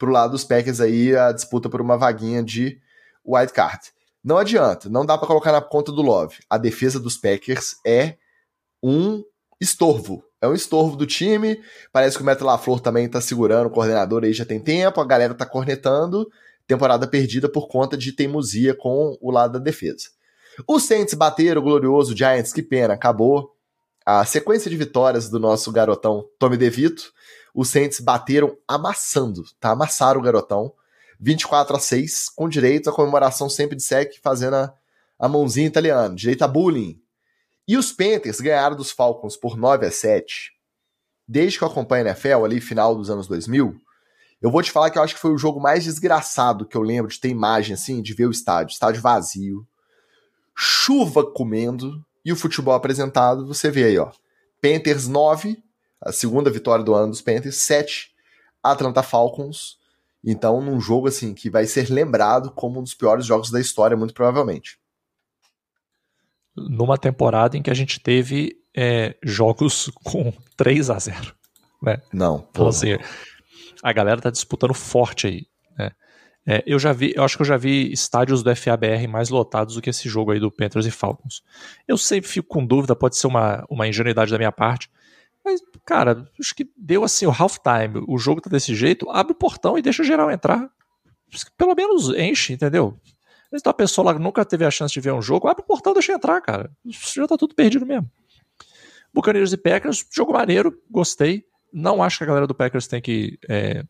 pro 0.01 0.11
lado 0.11 0.31
dos 0.31 0.45
Packers 0.45 0.81
aí 0.81 1.15
a 1.15 1.31
disputa 1.31 1.69
por 1.69 1.83
uma 1.83 1.99
vaguinha 1.99 2.43
de 2.43 2.81
wild 3.25 3.53
card. 3.53 3.81
Não 4.25 4.39
adianta, 4.39 4.89
não 4.89 5.05
dá 5.05 5.17
para 5.19 5.29
colocar 5.29 5.53
na 5.53 5.61
conta 5.61 5.93
do 5.93 6.01
Love. 6.01 6.39
A 6.49 6.57
defesa 6.57 6.99
dos 6.99 7.19
Packers 7.19 7.77
é 7.87 8.17
um 8.83 9.23
estorvo. 9.61 10.25
É 10.41 10.49
um 10.49 10.55
estorvo 10.55 10.97
do 10.97 11.07
time. 11.07 11.61
Parece 11.93 12.17
que 12.17 12.23
o 12.23 12.27
Metal 12.27 12.47
LaFleur 12.47 12.81
também 12.81 13.07
tá 13.09 13.21
segurando 13.21 13.67
o 13.67 13.71
coordenador 13.71 14.25
aí 14.25 14.33
já 14.33 14.47
tem 14.47 14.59
tempo, 14.59 15.03
a 15.03 15.07
galera 15.07 15.35
tá 15.35 15.45
cornetando. 15.45 16.27
Temporada 16.67 17.07
perdida 17.07 17.47
por 17.47 17.69
conta 17.69 17.95
de 17.95 18.13
teimosia 18.13 18.75
com 18.75 19.19
o 19.21 19.31
lado 19.31 19.55
da 19.55 19.59
defesa. 19.59 20.09
Os 20.67 20.85
Saints 20.85 21.13
bateram 21.13 21.61
o 21.61 21.65
glorioso 21.65 22.17
Giants, 22.17 22.55
que 22.55 22.63
pena, 22.63 22.95
acabou. 22.95 23.55
A 24.07 24.25
sequência 24.25 24.71
de 24.71 24.79
vitórias 24.79 25.29
do 25.29 25.39
nosso 25.39 25.71
garotão 25.71 26.27
Tommy 26.39 26.57
DeVito 26.57 27.13
os 27.55 27.69
Saints 27.69 28.01
bateram 28.01 28.57
amassando, 28.67 29.45
tá? 29.59 29.71
Amassaram 29.71 30.21
o 30.21 30.23
garotão. 30.23 30.73
24 31.21 31.77
a 31.77 31.79
6, 31.79 32.31
com 32.31 32.49
direito 32.49 32.89
à 32.89 32.93
comemoração 32.93 33.51
sempre 33.51 33.77
de 33.77 33.83
sec, 33.83 34.15
fazendo 34.23 34.57
a, 34.57 34.75
a 35.19 35.29
mãozinha 35.29 35.67
italiana, 35.67 36.15
direito 36.15 36.43
a 36.43 36.49
bullying. 36.49 36.99
E 37.69 37.77
os 37.77 37.93
Panthers 37.93 38.41
ganharam 38.41 38.75
dos 38.75 38.91
Falcons 38.91 39.37
por 39.37 39.57
9 39.57 39.87
a 39.87 39.91
7. 39.91 40.53
Desde 41.29 41.59
que 41.59 41.63
eu 41.63 41.69
acompanho 41.69 42.07
a 42.07 42.09
NFL, 42.09 42.45
ali 42.45 42.61
final 42.61 42.97
dos 42.97 43.11
anos 43.11 43.29
2000, 43.29 43.79
eu 44.41 44.51
vou 44.51 44.63
te 44.63 44.73
falar 44.73 44.91
que 44.91 44.99
eu 44.99 45.03
acho 45.03 45.15
que 45.15 45.21
foi 45.21 45.33
o 45.33 45.39
jogo 45.39 45.61
mais 45.61 45.85
desgraçado 45.85 46.65
que 46.65 46.77
eu 46.77 46.83
lembro 46.83 47.11
de 47.11 47.21
ter 47.21 47.29
imagem 47.29 47.75
assim, 47.75 48.01
de 48.01 48.15
ver 48.15 48.27
o 48.27 48.31
estádio, 48.31 48.73
estádio 48.73 49.03
vazio, 49.03 49.67
chuva 50.57 51.25
comendo 51.31 52.03
e 52.25 52.33
o 52.33 52.37
futebol 52.37 52.75
apresentado, 52.75 53.47
você 53.47 53.71
vê 53.71 53.85
aí, 53.85 53.99
ó. 53.99 54.11
Panthers 54.61 55.07
9, 55.07 55.63
a 56.01 56.13
segunda 56.13 56.51
vitória 56.51 56.85
do 56.85 56.95
ano 56.95 57.11
dos 57.11 57.21
Panthers, 57.21 57.57
7 57.57 58.11
Atlanta 58.63 59.03
Falcons. 59.03 59.79
Então, 60.25 60.61
num 60.61 60.81
jogo 60.81 61.09
assim 61.09 61.35
que 61.35 61.51
vai 61.51 61.67
ser 61.67 61.91
lembrado 61.91 62.51
como 62.51 62.81
um 62.81 62.83
dos 62.83 62.95
piores 62.95 63.25
jogos 63.25 63.51
da 63.51 63.61
história, 63.61 63.97
muito 63.97 64.15
provavelmente. 64.15 64.79
Numa 66.57 66.99
temporada 66.99 67.57
em 67.57 67.63
que 67.63 67.71
a 67.71 67.75
gente 67.75 68.01
teve 68.01 68.61
é, 68.77 69.17
jogos 69.23 69.91
com 70.05 70.33
3 70.57 70.91
a 70.91 70.99
0 70.99 71.41
né? 71.83 72.03
Não. 72.13 72.47
Então, 72.51 72.69
assim, 72.69 72.99
a 73.83 73.93
galera 73.93 74.21
tá 74.21 74.31
disputando 74.31 74.75
forte 74.75 75.27
aí. 75.27 75.47
Né? 75.79 75.91
É, 76.47 76.63
eu 76.67 76.79
já 76.79 76.93
vi, 76.93 77.13
eu 77.17 77.23
acho 77.23 77.37
que 77.37 77.43
eu 77.43 77.47
já 77.47 77.57
vi 77.57 77.91
estádios 77.91 78.43
do 78.43 78.55
FABR 78.55 79.09
mais 79.09 79.31
lotados 79.31 79.75
do 79.75 79.83
que 79.83 79.91
esse 79.91 80.09
jogo 80.09 80.31
aí 80.31 80.39
do 80.39 80.51
Panthers 80.51 80.87
e 80.87 80.91
Falcons. 80.91 81.43
Eu 81.89 81.97
sempre 81.97 82.29
fico 82.29 82.49
com 82.49 82.65
dúvida, 82.65 82.95
pode 82.95 83.17
ser 83.17 83.27
uma, 83.27 83.65
uma 83.69 83.89
ingenuidade 83.89 84.31
da 84.31 84.39
minha 84.39 84.53
parte, 84.53 84.91
mas, 85.45 85.61
cara, 85.85 86.29
acho 86.39 86.55
que 86.55 86.71
deu 86.77 87.03
assim 87.05 87.27
o 87.27 87.31
halftime, 87.31 88.05
o 88.07 88.19
jogo 88.19 88.41
tá 88.41 88.51
desse 88.51 88.75
jeito, 88.75 89.11
abre 89.11 89.33
o 89.33 89.37
portão 89.37 89.79
e 89.79 89.83
deixa 89.83 90.03
o 90.03 90.05
geral 90.05 90.31
entrar. 90.31 90.71
Pelo 91.57 91.75
menos 91.75 92.11
enche, 92.11 92.53
entendeu? 92.53 92.99
Então 93.53 93.71
a 93.71 93.75
pessoa 93.75 94.13
lá 94.13 94.19
nunca 94.19 94.45
teve 94.45 94.65
a 94.65 94.71
chance 94.71 94.93
de 94.93 95.01
ver 95.01 95.13
um 95.13 95.23
jogo, 95.23 95.49
abre 95.49 95.63
o 95.63 95.67
portão 95.67 95.93
e 95.93 95.95
deixa 95.95 96.13
entrar, 96.13 96.41
cara. 96.41 96.71
Já 96.87 97.27
tá 97.27 97.37
tudo 97.37 97.55
perdido 97.55 97.85
mesmo. 97.85 98.09
Buccaneers 99.13 99.53
e 99.53 99.57
Packers, 99.57 100.07
jogo 100.13 100.33
maneiro, 100.33 100.79
gostei. 100.89 101.45
Não 101.73 102.03
acho 102.03 102.19
que 102.19 102.25
a 102.25 102.27
galera 102.27 102.47
do 102.47 102.55
Packers 102.55 102.87
tem 102.87 103.01
que 103.01 103.39
é, 103.49 103.85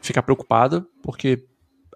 ficar 0.00 0.22
preocupada, 0.22 0.86
porque 1.02 1.44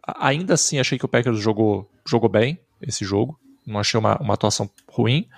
ainda 0.07 0.55
assim 0.55 0.79
achei 0.79 0.99
que 0.99 1.05
o 1.05 1.09
Packers 1.09 1.39
jogou, 1.39 1.89
jogou 2.07 2.29
bem 2.29 2.59
esse 2.81 3.05
jogo. 3.05 3.39
Não 3.65 3.79
achei 3.79 3.99
uma, 3.99 4.17
uma 4.21 4.35
atuação 4.35 4.69
ruim. 4.89 5.29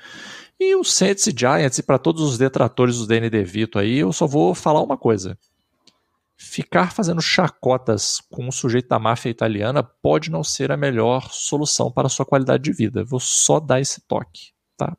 E 0.58 0.76
o 0.76 0.84
Saints 0.84 1.26
e 1.26 1.34
Giants, 1.36 1.78
e 1.78 1.82
para 1.82 1.98
todos 1.98 2.22
os 2.22 2.38
detratores 2.38 2.98
do 2.98 3.06
DND 3.06 3.42
Vito 3.44 3.78
aí, 3.78 3.98
eu 3.98 4.12
só 4.12 4.26
vou 4.26 4.54
falar 4.54 4.82
uma 4.82 4.96
coisa. 4.96 5.36
Ficar 6.36 6.92
fazendo 6.92 7.20
chacotas 7.20 8.20
com 8.30 8.46
um 8.46 8.52
sujeito 8.52 8.88
da 8.88 8.98
máfia 8.98 9.30
italiana 9.30 9.82
pode 9.82 10.30
não 10.30 10.44
ser 10.44 10.70
a 10.70 10.76
melhor 10.76 11.30
solução 11.32 11.90
para 11.90 12.06
a 12.06 12.10
sua 12.10 12.26
qualidade 12.26 12.62
de 12.62 12.72
vida. 12.72 13.04
Vou 13.04 13.20
só 13.20 13.58
dar 13.58 13.80
esse 13.80 14.00
toque, 14.06 14.52
tá? 14.76 14.96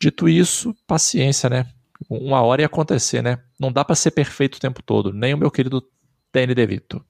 Dito 0.00 0.28
isso, 0.28 0.74
paciência, 0.86 1.50
né? 1.50 1.66
Uma 2.08 2.42
hora 2.42 2.62
ia 2.62 2.66
acontecer, 2.66 3.22
né? 3.22 3.42
Não 3.58 3.72
dá 3.72 3.84
para 3.84 3.96
ser 3.96 4.12
perfeito 4.12 4.56
o 4.56 4.60
tempo 4.60 4.82
todo, 4.82 5.12
nem 5.12 5.34
o 5.34 5.38
meu 5.38 5.50
querido 5.50 5.82
Danny 6.32 6.54
DeVito. 6.54 7.04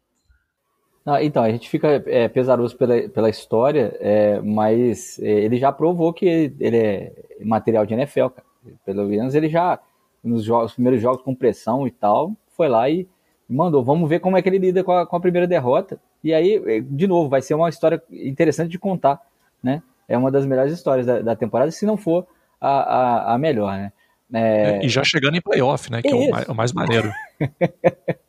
Ah, 1.11 1.25
então, 1.25 1.43
a 1.43 1.51
gente 1.51 1.71
fica 1.71 2.05
é, 2.07 2.29
pesaroso 2.29 2.77
pela, 2.77 3.09
pela 3.09 3.31
história, 3.31 3.97
é, 3.99 4.39
mas 4.41 5.19
é, 5.21 5.31
ele 5.31 5.57
já 5.57 5.73
provou 5.73 6.13
que 6.13 6.53
ele 6.61 6.77
é 6.77 7.13
material 7.41 7.87
de 7.87 7.95
NFL, 7.95 8.27
cara. 8.29 8.47
Pelo 8.85 9.07
menos 9.07 9.35
ele 9.35 9.49
já, 9.49 9.79
nos 10.23 10.45
jogos, 10.45 10.75
primeiros 10.75 11.01
jogos 11.01 11.23
com 11.23 11.35
pressão 11.35 11.87
e 11.87 11.91
tal, 11.91 12.33
foi 12.55 12.69
lá 12.69 12.91
e 12.91 13.09
mandou. 13.49 13.83
Vamos 13.83 14.07
ver 14.07 14.21
como 14.21 14.37
é 14.37 14.43
que 14.43 14.51
ele 14.51 14.59
lida 14.59 14.85
com 14.85 14.93
a, 14.93 15.07
com 15.07 15.17
a 15.17 15.21
primeira 15.21 15.47
derrota. 15.47 15.99
E 16.23 16.35
aí, 16.35 16.63
é, 16.67 16.81
de 16.81 17.07
novo, 17.07 17.31
vai 17.31 17.41
ser 17.41 17.55
uma 17.55 17.71
história 17.71 18.03
interessante 18.11 18.69
de 18.69 18.79
contar, 18.79 19.19
né? 19.63 19.83
É 20.07 20.19
uma 20.19 20.31
das 20.31 20.45
melhores 20.45 20.75
histórias 20.75 21.07
da, 21.07 21.21
da 21.21 21.35
temporada, 21.35 21.71
se 21.71 21.87
não 21.87 21.97
for 21.97 22.27
a, 22.61 22.69
a, 22.69 23.35
a 23.35 23.39
melhor, 23.39 23.73
né? 23.73 23.93
É... 24.31 24.85
E 24.85 24.91
já 24.91 25.03
chegando 25.03 25.39
em 25.39 25.41
playoff, 25.41 25.91
né? 25.91 26.03
Que 26.03 26.09
é, 26.09 26.11
é 26.11 26.15
o, 26.15 26.31
mais, 26.31 26.49
o 26.49 26.55
mais 26.55 26.73
maneiro. 26.75 27.11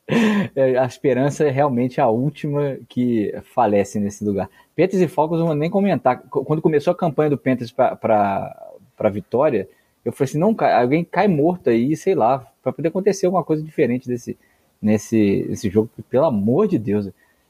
É, 0.56 0.78
a 0.78 0.86
esperança 0.86 1.46
é 1.46 1.50
realmente 1.52 2.02
a 2.02 2.08
última 2.08 2.78
que 2.88 3.34
falece 3.54 4.00
nesse 4.00 4.24
lugar. 4.24 4.50
Panthers 4.76 5.02
e 5.02 5.08
Falcons, 5.08 5.40
não 5.40 5.48
vou 5.48 5.56
nem 5.56 5.70
comentar. 5.70 6.22
Quando 6.24 6.62
começou 6.62 6.92
a 6.92 6.96
campanha 6.96 7.30
do 7.30 7.38
Panthers 7.38 7.72
para 7.72 9.10
vitória, 9.12 9.70
eu 10.04 10.12
falei 10.12 10.30
assim: 10.30 10.40
não, 10.40 10.56
alguém 10.76 11.04
cai 11.04 11.28
morto 11.28 11.70
aí, 11.70 11.96
sei 11.96 12.16
lá, 12.16 12.40
para 12.62 12.74
poder 12.74 12.88
acontecer 12.88 13.28
alguma 13.28 13.44
coisa 13.44 13.64
diferente 13.64 14.08
desse, 14.08 14.38
nesse, 14.82 15.46
nesse 15.48 15.70
jogo. 15.70 15.90
Pelo 16.10 16.26
amor 16.26 16.68
de 16.68 16.80
Deus, 16.80 17.10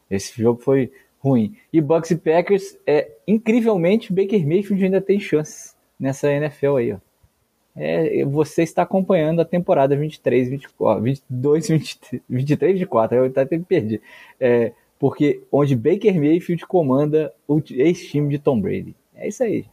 esse 0.09 0.41
jogo 0.41 0.61
foi 0.61 0.91
ruim. 1.19 1.55
E 1.71 1.79
Bucks 1.79 2.11
e 2.11 2.17
Packers, 2.17 2.77
é, 2.85 3.09
incrivelmente, 3.27 4.13
Baker 4.13 4.45
Mayfield 4.45 4.83
ainda 4.83 5.01
tem 5.01 5.19
chances 5.19 5.75
nessa 5.99 6.31
NFL 6.31 6.75
aí, 6.75 6.93
ó 6.93 7.08
é, 7.75 8.25
você 8.25 8.63
está 8.63 8.81
acompanhando 8.81 9.41
a 9.41 9.45
temporada 9.45 9.95
23, 9.95 10.49
24, 10.49 11.03
22, 11.03 11.67
23, 11.67 12.21
23 12.29 12.73
24, 12.73 13.17
eu 13.17 13.25
até 13.25 13.57
me 13.57 13.63
perdi. 13.63 14.01
É, 14.39 14.73
porque 14.99 15.41
onde 15.51 15.75
Baker 15.75 16.13
Mayfield 16.13 16.65
comanda 16.67 17.33
o 17.47 17.61
ex-time 17.69 18.29
de 18.29 18.39
Tom 18.39 18.59
Brady. 18.59 18.95
É 19.15 19.27
isso 19.27 19.43
aí. 19.43 19.65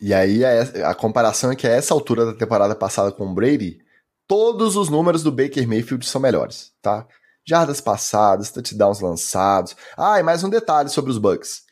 E 0.00 0.14
aí 0.14 0.44
a, 0.44 0.90
a 0.90 0.94
comparação 0.94 1.52
é 1.52 1.56
que 1.56 1.66
a 1.66 1.70
essa 1.70 1.94
altura 1.94 2.26
da 2.26 2.34
temporada 2.34 2.74
passada 2.74 3.12
com 3.12 3.26
o 3.26 3.34
Brady, 3.34 3.80
todos 4.26 4.76
os 4.76 4.88
números 4.88 5.22
do 5.22 5.32
Baker 5.32 5.66
Mayfield 5.66 6.06
são 6.06 6.20
melhores, 6.20 6.72
tá? 6.80 7.06
Jardas 7.44 7.80
passadas, 7.80 8.50
touchdowns 8.50 9.00
lançados. 9.00 9.76
Ah, 9.96 10.20
e 10.20 10.22
mais 10.22 10.44
um 10.44 10.50
detalhe 10.50 10.88
sobre 10.88 11.10
os 11.10 11.18
Bucks. 11.18 11.62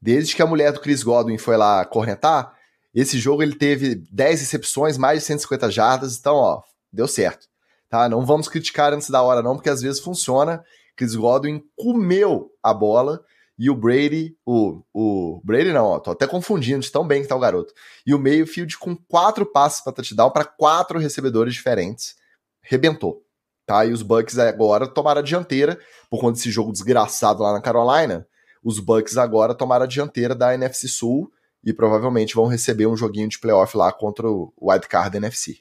Desde 0.00 0.36
que 0.36 0.42
a 0.42 0.46
mulher 0.46 0.72
do 0.72 0.80
Chris 0.80 1.02
Godwin 1.02 1.38
foi 1.38 1.56
lá 1.56 1.84
correntar, 1.84 2.53
esse 2.94 3.18
jogo 3.18 3.42
ele 3.42 3.56
teve 3.56 3.96
10 4.10 4.40
recepções, 4.40 4.96
mais 4.96 5.20
de 5.20 5.26
150 5.26 5.70
jardas, 5.70 6.16
então, 6.16 6.36
ó, 6.36 6.62
deu 6.92 7.08
certo. 7.08 7.48
Tá? 7.88 8.08
Não 8.08 8.24
vamos 8.24 8.48
criticar 8.48 8.92
antes 8.92 9.10
da 9.10 9.22
hora, 9.22 9.42
não, 9.42 9.56
porque 9.56 9.70
às 9.70 9.82
vezes 9.82 10.00
funciona. 10.00 10.64
Chris 10.96 11.16
Godwin 11.16 11.62
comeu 11.76 12.50
a 12.62 12.72
bola 12.72 13.20
e 13.58 13.68
o 13.68 13.74
Brady, 13.74 14.36
o, 14.44 14.82
o 14.92 15.40
Brady 15.44 15.72
não, 15.72 15.86
ó, 15.86 15.98
tô 15.98 16.10
até 16.12 16.26
confundindo 16.26 16.80
de 16.80 16.90
tão 16.90 17.06
bem 17.06 17.22
que 17.22 17.28
tá 17.28 17.36
o 17.36 17.40
garoto. 17.40 17.72
E 18.06 18.14
o 18.14 18.18
Mayfield 18.18 18.78
com 18.78 18.96
quatro 18.96 19.44
passes 19.44 19.80
para 19.80 19.92
touchdown 19.92 20.30
para 20.30 20.44
quatro 20.44 20.98
recebedores 20.98 21.54
diferentes, 21.54 22.14
rebentou. 22.62 23.24
Tá? 23.66 23.84
E 23.84 23.92
os 23.92 24.02
Bucks 24.02 24.38
agora 24.38 24.86
tomaram 24.86 25.20
a 25.20 25.24
dianteira 25.24 25.78
por 26.10 26.20
conta 26.20 26.34
desse 26.34 26.50
jogo 26.50 26.72
desgraçado 26.72 27.42
lá 27.42 27.52
na 27.52 27.60
Carolina. 27.60 28.26
Os 28.62 28.78
Bucks 28.78 29.16
agora 29.16 29.54
tomaram 29.54 29.84
a 29.84 29.88
dianteira 29.88 30.34
da 30.34 30.54
NFC 30.54 30.86
Sul 30.86 31.30
e 31.64 31.72
provavelmente 31.72 32.34
vão 32.34 32.46
receber 32.46 32.86
um 32.86 32.96
joguinho 32.96 33.28
de 33.28 33.38
playoff 33.38 33.76
lá 33.76 33.90
contra 33.90 34.28
o 34.28 34.52
wildcard 34.60 35.16
NFC. 35.16 35.58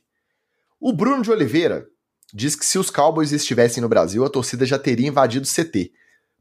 O 0.79 0.91
Bruno 0.91 1.23
de 1.23 1.31
Oliveira 1.31 1.87
diz 2.33 2.55
que 2.55 2.65
se 2.65 2.77
os 2.77 2.89
Cowboys 2.89 3.31
estivessem 3.31 3.81
no 3.81 3.87
Brasil, 3.87 4.25
a 4.25 4.29
torcida 4.29 4.65
já 4.65 4.77
teria 4.77 5.07
invadido 5.07 5.45
o 5.45 5.49
CT, 5.49 5.91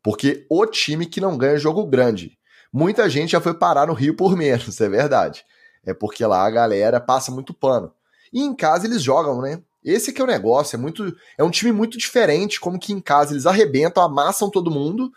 porque 0.02 0.44
o 0.50 0.66
time 0.66 1.06
que 1.06 1.20
não 1.20 1.38
ganha 1.38 1.56
jogo 1.58 1.86
grande. 1.86 2.36
Muita 2.72 3.08
gente 3.08 3.32
já 3.32 3.40
foi 3.40 3.54
parar 3.54 3.86
no 3.86 3.92
Rio 3.92 4.16
por 4.16 4.36
menos, 4.36 4.80
é 4.80 4.88
verdade. 4.88 5.44
É 5.84 5.94
porque 5.94 6.26
lá 6.26 6.44
a 6.44 6.50
galera 6.50 7.00
passa 7.00 7.30
muito 7.30 7.54
pano. 7.54 7.92
E 8.32 8.40
em 8.40 8.54
casa 8.54 8.86
eles 8.86 9.02
jogam, 9.02 9.40
né? 9.40 9.62
Esse 9.84 10.12
que 10.12 10.20
é 10.20 10.24
o 10.24 10.28
negócio, 10.28 10.76
é 10.76 10.78
muito, 10.78 11.14
é 11.36 11.42
um 11.42 11.50
time 11.50 11.72
muito 11.72 11.98
diferente, 11.98 12.60
como 12.60 12.78
que 12.78 12.92
em 12.92 13.00
casa 13.00 13.32
eles 13.32 13.46
arrebentam, 13.46 14.02
amassam 14.02 14.48
todo 14.48 14.70
mundo 14.70 15.12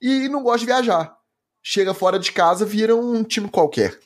e 0.00 0.28
não 0.28 0.42
gostam 0.42 0.60
de 0.60 0.66
viajar 0.66 1.19
chega 1.62 1.94
fora 1.94 2.18
de 2.18 2.32
casa, 2.32 2.64
vira 2.64 2.94
um 2.94 3.22
time 3.22 3.48
qualquer. 3.48 3.98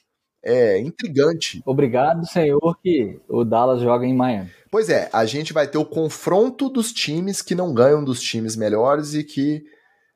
É 0.42 0.78
intrigante. 0.78 1.62
Obrigado, 1.64 2.26
senhor, 2.26 2.78
que 2.82 3.18
o 3.28 3.44
Dallas 3.44 3.80
joga 3.80 4.04
em 4.04 4.14
Miami. 4.14 4.50
Pois 4.70 4.90
é, 4.90 5.08
a 5.12 5.24
gente 5.24 5.52
vai 5.52 5.66
ter 5.66 5.78
o 5.78 5.86
confronto 5.86 6.68
dos 6.68 6.92
times 6.92 7.40
que 7.40 7.54
não 7.54 7.72
ganham 7.72 8.04
dos 8.04 8.20
times 8.20 8.54
melhores 8.54 9.14
e 9.14 9.24
que 9.24 9.64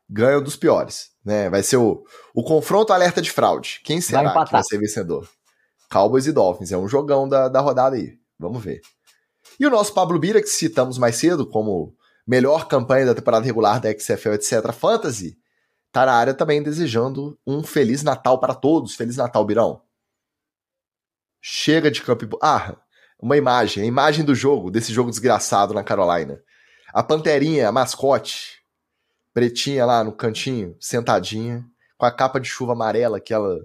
ganham 0.08 0.42
dos 0.42 0.56
piores. 0.56 1.10
Né? 1.24 1.48
Vai 1.48 1.62
ser 1.62 1.78
o, 1.78 2.04
o 2.34 2.42
confronto 2.42 2.92
alerta 2.92 3.22
de 3.22 3.30
fraude. 3.30 3.80
Quem 3.84 4.00
será 4.00 4.32
vai 4.32 4.44
que 4.44 4.52
vai 4.52 4.62
ser 4.64 4.78
vencedor? 4.78 5.28
Cowboys 5.90 6.26
e 6.26 6.32
Dolphins. 6.32 6.72
É 6.72 6.76
um 6.76 6.88
jogão 6.88 7.26
da, 7.26 7.48
da 7.48 7.60
rodada 7.60 7.96
aí. 7.96 8.18
Vamos 8.38 8.62
ver. 8.62 8.80
E 9.58 9.66
o 9.66 9.70
nosso 9.70 9.94
Pablo 9.94 10.18
Bira, 10.18 10.40
que 10.42 10.48
citamos 10.48 10.98
mais 10.98 11.16
cedo 11.16 11.46
como 11.46 11.94
melhor 12.26 12.68
campanha 12.68 13.06
da 13.06 13.14
temporada 13.14 13.46
regular 13.46 13.80
da 13.80 13.90
XFL, 13.90 14.34
etc. 14.34 14.72
Fantasy, 14.72 15.36
tá 15.92 16.06
na 16.06 16.12
área 16.12 16.34
também 16.34 16.62
desejando 16.62 17.38
um 17.46 17.62
Feliz 17.62 18.02
Natal 18.02 18.38
para 18.38 18.54
todos. 18.54 18.94
Feliz 18.94 19.16
Natal, 19.16 19.44
Birão. 19.44 19.82
Chega 21.40 21.90
de 21.90 22.02
campo. 22.02 22.38
Ah, 22.42 22.76
uma 23.20 23.36
imagem, 23.36 23.82
a 23.82 23.86
imagem 23.86 24.24
do 24.24 24.34
jogo, 24.34 24.70
desse 24.70 24.92
jogo 24.92 25.10
desgraçado 25.10 25.74
na 25.74 25.82
Carolina. 25.82 26.40
A 26.92 27.02
Panterinha, 27.02 27.68
a 27.68 27.72
mascote, 27.72 28.62
pretinha 29.34 29.84
lá 29.84 30.02
no 30.02 30.12
cantinho, 30.12 30.76
sentadinha, 30.80 31.64
com 31.96 32.06
a 32.06 32.12
capa 32.12 32.40
de 32.40 32.48
chuva 32.48 32.72
amarela, 32.72 33.18
aquela 33.18 33.58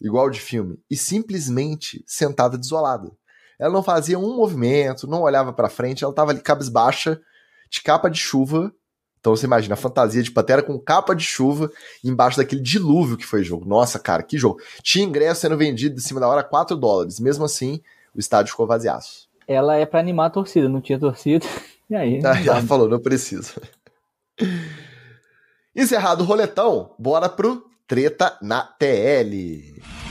igual 0.00 0.28
de 0.28 0.40
filme, 0.40 0.78
e 0.90 0.96
simplesmente 0.96 2.02
sentada 2.06 2.58
desolada. 2.58 3.10
Ela 3.58 3.72
não 3.72 3.82
fazia 3.82 4.18
um 4.18 4.36
movimento, 4.36 5.06
não 5.06 5.22
olhava 5.22 5.52
para 5.52 5.68
frente, 5.68 6.02
ela 6.02 6.14
tava 6.14 6.32
ali 6.32 6.40
cabisbaixa, 6.40 7.20
de 7.70 7.82
capa 7.82 8.10
de 8.10 8.18
chuva, 8.18 8.72
então 9.24 9.34
você 9.34 9.46
imagina 9.46 9.72
a 9.72 9.78
fantasia 9.78 10.22
de 10.22 10.30
Pantera 10.30 10.62
com 10.62 10.78
capa 10.78 11.16
de 11.16 11.24
chuva 11.24 11.72
embaixo 12.04 12.36
daquele 12.36 12.60
dilúvio 12.60 13.16
que 13.16 13.24
foi 13.24 13.40
o 13.40 13.44
jogo. 13.44 13.66
Nossa, 13.66 13.98
cara, 13.98 14.22
que 14.22 14.36
jogo. 14.36 14.60
Tinha 14.82 15.02
ingresso 15.02 15.40
sendo 15.40 15.56
vendido 15.56 15.96
em 15.96 15.98
cima 15.98 16.20
da 16.20 16.28
hora 16.28 16.44
4 16.44 16.76
dólares. 16.76 17.18
Mesmo 17.18 17.42
assim, 17.42 17.80
o 18.14 18.20
estádio 18.20 18.50
ficou 18.50 18.66
vaziaço. 18.66 19.26
Ela 19.48 19.76
é 19.76 19.86
para 19.86 19.98
animar 19.98 20.26
a 20.26 20.30
torcida, 20.30 20.68
não 20.68 20.82
tinha 20.82 20.98
torcida. 20.98 21.46
E 21.88 21.94
aí? 21.94 22.20
Ah, 22.24 22.38
ela 22.38 22.62
falou, 22.62 22.88
não 22.88 22.98
precisa. 22.98 23.52
Encerrado 25.74 26.22
o 26.22 26.24
roletão, 26.24 26.94
bora 26.98 27.28
pro 27.28 27.64
Treta 27.86 28.38
na 28.42 28.62
TL. 28.62 30.03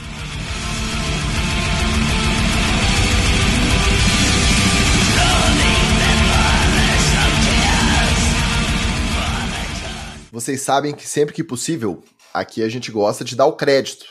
Vocês 10.34 10.62
sabem 10.62 10.92
que 10.92 11.06
sempre 11.06 11.32
que 11.32 11.44
possível, 11.44 12.02
aqui 12.32 12.60
a 12.64 12.68
gente 12.68 12.90
gosta 12.90 13.24
de 13.24 13.36
dar 13.36 13.46
o 13.46 13.56
crédito. 13.56 14.04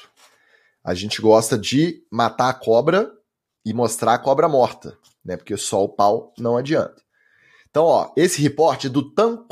A 0.81 0.93
gente 0.93 1.21
gosta 1.21 1.57
de 1.57 2.01
matar 2.09 2.47
a 2.47 2.53
cobra 2.53 3.11
e 3.65 3.73
mostrar 3.73 4.13
a 4.13 4.17
cobra 4.17 4.47
morta, 4.47 4.97
né? 5.23 5.35
Porque 5.35 5.57
só 5.57 5.83
o 5.83 5.89
pau 5.89 6.33
não 6.39 6.55
adianta. 6.55 6.95
Então, 7.69 7.83
ó, 7.83 8.13
esse 8.15 8.41
reporte 8.41 8.87
é 8.87 8.89
do 8.89 9.13
Tom, 9.13 9.45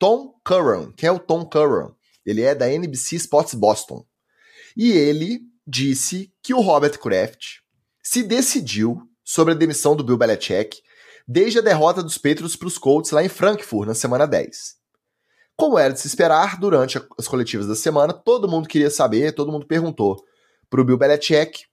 Tom 0.00 0.34
Curran. 0.44 0.90
Quem 0.96 1.08
é 1.08 1.12
o 1.12 1.20
Tom 1.20 1.44
Curran? 1.44 1.92
Ele 2.24 2.42
é 2.42 2.56
da 2.56 2.68
NBC 2.68 3.14
Sports 3.14 3.54
Boston. 3.54 4.04
E 4.76 4.90
ele 4.90 5.42
disse 5.64 6.32
que 6.42 6.52
o 6.52 6.60
Robert 6.60 6.98
Kraft 6.98 7.60
se 8.02 8.24
decidiu 8.24 9.00
sobre 9.24 9.54
a 9.54 9.56
demissão 9.56 9.94
do 9.94 10.02
Bill 10.02 10.18
Belichick 10.18 10.76
desde 11.26 11.60
a 11.60 11.62
derrota 11.62 12.02
dos 12.02 12.18
Patriots 12.18 12.56
para 12.56 12.66
os 12.66 12.78
Colts 12.78 13.12
lá 13.12 13.22
em 13.22 13.28
Frankfurt 13.28 13.86
na 13.86 13.94
semana 13.94 14.26
10. 14.26 14.85
Como 15.56 15.78
era 15.78 15.92
de 15.92 16.00
se 16.00 16.06
esperar, 16.06 16.60
durante 16.60 17.00
as 17.18 17.26
coletivas 17.26 17.66
da 17.66 17.74
semana, 17.74 18.12
todo 18.12 18.48
mundo 18.48 18.68
queria 18.68 18.90
saber, 18.90 19.32
todo 19.32 19.50
mundo 19.50 19.66
perguntou 19.66 20.22
para 20.68 20.80
o 20.80 20.84
Bill 20.84 20.98
Belichick 20.98 21.64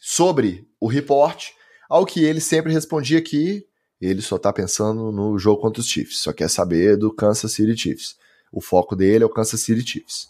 sobre 0.00 0.68
o 0.80 0.86
report, 0.86 1.50
ao 1.88 2.06
que 2.06 2.24
ele 2.24 2.40
sempre 2.40 2.72
respondia 2.72 3.20
que 3.20 3.66
ele 4.00 4.22
só 4.22 4.36
está 4.36 4.52
pensando 4.52 5.10
no 5.12 5.38
jogo 5.38 5.60
contra 5.60 5.80
os 5.80 5.86
Chiefs, 5.86 6.18
só 6.18 6.32
quer 6.32 6.48
saber 6.48 6.96
do 6.96 7.14
Kansas 7.14 7.52
City 7.52 7.76
Chiefs. 7.76 8.16
O 8.52 8.60
foco 8.60 8.94
dele 8.96 9.24
é 9.24 9.26
o 9.26 9.30
Kansas 9.30 9.60
City 9.60 9.86
Chiefs. 9.86 10.28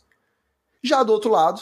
Já 0.82 1.02
do 1.02 1.12
outro 1.12 1.30
lado, 1.30 1.60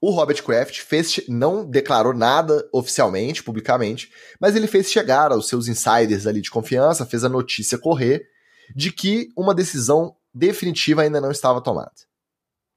o 0.00 0.10
Robert 0.10 0.42
Kraft 0.42 0.80
fez, 0.80 1.20
não 1.28 1.64
declarou 1.64 2.12
nada 2.12 2.68
oficialmente, 2.72 3.42
publicamente, 3.42 4.10
mas 4.40 4.56
ele 4.56 4.66
fez 4.66 4.90
chegar 4.90 5.30
aos 5.30 5.48
seus 5.48 5.68
insiders 5.68 6.26
ali 6.26 6.40
de 6.40 6.50
confiança, 6.50 7.06
fez 7.06 7.22
a 7.22 7.28
notícia 7.28 7.78
correr 7.78 8.26
de 8.74 8.92
que 8.92 9.28
uma 9.36 9.54
decisão 9.54 10.16
definitiva 10.34 11.02
ainda 11.02 11.20
não 11.20 11.30
estava 11.30 11.60
tomada. 11.60 11.92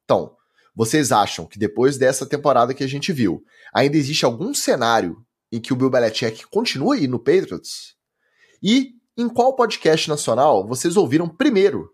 Então, 0.03 0.35
vocês 0.75 1.11
acham 1.11 1.45
que 1.45 1.57
depois 1.57 1.97
dessa 1.97 2.25
temporada 2.25 2.73
que 2.73 2.83
a 2.83 2.87
gente 2.87 3.13
viu, 3.13 3.43
ainda 3.73 3.97
existe 3.97 4.25
algum 4.25 4.53
cenário 4.53 5.17
em 5.51 5.59
que 5.59 5.71
o 5.71 5.75
Bill 5.75 5.89
Belichick 5.89 6.45
continue 6.47 7.07
no 7.07 7.19
Patriots? 7.19 7.95
E 8.61 8.91
em 9.17 9.29
qual 9.29 9.55
podcast 9.55 10.09
nacional 10.09 10.67
vocês 10.67 10.97
ouviram 10.97 11.29
primeiro 11.29 11.89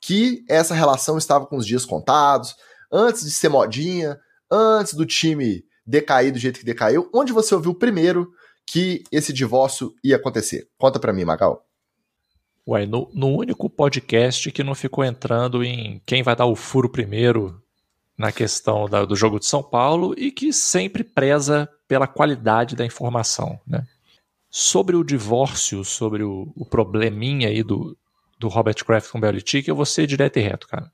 que 0.00 0.44
essa 0.48 0.74
relação 0.74 1.16
estava 1.16 1.46
com 1.46 1.56
os 1.56 1.66
dias 1.66 1.84
contados, 1.84 2.54
antes 2.92 3.24
de 3.24 3.30
ser 3.30 3.48
modinha, 3.48 4.18
antes 4.50 4.94
do 4.94 5.06
time 5.06 5.64
decair 5.86 6.32
do 6.32 6.38
jeito 6.38 6.58
que 6.58 6.66
decaiu? 6.66 7.08
Onde 7.14 7.32
você 7.32 7.54
ouviu 7.54 7.74
primeiro 7.74 8.30
que 8.66 9.02
esse 9.10 9.32
divórcio 9.32 9.94
ia 10.04 10.16
acontecer? 10.16 10.68
Conta 10.76 11.00
para 11.00 11.12
mim, 11.12 11.24
Magal. 11.24 11.67
Ué, 12.68 12.84
no, 12.84 13.10
no, 13.14 13.28
único 13.28 13.70
podcast 13.70 14.52
que 14.52 14.62
não 14.62 14.74
ficou 14.74 15.02
entrando 15.02 15.64
em 15.64 16.02
quem 16.04 16.22
vai 16.22 16.36
dar 16.36 16.44
o 16.44 16.54
furo 16.54 16.86
primeiro 16.86 17.62
na 18.16 18.30
questão 18.30 18.86
da, 18.86 19.06
do 19.06 19.16
jogo 19.16 19.38
de 19.38 19.46
São 19.46 19.62
Paulo 19.62 20.14
e 20.18 20.30
que 20.30 20.52
sempre 20.52 21.02
preza 21.02 21.66
pela 21.88 22.06
qualidade 22.06 22.76
da 22.76 22.84
informação, 22.84 23.58
né? 23.66 23.86
Sobre 24.50 24.96
o 24.96 25.04
divórcio, 25.04 25.82
sobre 25.82 26.22
o, 26.22 26.52
o 26.54 26.66
probleminha 26.66 27.48
aí 27.48 27.62
do, 27.62 27.96
do 28.38 28.48
Robert 28.48 28.84
Kraft 28.84 29.10
com 29.10 29.16
o 29.16 29.20
Belichick, 29.20 29.66
eu 29.66 29.76
vou 29.76 29.86
ser 29.86 30.06
direto 30.06 30.38
e 30.38 30.42
reto, 30.42 30.68
cara. 30.68 30.92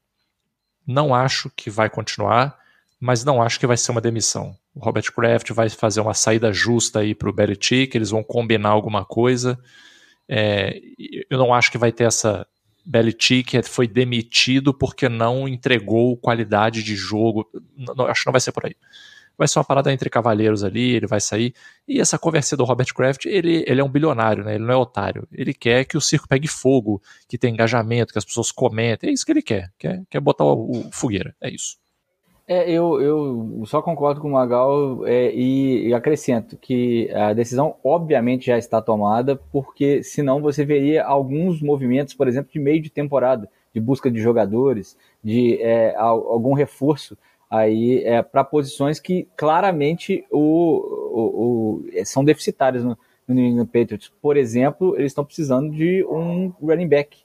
Não 0.86 1.12
acho 1.12 1.50
que 1.56 1.70
vai 1.70 1.90
continuar, 1.90 2.56
mas 3.00 3.24
não 3.24 3.42
acho 3.42 3.58
que 3.58 3.66
vai 3.66 3.76
ser 3.76 3.90
uma 3.90 4.00
demissão. 4.00 4.56
O 4.72 4.78
Robert 4.78 5.12
Kraft 5.12 5.50
vai 5.50 5.68
fazer 5.68 6.00
uma 6.00 6.14
saída 6.14 6.52
justa 6.52 7.00
aí 7.00 7.16
para 7.16 7.28
o 7.28 7.32
Belichick, 7.32 7.96
eles 7.96 8.10
vão 8.10 8.22
combinar 8.22 8.70
alguma 8.70 9.04
coisa. 9.04 9.58
É, 10.28 10.80
eu 11.30 11.38
não 11.38 11.52
acho 11.52 11.70
que 11.70 11.78
vai 11.78 11.92
ter 11.92 12.04
essa 12.04 12.46
Belichick 12.86 13.62
foi 13.62 13.88
demitido 13.88 14.74
porque 14.74 15.08
não 15.08 15.48
entregou 15.48 16.16
qualidade 16.16 16.82
de 16.82 16.94
jogo. 16.94 17.48
Não, 17.76 18.06
acho 18.06 18.22
que 18.22 18.26
não 18.26 18.32
vai 18.32 18.40
ser 18.40 18.52
por 18.52 18.66
aí 18.66 18.76
vai 19.36 19.48
ser 19.48 19.58
uma 19.58 19.64
parada 19.64 19.92
entre 19.92 20.08
cavalheiros 20.08 20.64
ali, 20.64 20.92
ele 20.92 21.06
vai 21.06 21.20
sair. 21.20 21.54
E 21.86 22.00
essa 22.00 22.18
conversa 22.18 22.56
do 22.56 22.64
Robert 22.64 22.92
Kraft, 22.94 23.26
ele, 23.26 23.64
ele 23.66 23.80
é 23.80 23.84
um 23.84 23.88
bilionário, 23.88 24.44
né? 24.44 24.54
Ele 24.54 24.64
não 24.64 24.72
é 24.72 24.76
otário. 24.76 25.26
Ele 25.32 25.52
quer 25.52 25.84
que 25.84 25.96
o 25.96 26.00
circo 26.00 26.28
pegue 26.28 26.48
fogo, 26.48 27.02
que 27.28 27.36
tenha 27.36 27.52
engajamento, 27.52 28.12
que 28.12 28.18
as 28.18 28.24
pessoas 28.24 28.52
comentem. 28.52 29.10
É 29.10 29.12
isso 29.12 29.26
que 29.26 29.32
ele 29.32 29.42
quer. 29.42 29.72
Quer, 29.78 30.02
quer 30.08 30.20
botar 30.20 30.44
o, 30.44 30.86
o 30.86 30.92
fogueira. 30.92 31.34
É 31.40 31.50
isso. 31.50 31.76
É, 32.46 32.70
eu, 32.70 33.00
eu 33.00 33.62
só 33.64 33.80
concordo 33.80 34.20
com 34.20 34.28
o 34.28 34.32
Magal 34.32 35.06
é, 35.06 35.34
e, 35.34 35.88
e, 35.88 35.94
acrescento 35.94 36.58
que 36.58 37.10
a 37.10 37.32
decisão 37.32 37.76
obviamente 37.82 38.46
já 38.46 38.58
está 38.58 38.82
tomada, 38.82 39.34
porque 39.50 40.02
senão 40.02 40.42
você 40.42 40.62
veria 40.62 41.06
alguns 41.06 41.62
movimentos, 41.62 42.12
por 42.12 42.28
exemplo, 42.28 42.52
de 42.52 42.58
meio 42.58 42.82
de 42.82 42.90
temporada, 42.90 43.48
de 43.72 43.80
busca 43.80 44.10
de 44.10 44.20
jogadores, 44.20 44.94
de 45.22 45.58
é, 45.62 45.94
algum 45.96 46.52
reforço 46.52 47.16
aí 47.50 48.02
é, 48.04 48.22
para 48.22 48.44
posições 48.44 49.00
que 49.00 49.26
claramente 49.36 50.26
o, 50.30 50.38
o, 50.38 51.82
o 51.82 52.04
são 52.04 52.22
deficitárias 52.22 52.84
no, 52.84 52.98
no 53.26 53.66
Patriots. 53.66 54.12
Por 54.20 54.36
exemplo, 54.36 54.94
eles 54.96 55.12
estão 55.12 55.24
precisando 55.24 55.70
de 55.70 56.04
um 56.04 56.52
running 56.60 56.88
back 56.88 57.24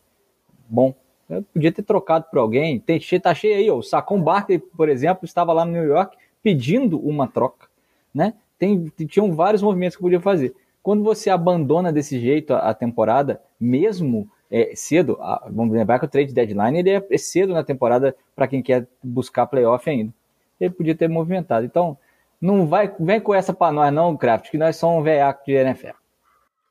bom. 0.69 0.93
Eu 1.29 1.43
podia 1.43 1.71
ter 1.71 1.83
trocado 1.83 2.25
por 2.29 2.39
alguém. 2.39 2.79
Tem, 2.79 2.99
tá 3.21 3.33
cheio 3.35 3.55
aí, 3.55 3.69
ó. 3.69 3.77
o 3.77 3.83
Sacon 3.83 4.21
Barkley, 4.21 4.59
por 4.59 4.89
exemplo, 4.89 5.25
estava 5.25 5.53
lá 5.53 5.63
no 5.63 5.71
New 5.71 5.83
York 5.83 6.17
pedindo 6.41 6.99
uma 6.99 7.27
troca. 7.27 7.67
Né? 8.13 8.33
Tem, 8.57 8.91
tinham 9.07 9.31
vários 9.33 9.61
movimentos 9.61 9.95
que 9.95 10.01
podia 10.01 10.19
fazer. 10.19 10.55
Quando 10.81 11.03
você 11.03 11.29
abandona 11.29 11.91
desse 11.91 12.19
jeito 12.19 12.53
a, 12.53 12.69
a 12.69 12.73
temporada, 12.73 13.41
mesmo 13.59 14.29
é, 14.49 14.71
cedo, 14.75 15.17
a, 15.21 15.47
vamos 15.51 15.73
lembrar 15.75 15.99
que 15.99 16.05
o 16.05 16.09
trade 16.09 16.33
deadline 16.33 16.79
ele 16.79 16.89
é 16.89 17.17
cedo 17.17 17.53
na 17.53 17.63
temporada 17.63 18.15
para 18.35 18.47
quem 18.47 18.63
quer 18.63 18.87
buscar 19.03 19.45
playoff 19.45 19.87
ainda 19.89 20.11
ele 20.59 20.73
podia 20.73 20.95
ter 20.95 21.07
movimentado. 21.07 21.65
Então, 21.65 21.97
não 22.41 22.67
vai, 22.67 22.93
vem 22.99 23.19
com 23.19 23.33
essa 23.33 23.53
para 23.53 23.71
nós 23.71 23.93
não, 23.93 24.17
Kraft, 24.17 24.49
que 24.49 24.57
nós 24.57 24.75
somos 24.75 24.99
um 24.99 25.03
veiaco 25.03 25.43
de 25.45 25.53
NFL. 25.53 25.97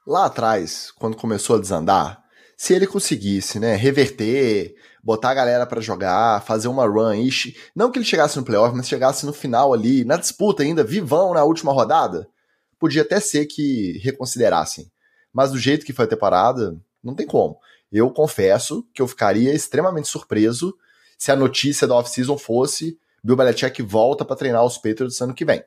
Lá 0.06 0.26
atrás, 0.26 0.90
quando 0.92 1.16
começou 1.16 1.56
a 1.56 1.60
desandar, 1.60 2.22
se 2.58 2.74
ele 2.74 2.88
conseguisse, 2.88 3.60
né, 3.60 3.76
reverter, 3.76 4.74
botar 5.00 5.30
a 5.30 5.34
galera 5.34 5.64
para 5.64 5.80
jogar, 5.80 6.44
fazer 6.44 6.66
uma 6.66 6.84
run, 6.84 7.14
ish, 7.14 7.54
não 7.72 7.88
que 7.88 8.00
ele 8.00 8.04
chegasse 8.04 8.36
no 8.36 8.44
playoff, 8.44 8.76
mas 8.76 8.88
chegasse 8.88 9.24
no 9.24 9.32
final 9.32 9.72
ali, 9.72 10.04
na 10.04 10.16
disputa 10.16 10.64
ainda, 10.64 10.82
vivão 10.82 11.32
na 11.32 11.44
última 11.44 11.72
rodada, 11.72 12.28
podia 12.76 13.02
até 13.02 13.20
ser 13.20 13.46
que 13.46 13.98
reconsiderassem. 14.02 14.90
Mas 15.32 15.52
do 15.52 15.58
jeito 15.58 15.86
que 15.86 15.92
foi 15.92 16.06
a 16.06 16.08
temporada, 16.08 16.76
não 17.02 17.14
tem 17.14 17.28
como. 17.28 17.60
Eu 17.92 18.10
confesso 18.10 18.84
que 18.92 19.00
eu 19.00 19.06
ficaria 19.06 19.54
extremamente 19.54 20.08
surpreso 20.08 20.76
se 21.16 21.30
a 21.30 21.36
notícia 21.36 21.86
da 21.86 21.94
off-season 21.94 22.36
fosse 22.36 22.98
Bill 23.22 23.36
Belichick 23.36 23.80
volta 23.82 24.24
para 24.24 24.34
treinar 24.34 24.64
os 24.64 24.78
Patriots 24.78 25.20
ano 25.20 25.32
que 25.32 25.44
vem. 25.44 25.62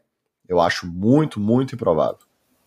Eu 0.46 0.60
acho 0.60 0.86
muito, 0.86 1.39
muito 1.39 1.74
improvável. 1.74 2.20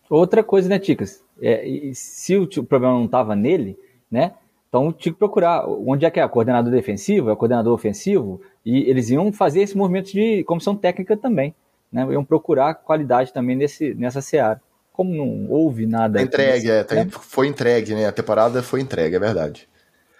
Outra 0.09 0.43
coisa, 0.43 0.67
né, 0.67 0.79
Ticas? 0.79 1.23
É, 1.39 1.91
se 1.93 2.35
o, 2.35 2.43
o, 2.43 2.63
problema 2.63 2.95
não 2.95 3.05
estava 3.05 3.35
nele, 3.35 3.77
né? 4.15 4.31
Então 4.69 4.93
tinha 4.93 5.11
que 5.11 5.19
procurar 5.19 5.67
onde 5.67 6.05
é 6.05 6.09
que 6.09 6.19
é 6.19 6.25
o 6.25 6.29
coordenador 6.29 6.71
defensivo, 6.71 7.29
é 7.29 7.33
o 7.33 7.37
coordenador 7.37 7.73
ofensivo, 7.73 8.41
e 8.65 8.89
eles 8.89 9.09
iam 9.09 9.31
fazer 9.31 9.61
esse 9.61 9.77
movimento 9.77 10.11
de 10.11 10.43
comissão 10.45 10.75
técnica 10.75 11.17
também. 11.17 11.53
Né? 11.91 12.05
Iam 12.11 12.23
procurar 12.23 12.73
qualidade 12.75 13.33
também 13.33 13.55
nesse, 13.55 13.93
nessa 13.93 14.21
seara. 14.21 14.61
Como 14.93 15.13
não 15.13 15.51
houve 15.51 15.85
nada. 15.85 16.21
Entregue, 16.21 16.71
é, 16.71 16.83
tá, 16.83 16.95
foi 17.09 17.47
entregue, 17.47 17.93
né? 17.93 18.07
A 18.07 18.13
temporada 18.13 18.63
foi 18.63 18.79
entregue, 18.79 19.17
é 19.17 19.19
verdade. 19.19 19.67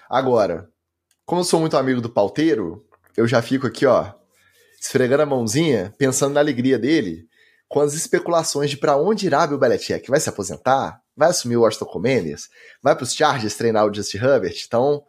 Agora, 0.10 0.68
como 1.26 1.40
eu 1.42 1.46
sou 1.46 1.62
muito 1.62 1.78
amigo 1.78 2.02
do 2.02 2.10
pauteiro, 2.10 2.86
eu 3.16 3.26
já 3.26 3.42
fico 3.42 3.66
aqui, 3.66 3.86
ó, 3.86 4.12
esfregando 4.80 5.24
a 5.24 5.26
mãozinha, 5.26 5.94
pensando 5.98 6.34
na 6.34 6.42
alegria 6.42 6.78
dele, 6.78 7.26
com 7.70 7.80
as 7.80 7.94
especulações 7.94 8.70
de 8.70 8.78
para 8.78 8.98
onde 8.98 9.26
irá 9.26 9.48
Bill 9.48 9.58
Belichick. 9.58 10.10
Vai 10.10 10.20
se 10.20 10.28
aposentar? 10.28 11.02
Vai 11.16 11.30
assumir 11.30 11.58
o 11.58 11.62
Washington 11.62 11.86
Commanders? 11.86 12.50
Vai 12.82 12.96
para 12.96 13.04
os 13.04 13.14
Chargers 13.14 13.56
treinar 13.56 13.86
o 13.86 13.94
Justin 13.94 14.18
Herbert? 14.18 14.56
Então, 14.68 15.04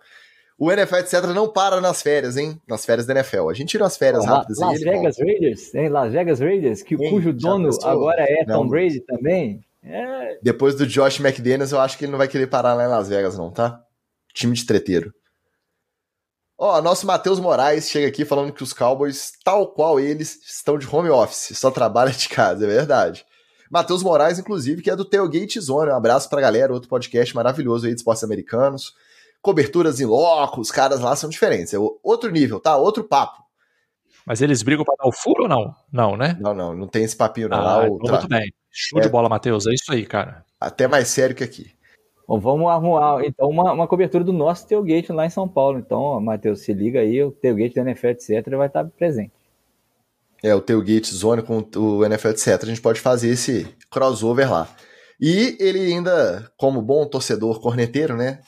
o 0.59 0.73
NFL, 0.73 0.97
etc., 0.97 1.25
não 1.35 1.49
para 1.49 1.81
nas 1.81 2.01
férias, 2.01 2.37
hein? 2.37 2.61
Nas 2.67 2.87
férias 2.87 3.07
da 3.07 3.13
NFL. 3.15 3.51
A 3.51 3.55
gente 3.55 3.71
tira 3.71 3.85
as 3.85 3.97
férias 3.97 4.25
rápidas. 4.25 4.59
Las 4.59 4.81
Vegas 4.81 5.19
Raiders, 5.19 5.75
hein? 5.75 5.89
Las 5.91 6.13
Vegas 6.13 6.41
Raiders, 6.41 6.83
que, 6.83 6.97
cujo 6.97 7.33
dono 7.33 7.69
agora 7.83 8.23
é 8.23 8.45
Tom 8.45 8.53
não. 8.53 8.69
Brady 8.69 9.01
também. 9.01 9.63
É... 9.83 10.39
Depois 10.43 10.75
do 10.75 10.87
Josh 10.87 11.21
McDaniels, 11.21 11.73
eu 11.73 11.81
acho 11.81 11.99
que 11.99 12.05
ele 12.05 12.13
não 12.13 12.19
vai 12.19 12.29
querer 12.29 12.47
parar 12.47 12.75
lá 12.75 12.85
em 12.85 12.89
Las 12.89 13.09
Vegas, 13.09 13.37
não, 13.37 13.51
tá? 13.51 13.83
Time 14.33 14.55
de 14.55 14.65
treteiro. 14.65 15.13
Ó, 16.59 16.81
nosso 16.81 17.07
Matheus 17.07 17.39
Moraes 17.39 17.91
chega 17.91 18.09
aqui 18.09 18.25
falando 18.25 18.53
que 18.53 18.63
os 18.63 18.73
Cowboys, 18.73 19.33
tal 19.45 19.75
qual 19.75 20.01
eles, 20.01 20.41
estão 20.47 20.79
de 20.79 20.89
home 20.91 21.11
office, 21.11 21.57
só 21.59 21.71
trabalha 21.71 22.11
de 22.11 22.29
casa, 22.31 22.65
é 22.65 22.69
verdade. 22.69 23.26
Matheus 23.71 24.03
Moraes, 24.03 24.39
inclusive, 24.39 24.83
que 24.83 24.91
é 24.91 24.97
do 24.97 25.05
Tailgate 25.05 25.61
Zone. 25.61 25.91
Um 25.91 25.97
abraço 25.97 26.29
pra 26.29 26.41
galera, 26.41 26.73
outro 26.73 26.89
podcast 26.89 27.35
maravilhoso 27.35 27.87
aí 27.87 27.93
de 27.93 27.99
esportes 27.99 28.25
americanos. 28.25 28.95
Coberturas 29.43 30.01
em 30.01 30.05
loco, 30.05 30.61
os 30.61 30.71
caras 30.71 31.01
lá 31.01 31.15
são 31.15 31.31
diferentes. 31.31 31.73
É 31.73 31.79
outro 32.03 32.31
nível, 32.31 32.59
tá? 32.59 32.77
Outro 32.77 33.05
papo. 33.05 33.45
Mas 34.27 34.43
eles 34.43 34.63
brigam 34.63 34.85
pra 34.85 34.97
dar 34.99 35.09
o 35.09 35.13
furo 35.13 35.45
ou 35.45 35.49
não? 35.49 35.73
Não, 35.93 36.17
né? 36.17 36.37
Não, 36.41 36.53
não, 36.53 36.75
não 36.75 36.89
tem 36.89 37.05
esse 37.05 37.17
papinho 37.17 37.49
não. 37.49 37.59
Ah, 37.59 37.87
então 37.87 38.13
muito 38.13 38.29
bem. 38.29 38.53
Show 38.73 38.99
é... 38.99 39.03
de 39.03 39.09
bola, 39.09 39.29
Matheus. 39.29 39.67
É 39.67 39.73
isso 39.73 39.93
aí, 39.93 40.05
cara. 40.05 40.45
Até 40.61 40.89
mais 40.89 41.09
sério 41.09 41.37
que 41.37 41.45
aqui. 41.45 41.71
Bom, 42.27 42.41
vamos 42.41 42.69
arrumar 42.69 43.25
então 43.25 43.49
uma, 43.49 43.73
uma 43.73 43.87
cobertura 43.87 44.25
do 44.25 44.33
nosso 44.33 44.67
tailgate 44.67 45.13
lá 45.13 45.25
em 45.25 45.31
São 45.31 45.47
Paulo. 45.47 45.79
Então, 45.79 46.21
Matheus, 46.21 46.61
se 46.63 46.73
liga 46.73 46.99
aí, 46.99 47.23
o 47.23 47.31
tailgate 47.31 47.75
do 47.75 47.81
NFL, 47.83 48.09
etc., 48.09 48.49
vai 48.57 48.67
estar 48.67 48.85
presente. 48.85 49.33
É, 50.47 50.55
o 50.55 50.61
tailgate 50.61 51.13
zone 51.13 51.43
com 51.43 51.59
o 51.77 52.05
NFL, 52.05 52.29
etc., 52.29 52.63
a 52.63 52.67
gente 52.67 52.81
pode 52.81 53.01
fazer 53.01 53.31
esse 53.31 53.67
crossover 53.91 54.51
lá. 54.51 54.69
E 55.21 55.57
ele 55.59 55.81
ainda, 55.81 56.53
como 56.57 56.81
bom 56.81 57.05
torcedor 57.05 57.61
corneteiro, 57.61 58.17
né, 58.17 58.41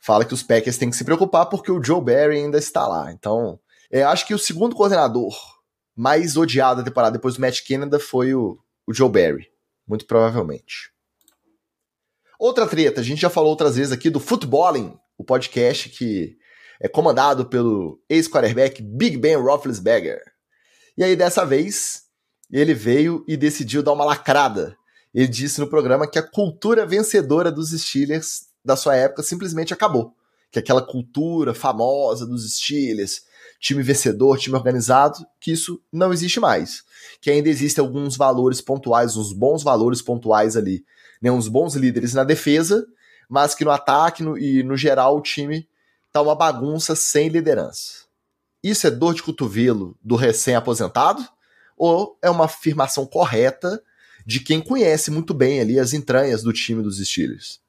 fala 0.00 0.24
que 0.24 0.34
os 0.34 0.42
Packers 0.42 0.78
têm 0.78 0.90
que 0.90 0.96
se 0.96 1.04
preocupar 1.04 1.46
porque 1.46 1.70
o 1.70 1.82
Joe 1.82 2.00
Barry 2.00 2.38
ainda 2.38 2.58
está 2.58 2.86
lá. 2.88 3.12
Então, 3.12 3.60
É, 3.90 4.02
acho 4.02 4.26
que 4.26 4.34
o 4.34 4.38
segundo 4.38 4.74
coordenador 4.74 5.32
mais 5.94 6.36
odiado 6.36 6.80
da 6.80 6.84
temporada 6.84 7.12
depois 7.12 7.34
do 7.36 7.40
Matt 7.40 7.60
Canada 7.68 8.00
foi 8.00 8.34
o, 8.34 8.58
o 8.88 8.92
Joe 8.92 9.08
Barry. 9.08 9.46
Muito 9.86 10.06
provavelmente. 10.06 10.90
Outra 12.40 12.66
treta, 12.66 13.00
a 13.00 13.04
gente 13.04 13.20
já 13.20 13.30
falou 13.30 13.50
outras 13.50 13.76
vezes 13.76 13.92
aqui 13.92 14.10
do 14.10 14.18
Footballing, 14.18 14.98
o 15.16 15.22
podcast 15.22 15.88
que 15.90 16.36
é 16.80 16.88
comandado 16.88 17.46
pelo 17.46 18.02
ex-quarterback 18.08 18.82
Big 18.82 19.16
Ben 19.16 19.36
Roethlisberger. 19.36 20.20
E 20.96 21.02
aí, 21.02 21.16
dessa 21.16 21.44
vez, 21.44 22.04
ele 22.50 22.74
veio 22.74 23.24
e 23.26 23.36
decidiu 23.36 23.82
dar 23.82 23.92
uma 23.92 24.04
lacrada. 24.04 24.76
Ele 25.12 25.28
disse 25.28 25.60
no 25.60 25.66
programa 25.66 26.08
que 26.08 26.18
a 26.18 26.22
cultura 26.22 26.86
vencedora 26.86 27.50
dos 27.50 27.70
Steelers 27.70 28.46
da 28.64 28.76
sua 28.76 28.96
época 28.96 29.22
simplesmente 29.22 29.72
acabou. 29.72 30.14
Que 30.50 30.58
aquela 30.58 30.82
cultura 30.82 31.52
famosa 31.52 32.26
dos 32.26 32.56
Steelers, 32.56 33.22
time 33.60 33.82
vencedor, 33.82 34.38
time 34.38 34.56
organizado, 34.56 35.18
que 35.40 35.52
isso 35.52 35.80
não 35.92 36.12
existe 36.12 36.38
mais. 36.38 36.82
Que 37.20 37.30
ainda 37.30 37.48
existem 37.48 37.84
alguns 37.84 38.16
valores 38.16 38.60
pontuais, 38.60 39.16
uns 39.16 39.32
bons 39.32 39.62
valores 39.62 40.00
pontuais 40.00 40.56
ali, 40.56 40.84
né, 41.20 41.30
uns 41.30 41.48
bons 41.48 41.74
líderes 41.74 42.14
na 42.14 42.24
defesa, 42.24 42.86
mas 43.28 43.54
que 43.54 43.64
no 43.64 43.70
ataque 43.70 44.22
no, 44.22 44.38
e 44.38 44.62
no 44.62 44.76
geral 44.76 45.16
o 45.16 45.22
time 45.22 45.68
tá 46.12 46.20
uma 46.22 46.34
bagunça 46.34 46.94
sem 46.94 47.28
liderança. 47.28 48.03
Isso 48.64 48.86
é 48.86 48.90
dor 48.90 49.12
de 49.12 49.22
cotovelo 49.22 49.94
do 50.02 50.16
recém-aposentado 50.16 51.22
ou 51.76 52.16
é 52.22 52.30
uma 52.30 52.46
afirmação 52.46 53.04
correta 53.04 53.82
de 54.24 54.40
quem 54.40 54.58
conhece 54.58 55.10
muito 55.10 55.34
bem 55.34 55.60
ali 55.60 55.78
as 55.78 55.92
entranhas 55.92 56.42
do 56.42 56.50
time 56.50 56.82
dos 56.82 56.96
Steelers? 57.06 57.60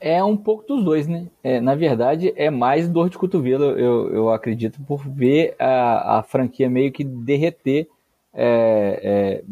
É 0.00 0.22
um 0.22 0.36
pouco 0.36 0.64
dos 0.68 0.84
dois, 0.84 1.08
né? 1.08 1.26
É, 1.42 1.60
na 1.60 1.74
verdade, 1.74 2.32
é 2.36 2.48
mais 2.48 2.88
dor 2.88 3.10
de 3.10 3.18
cotovelo, 3.18 3.64
eu, 3.64 4.14
eu 4.14 4.30
acredito, 4.30 4.80
por 4.82 5.02
ver 5.08 5.56
a, 5.58 6.18
a 6.18 6.22
franquia 6.22 6.70
meio 6.70 6.92
que 6.92 7.02
derreter 7.02 7.88
é, 8.32 9.00
é, 9.02 9.44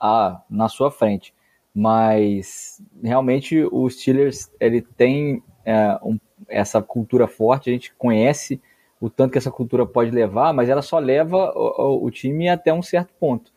a, 0.00 0.40
na 0.48 0.70
sua 0.70 0.90
frente. 0.90 1.34
Mas 1.74 2.80
realmente 3.02 3.62
o 3.70 3.90
Steelers 3.90 4.50
ele 4.58 4.80
tem 4.80 5.42
é, 5.66 5.98
um, 6.02 6.18
essa 6.48 6.80
cultura 6.80 7.28
forte, 7.28 7.68
a 7.68 7.72
gente 7.74 7.92
conhece 7.98 8.58
o 9.00 9.08
tanto 9.08 9.32
que 9.32 9.38
essa 9.38 9.50
cultura 9.50 9.86
pode 9.86 10.10
levar, 10.10 10.52
mas 10.52 10.68
ela 10.68 10.82
só 10.82 10.98
leva 10.98 11.52
o, 11.56 12.04
o 12.04 12.10
time 12.10 12.48
até 12.48 12.72
um 12.72 12.82
certo 12.82 13.12
ponto. 13.18 13.50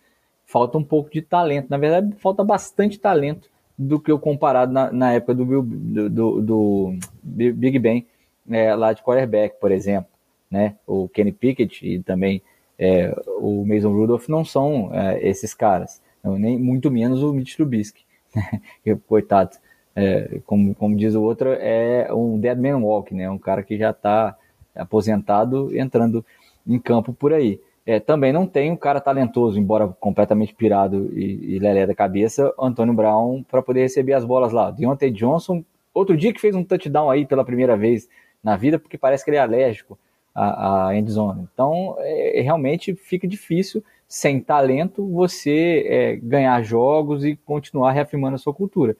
Falta 0.46 0.78
um 0.78 0.84
pouco 0.84 1.12
de 1.12 1.22
talento, 1.22 1.70
na 1.70 1.78
verdade, 1.78 2.16
falta 2.18 2.44
bastante 2.44 3.00
talento 3.00 3.50
do 3.78 4.00
que 4.00 4.12
o 4.12 4.20
comparado 4.20 4.72
na, 4.72 4.92
na 4.92 5.14
época 5.14 5.34
do, 5.34 5.62
do, 5.62 6.10
do, 6.10 6.42
do 6.42 6.98
Big 7.24 7.80
Ben 7.80 8.06
é, 8.50 8.74
lá 8.76 8.94
de 8.94 9.02
quarterback, 9.02 9.60
por 9.60 9.72
exemplo. 9.72 10.10
Né? 10.50 10.76
O 10.86 11.10
Kenny 11.10 11.32
Pickett 11.32 11.86
e 11.86 12.02
também 12.02 12.42
é, 12.78 13.14
o 13.40 13.66
Mason 13.66 13.92
Rudolph 13.92 14.28
não 14.28 14.46
são 14.46 14.92
é, 14.94 15.28
esses 15.28 15.54
caras, 15.54 16.02
nem 16.24 16.58
muito 16.58 16.92
menos 16.92 17.24
o 17.24 17.34
Mitch 17.34 17.56
Trubisky. 17.56 18.06
Coitado, 19.08 19.58
é, 19.96 20.40
como, 20.46 20.74
como 20.76 20.96
diz 20.96 21.16
o 21.16 21.22
outro, 21.22 21.50
é 21.54 22.14
um 22.14 22.40
dead 22.40 22.58
man 22.58 22.78
walk, 22.78 23.14
né? 23.14 23.30
um 23.30 23.38
cara 23.38 23.64
que 23.64 23.78
já 23.78 23.92
está 23.92 24.38
aposentado 24.76 25.76
entrando 25.78 26.26
em 26.66 26.80
campo 26.80 27.14
por 27.14 27.34
aí. 27.34 27.60
É, 27.86 28.00
também 28.00 28.32
não 28.32 28.48
tem 28.48 28.72
um 28.72 28.78
cara 28.78 29.02
talentoso, 29.02 29.60
embora 29.60 29.88
completamente 30.00 30.56
pirado 30.56 31.12
e, 31.14 31.56
e 31.56 31.60
lelé 31.60 31.86
da 31.86 31.94
cabeça, 31.94 32.54
Antônio 32.58 32.94
Brown, 32.94 33.44
para 33.44 33.62
poder 33.62 33.82
receber 33.82 34.14
as 34.14 34.24
bolas 34.24 34.54
lá. 34.54 34.72
Deontay 34.72 35.12
Johnson, 35.12 35.64
outro 35.94 36.16
dia 36.16 36.34
que 36.34 36.40
fez 36.40 36.56
um 36.56 36.64
touchdown 36.64 37.10
aí 37.10 37.26
pela 37.26 37.44
primeira 37.44 37.76
vez 37.76 38.08
na 38.42 38.56
vida, 38.56 38.80
porque 38.80 38.98
parece 38.98 39.24
que 39.24 39.30
ele 39.30 39.38
é 39.38 39.42
alérgico 39.42 40.00
à, 40.34 40.88
à 40.88 40.98
endzone. 40.98 41.48
Então, 41.54 41.96
é, 42.00 42.40
realmente 42.42 42.96
fica 42.96 43.28
difícil, 43.28 43.84
sem 44.08 44.40
talento, 44.40 45.06
você 45.06 45.86
é, 45.88 46.16
ganhar 46.16 46.62
jogos 46.64 47.26
e 47.26 47.36
continuar 47.36 47.92
reafirmando 47.92 48.36
a 48.36 48.40
sua 48.40 48.54
cultura. 48.54 48.96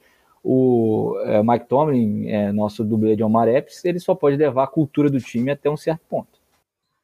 O 0.46 1.18
é, 1.24 1.42
Mike 1.42 1.66
Tomlin, 1.66 2.26
é, 2.28 2.52
nosso 2.52 2.84
dublê 2.84 3.16
de 3.16 3.24
Omar 3.24 3.48
Epps, 3.48 3.82
ele 3.82 3.98
só 3.98 4.14
pode 4.14 4.36
levar 4.36 4.64
a 4.64 4.68
cultura 4.68 5.08
do 5.08 5.18
time 5.18 5.50
até 5.50 5.70
um 5.70 5.76
certo 5.76 6.02
ponto. 6.06 6.38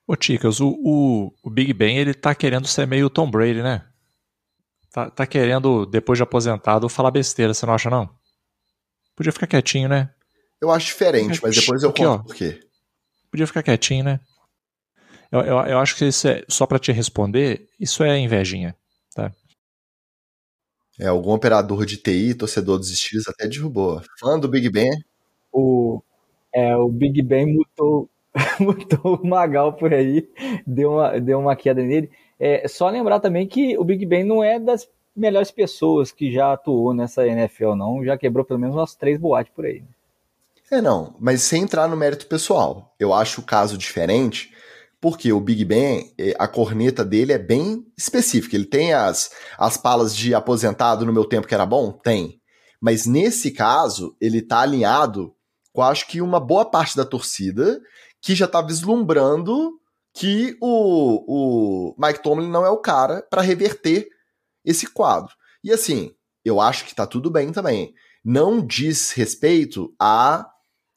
Ô, 0.07 0.15
Ticas, 0.15 0.61
o, 0.61 0.69
o, 0.85 1.33
o, 1.43 1.49
Big 1.49 1.73
Ben, 1.73 1.97
ele 1.97 2.13
tá 2.13 2.35
querendo 2.35 2.67
ser 2.67 2.87
meio 2.87 3.09
Tom 3.09 3.31
Brady, 3.31 3.63
né? 3.63 3.83
Tá, 4.93 5.09
tá 5.09 5.27
querendo, 5.27 5.87
depois 5.87 6.19
de 6.19 6.23
aposentado, 6.23 6.87
falar 6.89 7.11
besteira, 7.11 7.55
você 7.55 7.65
não 7.65 7.73
acha, 7.73 7.89
não? 7.89 8.11
Podia 9.17 9.33
ficar 9.33 9.47
quietinho, 9.47 9.89
né? 9.89 10.11
Eu 10.61 10.71
acho 10.71 10.87
diferente, 10.87 11.41
mas 11.43 11.57
depois 11.57 11.83
eu 11.83 11.91
Aqui, 11.91 12.03
conto 12.03 12.21
ó, 12.21 12.23
por 12.25 12.35
quê. 12.35 12.61
Podia 13.31 13.47
ficar 13.47 13.63
quietinho, 13.63 14.05
né? 14.05 14.21
Eu, 15.33 15.41
eu, 15.41 15.57
eu 15.61 15.79
acho 15.79 15.97
que 15.97 16.05
isso 16.05 16.29
é, 16.29 16.45
só 16.47 16.67
para 16.67 16.79
te 16.79 16.93
responder, 16.93 17.69
isso 17.79 18.03
é 18.03 18.19
invejinha, 18.19 18.77
tá? 19.15 19.33
É, 21.01 21.07
algum 21.07 21.33
operador 21.33 21.87
de 21.87 21.97
TI, 21.97 22.35
torcedor 22.35 22.79
dos 22.79 22.91
estilos, 22.91 23.27
até 23.27 23.49
derrubou. 23.49 24.03
Fã 24.19 24.39
do 24.39 24.49
Big 24.49 24.69
Ben. 24.69 24.91
O, 25.51 26.03
é, 26.55 26.77
o 26.77 26.89
Big 26.89 27.23
Ben 27.23 27.47
mutou 27.47 28.09
botou 28.61 29.17
o 29.17 29.27
Magal 29.27 29.73
por 29.73 29.93
aí, 29.93 30.29
deu 30.67 30.93
uma, 30.93 31.21
deu 31.21 31.39
uma 31.39 31.57
queda 31.57 31.83
nele. 31.83 32.11
É 32.39 32.67
só 32.69 32.89
lembrar 32.89 33.21
também 33.21 33.47
que 33.47 33.77
o 33.77 33.85
Big 33.85 34.05
Ben 34.07 34.25
não 34.25 34.43
é 34.43 34.59
das 34.59 34.89
melhores 35.15 35.51
pessoas 35.51 36.13
que 36.13 36.33
já 36.33 36.53
atuou 36.53 36.95
nessa 36.95 37.27
NFL, 37.27 37.75
não. 37.75 38.05
Já 38.05 38.17
quebrou 38.17 38.45
pelo 38.45 38.61
menos 38.61 38.77
umas 38.77 38.95
três 38.95 39.19
boates 39.19 39.53
por 39.55 39.65
aí. 39.65 39.83
É, 40.71 40.81
não, 40.81 41.15
mas 41.19 41.43
sem 41.43 41.63
entrar 41.63 41.89
no 41.89 41.97
mérito 41.97 42.27
pessoal. 42.27 42.95
Eu 42.99 43.13
acho 43.13 43.41
o 43.41 43.45
caso 43.45 43.77
diferente, 43.77 44.53
porque 45.01 45.33
o 45.33 45.41
Big 45.41 45.65
Ben, 45.65 46.13
é, 46.19 46.35
a 46.39 46.47
corneta 46.47 47.05
dele 47.05 47.33
é 47.33 47.39
bem 47.39 47.87
específica. 47.97 48.55
Ele 48.55 48.67
tem 48.67 48.93
as, 48.93 49.31
as 49.59 49.77
palas 49.77 50.15
de 50.15 50.35
aposentado 50.35 51.07
no 51.07 51.13
meu 51.13 51.25
tempo 51.25 51.47
que 51.47 51.55
era 51.55 51.65
bom? 51.65 51.93
Tem. 51.93 52.41
Mas 52.81 53.07
nesse 53.07 53.51
caso, 53.51 54.17
ele 54.21 54.43
tá 54.43 54.61
alinhado 54.61 55.35
com 55.73 55.83
acho 55.83 56.07
que 56.07 56.21
uma 56.21 56.41
boa 56.41 56.65
parte 56.65 56.97
da 56.97 57.05
torcida 57.05 57.81
que 58.21 58.35
já 58.35 58.47
tá 58.47 58.61
vislumbrando 58.61 59.79
que 60.13 60.57
o, 60.61 61.93
o 61.93 61.95
Mike 61.99 62.23
Tomlin 62.23 62.49
não 62.49 62.67
é 62.67 62.71
o 62.71 62.79
cara 62.79 63.23
para 63.31 63.43
reverter 63.43 64.09
esse 64.65 64.87
quadro. 64.87 65.33
E 65.63 65.73
assim, 65.73 66.13
eu 66.45 66.61
acho 66.61 66.85
que 66.85 66.95
tá 66.95 67.07
tudo 67.07 67.31
bem 67.31 67.53
também. 67.53 67.95
Não 68.25 68.65
diz 68.65 69.13
respeito 69.13 69.95
a, 69.99 70.47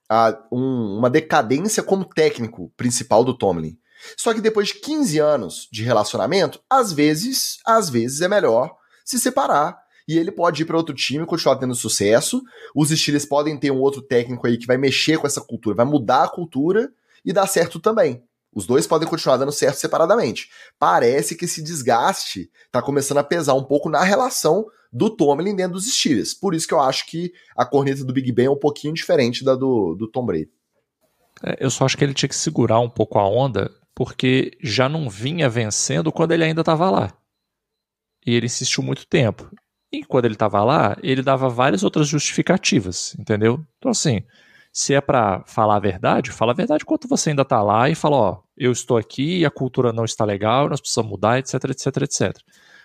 a 0.10 0.38
um, 0.52 0.98
uma 0.98 1.10
decadência 1.10 1.84
como 1.84 2.06
técnico 2.06 2.72
principal 2.76 3.24
do 3.24 3.38
Tomlin. 3.38 3.78
Só 4.18 4.34
que 4.34 4.42
depois 4.42 4.70
de 4.70 4.76
15 4.76 5.20
anos 5.20 5.68
de 5.72 5.84
relacionamento, 5.84 6.60
às 6.70 6.92
vezes, 6.92 7.60
às 7.66 7.90
vezes 7.90 8.22
é 8.22 8.28
melhor 8.28 8.76
se 9.04 9.20
separar. 9.20 9.82
E 10.08 10.18
ele 10.18 10.32
pode 10.32 10.62
ir 10.62 10.66
para 10.66 10.78
outro 10.78 10.94
time 10.94 11.24
e 11.24 11.28
continuar 11.28 11.56
tendo 11.56 11.76
sucesso. 11.76 12.42
Os 12.76 12.90
Steelers 12.90 13.26
podem 13.26 13.58
ter 13.58 13.72
um 13.72 13.80
outro 13.80 14.02
técnico 14.02 14.46
aí 14.46 14.58
que 14.58 14.68
vai 14.68 14.78
mexer 14.78 15.18
com 15.18 15.28
essa 15.28 15.42
cultura, 15.42 15.78
vai 15.78 15.86
mudar 15.86 16.24
a 16.24 16.30
cultura 16.30 16.92
e 17.24 17.32
dar 17.32 17.48
certo 17.48 17.80
também. 17.80 18.22
Os 18.54 18.68
dois 18.68 18.86
podem 18.86 19.08
continuar 19.08 19.38
dando 19.38 19.52
certo 19.52 19.78
separadamente. 19.78 20.50
Parece 20.78 21.36
que 21.36 21.46
esse 21.46 21.64
desgaste 21.64 22.52
está 22.66 22.82
começando 22.82 23.18
a 23.18 23.24
pesar 23.24 23.56
um 23.56 23.64
pouco 23.64 23.90
na 23.90 24.04
relação 24.04 24.66
do 24.92 25.10
Tomlin 25.10 25.56
dentro 25.56 25.74
dos 25.74 25.92
Steelers. 25.92 26.34
Por 26.34 26.54
isso 26.54 26.68
que 26.68 26.74
eu 26.74 26.80
acho 26.80 27.08
que 27.08 27.34
a 27.56 27.66
corneta 27.66 28.04
do 28.04 28.14
Big 28.14 28.32
Ben 28.32 28.46
é 28.46 28.52
um 28.52 28.60
pouquinho 28.60 28.94
diferente 28.94 29.44
da 29.44 29.56
do, 29.56 29.96
do 29.96 30.08
Tom 30.08 30.26
Brady. 30.26 30.52
É, 31.44 31.58
eu 31.60 31.72
só 31.72 31.86
acho 31.86 31.98
que 31.98 32.04
ele 32.04 32.14
tinha 32.14 32.30
que 32.30 32.36
segurar 32.36 32.80
um 32.80 32.90
pouco 32.90 33.18
a 33.18 33.28
onda, 33.28 33.72
porque 33.96 34.58
já 34.62 34.90
não 34.90 35.10
vinha 35.10 35.50
vencendo 35.50 36.12
quando 36.12 36.32
ele 36.32 36.44
ainda 36.44 36.62
estava 36.62 36.90
lá. 36.90 37.14
E 38.26 38.34
ele 38.34 38.46
insistiu 38.46 38.84
muito 38.84 39.06
tempo. 39.06 39.50
E 39.92 40.04
quando 40.04 40.26
ele 40.26 40.34
estava 40.34 40.64
lá, 40.64 40.98
ele 41.04 41.22
dava 41.22 41.50
várias 41.50 41.84
outras 41.84 42.08
justificativas, 42.08 43.16
entendeu? 43.20 43.64
Então, 43.78 43.92
assim, 43.92 44.24
se 44.72 44.96
é 44.96 45.00
para 45.00 45.44
falar 45.46 45.76
a 45.76 45.80
verdade, 45.80 46.32
fala 46.32 46.52
a 46.52 46.56
verdade 46.56 46.84
enquanto 46.84 47.08
você 47.08 47.30
ainda 47.30 47.44
está 47.44 47.62
lá 47.62 47.88
e 47.90 47.94
fala, 47.94 48.16
ó, 48.16 48.40
eu 48.58 48.72
estou 48.72 48.98
aqui 48.98 49.40
e 49.40 49.46
a 49.46 49.52
cultura 49.52 49.94
não 49.94 50.04
está 50.04 50.26
legal, 50.26 50.68
nós 50.68 50.82
precisamos 50.82 51.12
mudar, 51.12 51.38
etc, 51.38 51.54
etc, 51.66 51.98
etc. 51.98 52.38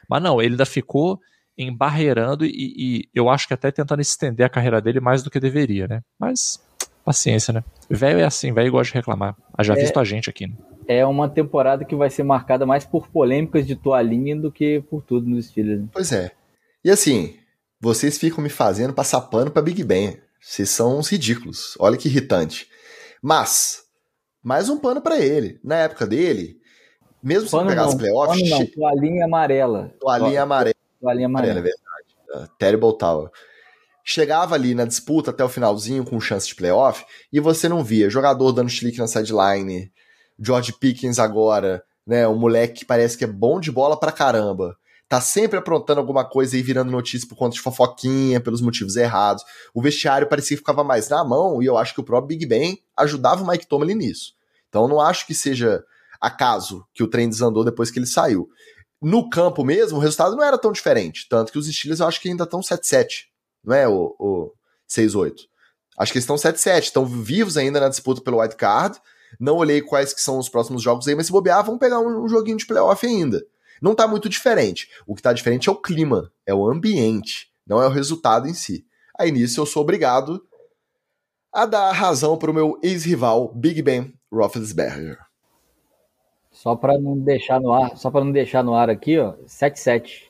Mas 0.06 0.22
não, 0.22 0.42
ele 0.42 0.52
ainda 0.52 0.66
ficou 0.66 1.18
embarreirando 1.56 2.44
e, 2.44 2.50
e 2.52 3.08
eu 3.14 3.30
acho 3.30 3.48
que 3.48 3.54
até 3.54 3.70
tentando 3.70 4.00
estender 4.00 4.44
a 4.44 4.50
carreira 4.50 4.80
dele 4.82 5.00
mais 5.00 5.22
do 5.22 5.30
que 5.30 5.40
deveria, 5.40 5.88
né? 5.88 6.02
Mas 6.18 6.62
paciência, 7.02 7.54
né? 7.54 7.64
Velho 7.88 8.20
é 8.20 8.24
assim, 8.24 8.52
velho 8.52 8.70
gosta 8.70 8.92
de 8.92 8.98
reclamar. 8.98 9.34
Já 9.60 9.72
é, 9.72 9.76
visto 9.76 9.98
a 9.98 10.04
gente 10.04 10.28
aqui, 10.28 10.46
né? 10.46 10.54
É 10.88 11.04
uma 11.04 11.28
temporada 11.28 11.84
que 11.84 11.94
vai 11.94 12.08
ser 12.08 12.22
marcada 12.22 12.64
mais 12.64 12.84
por 12.84 13.08
polêmicas 13.08 13.66
de 13.66 13.76
toalhinha 13.76 14.34
do 14.34 14.50
que 14.50 14.80
por 14.88 15.02
tudo 15.02 15.28
nos 15.28 15.44
estilos. 15.44 15.80
Né? 15.80 15.88
Pois 15.92 16.10
é. 16.10 16.32
E 16.82 16.90
assim, 16.90 17.36
vocês 17.78 18.16
ficam 18.16 18.42
me 18.42 18.48
fazendo 18.48 18.94
passar 18.94 19.20
pano 19.20 19.50
pra 19.50 19.60
Big 19.60 19.84
Ben. 19.84 20.18
Vocês 20.40 20.70
são 20.70 20.98
uns 20.98 21.10
ridículos. 21.10 21.76
Olha 21.78 21.96
que 21.98 22.08
irritante. 22.08 22.66
Mas, 23.22 23.82
mais 24.42 24.70
um 24.70 24.78
pano 24.78 25.02
para 25.02 25.18
ele. 25.18 25.60
Na 25.62 25.76
época 25.76 26.06
dele, 26.06 26.58
mesmo 27.22 27.50
pano 27.50 27.64
se 27.64 27.68
pegar 27.68 27.82
não, 27.82 27.88
as 27.90 27.94
playoffs. 27.94 28.48
Pano 28.48 28.58
não, 28.58 28.66
toalhinha 28.66 29.24
amarela. 29.26 29.94
Toalhinha 30.00 30.42
amarela. 30.42 30.74
Toalhinha 31.00 31.26
amarela. 31.26 31.58
É 31.58 31.62
verdade. 31.62 32.44
Uh, 32.44 32.56
Terrible 32.58 32.96
Tower. 32.96 33.30
Chegava 34.02 34.54
ali 34.54 34.74
na 34.74 34.86
disputa 34.86 35.30
até 35.30 35.44
o 35.44 35.50
finalzinho 35.50 36.02
com 36.02 36.18
chance 36.18 36.48
de 36.48 36.54
playoff 36.54 37.04
e 37.30 37.38
você 37.40 37.68
não 37.68 37.84
via 37.84 38.08
jogador 38.08 38.52
dando 38.52 38.70
chilique 38.70 38.98
na 38.98 39.06
sideline, 39.06 39.92
George 40.38 40.72
Pickens 40.72 41.18
agora, 41.18 41.82
né? 42.06 42.26
Um 42.28 42.38
moleque 42.38 42.80
que 42.80 42.84
parece 42.84 43.16
que 43.16 43.24
é 43.24 43.26
bom 43.26 43.58
de 43.60 43.70
bola 43.70 43.98
pra 43.98 44.12
caramba. 44.12 44.76
Tá 45.08 45.20
sempre 45.20 45.58
aprontando 45.58 46.00
alguma 46.00 46.22
coisa 46.22 46.56
e 46.56 46.62
virando 46.62 46.90
notícia 46.90 47.26
por 47.26 47.36
conta 47.36 47.54
de 47.54 47.62
fofoquinha, 47.62 48.40
pelos 48.40 48.60
motivos 48.60 48.94
errados. 48.94 49.42
O 49.72 49.80
vestiário 49.80 50.28
parecia 50.28 50.56
que 50.56 50.60
ficava 50.60 50.84
mais 50.84 51.08
na 51.08 51.24
mão, 51.24 51.62
e 51.62 51.66
eu 51.66 51.78
acho 51.78 51.94
que 51.94 52.00
o 52.00 52.04
próprio 52.04 52.28
Big 52.36 52.46
Ben 52.46 52.78
ajudava 52.94 53.42
o 53.42 53.46
Mike 53.46 53.66
Tomlin 53.66 53.94
nisso. 53.94 54.34
Então 54.68 54.86
não 54.86 55.00
acho 55.00 55.26
que 55.26 55.34
seja 55.34 55.82
acaso 56.20 56.84
que 56.92 57.02
o 57.02 57.08
trem 57.08 57.28
desandou 57.28 57.64
depois 57.64 57.90
que 57.90 57.98
ele 57.98 58.06
saiu. 58.06 58.50
No 59.00 59.30
campo 59.30 59.64
mesmo, 59.64 59.98
o 59.98 60.00
resultado 60.00 60.36
não 60.36 60.42
era 60.42 60.58
tão 60.58 60.72
diferente. 60.72 61.26
Tanto 61.28 61.52
que 61.52 61.58
os 61.58 61.66
Steelers 61.66 62.00
eu 62.00 62.06
acho 62.06 62.20
que 62.20 62.28
ainda 62.28 62.44
estão 62.44 62.60
7-7, 62.60 63.26
não 63.64 63.74
é 63.74 63.88
o, 63.88 64.14
o 64.18 64.52
6-8. 64.90 65.34
Acho 65.98 66.12
que 66.12 66.18
eles 66.18 66.28
estão 66.28 66.36
7-7, 66.36 66.82
estão 66.82 67.06
vivos 67.06 67.56
ainda 67.56 67.80
na 67.80 67.88
disputa 67.88 68.20
pelo 68.20 68.40
wild 68.40 68.56
card. 68.56 69.00
Não 69.38 69.56
olhei 69.56 69.80
quais 69.80 70.12
que 70.12 70.20
são 70.20 70.38
os 70.38 70.48
próximos 70.48 70.82
jogos 70.82 71.06
aí, 71.08 71.14
mas 71.14 71.26
se 71.26 71.32
bobear, 71.32 71.64
vão 71.64 71.78
pegar 71.78 72.00
um, 72.00 72.24
um 72.24 72.28
joguinho 72.28 72.56
de 72.56 72.66
playoff 72.66 73.06
ainda. 73.06 73.44
Não 73.80 73.94
tá 73.94 74.08
muito 74.08 74.28
diferente. 74.28 74.88
O 75.06 75.14
que 75.14 75.22
tá 75.22 75.32
diferente 75.32 75.68
é 75.68 75.72
o 75.72 75.76
clima, 75.80 76.32
é 76.46 76.54
o 76.54 76.68
ambiente, 76.68 77.48
não 77.66 77.80
é 77.80 77.86
o 77.86 77.90
resultado 77.90 78.48
em 78.48 78.54
si. 78.54 78.84
Aí 79.18 79.30
nisso 79.30 79.60
eu 79.60 79.66
sou 79.66 79.82
obrigado 79.82 80.42
a 81.52 81.66
dar 81.66 81.90
razão 81.92 82.36
para 82.36 82.50
o 82.50 82.54
meu 82.54 82.78
ex-rival 82.82 83.52
Big 83.54 83.82
Ben 83.82 84.14
Roethlisberger. 84.30 85.18
Só 86.50 86.74
para 86.74 86.98
não 86.98 87.18
deixar 87.18 87.60
no 87.60 87.72
ar, 87.72 87.96
só 87.96 88.10
para 88.10 88.24
não 88.24 88.32
deixar 88.32 88.64
no 88.64 88.74
ar 88.74 88.90
aqui, 88.90 89.18
ó, 89.18 89.34
7-7 89.46 90.24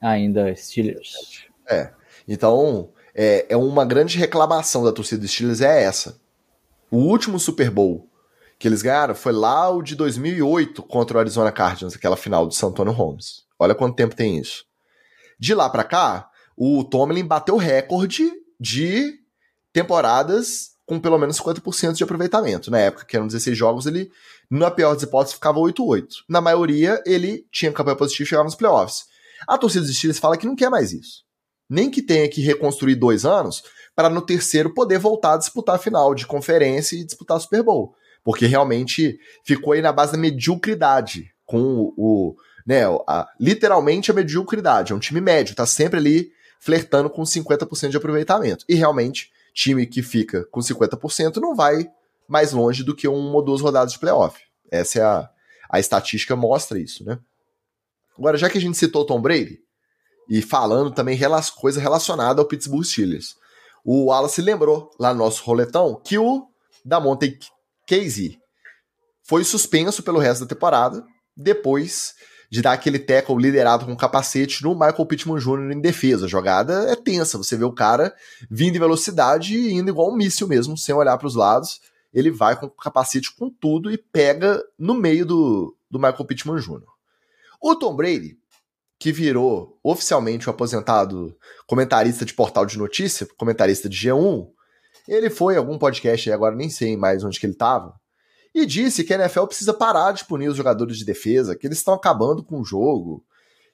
ainda 0.00 0.54
Steelers. 0.54 1.46
É. 1.68 1.92
Então, 2.26 2.90
é, 3.14 3.46
é 3.48 3.56
uma 3.56 3.84
grande 3.84 4.18
reclamação 4.18 4.84
da 4.84 4.92
torcida 4.92 5.20
dos 5.20 5.30
Steelers 5.30 5.60
é 5.60 5.82
essa. 5.82 6.20
O 6.90 6.98
último 6.98 7.38
Super 7.38 7.70
Bowl 7.70 8.08
que 8.62 8.68
eles 8.68 8.80
ganharam 8.80 9.12
foi 9.12 9.32
lá 9.32 9.68
o 9.70 9.82
de 9.82 9.96
2008 9.96 10.84
contra 10.84 11.16
o 11.16 11.20
Arizona 11.20 11.50
Cardinals, 11.50 11.96
aquela 11.96 12.16
final 12.16 12.46
de 12.46 12.54
San 12.54 12.68
Antonio 12.68 12.92
Holmes. 12.92 13.42
Olha 13.58 13.74
quanto 13.74 13.96
tempo 13.96 14.14
tem 14.14 14.38
isso. 14.38 14.64
De 15.36 15.52
lá 15.52 15.68
para 15.68 15.82
cá, 15.82 16.30
o 16.56 16.84
Tomlin 16.84 17.24
bateu 17.24 17.56
recorde 17.56 18.30
de 18.60 19.18
temporadas 19.72 20.76
com 20.86 21.00
pelo 21.00 21.18
menos 21.18 21.40
50% 21.40 21.94
de 21.94 22.04
aproveitamento. 22.04 22.70
Na 22.70 22.78
época, 22.78 23.04
que 23.04 23.16
eram 23.16 23.26
16 23.26 23.58
jogos, 23.58 23.84
ele, 23.84 24.12
na 24.48 24.70
pior 24.70 24.94
das 24.94 25.02
hipóteses, 25.02 25.34
ficava 25.34 25.58
8-8. 25.58 26.06
Na 26.28 26.40
maioria, 26.40 27.02
ele 27.04 27.44
tinha 27.50 27.72
campanha 27.72 27.96
positiva 27.96 28.24
e 28.24 28.28
chegava 28.28 28.44
nos 28.44 28.54
playoffs. 28.54 29.06
A 29.48 29.58
torcida 29.58 29.84
dos 29.84 29.96
Steelers 29.96 30.20
fala 30.20 30.36
que 30.36 30.46
não 30.46 30.54
quer 30.54 30.70
mais 30.70 30.92
isso. 30.92 31.24
Nem 31.68 31.90
que 31.90 32.00
tenha 32.00 32.28
que 32.28 32.40
reconstruir 32.40 32.94
dois 32.94 33.24
anos 33.24 33.64
para 33.96 34.08
no 34.08 34.22
terceiro 34.22 34.72
poder 34.72 35.00
voltar 35.00 35.34
a 35.34 35.38
disputar 35.38 35.74
a 35.74 35.80
final 35.80 36.14
de 36.14 36.28
conferência 36.28 36.94
e 36.94 37.04
disputar 37.04 37.40
Super 37.40 37.64
Bowl. 37.64 37.96
Porque 38.24 38.46
realmente 38.46 39.18
ficou 39.44 39.72
aí 39.72 39.82
na 39.82 39.92
base 39.92 40.12
da 40.12 40.18
mediocridade, 40.18 41.32
com 41.44 41.60
o, 41.62 41.94
o 41.96 42.36
né, 42.66 42.82
a, 43.06 43.28
literalmente 43.38 44.10
a 44.10 44.14
mediocridade. 44.14 44.92
É 44.92 44.94
um 44.94 45.00
time 45.00 45.20
médio, 45.20 45.54
tá 45.54 45.66
sempre 45.66 45.98
ali 45.98 46.32
flertando 46.60 47.10
com 47.10 47.22
50% 47.22 47.90
de 47.90 47.96
aproveitamento. 47.96 48.64
E 48.68 48.74
realmente 48.74 49.30
time 49.52 49.86
que 49.86 50.02
fica 50.02 50.44
com 50.46 50.60
50% 50.60 51.36
não 51.36 51.54
vai 51.54 51.90
mais 52.28 52.52
longe 52.52 52.82
do 52.82 52.94
que 52.94 53.08
uma 53.08 53.34
ou 53.34 53.42
duas 53.42 53.60
rodadas 53.60 53.92
de 53.92 53.98
playoff. 53.98 54.40
Essa 54.70 54.98
é 54.98 55.02
a, 55.02 55.30
a 55.68 55.80
estatística 55.80 56.34
mostra 56.34 56.78
isso, 56.78 57.04
né? 57.04 57.18
Agora, 58.18 58.38
já 58.38 58.48
que 58.48 58.58
a 58.58 58.60
gente 58.60 58.78
citou 58.78 59.04
Tom 59.04 59.20
Brady, 59.20 59.60
e 60.28 60.40
falando 60.40 60.90
também 60.92 61.16
rela 61.16 61.42
coisa 61.56 61.80
relacionada 61.80 62.40
ao 62.40 62.46
Pittsburgh 62.46 62.84
Steelers, 62.84 63.36
o 63.84 64.06
Wallace 64.06 64.40
lembrou 64.40 64.90
lá 64.98 65.12
no 65.12 65.18
nosso 65.18 65.42
roletão 65.44 66.00
que 66.02 66.16
o 66.18 66.46
Damonte 66.84 67.38
Casey 67.92 68.38
foi 69.22 69.44
suspenso 69.44 70.02
pelo 70.02 70.18
resto 70.18 70.40
da 70.40 70.54
temporada, 70.54 71.04
depois 71.36 72.14
de 72.50 72.62
dar 72.62 72.72
aquele 72.72 72.98
tackle 72.98 73.36
liderado 73.36 73.84
com 73.84 73.96
capacete 73.96 74.62
no 74.62 74.74
Michael 74.74 75.06
Pittman 75.06 75.38
Jr. 75.38 75.72
em 75.72 75.80
defesa. 75.80 76.24
A 76.24 76.28
jogada 76.28 76.90
é 76.90 76.96
tensa, 76.96 77.36
você 77.36 77.56
vê 77.56 77.64
o 77.64 77.72
cara 77.72 78.14
vindo 78.50 78.76
em 78.76 78.80
velocidade 78.80 79.56
e 79.56 79.72
indo 79.72 79.90
igual 79.90 80.10
um 80.10 80.16
míssil 80.16 80.48
mesmo, 80.48 80.76
sem 80.76 80.94
olhar 80.94 81.16
para 81.18 81.26
os 81.26 81.34
lados. 81.34 81.80
Ele 82.12 82.30
vai 82.30 82.58
com 82.58 82.66
o 82.66 82.70
capacete 82.70 83.34
com 83.34 83.50
tudo 83.50 83.90
e 83.90 83.96
pega 83.96 84.62
no 84.78 84.94
meio 84.94 85.24
do, 85.24 85.76
do 85.90 85.98
Michael 85.98 86.24
Pittman 86.24 86.60
Jr. 86.60 86.82
O 87.60 87.74
Tom 87.74 87.94
Brady, 87.94 88.36
que 88.98 89.12
virou 89.12 89.78
oficialmente 89.82 90.46
o 90.46 90.50
aposentado 90.50 91.34
comentarista 91.66 92.24
de 92.24 92.34
portal 92.34 92.66
de 92.66 92.76
notícia, 92.76 93.26
comentarista 93.36 93.88
de 93.88 93.96
G1, 93.96 94.46
ele 95.06 95.30
foi 95.30 95.54
em 95.54 95.58
algum 95.58 95.78
podcast, 95.78 96.30
agora 96.30 96.54
nem 96.54 96.70
sei 96.70 96.96
mais 96.96 97.24
onde 97.24 97.38
que 97.38 97.46
ele 97.46 97.52
estava, 97.52 97.94
e 98.54 98.66
disse 98.66 99.02
que 99.02 99.14
a 99.14 99.18
NFL 99.18 99.46
precisa 99.46 99.72
parar 99.72 100.12
de 100.12 100.24
punir 100.24 100.48
os 100.48 100.56
jogadores 100.56 100.98
de 100.98 101.04
defesa, 101.04 101.56
que 101.56 101.66
eles 101.66 101.78
estão 101.78 101.94
acabando 101.94 102.42
com 102.42 102.60
o 102.60 102.64
jogo, 102.64 103.24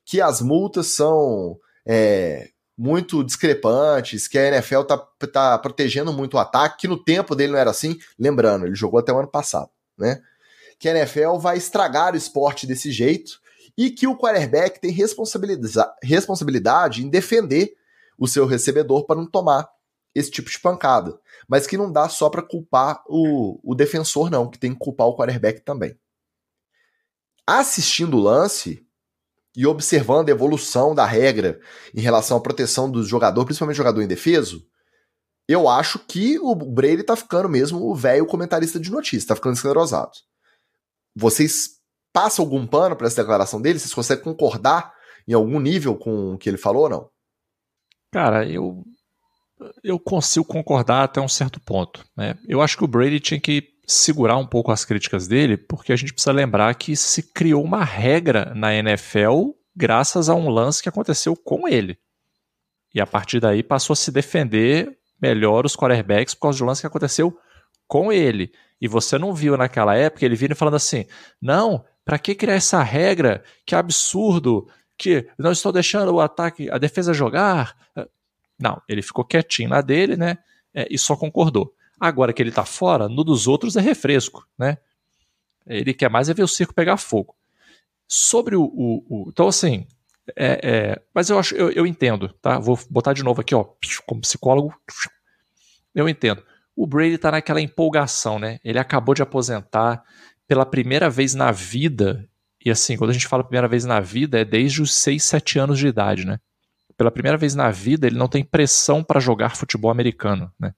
que 0.04 0.20
as 0.20 0.40
multas 0.40 0.88
são 0.88 1.58
é, 1.84 2.50
muito 2.76 3.24
discrepantes, 3.24 4.28
que 4.28 4.38
a 4.38 4.46
NFL 4.46 4.82
tá, 4.82 4.98
tá 5.32 5.58
protegendo 5.58 6.12
muito 6.12 6.34
o 6.34 6.38
ataque, 6.38 6.82
que 6.82 6.88
no 6.88 7.02
tempo 7.02 7.34
dele 7.34 7.52
não 7.52 7.58
era 7.58 7.70
assim. 7.70 7.98
Lembrando, 8.16 8.66
ele 8.66 8.76
jogou 8.76 9.00
até 9.00 9.12
o 9.12 9.18
ano 9.18 9.28
passado, 9.28 9.68
né? 9.98 10.22
Que 10.78 10.88
a 10.88 10.96
NFL 10.96 11.38
vai 11.38 11.58
estragar 11.58 12.14
o 12.14 12.16
esporte 12.16 12.66
desse 12.66 12.92
jeito 12.92 13.40
e 13.76 13.90
que 13.90 14.06
o 14.06 14.16
quarterback 14.16 14.80
tem 14.80 14.92
responsabilidade, 14.92 17.04
em 17.04 17.08
defender 17.08 17.74
o 18.16 18.28
seu 18.28 18.46
recebedor 18.46 19.06
para 19.06 19.16
não 19.16 19.26
tomar 19.26 19.68
esse 20.18 20.30
tipo 20.30 20.50
de 20.50 20.58
pancada 20.60 21.18
mas 21.48 21.66
que 21.66 21.78
não 21.78 21.90
dá 21.90 22.10
só 22.10 22.28
para 22.28 22.42
culpar 22.42 23.02
o, 23.06 23.58
o 23.64 23.74
defensor, 23.74 24.30
não, 24.30 24.50
que 24.50 24.58
tem 24.58 24.74
que 24.74 24.78
culpar 24.78 25.06
o 25.06 25.16
quarterback 25.16 25.62
também. 25.62 25.98
Assistindo 27.46 28.18
o 28.18 28.20
lance 28.20 28.86
e 29.56 29.66
observando 29.66 30.28
a 30.28 30.32
evolução 30.32 30.94
da 30.94 31.06
regra 31.06 31.58
em 31.94 32.02
relação 32.02 32.36
à 32.36 32.40
proteção 32.40 32.90
do 32.90 33.02
jogador, 33.02 33.46
principalmente 33.46 33.76
jogador 33.76 34.02
indefeso, 34.02 34.68
eu 35.48 35.66
acho 35.66 35.98
que 36.00 36.38
o 36.38 36.54
Brady 36.54 37.02
tá 37.02 37.16
ficando 37.16 37.48
mesmo 37.48 37.82
o 37.90 37.94
velho 37.94 38.26
comentarista 38.26 38.78
de 38.78 38.90
notícias, 38.90 39.24
tá 39.24 39.34
ficando 39.34 39.54
esclerosado. 39.54 40.12
Vocês 41.16 41.80
passam 42.12 42.44
algum 42.44 42.66
pano 42.66 42.94
para 42.94 43.06
essa 43.06 43.22
declaração 43.22 43.60
dele? 43.60 43.78
Vocês 43.78 43.94
conseguem 43.94 44.22
concordar 44.22 44.92
em 45.26 45.32
algum 45.32 45.58
nível 45.58 45.96
com 45.96 46.34
o 46.34 46.38
que 46.38 46.50
ele 46.50 46.58
falou 46.58 46.82
ou 46.82 46.90
não? 46.90 47.10
Cara, 48.12 48.46
eu 48.46 48.84
eu 49.82 49.98
consigo 49.98 50.44
concordar 50.44 51.04
até 51.04 51.20
um 51.20 51.28
certo 51.28 51.60
ponto. 51.60 52.04
Né? 52.16 52.36
Eu 52.46 52.60
acho 52.60 52.76
que 52.76 52.84
o 52.84 52.88
Brady 52.88 53.20
tinha 53.20 53.40
que 53.40 53.78
segurar 53.86 54.36
um 54.36 54.46
pouco 54.46 54.70
as 54.70 54.84
críticas 54.84 55.26
dele, 55.26 55.56
porque 55.56 55.92
a 55.92 55.96
gente 55.96 56.12
precisa 56.12 56.32
lembrar 56.32 56.74
que 56.74 56.94
se 56.94 57.22
criou 57.32 57.64
uma 57.64 57.84
regra 57.84 58.52
na 58.54 58.74
NFL 58.74 59.50
graças 59.74 60.28
a 60.28 60.34
um 60.34 60.50
lance 60.50 60.82
que 60.82 60.88
aconteceu 60.88 61.34
com 61.34 61.66
ele. 61.66 61.98
E 62.94 63.00
a 63.00 63.06
partir 63.06 63.40
daí 63.40 63.62
passou 63.62 63.94
a 63.94 63.96
se 63.96 64.10
defender 64.10 64.98
melhor 65.20 65.64
os 65.64 65.76
quarterbacks 65.76 66.34
por 66.34 66.42
causa 66.42 66.58
do 66.58 66.64
lance 66.64 66.80
que 66.80 66.86
aconteceu 66.86 67.36
com 67.86 68.12
ele. 68.12 68.52
E 68.80 68.86
você 68.86 69.18
não 69.18 69.34
viu 69.34 69.56
naquela 69.56 69.96
época 69.96 70.24
ele 70.24 70.36
vindo 70.36 70.54
falando 70.54 70.76
assim: 70.76 71.06
não, 71.40 71.84
para 72.04 72.18
que 72.18 72.34
criar 72.34 72.54
essa 72.54 72.82
regra? 72.82 73.42
Que 73.66 73.74
absurdo! 73.74 74.68
Que 74.96 75.28
não 75.38 75.52
estou 75.52 75.72
deixando 75.72 76.12
o 76.12 76.20
ataque, 76.20 76.70
a 76.70 76.78
defesa 76.78 77.14
jogar. 77.14 77.76
Não, 78.58 78.80
ele 78.88 79.02
ficou 79.02 79.24
quietinho 79.24 79.70
na 79.70 79.80
dele, 79.80 80.16
né? 80.16 80.38
É, 80.74 80.86
e 80.90 80.98
só 80.98 81.16
concordou. 81.16 81.74
Agora 81.98 82.32
que 82.32 82.42
ele 82.42 82.52
tá 82.52 82.64
fora, 82.64 83.08
no 83.08 83.24
dos 83.24 83.46
outros 83.46 83.76
é 83.76 83.80
refresco, 83.80 84.46
né? 84.58 84.78
Ele 85.66 85.92
quer 85.92 86.08
mais 86.08 86.28
é 86.28 86.34
ver 86.34 86.42
o 86.42 86.48
circo 86.48 86.74
pegar 86.74 86.96
fogo. 86.96 87.34
Sobre 88.06 88.56
o. 88.56 88.62
o, 88.62 89.04
o 89.08 89.28
então, 89.28 89.48
assim. 89.48 89.86
É, 90.36 90.60
é, 90.62 91.02
mas 91.14 91.30
eu 91.30 91.38
acho, 91.38 91.54
eu, 91.54 91.70
eu 91.70 91.86
entendo, 91.86 92.28
tá? 92.42 92.58
Vou 92.58 92.78
botar 92.90 93.14
de 93.14 93.22
novo 93.22 93.40
aqui, 93.40 93.54
ó, 93.54 93.64
como 94.06 94.20
psicólogo. 94.20 94.74
Eu 95.94 96.08
entendo. 96.08 96.42
O 96.76 96.86
Brady 96.86 97.18
tá 97.18 97.30
naquela 97.30 97.60
empolgação, 97.60 98.38
né? 98.38 98.60
Ele 98.62 98.78
acabou 98.78 99.14
de 99.14 99.22
aposentar 99.22 100.02
pela 100.46 100.66
primeira 100.66 101.10
vez 101.10 101.34
na 101.34 101.50
vida. 101.50 102.28
E 102.64 102.70
assim, 102.70 102.96
quando 102.96 103.10
a 103.10 103.12
gente 103.12 103.26
fala 103.26 103.42
primeira 103.42 103.68
vez 103.68 103.84
na 103.84 104.00
vida, 104.00 104.40
é 104.40 104.44
desde 104.44 104.82
os 104.82 104.94
6, 104.94 105.22
7 105.22 105.58
anos 105.58 105.78
de 105.78 105.86
idade, 105.86 106.26
né? 106.26 106.38
Pela 106.98 107.12
primeira 107.12 107.38
vez 107.38 107.54
na 107.54 107.70
vida, 107.70 108.08
ele 108.08 108.18
não 108.18 108.26
tem 108.26 108.44
pressão 108.44 109.04
para 109.04 109.20
jogar 109.20 109.56
futebol 109.56 109.88
americano, 109.88 110.52
né? 110.58 110.74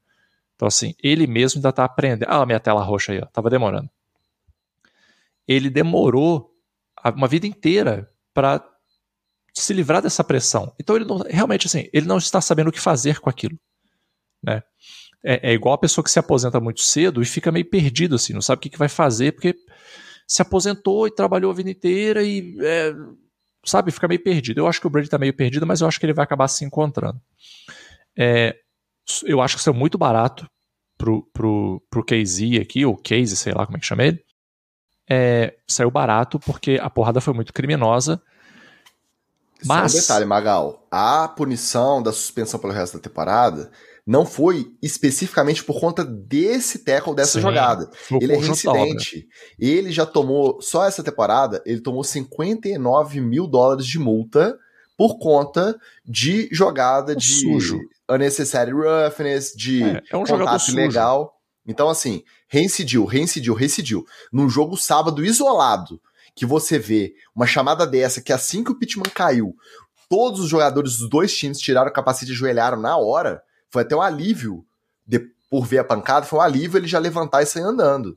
Então, 0.55 0.68
assim, 0.68 0.94
ele 1.02 1.26
mesmo 1.26 1.59
ainda 1.59 1.70
está 1.70 1.84
aprendendo. 1.86 2.28
Ah, 2.28 2.44
minha 2.44 2.60
tela 2.60 2.84
roxa 2.84 3.12
aí, 3.12 3.20
ó, 3.20 3.24
tava 3.24 3.48
demorando. 3.48 3.88
Ele 5.48 5.70
demorou 5.70 6.55
uma 7.16 7.26
vida 7.26 7.47
inteira 7.47 8.12
para 8.34 8.62
se 9.55 9.72
livrar 9.72 10.02
dessa 10.02 10.22
pressão. 10.22 10.74
Então, 10.78 10.94
ele 10.94 11.06
não, 11.06 11.16
realmente, 11.26 11.66
assim, 11.66 11.88
ele 11.90 12.06
não 12.06 12.18
está 12.18 12.42
sabendo 12.42 12.68
o 12.68 12.72
que 12.72 12.78
fazer 12.78 13.18
com 13.18 13.30
aquilo, 13.30 13.59
né? 14.42 14.62
É, 15.24 15.51
é 15.51 15.55
igual 15.55 15.74
a 15.74 15.78
pessoa 15.78 16.05
que 16.05 16.10
se 16.10 16.18
aposenta 16.18 16.60
muito 16.60 16.82
cedo 16.82 17.22
e 17.22 17.26
fica 17.26 17.51
meio 17.51 17.64
perdido, 17.64 18.16
assim, 18.16 18.34
não 18.34 18.42
sabe 18.42 18.59
o 18.59 18.60
que, 18.60 18.70
que 18.70 18.78
vai 18.78 18.88
fazer, 18.88 19.32
porque 19.32 19.55
se 20.26 20.42
aposentou 20.42 21.06
e 21.06 21.14
trabalhou 21.14 21.51
a 21.51 21.55
vida 21.55 21.70
inteira 21.70 22.22
e 22.22 22.56
é, 22.60 22.94
sabe, 23.65 23.91
fica 23.91 24.09
meio 24.09 24.23
perdido. 24.23 24.61
Eu 24.61 24.66
acho 24.66 24.81
que 24.81 24.87
o 24.87 24.91
Brady 24.91 25.09
tá 25.09 25.19
meio 25.19 25.35
perdido, 25.35 25.66
mas 25.66 25.81
eu 25.81 25.89
acho 25.89 25.99
que 25.99 26.07
ele 26.07 26.15
vai 26.15 26.24
acabar 26.24 26.49
se 26.49 26.65
encontrando. 26.65 27.20
É, 28.16 28.57
eu 29.24 29.41
acho 29.41 29.57
que 29.57 29.61
isso 29.61 29.70
é 29.70 29.73
muito 29.73 29.99
barato 29.99 30.49
pro, 30.99 31.23
pro, 31.32 31.82
pro 31.91 32.05
KZ 32.05 32.61
aqui, 32.61 32.85
ou 32.85 32.97
Casey, 32.97 33.37
sei 33.37 33.53
lá 33.53 33.65
como 33.65 33.77
é 33.77 33.81
que 33.81 33.87
chama 33.87 34.05
ele. 34.05 34.23
é, 35.09 35.57
saiu 35.66 35.91
barato 35.91 36.39
porque 36.39 36.78
a 36.81 36.89
porrada 36.89 37.20
foi 37.20 37.35
muito 37.35 37.53
criminosa. 37.53 38.23
Mas... 39.65 39.93
Só 39.93 39.99
um 39.99 40.01
detalhe, 40.01 40.24
Magal. 40.24 40.87
A 40.91 41.28
punição 41.28 42.01
da 42.03 42.12
suspensão 42.12 42.61
pelo 42.61 42.73
resto 42.73 42.97
da 42.97 43.03
temporada 43.03 43.70
não 44.06 44.24
foi 44.24 44.72
especificamente 44.82 45.62
por 45.62 45.81
conta 45.81 46.05
desse 46.05 46.81
tackle 46.81 47.14
dessa 47.14 47.32
Sim, 47.32 47.40
jogada. 47.40 47.90
Ele 48.20 48.32
é 48.32 48.36
reincidente. 48.36 49.28
Ele 49.59 49.90
já 49.90 50.06
tomou, 50.06 50.60
só 50.60 50.86
essa 50.86 51.02
temporada, 51.02 51.62
ele 51.64 51.81
tomou 51.81 52.02
59 52.02 53.20
mil 53.20 53.47
dólares 53.47 53.86
de 53.86 53.98
multa 53.98 54.59
por 54.97 55.18
conta 55.18 55.78
de 56.05 56.48
jogada 56.52 57.16
de 57.16 57.24
sujo. 57.24 57.81
unnecessary 58.10 58.72
roughness, 58.72 59.52
de 59.56 59.82
é, 59.82 60.02
é 60.10 60.16
um 60.16 60.24
contato 60.24 60.68
ilegal. 60.70 61.35
Então, 61.66 61.89
assim, 61.89 62.22
reincidiu, 62.48 63.05
reincidiu, 63.05 63.55
reincidiu. 63.55 64.05
Num 64.32 64.48
jogo 64.48 64.77
sábado 64.77 65.24
isolado, 65.24 66.01
que 66.35 66.44
você 66.44 66.78
vê 66.78 67.14
uma 67.35 67.47
chamada 67.47 67.86
dessa, 67.86 68.20
que 68.20 68.32
assim 68.32 68.64
que 68.64 68.72
o 68.72 68.78
Pittman 68.78 69.10
caiu, 69.14 69.55
todos 70.09 70.40
os 70.40 70.48
jogadores 70.48 70.98
dos 70.98 71.09
dois 71.09 71.35
times 71.36 71.59
tiraram 71.59 71.90
o 71.90 71.93
capacete 71.94 72.32
e 72.32 72.35
ajoelharam 72.35 72.81
na 72.81 72.97
hora, 72.97 73.40
foi 73.70 73.82
até 73.82 73.94
um 73.97 74.02
alívio 74.02 74.64
de, 75.06 75.20
por 75.51 75.66
ver 75.66 75.78
a 75.78 75.84
pancada, 75.84 76.26
foi 76.26 76.38
um 76.38 76.42
alívio 76.42 76.78
ele 76.78 76.86
já 76.86 76.98
levantar 76.98 77.42
e 77.42 77.47
sair 77.47 77.62
andando. 77.62 78.16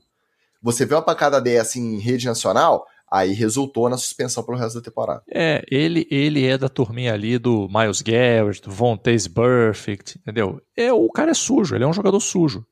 Você 0.62 0.86
vê 0.86 0.94
uma 0.94 1.02
pancada 1.02 1.40
dessa 1.40 1.78
em 1.78 1.98
rede 1.98 2.26
nacional, 2.26 2.86
aí 3.10 3.32
resultou 3.32 3.88
na 3.88 3.96
suspensão 3.96 4.42
pelo 4.42 4.58
resto 4.58 4.76
da 4.76 4.84
temporada. 4.84 5.22
É, 5.30 5.62
ele, 5.70 6.06
ele 6.10 6.46
é 6.46 6.56
da 6.56 6.68
turminha 6.68 7.12
ali 7.12 7.38
do 7.38 7.68
Miles 7.68 8.02
Garrett, 8.02 8.62
do 8.62 8.70
Von 8.70 8.96
Taze 8.96 9.28
Perfect, 9.28 10.18
entendeu? 10.18 10.60
É, 10.76 10.92
o 10.92 11.08
cara 11.10 11.30
é 11.30 11.34
sujo, 11.34 11.74
ele 11.74 11.84
é 11.84 11.86
um 11.86 11.92
jogador 11.92 12.18
sujo. 12.20 12.66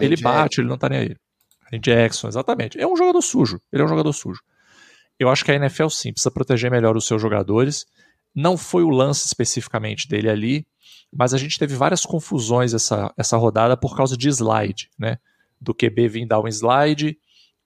ele 0.00 0.16
bate, 0.16 0.60
ele 0.60 0.68
não 0.68 0.78
tá 0.78 0.88
nem 0.88 0.98
aí. 0.98 1.16
Jackson, 1.80 2.28
exatamente. 2.28 2.80
É 2.80 2.86
um 2.86 2.96
jogador 2.96 3.20
sujo, 3.20 3.60
ele 3.72 3.82
é 3.82 3.84
um 3.84 3.88
jogador 3.88 4.12
sujo. 4.12 4.40
Eu 5.18 5.28
acho 5.28 5.44
que 5.44 5.50
a 5.50 5.54
NFL 5.54 5.88
sim 5.88 6.12
precisa 6.12 6.30
proteger 6.30 6.70
melhor 6.70 6.96
os 6.96 7.06
seus 7.06 7.20
jogadores. 7.20 7.86
Não 8.34 8.56
foi 8.56 8.82
o 8.82 8.90
lance 8.90 9.26
especificamente 9.26 10.08
dele 10.08 10.28
ali, 10.28 10.66
mas 11.12 11.32
a 11.34 11.38
gente 11.38 11.58
teve 11.58 11.74
várias 11.74 12.04
confusões 12.04 12.74
essa, 12.74 13.12
essa 13.16 13.36
rodada 13.36 13.76
por 13.76 13.96
causa 13.96 14.16
de 14.16 14.28
slide, 14.28 14.90
né? 14.98 15.18
Do 15.60 15.74
QB 15.74 16.08
vir 16.08 16.26
dar 16.26 16.40
um 16.40 16.48
slide 16.48 17.18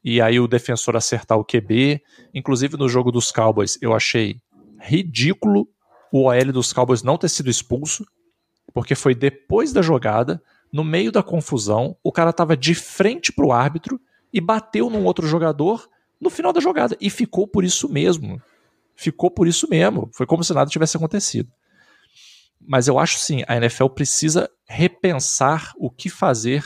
e 0.03 0.21
aí 0.21 0.39
o 0.39 0.49
defensor 0.49 0.97
acertar 0.97 1.39
o 1.39 1.45
QB. 1.45 2.01
Inclusive 2.35 2.77
no 2.77 2.89
jogo 2.89 3.11
dos 3.11 3.33
Cowboys, 3.33 3.79
eu 3.81 3.95
achei 3.95 4.37
ridículo 4.81 5.69
o 6.13 6.25
OL 6.25 6.53
dos 6.53 6.73
Cowboys 6.73 7.03
não 7.03 7.17
ter 7.17 7.29
sido 7.29 7.51
expulso, 7.51 8.05
porque 8.73 8.95
foi 8.95 9.15
depois 9.15 9.73
da 9.73 9.83
jogada, 9.83 10.43
no 10.73 10.85
meio 10.85 11.13
da 11.13 11.23
confusão, 11.23 11.97
o 12.03 12.13
cara 12.13 12.31
estava 12.31 12.57
de 12.57 12.75
frente 12.75 13.33
para 13.33 13.47
o 13.47 13.53
árbitro 13.53 14.01
e 14.33 14.41
bateu 14.41 14.89
num 14.89 15.05
outro 15.05 15.27
jogador 15.27 15.89
no 16.21 16.31
final 16.31 16.53
da 16.53 16.61
jogada. 16.61 16.97
E 17.01 17.11
ficou 17.11 17.47
por 17.47 17.65
isso 17.65 17.89
mesmo. 17.89 18.41
Ficou 18.95 19.31
por 19.31 19.49
isso 19.49 19.69
mesmo. 19.69 20.11
Foi 20.13 20.27
como 20.27 20.45
se 20.45 20.53
nada 20.53 20.71
tivesse 20.71 20.97
acontecido. 20.97 21.51
Mas 22.61 22.89
eu 22.89 22.99
acho 22.99 23.19
sim, 23.19 23.43
a 23.49 23.57
NFL 23.57 23.89
precisa 23.89 24.51
repensar 24.69 25.73
o 25.77 25.91
que 25.91 26.09
fazer 26.09 26.65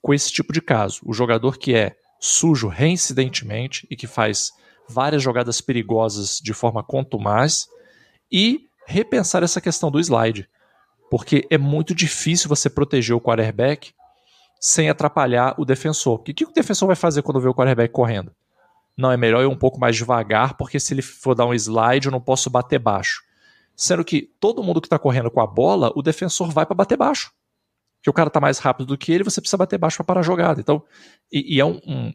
com 0.00 0.12
esse 0.12 0.30
tipo 0.30 0.52
de 0.52 0.60
caso. 0.60 1.00
O 1.04 1.12
jogador 1.12 1.58
que 1.58 1.74
é 1.74 1.96
sujo 2.20 2.68
reincidentemente 2.68 3.86
e 3.90 3.96
que 3.96 4.06
faz 4.06 4.52
várias 4.88 5.22
jogadas 5.22 5.60
perigosas 5.60 6.38
de 6.42 6.52
forma 6.52 6.82
contumaz 6.82 7.66
e 8.30 8.66
repensar 8.86 9.42
essa 9.42 9.60
questão 9.60 9.90
do 9.90 9.98
slide. 9.98 10.48
Porque 11.10 11.46
é 11.50 11.58
muito 11.58 11.94
difícil 11.94 12.48
você 12.48 12.70
proteger 12.70 13.14
o 13.14 13.20
quarterback 13.20 13.92
sem 14.60 14.88
atrapalhar 14.88 15.54
o 15.58 15.64
defensor. 15.64 16.14
O 16.14 16.18
que, 16.18 16.44
o 16.44 16.52
defensor 16.52 16.86
vai 16.86 16.96
fazer 16.96 17.22
quando 17.22 17.40
vê 17.40 17.48
o 17.48 17.54
quarterback 17.54 17.92
correndo? 17.92 18.32
Não, 18.96 19.10
é 19.10 19.16
melhor 19.16 19.42
ir 19.42 19.46
um 19.46 19.56
pouco 19.56 19.80
mais 19.80 19.96
devagar, 19.96 20.56
porque 20.56 20.78
se 20.78 20.94
ele 20.94 21.02
for 21.02 21.34
dar 21.34 21.46
um 21.46 21.54
slide, 21.54 22.06
eu 22.06 22.12
não 22.12 22.20
posso 22.20 22.48
bater 22.48 22.78
baixo. 22.78 23.22
Sendo 23.76 24.04
que 24.04 24.30
todo 24.38 24.62
mundo 24.62 24.80
que 24.80 24.86
está 24.86 24.98
correndo 24.98 25.30
com 25.30 25.40
a 25.40 25.46
bola, 25.46 25.92
o 25.94 26.02
defensor 26.02 26.50
vai 26.50 26.66
para 26.66 26.74
bater 26.74 26.96
baixo. 26.96 27.32
Que 28.02 28.10
o 28.10 28.12
cara 28.12 28.28
está 28.28 28.40
mais 28.40 28.58
rápido 28.58 28.86
do 28.86 28.98
que 28.98 29.12
ele, 29.12 29.24
você 29.24 29.40
precisa 29.40 29.56
bater 29.56 29.78
baixo 29.78 29.96
para 29.98 30.04
parar 30.04 30.20
a 30.20 30.24
jogada. 30.24 30.60
Então, 30.60 30.82
e, 31.32 31.56
e 31.56 31.60
é 31.60 31.64
um, 31.64 31.80
um, 31.86 32.12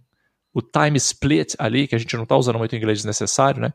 o 0.54 0.62
time 0.62 0.98
split 0.98 1.56
ali, 1.58 1.88
que 1.88 1.96
a 1.96 1.98
gente 1.98 2.16
não 2.16 2.24
está 2.24 2.36
usando 2.36 2.58
muito 2.58 2.76
inglês 2.76 3.00
desnecessário, 3.00 3.62
né? 3.62 3.74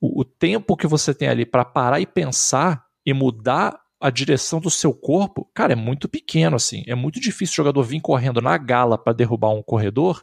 O, 0.00 0.20
o 0.20 0.24
tempo 0.24 0.76
que 0.76 0.86
você 0.86 1.14
tem 1.14 1.28
ali 1.28 1.46
para 1.46 1.64
parar 1.64 2.00
e 2.00 2.06
pensar 2.06 2.84
e 3.04 3.12
mudar 3.12 3.80
a 4.00 4.10
direção 4.10 4.60
do 4.60 4.70
seu 4.70 4.92
corpo, 4.92 5.48
cara, 5.54 5.72
é 5.72 5.76
muito 5.76 6.08
pequeno 6.08 6.56
assim. 6.56 6.84
É 6.86 6.94
muito 6.94 7.18
difícil 7.18 7.54
o 7.54 7.56
jogador 7.56 7.82
vir 7.82 8.00
correndo 8.00 8.40
na 8.42 8.58
gala 8.58 8.98
para 8.98 9.12
derrubar 9.12 9.50
um 9.50 9.62
corredor 9.62 10.22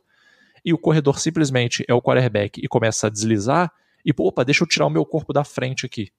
e 0.63 0.73
o 0.73 0.77
corredor 0.77 1.19
simplesmente 1.19 1.83
é 1.87 1.93
o 1.93 2.01
quarterback 2.01 2.61
e 2.63 2.67
começa 2.67 3.07
a 3.07 3.09
deslizar 3.09 3.71
e, 4.05 4.11
opa, 4.17 4.43
deixa 4.43 4.63
eu 4.63 4.67
tirar 4.67 4.85
o 4.85 4.89
meu 4.89 5.05
corpo 5.05 5.33
da 5.33 5.43
frente 5.43 5.85
aqui. 5.85 6.11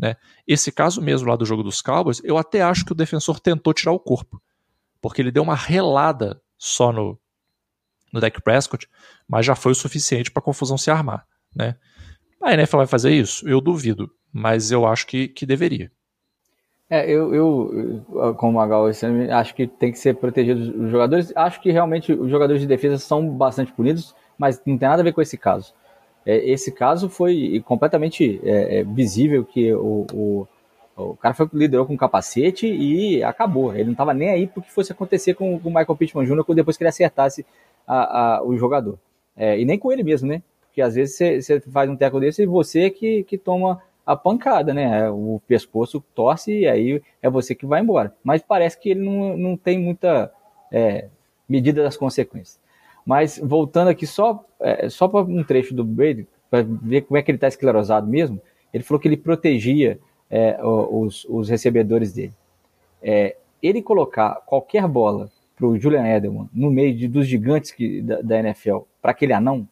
Né? 0.00 0.16
Esse 0.46 0.72
caso 0.72 1.02
mesmo 1.02 1.28
lá 1.28 1.36
do 1.36 1.44
jogo 1.44 1.62
dos 1.62 1.82
Cowboys, 1.82 2.22
eu 2.24 2.38
até 2.38 2.62
acho 2.62 2.84
que 2.84 2.92
o 2.92 2.94
defensor 2.94 3.38
tentou 3.38 3.74
tirar 3.74 3.92
o 3.92 4.00
corpo, 4.00 4.40
porque 5.00 5.20
ele 5.20 5.30
deu 5.30 5.42
uma 5.42 5.54
relada 5.54 6.40
só 6.56 6.90
no, 6.90 7.18
no 8.10 8.18
Dak 8.18 8.40
Prescott, 8.40 8.88
mas 9.28 9.44
já 9.44 9.54
foi 9.54 9.72
o 9.72 9.74
suficiente 9.74 10.30
para 10.30 10.40
a 10.40 10.44
confusão 10.44 10.78
se 10.78 10.90
armar. 10.90 11.26
Né? 11.54 11.76
A 12.42 12.54
NFL 12.54 12.78
vai 12.78 12.86
fazer 12.86 13.10
isso? 13.10 13.46
Eu 13.46 13.60
duvido, 13.60 14.10
mas 14.32 14.70
eu 14.70 14.86
acho 14.86 15.06
que, 15.06 15.28
que 15.28 15.44
deveria. 15.44 15.92
É, 16.88 17.08
eu, 17.08 17.32
eu, 17.32 18.34
como 18.36 18.66
Gal, 18.66 18.86
acho 18.86 19.54
que 19.54 19.66
tem 19.66 19.92
que 19.92 19.98
ser 19.98 20.16
protegido 20.16 20.84
os 20.86 20.90
jogadores. 20.90 21.32
Acho 21.36 21.60
que 21.60 21.70
realmente 21.70 22.12
os 22.12 22.28
jogadores 22.28 22.60
de 22.60 22.66
defesa 22.66 22.98
são 22.98 23.28
bastante 23.28 23.72
punidos, 23.72 24.14
mas 24.36 24.60
não 24.66 24.76
tem 24.76 24.88
nada 24.88 25.02
a 25.02 25.04
ver 25.04 25.12
com 25.12 25.22
esse 25.22 25.38
caso. 25.38 25.72
É, 26.30 26.48
esse 26.48 26.70
caso 26.70 27.08
foi 27.08 27.60
completamente 27.66 28.40
é, 28.44 28.78
é, 28.78 28.84
visível 28.84 29.44
que 29.44 29.74
o, 29.74 30.06
o, 30.12 30.46
o 30.96 31.16
cara 31.16 31.34
foi, 31.34 31.48
liderou 31.52 31.84
com 31.84 31.96
capacete 31.96 32.68
e 32.68 33.20
acabou. 33.24 33.74
Ele 33.74 33.86
não 33.86 33.92
estava 33.92 34.14
nem 34.14 34.30
aí 34.30 34.46
porque 34.46 34.70
fosse 34.70 34.92
acontecer 34.92 35.34
com, 35.34 35.56
o 35.56 35.64
Michael 35.64 35.96
Pittman 35.96 36.24
Jr. 36.24 36.54
depois 36.54 36.76
que 36.76 36.84
ele 36.84 36.88
acertasse 36.88 37.44
a, 37.84 38.36
a, 38.36 38.44
o 38.44 38.56
jogador. 38.56 38.96
É, 39.36 39.58
e 39.58 39.64
nem 39.64 39.76
com 39.76 39.90
ele 39.90 40.04
mesmo, 40.04 40.28
né? 40.28 40.40
Porque 40.66 40.80
às 40.80 40.94
vezes 40.94 41.16
você 41.44 41.58
faz 41.62 41.90
um 41.90 41.96
teco 41.96 42.20
desse 42.20 42.44
e 42.44 42.46
você 42.46 42.90
que, 42.90 43.24
que 43.24 43.36
toma 43.36 43.82
a 44.06 44.14
pancada, 44.14 44.72
né? 44.72 45.10
O 45.10 45.42
pescoço 45.48 46.00
torce 46.14 46.60
e 46.60 46.68
aí 46.68 47.02
é 47.20 47.28
você 47.28 47.56
que 47.56 47.66
vai 47.66 47.80
embora. 47.80 48.14
Mas 48.22 48.40
parece 48.40 48.78
que 48.78 48.90
ele 48.90 49.00
não, 49.00 49.36
não 49.36 49.56
tem 49.56 49.80
muita 49.80 50.32
é, 50.70 51.08
medida 51.48 51.82
das 51.82 51.96
consequências. 51.96 52.60
Mas 53.04 53.38
voltando 53.42 53.88
aqui 53.88 54.06
só, 54.06 54.44
é, 54.60 54.88
só 54.88 55.08
para 55.08 55.20
um 55.20 55.42
trecho 55.42 55.74
do 55.74 55.84
Brady, 55.84 56.26
para 56.50 56.62
ver 56.62 57.02
como 57.02 57.16
é 57.16 57.22
que 57.22 57.30
ele 57.30 57.36
está 57.36 57.48
esclerosado 57.48 58.06
mesmo, 58.06 58.40
ele 58.72 58.84
falou 58.84 59.00
que 59.00 59.08
ele 59.08 59.16
protegia 59.16 59.98
é, 60.30 60.58
os, 60.62 61.24
os, 61.28 61.48
recebedores 61.48 62.12
dele. 62.12 62.32
É, 63.02 63.36
ele 63.62 63.82
colocar 63.82 64.36
qualquer 64.46 64.86
bola 64.86 65.30
para 65.56 65.66
o 65.66 65.78
Julian 65.78 66.06
Edelman 66.06 66.48
no 66.52 66.70
meio 66.70 66.94
de, 66.94 67.08
dos 67.08 67.26
gigantes 67.26 67.70
que, 67.70 68.00
da, 68.00 68.20
da 68.22 68.38
NFL, 68.38 68.78
para 69.02 69.10
aquele 69.10 69.32
anão, 69.32 69.68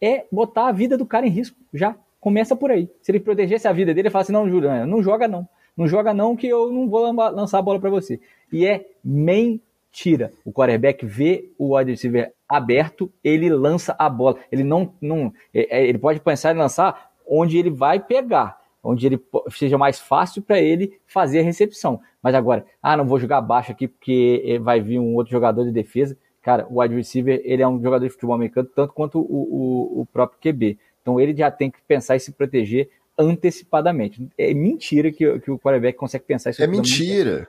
é 0.00 0.24
botar 0.30 0.68
a 0.68 0.72
vida 0.72 0.96
do 0.96 1.06
cara 1.06 1.26
em 1.26 1.30
risco 1.30 1.56
já. 1.72 1.96
Começa 2.20 2.56
por 2.56 2.70
aí. 2.70 2.88
Se 3.02 3.12
ele 3.12 3.20
protegesse 3.20 3.68
a 3.68 3.72
vida 3.72 3.92
dele, 3.92 4.08
ele 4.08 4.12
fala 4.12 4.22
assim: 4.22 4.32
não, 4.32 4.48
Julian, 4.48 4.86
não 4.86 5.02
joga 5.02 5.28
não. 5.28 5.46
Não 5.76 5.86
joga 5.86 6.14
não, 6.14 6.36
que 6.36 6.46
eu 6.46 6.72
não 6.72 6.88
vou 6.88 7.12
lançar 7.12 7.58
a 7.58 7.62
bola 7.62 7.80
para 7.80 7.90
você. 7.90 8.20
E 8.52 8.66
é 8.66 8.86
main 9.04 9.60
tira. 9.94 10.32
O 10.44 10.52
quarterback 10.52 11.06
vê 11.06 11.48
o 11.56 11.76
wide 11.76 11.92
receiver 11.92 12.32
aberto, 12.48 13.10
ele 13.22 13.48
lança 13.48 13.94
a 13.96 14.08
bola. 14.08 14.36
Ele 14.50 14.64
não, 14.64 14.92
não 15.00 15.32
é, 15.54 15.78
é, 15.78 15.86
ele 15.86 15.98
pode 15.98 16.20
pensar 16.20 16.52
em 16.52 16.58
lançar 16.58 17.12
onde 17.26 17.56
ele 17.56 17.70
vai 17.70 18.00
pegar, 18.00 18.60
onde 18.82 19.06
ele 19.06 19.22
seja 19.50 19.78
mais 19.78 20.00
fácil 20.00 20.42
para 20.42 20.60
ele 20.60 20.98
fazer 21.06 21.40
a 21.40 21.42
recepção. 21.44 22.00
Mas 22.20 22.34
agora, 22.34 22.66
ah, 22.82 22.96
não 22.96 23.06
vou 23.06 23.20
jogar 23.20 23.40
baixo 23.40 23.70
aqui 23.70 23.86
porque 23.86 24.58
vai 24.60 24.80
vir 24.80 24.98
um 24.98 25.14
outro 25.14 25.30
jogador 25.30 25.64
de 25.64 25.70
defesa. 25.70 26.16
Cara, 26.42 26.66
o 26.68 26.80
wide 26.80 26.94
receiver, 26.94 27.40
ele 27.44 27.62
é 27.62 27.68
um 27.68 27.80
jogador 27.80 28.04
de 28.04 28.10
futebol 28.10 28.34
americano 28.34 28.68
tanto 28.74 28.92
quanto 28.92 29.18
o, 29.20 29.22
o, 29.22 30.00
o 30.00 30.06
próprio 30.12 30.38
QB. 30.40 30.76
Então 31.00 31.20
ele 31.20 31.34
já 31.34 31.50
tem 31.50 31.70
que 31.70 31.78
pensar 31.86 32.16
em 32.16 32.18
se 32.18 32.32
proteger 32.32 32.90
antecipadamente. 33.16 34.28
É 34.36 34.52
mentira 34.52 35.12
que, 35.12 35.38
que 35.38 35.50
o 35.50 35.58
quarterback 35.58 35.96
consegue 35.96 36.24
pensar 36.24 36.50
isso. 36.50 36.62
É 36.62 36.66
mentira. 36.66 37.48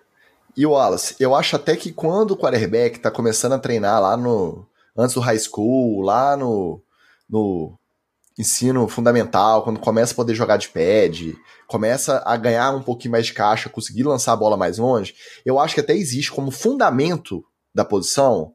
E 0.57 0.65
o 0.65 0.72
Wallace, 0.72 1.15
eu 1.19 1.36
acho 1.36 1.56
até 1.56 1.76
que 1.76 1.91
quando 1.91 2.32
o 2.32 2.38
quarterback 2.38 2.99
tá 2.99 3.11
começando 3.11 3.53
a 3.53 3.60
treinar 3.60 4.02
lá 4.02 4.15
no. 4.15 4.65
antes 4.98 5.15
do 5.15 5.22
high 5.22 5.38
school, 5.38 6.02
lá 6.02 6.38
no, 6.38 6.82
no 7.30 7.77
ensino 8.38 8.88
fundamental, 8.88 9.64
quando 9.64 9.80
começa 9.80 10.14
a 10.14 10.15
poder 10.15 10.34
jogar 10.34 10.57
de 10.57 10.69
pad, 10.69 11.36
começa 11.68 12.22
a 12.26 12.38
ganhar 12.38 12.73
um 12.76 12.82
pouquinho 12.82 13.14
mais 13.14 13.26
de 13.26 13.34
caixa, 13.34 13.69
conseguir 13.69 14.03
lançar 14.03 14.34
a 14.34 14.38
bola 14.38 14.57
mais 14.57 14.77
longe, 14.77 15.15
eu 15.45 15.60
acho 15.60 15.76
que 15.76 15.82
até 15.82 15.95
existe 15.95 16.32
como 16.32 16.52
fundamento 16.52 17.44
da 17.73 17.84
posição 17.84 18.53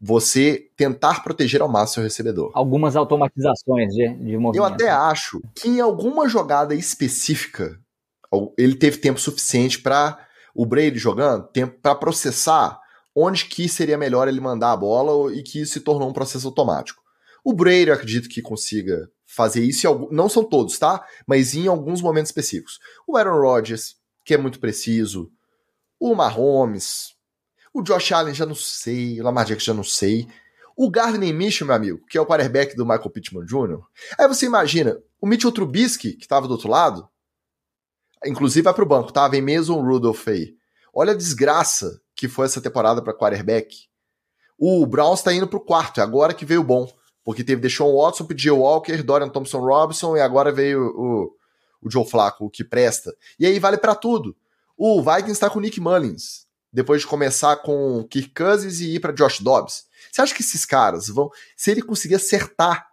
você 0.00 0.68
tentar 0.76 1.22
proteger 1.22 1.60
ao 1.60 1.68
máximo 1.68 2.02
o 2.02 2.04
recebedor. 2.04 2.50
Algumas 2.54 2.96
automatizações 2.96 3.92
de, 3.92 4.08
de 4.08 4.38
movimento. 4.38 4.56
Eu 4.56 4.64
até 4.64 4.88
acho 4.88 5.42
que 5.54 5.68
em 5.68 5.80
alguma 5.80 6.28
jogada 6.28 6.74
específica 6.74 7.78
ele 8.56 8.76
teve 8.76 8.96
tempo 8.96 9.20
suficiente 9.20 9.80
para 9.80 10.18
o 10.54 10.66
Brady 10.66 10.98
jogando, 10.98 11.48
tempo 11.48 11.78
para 11.80 11.94
processar 11.94 12.80
onde 13.14 13.46
que 13.46 13.68
seria 13.68 13.98
melhor 13.98 14.28
ele 14.28 14.40
mandar 14.40 14.72
a 14.72 14.76
bola 14.76 15.34
e 15.34 15.42
que 15.42 15.66
se 15.66 15.80
tornou 15.80 16.08
um 16.08 16.12
processo 16.12 16.46
automático. 16.46 17.02
O 17.44 17.52
Brady 17.52 17.88
eu 17.88 17.94
acredito 17.94 18.28
que 18.28 18.42
consiga 18.42 19.10
fazer 19.26 19.62
isso, 19.62 20.08
não 20.10 20.28
são 20.28 20.44
todos, 20.44 20.78
tá? 20.78 21.04
Mas 21.26 21.54
em 21.54 21.66
alguns 21.66 22.02
momentos 22.02 22.30
específicos. 22.30 22.78
O 23.06 23.16
Aaron 23.16 23.40
Rodgers, 23.40 23.96
que 24.24 24.34
é 24.34 24.38
muito 24.38 24.60
preciso. 24.60 25.30
O 25.98 26.14
Mahomes. 26.14 27.14
O 27.72 27.82
Josh 27.82 28.12
Allen 28.12 28.34
já 28.34 28.44
não 28.44 28.54
sei. 28.54 29.20
O 29.20 29.24
Lamar 29.24 29.46
Jackson 29.46 29.66
já 29.66 29.74
não 29.74 29.84
sei. 29.84 30.26
O 30.76 30.90
Gardner 30.90 31.32
Minshew, 31.34 31.66
meu 31.66 31.76
amigo, 31.76 32.04
que 32.08 32.16
é 32.16 32.20
o 32.20 32.26
quarterback 32.26 32.74
do 32.74 32.86
Michael 32.86 33.10
Pittman 33.10 33.44
Jr. 33.44 33.80
Aí 34.18 34.26
você 34.26 34.46
imagina, 34.46 34.98
o 35.20 35.26
Mitchell 35.26 35.52
Trubisky, 35.52 36.14
que 36.14 36.22
estava 36.22 36.48
do 36.48 36.52
outro 36.52 36.70
lado, 36.70 37.08
inclusive 38.26 38.64
vai 38.64 38.74
pro 38.74 38.86
banco, 38.86 39.12
tá? 39.12 39.26
Vem 39.28 39.42
mesmo 39.42 39.76
o 39.76 39.82
Rudolph 39.82 40.28
aí. 40.28 40.54
Olha 40.92 41.12
a 41.12 41.16
desgraça 41.16 42.00
que 42.14 42.28
foi 42.28 42.46
essa 42.46 42.60
temporada 42.60 43.02
para 43.02 43.14
quarterback. 43.16 43.88
O 44.58 44.84
Browns 44.86 45.20
está 45.20 45.32
indo 45.32 45.46
pro 45.46 45.60
quarto, 45.60 46.00
é 46.00 46.02
agora 46.02 46.34
que 46.34 46.44
veio 46.44 46.60
o 46.60 46.64
bom. 46.64 46.90
Porque 47.24 47.44
teve 47.44 47.60
Deshaun 47.60 47.96
Watson, 47.96 48.24
P.J. 48.24 48.50
Walker, 48.50 49.02
Dorian 49.02 49.28
Thompson 49.28 49.60
Robinson 49.60 50.16
e 50.16 50.20
agora 50.20 50.50
veio 50.50 50.86
o, 50.96 51.36
o 51.82 51.90
Joe 51.90 52.04
Flacco, 52.04 52.46
o 52.46 52.50
que 52.50 52.64
presta. 52.64 53.14
E 53.38 53.46
aí 53.46 53.58
vale 53.58 53.76
para 53.76 53.94
tudo. 53.94 54.36
O 54.76 55.02
Vikings 55.02 55.32
está 55.32 55.50
com 55.50 55.58
o 55.58 55.62
Nick 55.62 55.80
Mullins, 55.80 56.46
depois 56.72 57.02
de 57.02 57.06
começar 57.06 57.56
com 57.56 58.06
Kirk 58.08 58.30
Cousins 58.34 58.80
e 58.80 58.94
ir 58.94 59.00
para 59.00 59.12
Josh 59.12 59.40
Dobbs. 59.40 59.84
Você 60.10 60.22
acha 60.22 60.34
que 60.34 60.42
esses 60.42 60.64
caras 60.64 61.08
vão. 61.08 61.30
Se 61.56 61.70
ele 61.70 61.82
conseguir 61.82 62.14
acertar 62.14 62.88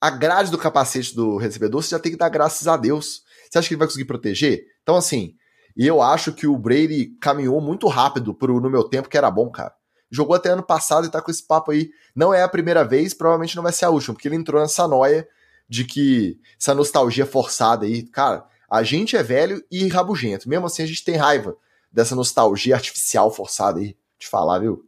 a 0.00 0.10
grade 0.10 0.50
do 0.50 0.58
capacete 0.58 1.14
do 1.14 1.36
recebedor, 1.36 1.82
você 1.82 1.90
já 1.90 1.98
tem 1.98 2.12
que 2.12 2.18
dar 2.18 2.28
graças 2.28 2.66
a 2.66 2.76
Deus. 2.76 3.22
Você 3.50 3.58
acha 3.58 3.68
que 3.68 3.74
ele 3.74 3.80
vai 3.80 3.88
conseguir 3.88 4.04
proteger? 4.04 4.64
Então, 4.82 4.94
assim, 4.94 5.34
e 5.76 5.86
eu 5.86 6.00
acho 6.00 6.32
que 6.32 6.46
o 6.46 6.56
Brady 6.56 7.16
caminhou 7.20 7.60
muito 7.60 7.88
rápido 7.88 8.32
pro, 8.32 8.60
no 8.60 8.70
meu 8.70 8.84
tempo, 8.84 9.08
que 9.08 9.18
era 9.18 9.30
bom, 9.30 9.50
cara. 9.50 9.74
Jogou 10.10 10.34
até 10.34 10.50
ano 10.50 10.62
passado 10.62 11.06
e 11.06 11.10
tá 11.10 11.20
com 11.20 11.30
esse 11.30 11.46
papo 11.46 11.70
aí. 11.70 11.90
Não 12.14 12.32
é 12.32 12.42
a 12.42 12.48
primeira 12.48 12.84
vez, 12.84 13.14
provavelmente 13.14 13.56
não 13.56 13.62
vai 13.62 13.72
ser 13.72 13.84
a 13.84 13.90
última, 13.90 14.14
porque 14.14 14.28
ele 14.28 14.36
entrou 14.36 14.60
nessa 14.60 14.86
noia 14.86 15.28
de 15.68 15.84
que 15.84 16.38
essa 16.58 16.74
nostalgia 16.74 17.26
forçada 17.26 17.86
aí. 17.86 18.02
Cara, 18.02 18.46
a 18.68 18.82
gente 18.82 19.16
é 19.16 19.22
velho 19.22 19.64
e 19.70 19.88
rabugento. 19.88 20.48
Mesmo 20.48 20.66
assim, 20.66 20.82
a 20.82 20.86
gente 20.86 21.04
tem 21.04 21.16
raiva 21.16 21.56
dessa 21.90 22.14
nostalgia 22.14 22.74
artificial 22.74 23.30
forçada 23.30 23.80
aí. 23.80 23.96
De 24.18 24.26
falar, 24.28 24.58
viu? 24.58 24.84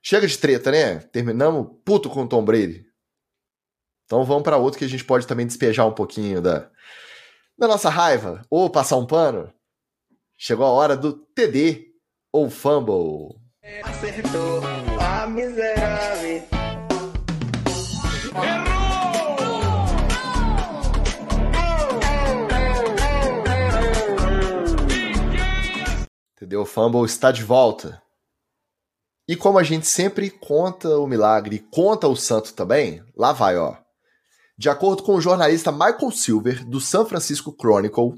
Chega 0.00 0.26
de 0.28 0.38
treta, 0.38 0.70
né? 0.70 1.00
Terminamos 1.00 1.68
puto 1.84 2.08
com 2.08 2.22
o 2.22 2.28
Tom 2.28 2.44
Brady. 2.44 2.85
Então 4.06 4.24
vamos 4.24 4.44
para 4.44 4.56
outro 4.56 4.78
que 4.78 4.84
a 4.84 4.88
gente 4.88 5.04
pode 5.04 5.26
também 5.26 5.46
despejar 5.46 5.84
um 5.86 5.92
pouquinho 5.92 6.40
da, 6.40 6.70
da 7.58 7.66
nossa 7.66 7.90
raiva 7.90 8.40
ou 8.48 8.70
passar 8.70 8.96
um 8.96 9.06
pano. 9.06 9.52
Chegou 10.38 10.64
a 10.64 10.70
hora 10.70 10.96
do 10.96 11.12
TD 11.12 11.86
ou 12.32 12.48
fumble. 12.48 13.36
Acertou 13.82 14.62
a 15.00 15.26
miserável. 15.26 16.44
Entendeu? 26.36 26.62
O 26.62 26.66
fumble 26.66 27.04
está 27.06 27.32
de 27.32 27.42
volta. 27.42 28.00
E 29.28 29.34
como 29.34 29.58
a 29.58 29.64
gente 29.64 29.88
sempre 29.88 30.30
conta 30.30 30.96
o 30.96 31.08
milagre, 31.08 31.58
conta 31.72 32.06
o 32.06 32.14
santo 32.14 32.54
também, 32.54 33.02
lá 33.16 33.32
vai, 33.32 33.56
ó. 33.56 33.85
De 34.58 34.70
acordo 34.70 35.02
com 35.02 35.14
o 35.14 35.20
jornalista 35.20 35.70
Michael 35.70 36.10
Silver, 36.10 36.64
do 36.64 36.80
San 36.80 37.04
Francisco 37.04 37.54
Chronicle, 37.60 38.14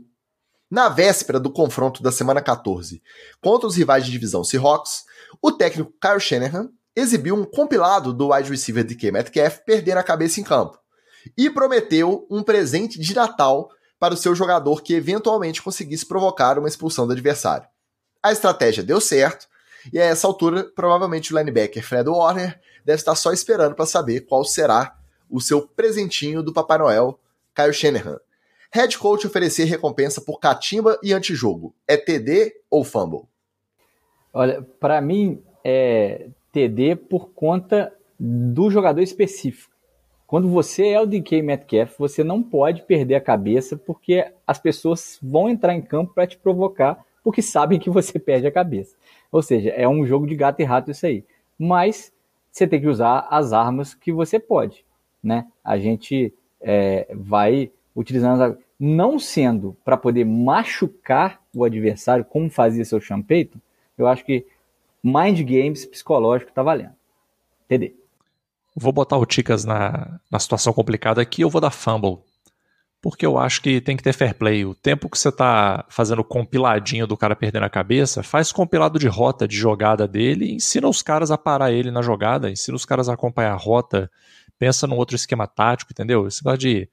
na 0.70 0.89
véspera 0.89 1.40
do 1.40 1.51
confronto 1.51 2.01
da 2.01 2.12
semana 2.12 2.40
14 2.40 3.02
contra 3.40 3.66
os 3.66 3.74
rivais 3.74 4.05
de 4.05 4.12
divisão 4.12 4.44
Seahawks, 4.44 5.02
o 5.43 5.51
técnico 5.51 5.93
Kyle 6.01 6.20
Shanahan 6.20 6.69
exibiu 6.94 7.35
um 7.35 7.44
compilado 7.44 8.12
do 8.12 8.32
wide 8.32 8.51
receiver 8.51 8.85
DK 8.85 9.10
Metcalf 9.10 9.59
perdendo 9.66 9.98
a 9.98 10.02
cabeça 10.05 10.40
em 10.40 10.44
campo 10.44 10.78
e 11.36 11.51
prometeu 11.51 12.24
um 12.31 12.43
presente 12.43 13.01
de 13.01 13.15
Natal 13.15 13.69
para 13.98 14.15
o 14.15 14.16
seu 14.16 14.32
jogador 14.32 14.82
que 14.82 14.94
eventualmente 14.94 15.60
conseguisse 15.60 16.06
provocar 16.06 16.56
uma 16.56 16.69
expulsão 16.69 17.05
do 17.05 17.12
adversário. 17.12 17.66
A 18.23 18.31
estratégia 18.31 18.85
deu 18.85 19.01
certo 19.01 19.48
e 19.93 19.98
a 19.98 20.05
essa 20.05 20.27
altura, 20.27 20.70
provavelmente 20.77 21.35
o 21.35 21.39
linebacker 21.39 21.85
Fred 21.85 22.09
Warner 22.09 22.60
deve 22.85 23.01
estar 23.01 23.16
só 23.16 23.32
esperando 23.32 23.74
para 23.74 23.86
saber 23.86 24.20
qual 24.20 24.44
será 24.44 24.98
o 25.30 25.40
seu 25.40 25.66
presentinho 25.66 26.42
do 26.42 26.52
Papai 26.52 26.78
Noel, 26.78 27.18
Kyle 27.55 27.72
Shanahan. 27.72 28.18
Head 28.72 28.98
coach 28.98 29.26
oferecer 29.26 29.64
recompensa 29.64 30.20
por 30.20 30.38
catimba 30.38 30.98
e 31.02 31.12
antijogo. 31.12 31.74
É 31.86 31.96
TD 31.96 32.55
ou 32.70 32.84
fumble? 32.84 33.22
Olha, 34.32 34.62
para 34.78 35.00
mim 35.00 35.42
é 35.64 36.28
TD 36.52 36.96
por 36.96 37.30
conta 37.30 37.92
do 38.18 38.70
jogador 38.70 39.00
específico. 39.00 39.72
Quando 40.26 40.48
você 40.48 40.88
é 40.88 41.00
o 41.00 41.06
DK 41.06 41.40
Metcalf, 41.40 41.98
você 41.98 42.22
não 42.22 42.42
pode 42.42 42.82
perder 42.82 43.14
a 43.14 43.20
cabeça 43.20 43.76
porque 43.76 44.30
as 44.46 44.59
pessoas 44.59 45.18
vão 45.22 45.48
entrar 45.48 45.74
em 45.74 45.80
campo 45.80 46.12
para 46.12 46.26
te 46.26 46.36
provocar 46.36 47.02
porque 47.24 47.40
sabem 47.40 47.78
que 47.78 47.88
você 47.90 48.18
perde 48.18 48.46
a 48.46 48.52
cabeça. 48.52 48.94
Ou 49.32 49.42
seja, 49.42 49.70
é 49.70 49.88
um 49.88 50.05
jogo 50.05 50.26
de 50.26 50.36
gato 50.36 50.60
e 50.60 50.64
rato 50.64 50.90
isso 50.90 51.06
aí. 51.06 51.24
Mas 51.59 52.12
você 52.50 52.66
tem 52.66 52.80
que 52.80 52.86
usar 52.86 53.26
as 53.30 53.52
armas 53.52 53.94
que 53.94 54.12
você 54.12 54.38
pode, 54.38 54.84
né? 55.23 55.47
A 55.65 55.78
gente 55.78 56.32
é, 56.61 57.09
vai 57.15 57.70
utilizando, 57.95 58.59
não 58.78 59.19
sendo 59.19 59.77
para 59.85 59.97
poder 59.97 60.24
machucar 60.24 61.40
o 61.55 61.65
adversário, 61.65 62.24
como 62.24 62.51
fazia 62.51 62.85
seu 62.85 63.01
Sean 63.01 63.24
eu 63.97 64.07
acho 64.07 64.24
que 64.24 64.47
mind 65.03 65.40
games 65.43 65.85
psicológico 65.85 66.53
tá 66.53 66.62
valendo. 66.62 66.95
TD. 67.66 67.95
Vou 68.77 68.93
botar 68.93 69.16
o 69.16 69.27
Ticas 69.27 69.65
na, 69.65 70.20
na 70.31 70.39
situação 70.39 70.73
complicada 70.73 71.20
aqui, 71.20 71.43
eu 71.43 71.51
vou 71.51 71.61
dar 71.61 71.70
fumble 71.70 72.19
porque 73.01 73.24
eu 73.24 73.39
acho 73.39 73.62
que 73.62 73.81
tem 73.81 73.97
que 73.97 74.03
ter 74.03 74.12
fair 74.12 74.35
play. 74.35 74.65
O 74.65 74.74
tempo 74.74 75.09
que 75.09 75.19
você 75.19 75.28
está 75.28 75.85
fazendo 75.89 76.24
compiladinho 76.24 77.07
do 77.07 77.16
cara 77.16 77.36
perdendo 77.36 77.65
a 77.65 77.70
cabeça, 77.70 78.23
faz 78.23 78.51
compilado 78.53 78.99
de 78.99 79.07
rota, 79.07 79.47
de 79.47 79.57
jogada 79.57 80.07
dele, 80.07 80.53
ensina 80.53 80.89
os 80.89 81.01
caras 81.01 81.31
a 81.31 81.39
parar 81.39 81.70
ele 81.70 81.90
na 81.90 82.03
jogada, 82.03 82.51
ensina 82.51 82.77
os 82.77 82.85
caras 82.85 83.09
a 83.09 83.15
acompanhar 83.15 83.53
a 83.53 83.57
rota, 83.57 84.11
pensa 84.59 84.86
num 84.86 84.97
outro 84.97 85.16
esquema 85.16 85.47
tático, 85.47 85.93
entendeu? 85.93 86.26
Esse 86.26 86.44
negócio 86.44 86.59
de. 86.59 86.89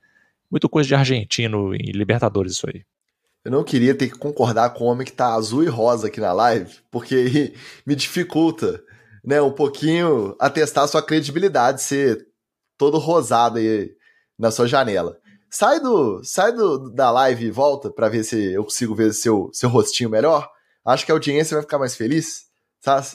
Muito 0.49 0.69
coisa 0.69 0.87
de 0.87 0.95
argentino 0.95 1.73
em 1.73 1.91
Libertadores, 1.91 2.53
isso 2.53 2.67
aí. 2.69 2.83
Eu 3.43 3.51
não 3.51 3.63
queria 3.63 3.95
ter 3.95 4.09
que 4.09 4.17
concordar 4.17 4.71
com 4.71 4.85
o 4.85 4.87
homem 4.87 5.05
que 5.05 5.11
tá 5.11 5.33
azul 5.33 5.63
e 5.63 5.67
rosa 5.67 6.07
aqui 6.07 6.19
na 6.19 6.33
live, 6.33 6.71
porque 6.91 7.53
me 7.85 7.95
dificulta, 7.95 8.81
né, 9.23 9.41
um 9.41 9.51
pouquinho 9.51 10.35
atestar 10.39 10.87
sua 10.87 11.01
credibilidade 11.01 11.81
ser 11.81 12.25
todo 12.77 12.97
rosado 12.97 13.57
aí 13.57 13.91
na 14.37 14.51
sua 14.51 14.67
janela. 14.67 15.17
Sai 15.49 15.79
do, 15.79 16.23
sai 16.23 16.51
do, 16.51 16.89
da 16.89 17.09
live 17.11 17.45
e 17.45 17.51
volta 17.51 17.89
para 17.89 18.09
ver 18.09 18.23
se 18.23 18.53
eu 18.53 18.63
consigo 18.63 18.93
ver 18.93 19.13
seu, 19.13 19.49
seu 19.53 19.69
rostinho 19.69 20.09
melhor. 20.09 20.49
Acho 20.83 21.05
que 21.05 21.11
a 21.11 21.15
audiência 21.15 21.55
vai 21.55 21.63
ficar 21.63 21.79
mais 21.79 21.95
feliz. 21.95 22.45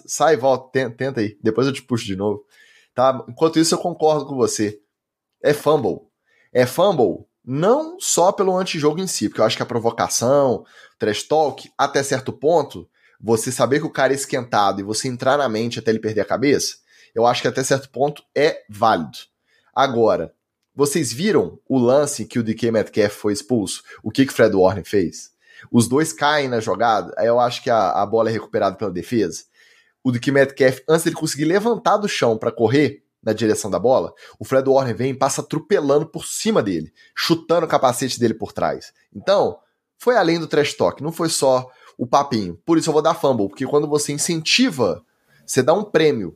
Sai 0.07 0.35
e 0.35 0.37
volta, 0.37 0.71
tenta 0.91 1.21
aí. 1.21 1.37
Depois 1.43 1.67
eu 1.67 1.73
te 1.73 1.83
puxo 1.83 2.07
de 2.07 2.17
novo. 2.17 2.45
Tá? 2.95 3.25
Enquanto 3.29 3.59
isso, 3.59 3.75
eu 3.75 3.79
concordo 3.79 4.27
com 4.27 4.37
você. 4.37 4.81
É 5.43 5.53
fumble. 5.53 6.01
É 6.53 6.67
fumble 6.67 7.27
não 7.45 7.99
só 7.99 8.33
pelo 8.33 8.57
antijogo 8.57 9.01
em 9.01 9.07
si, 9.07 9.29
porque 9.29 9.41
eu 9.41 9.45
acho 9.45 9.57
que 9.57 9.63
a 9.63 9.67
provocação, 9.67 10.65
trash 10.99 11.23
talk, 11.23 11.71
até 11.77 12.03
certo 12.03 12.33
ponto, 12.33 12.89
você 13.21 13.51
saber 13.51 13.81
que 13.81 13.87
o 13.87 13.93
cara 13.93 14.13
é 14.13 14.17
esquentado 14.17 14.81
e 14.81 14.85
você 14.85 15.09
entrar 15.09 15.39
na 15.39 15.49
mente 15.49 15.79
até 15.79 15.91
ele 15.91 15.99
perder 15.99 16.21
a 16.21 16.27
cabeça, 16.27 16.77
eu 17.15 17.27
acho 17.27 17.43
que 17.43 17.49
até 17.49 17.63
certo 17.63 17.91
ponto 17.91 18.23
é 18.37 18.63
válido. 18.69 19.19
Agora, 19.75 20.33
vocês 20.75 21.13
viram 21.13 21.59
o 21.69 21.79
lance 21.79 22.25
que 22.25 22.39
o 22.39 22.43
DK 22.43 22.71
Metcalf 22.71 23.15
foi 23.15 23.33
expulso? 23.33 23.83
O 24.03 24.11
que 24.11 24.25
que 24.25 24.33
Fred 24.33 24.55
Warner 24.55 24.85
fez? 24.85 25.31
Os 25.71 25.89
dois 25.89 26.13
caem 26.13 26.49
na 26.49 26.61
jogada, 26.61 27.13
aí 27.19 27.27
eu 27.27 27.39
acho 27.39 27.63
que 27.63 27.69
a, 27.69 27.91
a 27.91 28.07
bola 28.07 28.31
é 28.31 28.33
recuperada 28.33 28.77
pela 28.77 28.91
defesa. 28.91 29.45
O 30.03 30.11
DK 30.11 30.31
Metcalf, 30.31 30.81
antes 30.89 31.05
dele 31.05 31.17
conseguir 31.17 31.45
levantar 31.45 31.97
do 31.97 32.09
chão 32.09 32.39
para 32.39 32.53
correr 32.53 33.03
na 33.23 33.33
direção 33.33 33.71
da 33.71 33.79
bola, 33.79 34.15
o 34.39 34.45
Fred 34.45 34.69
Warner 34.69 34.97
vem 34.97 35.11
e 35.11 35.15
passa 35.15 35.43
atropelando 35.43 36.07
por 36.07 36.25
cima 36.25 36.63
dele, 36.63 36.93
chutando 37.15 37.67
o 37.67 37.69
capacete 37.69 38.19
dele 38.19 38.35
por 38.35 38.53
trás. 38.53 38.93
Então, 39.15 39.59
foi 39.99 40.17
além 40.17 40.39
do 40.39 40.47
trash 40.47 40.75
talk, 40.75 41.03
não 41.03 41.13
foi 41.13 41.29
só 41.29 41.71
o 41.99 42.07
papinho. 42.07 42.59
Por 42.65 42.79
isso 42.79 42.89
eu 42.89 42.95
vou 42.95 43.03
dar 43.03 43.15
fumble, 43.15 43.49
porque 43.49 43.67
quando 43.67 43.87
você 43.87 44.13
incentiva, 44.13 45.05
você 45.45 45.63
dá 45.63 45.75
um 45.75 45.85
prêmio 45.85 46.35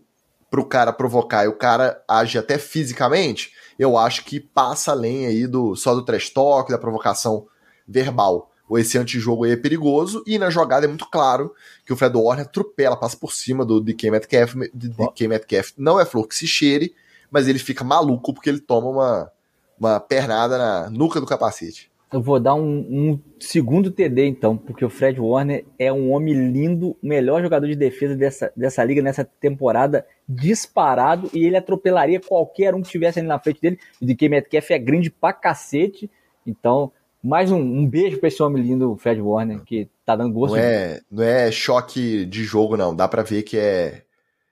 pro 0.50 0.66
cara 0.66 0.92
provocar 0.92 1.44
e 1.44 1.48
o 1.48 1.56
cara 1.56 2.04
age 2.06 2.38
até 2.38 2.58
fisicamente, 2.58 3.52
eu 3.78 3.96
acho 3.96 4.24
que 4.24 4.38
passa 4.38 4.92
além 4.92 5.26
aí 5.26 5.46
do 5.46 5.74
só 5.74 5.94
do 5.94 6.04
trash 6.04 6.30
talk, 6.30 6.70
da 6.70 6.78
provocação 6.78 7.46
verbal. 7.88 8.52
Esse 8.72 8.96
antijogo 8.96 9.44
aí 9.44 9.52
é 9.52 9.56
perigoso, 9.56 10.22
e 10.26 10.38
na 10.38 10.48
jogada 10.48 10.86
é 10.86 10.88
muito 10.88 11.06
claro 11.08 11.54
que 11.84 11.92
o 11.92 11.96
Fred 11.96 12.16
Warner 12.16 12.46
atropela, 12.46 12.96
passa 12.96 13.16
por 13.16 13.32
cima 13.32 13.64
do 13.64 13.80
DK 13.80 14.10
Metcalf. 14.10 14.54
DK 14.72 15.28
Metcalf 15.28 15.72
não 15.76 16.00
é 16.00 16.04
flor 16.04 16.26
que 16.26 16.34
se 16.34 16.46
cheire, 16.46 16.94
mas 17.30 17.46
ele 17.46 17.58
fica 17.58 17.84
maluco 17.84 18.32
porque 18.32 18.48
ele 18.48 18.60
toma 18.60 18.88
uma, 18.88 19.32
uma 19.78 20.00
pernada 20.00 20.56
na 20.56 20.90
nuca 20.90 21.20
do 21.20 21.26
capacete. 21.26 21.90
Eu 22.14 22.22
vou 22.22 22.38
dar 22.38 22.54
um, 22.54 22.78
um, 22.78 23.20
segundo 23.40 23.90
TD, 23.90 24.26
então, 24.26 24.56
porque 24.56 24.84
o 24.84 24.88
Fred 24.88 25.20
Warner 25.20 25.64
é 25.76 25.92
um 25.92 26.12
homem 26.12 26.52
lindo, 26.52 26.96
melhor 27.02 27.42
jogador 27.42 27.66
de 27.66 27.74
defesa 27.74 28.14
dessa, 28.14 28.52
dessa 28.56 28.84
liga 28.84 29.02
nessa 29.02 29.24
temporada, 29.24 30.06
disparado, 30.28 31.28
e 31.34 31.44
ele 31.44 31.56
atropelaria 31.56 32.20
qualquer 32.20 32.72
um 32.72 32.80
que 32.80 32.86
estivesse 32.86 33.18
ali 33.18 33.26
na 33.26 33.40
frente 33.40 33.60
dele. 33.60 33.80
E 34.00 34.06
de 34.06 34.14
que 34.14 34.28
Metcalf 34.28 34.70
é 34.70 34.78
grande 34.78 35.10
pra 35.10 35.32
cacete. 35.32 36.08
Então, 36.46 36.92
mais 37.24 37.50
um, 37.50 37.58
um 37.58 37.88
beijo 37.88 38.18
pra 38.18 38.28
esse 38.28 38.42
homem 38.42 38.62
lindo, 38.62 38.92
o 38.92 38.96
Fred 38.98 39.18
Warner, 39.18 39.62
que 39.62 39.88
tá 40.04 40.14
dando 40.14 40.34
gosto. 40.34 40.54
Não 40.54 40.62
é, 40.62 41.00
não 41.10 41.24
é 41.24 41.50
choque 41.50 42.26
de 42.26 42.44
jogo, 42.44 42.76
não. 42.76 42.94
Dá 42.94 43.08
pra 43.08 43.22
ver 43.22 43.42
que 43.42 43.56
é 43.56 44.02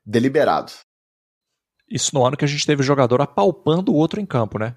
deliberado. 0.06 0.72
Isso 1.86 2.14
no 2.14 2.24
ano 2.24 2.34
que 2.34 2.46
a 2.46 2.48
gente 2.48 2.66
teve 2.66 2.82
jogador 2.82 3.20
apalpando 3.20 3.92
o 3.92 3.94
outro 3.94 4.18
em 4.18 4.24
campo, 4.24 4.58
né? 4.58 4.74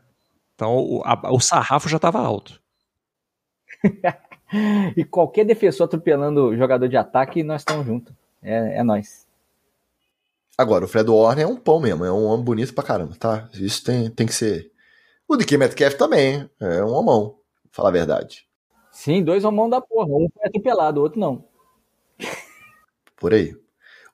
Então 0.54 0.76
o, 0.76 1.02
a, 1.06 1.32
o 1.32 1.40
sarrafo 1.40 1.88
já 1.88 1.96
estava 1.96 2.20
alto. 2.20 2.62
e 4.98 5.06
qualquer 5.06 5.46
defensor 5.46 5.86
atropelando 5.86 6.56
jogador 6.58 6.90
de 6.90 6.98
ataque, 6.98 7.44
nós 7.44 7.62
estamos 7.62 7.86
juntos. 7.86 8.14
É, 8.44 8.80
é 8.80 8.84
nós. 8.84 9.26
Agora, 10.58 10.84
o 10.84 10.88
Fred 10.88 11.10
Warner 11.10 11.46
é 11.46 11.48
um 11.48 11.58
pão 11.58 11.80
mesmo, 11.80 12.04
é 12.04 12.12
um 12.12 12.26
homem 12.26 12.44
bonito 12.44 12.74
pra 12.74 12.84
caramba, 12.84 13.16
tá? 13.18 13.50
Isso 13.54 13.84
tem, 13.86 14.10
tem 14.10 14.28
que 14.28 14.34
ser. 14.34 14.70
O 15.28 15.38
DK 15.38 15.58
Metcalf 15.58 15.96
também, 15.96 16.50
é 16.60 16.84
um 16.84 16.94
homão, 16.94 17.36
falar 17.76 17.90
a 17.90 17.92
verdade. 17.92 18.48
Sim, 18.92 19.22
dois 19.22 19.44
homão 19.44 19.70
da 19.70 19.82
porra. 19.82 20.08
Um 20.08 20.30
foi 20.34 20.48
atropelado, 20.48 21.02
o 21.02 21.04
outro 21.04 21.20
não. 21.20 21.46
Por 23.18 23.34
aí. 23.34 23.54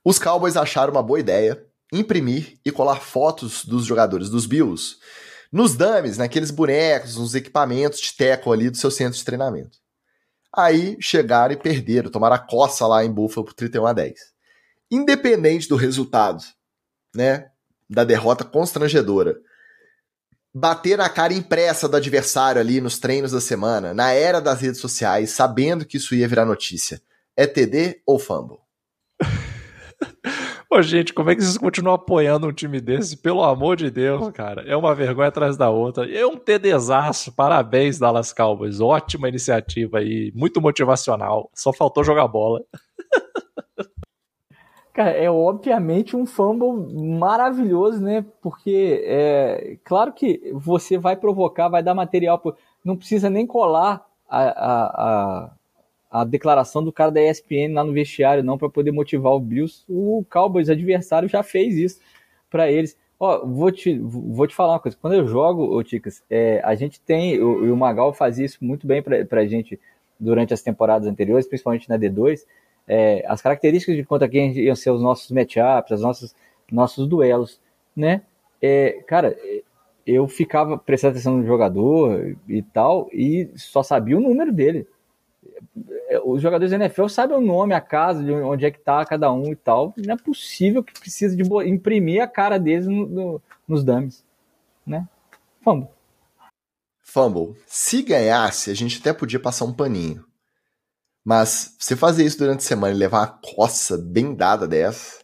Os 0.03 0.17
Cowboys 0.17 0.57
acharam 0.57 0.91
uma 0.91 1.03
boa 1.03 1.19
ideia 1.19 1.63
imprimir 1.93 2.57
e 2.65 2.71
colar 2.71 3.01
fotos 3.01 3.65
dos 3.65 3.85
jogadores 3.85 4.29
dos 4.29 4.45
Bills 4.45 4.95
nos 5.51 5.75
dummies, 5.75 6.17
naqueles 6.17 6.49
bonecos, 6.49 7.17
nos 7.17 7.35
equipamentos 7.35 7.99
de 7.99 8.13
teco 8.15 8.51
ali 8.51 8.69
do 8.69 8.77
seu 8.77 8.89
centro 8.89 9.19
de 9.19 9.25
treinamento. 9.25 9.77
Aí 10.55 10.97
chegaram 11.01 11.53
e 11.53 11.57
perderam, 11.57 12.09
tomaram 12.09 12.35
a 12.35 12.39
coça 12.39 12.87
lá 12.87 13.03
em 13.03 13.11
Buffalo 13.11 13.45
por 13.45 13.53
31 13.53 13.85
a 13.85 13.93
10. 13.93 14.13
Independente 14.89 15.67
do 15.67 15.75
resultado, 15.75 16.41
né, 17.13 17.51
da 17.89 18.05
derrota 18.05 18.45
constrangedora, 18.45 19.37
bater 20.53 20.97
na 20.97 21.09
cara 21.09 21.33
impressa 21.33 21.87
do 21.87 21.97
adversário 21.97 22.59
ali 22.59 22.81
nos 22.81 22.99
treinos 22.99 23.31
da 23.31 23.41
semana, 23.41 23.93
na 23.93 24.11
era 24.11 24.41
das 24.41 24.61
redes 24.61 24.79
sociais, 24.79 25.31
sabendo 25.31 25.85
que 25.85 25.97
isso 25.97 26.13
ia 26.13 26.27
virar 26.27 26.45
notícia, 26.45 27.01
é 27.35 27.47
TD 27.47 28.01
ou 28.05 28.19
fumble? 28.19 28.57
Pô, 30.71 30.81
gente, 30.81 31.13
como 31.13 31.29
é 31.29 31.35
que 31.35 31.41
vocês 31.41 31.57
continuam 31.57 31.95
apoiando 31.95 32.47
um 32.47 32.53
time 32.53 32.79
desse? 32.79 33.17
Pelo 33.17 33.43
amor 33.43 33.75
de 33.75 33.91
Deus, 33.91 34.31
cara. 34.31 34.61
É 34.61 34.73
uma 34.73 34.95
vergonha 34.95 35.27
atrás 35.27 35.57
da 35.57 35.69
outra. 35.69 36.09
É 36.09 36.25
um 36.25 36.37
TDzaço. 36.37 37.33
Parabéns, 37.33 37.99
Dallas 37.99 38.31
Cowboys. 38.31 38.79
Ótima 38.79 39.27
iniciativa 39.27 39.97
aí. 39.97 40.31
Muito 40.33 40.61
motivacional. 40.61 41.51
Só 41.53 41.73
faltou 41.73 42.05
jogar 42.05 42.25
bola. 42.29 42.63
Cara, 44.93 45.11
é 45.11 45.29
obviamente 45.31 46.15
um 46.17 46.25
fumble 46.25 46.71
maravilhoso, 47.17 48.01
né? 48.01 48.25
Porque 48.41 49.01
é 49.05 49.77
claro 49.83 50.11
que 50.11 50.51
você 50.53 50.97
vai 50.97 51.15
provocar, 51.15 51.69
vai 51.69 51.81
dar 51.81 51.93
material. 51.93 52.41
Não 52.83 52.97
precisa 52.97 53.29
nem 53.29 53.47
colar 53.47 54.05
a, 54.29 54.41
a, 54.41 55.45
a 55.45 55.51
a 56.11 56.25
declaração 56.25 56.83
do 56.83 56.91
cara 56.91 57.09
da 57.09 57.21
ESPN 57.21 57.73
lá 57.73 57.85
no 57.85 57.93
vestiário, 57.93 58.43
não 58.43 58.57
para 58.57 58.69
poder 58.69 58.91
motivar 58.91 59.31
o 59.31 59.39
Bills. 59.39 59.85
O 59.87 60.25
Cowboys 60.29 60.69
adversário 60.69 61.29
já 61.29 61.41
fez 61.41 61.77
isso 61.77 62.01
para 62.49 62.69
eles. 62.69 62.97
Ó, 63.17 63.45
vou 63.45 63.71
te, 63.71 63.97
vou 63.97 64.45
te 64.45 64.53
falar 64.53 64.73
uma 64.73 64.79
coisa. 64.79 64.97
Quando 64.99 65.13
eu 65.13 65.25
jogo, 65.25 65.63
ô 65.63 65.81
Ticas, 65.81 66.21
é, 66.29 66.59
a 66.65 66.75
gente 66.75 66.99
tem, 66.99 67.41
o, 67.41 67.73
o 67.73 67.77
Magal 67.77 68.13
fazia 68.13 68.45
isso 68.45 68.57
muito 68.59 68.85
bem 68.85 69.01
pra, 69.01 69.23
pra 69.25 69.45
gente 69.45 69.79
durante 70.19 70.53
as 70.53 70.61
temporadas 70.61 71.07
anteriores, 71.07 71.47
principalmente 71.47 71.87
na 71.87 71.97
D2. 71.97 72.45
É, 72.87 73.23
as 73.27 73.41
características 73.41 73.95
de 73.95 74.03
contra 74.03 74.27
quem 74.27 74.51
iam 74.57 74.75
ser 74.75 74.91
os 74.91 75.01
nossos 75.01 75.31
matchups, 75.31 75.91
os 75.91 76.01
nossos, 76.01 76.35
nossos 76.71 77.07
duelos, 77.07 77.59
né? 77.95 78.23
É, 78.61 79.03
cara, 79.07 79.35
eu 80.05 80.27
ficava 80.27 80.77
prestando 80.77 81.11
atenção 81.11 81.37
no 81.37 81.45
jogador 81.45 82.35
e 82.47 82.61
tal, 82.61 83.09
e 83.13 83.49
só 83.55 83.83
sabia 83.83 84.17
o 84.17 84.21
número 84.21 84.51
dele. 84.51 84.87
É, 86.09 86.19
os 86.23 86.41
jogadores 86.41 86.71
da 86.71 86.77
NFL 86.77 87.07
sabem 87.07 87.37
o 87.37 87.41
nome, 87.41 87.73
a 87.73 87.81
casa, 87.81 88.23
de 88.23 88.31
onde 88.31 88.65
é 88.65 88.71
que 88.71 88.79
tá 88.79 89.05
cada 89.05 89.31
um 89.31 89.51
e 89.51 89.55
tal. 89.55 89.93
Não 89.97 90.13
é 90.13 90.17
possível 90.17 90.83
que 90.83 90.93
precise 90.93 91.35
de 91.35 91.43
imprimir 91.67 92.21
a 92.21 92.27
cara 92.27 92.57
deles 92.57 92.87
no, 92.87 93.05
no, 93.07 93.41
nos 93.67 93.83
dummies, 93.83 94.25
né? 94.85 95.07
Fumble. 95.63 95.89
Fumble. 97.01 97.55
Se 97.65 98.01
ganhasse, 98.01 98.71
a 98.71 98.73
gente 98.73 98.99
até 98.99 99.13
podia 99.13 99.39
passar 99.39 99.65
um 99.65 99.73
paninho. 99.73 100.23
Mas 101.23 101.75
você 101.79 101.95
fazer 101.95 102.25
isso 102.25 102.37
durante 102.37 102.59
a 102.59 102.67
semana 102.67 102.93
e 102.93 102.97
levar 102.97 103.19
uma 103.19 103.27
coça 103.27 103.97
bem 103.97 104.33
dada 104.35 104.67
dessa, 104.67 105.19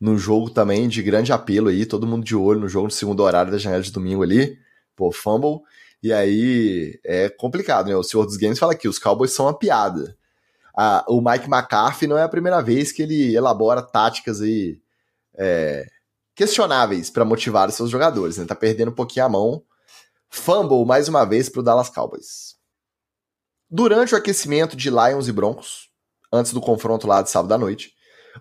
no 0.00 0.18
jogo 0.18 0.50
também 0.50 0.88
de 0.88 1.02
grande 1.02 1.32
apelo 1.32 1.68
aí, 1.68 1.86
todo 1.86 2.06
mundo 2.06 2.24
de 2.24 2.34
olho 2.34 2.60
no 2.60 2.68
jogo 2.68 2.86
no 2.86 2.90
segundo 2.90 3.22
horário 3.22 3.52
da 3.52 3.58
janela 3.58 3.82
de 3.82 3.92
domingo 3.92 4.22
ali, 4.22 4.58
pô, 4.96 5.12
fumble. 5.12 5.60
E 6.02 6.12
aí 6.12 6.98
é 7.04 7.28
complicado, 7.28 7.88
né? 7.88 7.96
O 7.96 8.02
Senhor 8.02 8.24
dos 8.26 8.36
Games 8.36 8.58
fala 8.58 8.74
que 8.74 8.88
os 8.88 8.98
Cowboys 8.98 9.32
são 9.32 9.46
uma 9.46 9.58
piada 9.58 10.16
a, 10.76 11.04
o 11.08 11.20
Mike 11.20 11.46
McCarthy 11.46 12.06
não 12.06 12.18
é 12.18 12.24
a 12.24 12.28
primeira 12.28 12.60
vez 12.60 12.90
que 12.90 13.02
ele 13.02 13.34
elabora 13.34 13.80
táticas 13.80 14.40
aí 14.40 14.80
é, 15.36 15.86
questionáveis 16.34 17.10
para 17.10 17.24
motivar 17.24 17.68
os 17.68 17.76
seus 17.76 17.90
jogadores. 17.90 18.36
Né? 18.36 18.44
Tá 18.44 18.56
perdendo 18.56 18.90
um 18.90 18.94
pouquinho 18.94 19.26
a 19.26 19.28
mão. 19.28 19.62
Fumble 20.28 20.84
mais 20.84 21.08
uma 21.08 21.24
vez 21.24 21.48
para 21.48 21.60
o 21.60 21.62
Dallas 21.62 21.88
Cowboys. 21.88 22.56
Durante 23.70 24.14
o 24.14 24.18
aquecimento 24.18 24.76
de 24.76 24.90
Lions 24.90 25.26
e 25.26 25.32
Broncos, 25.32 25.88
antes 26.32 26.52
do 26.52 26.60
confronto 26.60 27.06
lá 27.06 27.22
de 27.22 27.30
sábado 27.30 27.54
à 27.54 27.58
noite, 27.58 27.92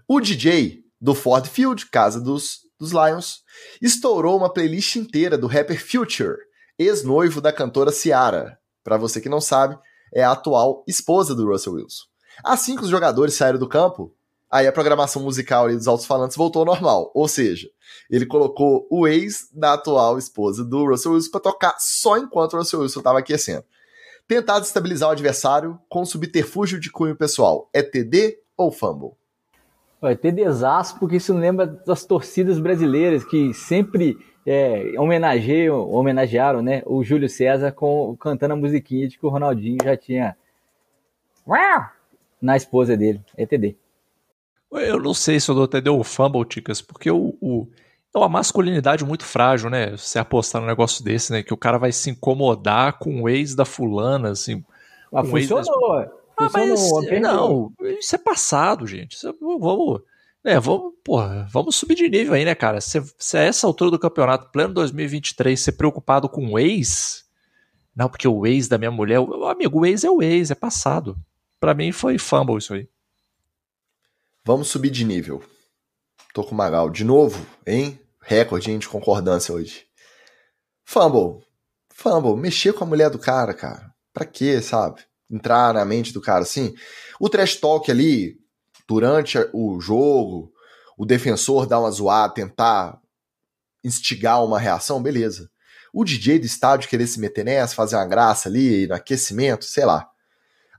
o 0.07 0.19
DJ 0.19 0.83
do 0.99 1.15
Ford 1.15 1.45
Field, 1.47 1.85
casa 1.89 2.19
dos, 2.19 2.59
dos 2.79 2.91
Lions, 2.91 3.41
estourou 3.81 4.37
uma 4.37 4.51
playlist 4.51 4.95
inteira 4.95 5.37
do 5.37 5.47
rapper 5.47 5.79
Future, 5.79 6.37
ex-noivo 6.77 7.39
da 7.39 7.53
cantora 7.53 7.91
Ciara. 7.91 8.57
Para 8.83 8.97
você 8.97 9.21
que 9.21 9.29
não 9.29 9.39
sabe, 9.39 9.77
é 10.13 10.23
a 10.23 10.31
atual 10.31 10.83
esposa 10.87 11.33
do 11.33 11.47
Russell 11.47 11.73
Wilson. 11.73 12.03
Assim 12.43 12.75
que 12.75 12.83
os 12.83 12.89
jogadores 12.89 13.33
saíram 13.33 13.59
do 13.59 13.67
campo, 13.67 14.13
aí 14.51 14.67
a 14.67 14.71
programação 14.71 15.23
musical 15.23 15.69
dos 15.69 15.87
altos-falantes 15.87 16.35
voltou 16.35 16.61
ao 16.61 16.65
normal. 16.65 17.11
Ou 17.15 17.27
seja, 17.27 17.69
ele 18.09 18.25
colocou 18.25 18.87
o 18.91 19.07
ex 19.07 19.47
da 19.53 19.73
atual 19.73 20.17
esposa 20.17 20.63
do 20.63 20.85
Russell 20.85 21.13
Wilson 21.13 21.31
para 21.31 21.41
tocar 21.41 21.75
só 21.79 22.17
enquanto 22.17 22.53
o 22.53 22.57
Russell 22.57 22.81
Wilson 22.81 22.99
estava 22.99 23.19
aquecendo. 23.19 23.63
Tentar 24.27 24.59
desestabilizar 24.59 25.09
o 25.09 25.11
adversário 25.11 25.79
com 25.89 26.05
subterfúgio 26.05 26.79
de 26.79 26.91
cunho 26.91 27.15
pessoal. 27.15 27.69
É 27.73 27.81
TD 27.81 28.39
ou 28.57 28.71
fumble? 28.71 29.11
É 30.01 30.15
TDzaço, 30.15 30.99
porque 30.99 31.17
isso 31.17 31.33
lembra 31.33 31.65
das 31.65 32.05
torcidas 32.05 32.59
brasileiras 32.59 33.23
que 33.23 33.53
sempre 33.53 34.17
é, 34.45 34.93
homenageiam, 34.97 35.89
homenagearam 35.89 36.61
né, 36.61 36.83
o 36.85 37.03
Júlio 37.03 37.29
César 37.29 37.71
com, 37.71 38.15
cantando 38.17 38.53
a 38.53 38.57
musiquinha 38.57 39.07
de 39.07 39.17
que 39.17 39.25
o 39.25 39.29
Ronaldinho 39.29 39.77
já 39.83 39.95
tinha 39.95 40.35
na 42.41 42.57
esposa 42.57 42.97
dele. 42.97 43.21
ETD. 43.37 43.77
Eu 44.71 44.99
não 44.99 45.13
sei 45.13 45.39
se 45.39 45.49
eu 45.49 45.55
dou 45.55 45.67
TD 45.67 45.89
ou 45.89 46.03
fumble, 46.03 46.45
Ticas, 46.45 46.81
porque 46.81 47.09
o, 47.09 47.35
o, 47.39 47.67
é 48.13 48.17
uma 48.17 48.29
masculinidade 48.29 49.03
muito 49.03 49.25
frágil, 49.25 49.69
né? 49.69 49.91
Você 49.91 50.19
apostar 50.19 50.61
num 50.61 50.67
negócio 50.67 51.03
desse, 51.03 51.31
né? 51.31 51.41
Que 51.41 51.53
o 51.53 51.57
cara 51.57 51.77
vai 51.77 51.91
se 51.91 52.09
incomodar 52.09 52.99
com 52.99 53.23
o 53.23 53.29
ex 53.29 53.55
da 53.55 53.65
fulana, 53.65 54.31
assim. 54.31 54.63
Mas 55.11 55.29
funcionou. 55.29 56.23
Ah, 56.37 56.49
mas 56.51 56.91
não, 57.21 57.71
isso 57.99 58.15
é 58.15 58.17
passado, 58.17 58.87
gente. 58.87 59.15
Isso 59.15 59.27
é, 59.27 59.33
vamos, 59.39 60.01
é, 60.43 60.59
vamos, 60.59 60.93
porra, 61.03 61.47
vamos 61.51 61.75
subir 61.75 61.95
de 61.95 62.09
nível 62.09 62.33
aí, 62.33 62.43
né, 62.43 62.55
cara? 62.55 62.81
Se, 62.81 63.01
se 63.17 63.37
a 63.37 63.41
essa 63.41 63.67
altura 63.67 63.91
do 63.91 63.99
campeonato, 63.99 64.51
pleno 64.51 64.73
2023, 64.73 65.59
ser 65.59 65.73
preocupado 65.73 66.27
com 66.27 66.53
o 66.53 66.59
ex, 66.59 67.23
não, 67.95 68.09
porque 68.09 68.27
o 68.27 68.45
ex 68.45 68.67
da 68.67 68.77
minha 68.77 68.91
mulher, 68.91 69.19
o 69.19 69.45
amigo, 69.45 69.79
o 69.79 69.85
ex 69.85 70.03
é 70.03 70.09
o 70.09 70.21
ex, 70.21 70.49
é 70.49 70.55
passado. 70.55 71.15
Para 71.59 71.73
mim 71.73 71.91
foi 71.91 72.17
fumble 72.17 72.57
isso 72.57 72.73
aí. 72.73 72.87
Vamos 74.43 74.67
subir 74.67 74.89
de 74.89 75.05
nível. 75.05 75.41
Tô 76.33 76.43
com 76.43 76.53
o 76.53 76.57
Magal 76.57 76.89
de 76.89 77.03
novo, 77.03 77.45
hein? 77.65 77.99
Recorde 78.23 78.77
de 78.77 78.87
concordância 78.87 79.53
hoje. 79.53 79.85
Fumble. 80.85 81.45
Fumble. 81.93 82.35
Mexer 82.35 82.73
com 82.73 82.83
a 82.83 82.87
mulher 82.87 83.09
do 83.09 83.19
cara, 83.19 83.53
cara. 83.53 83.93
Pra 84.13 84.25
quê, 84.25 84.61
sabe? 84.61 85.01
Entrar 85.29 85.73
na 85.73 85.83
mente 85.83 86.13
do 86.13 86.21
cara 86.21 86.43
assim. 86.43 86.73
O 87.19 87.29
trash 87.29 87.57
talk 87.57 87.89
ali, 87.91 88.39
durante 88.87 89.37
o 89.53 89.79
jogo, 89.79 90.51
o 90.97 91.05
defensor 91.05 91.65
dar 91.65 91.79
uma 91.79 91.91
zoada, 91.91 92.33
tentar 92.33 92.99
instigar 93.83 94.43
uma 94.43 94.59
reação, 94.59 95.01
beleza. 95.01 95.49
O 95.91 96.03
DJ 96.03 96.39
do 96.39 96.45
estádio 96.45 96.89
querer 96.89 97.07
se 97.07 97.19
meter 97.19 97.43
nessa, 97.43 97.75
fazer 97.75 97.95
uma 97.95 98.05
graça 98.05 98.49
ali 98.49 98.87
no 98.87 98.95
aquecimento, 98.95 99.65
sei 99.65 99.85
lá. 99.85 100.09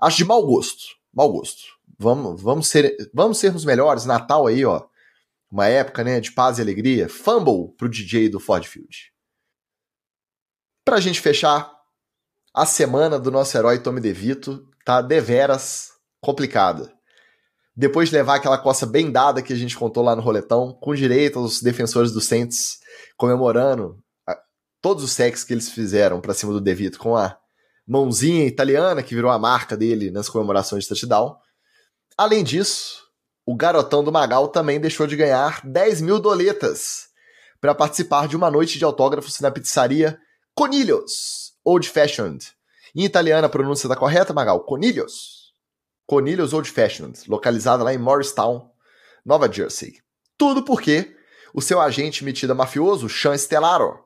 Acho 0.01 0.17
de 0.17 0.25
mau 0.25 0.45
gosto. 0.45 0.97
Mau 1.13 1.31
gosto. 1.31 1.63
Vamos, 1.99 2.43
vamos, 2.43 2.69
ser, 2.69 2.97
vamos 3.13 3.39
sermos 3.39 3.65
melhores. 3.65 4.05
Natal 4.05 4.47
aí, 4.47 4.65
ó. 4.65 4.85
Uma 5.51 5.67
época, 5.67 6.03
né, 6.03 6.21
de 6.21 6.33
paz 6.33 6.59
e 6.59 6.63
alegria. 6.63 7.09
Fumble 7.09 7.75
pro 7.77 7.89
DJ 7.89 8.29
do 8.29 8.41
Ford 8.41 8.65
Field. 8.65 9.13
Pra 10.85 11.01
gente 11.01 11.21
fechar, 11.21 11.73
a 12.53 12.67
semana 12.67 13.19
do 13.19 13.31
nosso 13.31 13.57
herói 13.57 13.79
Tommy 13.79 14.01
DeVito 14.01 14.69
tá 14.85 15.01
deveras 15.01 15.91
complicada. 16.21 16.93
Depois 17.77 18.09
de 18.09 18.15
levar 18.15 18.37
aquela 18.37 18.59
coça 18.59 18.87
bem 18.87 19.11
dada 19.11 19.43
que 19.43 19.53
a 19.53 19.57
gente 19.57 19.77
contou 19.77 20.03
lá 20.05 20.15
no 20.15 20.23
roletão, 20.23 20.73
com 20.81 20.95
direito 20.95 21.39
aos 21.39 21.61
defensores 21.61 22.13
do 22.13 22.21
Saints 22.21 22.79
comemorando 23.17 23.99
a, 24.27 24.39
todos 24.81 25.03
os 25.03 25.13
sacks 25.13 25.43
que 25.43 25.53
eles 25.53 25.69
fizeram 25.71 26.21
para 26.21 26.35
cima 26.35 26.53
do 26.53 26.61
DeVito 26.61 26.99
com 26.99 27.17
a 27.17 27.37
mãozinha 27.87 28.47
italiana 28.47 29.03
que 29.03 29.15
virou 29.15 29.31
a 29.31 29.39
marca 29.39 29.77
dele 29.77 30.11
nas 30.11 30.29
comemorações 30.29 30.85
de 30.85 30.89
touchdown. 30.91 31.37
Além 32.17 32.45
disso, 32.45 33.04
o 33.47 33.55
garotão 33.55 34.03
do 34.03 34.13
Magal 34.13 34.49
também 34.49 34.81
deixou 34.81 35.07
de 35.07 35.17
ganhar 35.17 35.61
10 35.65 36.01
mil 36.01 36.19
doletas 36.19 37.09
para 37.61 37.75
participar 37.75 38.29
de 38.29 38.37
uma 38.37 38.51
noite 38.51 38.79
de 38.79 38.85
autógrafos 38.85 39.41
na 39.41 39.51
pizzaria 39.51 40.19
Conilhos, 40.55 41.53
Old 41.65 41.89
Fashioned. 41.89 42.47
Em 42.95 43.05
italiano 43.05 43.47
a 43.47 43.51
pronúncia 43.51 43.87
está 43.87 43.97
correta, 43.97 44.33
Magal? 44.33 44.61
Conilhos. 44.61 45.45
Cornelius 46.07 46.53
Old 46.53 46.71
Fashioned, 46.71 47.19
localizada 47.29 47.83
lá 47.83 47.95
em 47.95 47.99
Morristown, 47.99 48.69
Nova 49.25 49.51
Jersey. 49.51 49.95
Tudo 50.37 50.63
porque 50.63 51.17
o 51.55 51.63
seu 51.63 51.81
agente 51.81 52.25
metido 52.25 52.53
a 52.53 52.55
mafioso, 52.55 53.09
Sean 53.09 53.37
Stellaro, 53.37 53.99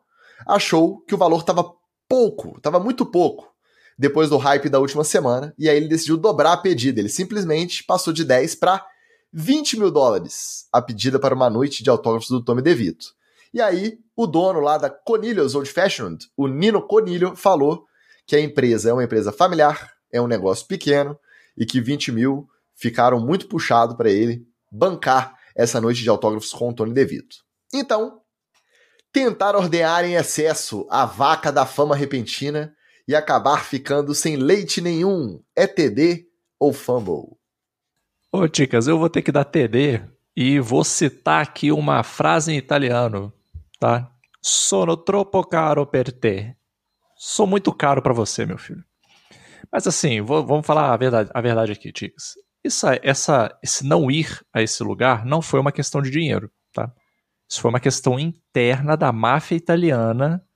achou 0.47 1.01
que 1.01 1.15
o 1.15 1.19
valor 1.19 1.41
estava 1.41 1.75
pouco, 2.09 2.57
estava 2.57 2.79
muito 2.79 3.05
pouco, 3.05 3.53
depois 3.99 4.31
do 4.31 4.37
hype 4.37 4.69
da 4.69 4.79
última 4.79 5.03
semana, 5.03 5.53
e 5.59 5.69
aí 5.69 5.77
ele 5.77 5.89
decidiu 5.89 6.17
dobrar 6.17 6.53
a 6.53 6.57
pedida. 6.57 7.01
Ele 7.01 7.09
simplesmente 7.09 7.83
passou 7.83 8.13
de 8.13 8.25
10 8.25 8.55
para 8.55 8.87
20 9.33 9.79
mil 9.79 9.91
dólares 9.91 10.67
a 10.73 10.81
pedida 10.81 11.19
para 11.19 11.35
uma 11.35 11.51
noite 11.51 11.83
de 11.83 11.91
autógrafos 11.91 12.29
do 12.29 12.43
Tommy 12.43 12.63
DeVito. 12.63 13.07
E 13.53 13.61
aí, 13.61 13.99
o 14.17 14.27
dono 14.27 14.61
lá 14.61 14.79
da 14.79 14.91
Conilhos 14.91 15.55
Old 15.55 15.71
Fashioned, 15.71 16.27
o 16.37 16.47
Nino 16.47 16.87
Conilho, 16.87 17.35
falou 17.35 17.87
que 18.27 18.37
a 18.37 18.41
empresa 18.41 18.91
é 18.91 18.93
uma 18.93 19.05
empresa 19.05 19.33
familiar, 19.33 19.93
é 20.13 20.21
um 20.21 20.27
negócio 20.27 20.67
pequeno, 20.67 21.19
e 21.57 21.65
que 21.65 21.81
20 21.81 22.13
mil 22.13 22.47
ficaram 22.75 23.19
muito 23.19 23.49
puxado 23.49 23.97
para 23.97 24.11
ele 24.11 24.47
bancar 24.71 25.35
essa 25.57 25.81
noite 25.81 26.03
de 26.03 26.09
autógrafos 26.09 26.53
com 26.53 26.69
o 26.69 26.75
Tony 26.75 26.93
DeVito. 26.93 27.37
Então, 27.73 28.21
tentar 29.13 29.57
ordenhar 29.57 30.05
em 30.05 30.15
excesso 30.15 30.87
a 30.91 31.05
vaca 31.05 31.51
da 31.51 31.67
fama 31.67 31.97
repentina 31.97 32.75
e 33.07 33.15
acabar 33.15 33.65
ficando 33.65 34.15
sem 34.15 34.37
leite 34.37 34.81
nenhum 34.81 35.43
é 35.57 35.67
ou 36.61 36.73
fumble? 36.73 37.38
Ô, 38.31 38.47
Ticas, 38.47 38.87
eu 38.87 38.99
vou 38.99 39.09
ter 39.09 39.23
que 39.23 39.33
dar 39.33 39.45
TD 39.45 40.03
e 40.37 40.61
vou 40.61 40.85
citar 40.85 41.43
aqui 41.43 41.73
uma 41.73 42.03
frase 42.03 42.53
em 42.53 42.59
italiano, 42.59 43.33
tá? 43.81 44.13
Sono 44.43 44.99
troppo 44.99 45.43
caro 45.45 45.87
per 45.87 46.13
te. 46.13 46.55
Sou 47.17 47.47
muito 47.47 47.73
caro 47.73 48.03
para 48.03 48.13
você, 48.13 48.45
meu 48.45 48.59
filho. 48.59 48.85
Mas 49.73 49.87
assim, 49.87 50.21
vou, 50.21 50.47
vamos 50.47 50.67
falar 50.67 50.93
a 50.93 50.97
verdade, 50.99 51.31
a 51.33 51.41
verdade 51.41 51.73
aqui, 51.73 51.91
Ticas. 51.91 52.35
Isso, 52.63 52.87
essa, 53.03 53.59
esse 53.63 53.87
não 53.87 54.11
ir 54.11 54.45
a 54.53 54.61
esse 54.61 54.83
lugar 54.83 55.25
não 55.25 55.41
foi 55.41 55.59
uma 55.59 55.73
questão 55.73 56.03
de 56.03 56.11
dinheiro, 56.11 56.51
tá? 56.75 56.93
Isso 57.49 57.63
foi 57.63 57.71
uma 57.71 57.81
questão 57.81 58.19
interna 58.19 58.95
da 58.95 59.11
máfia 59.11 59.57
italiana, 59.57 60.47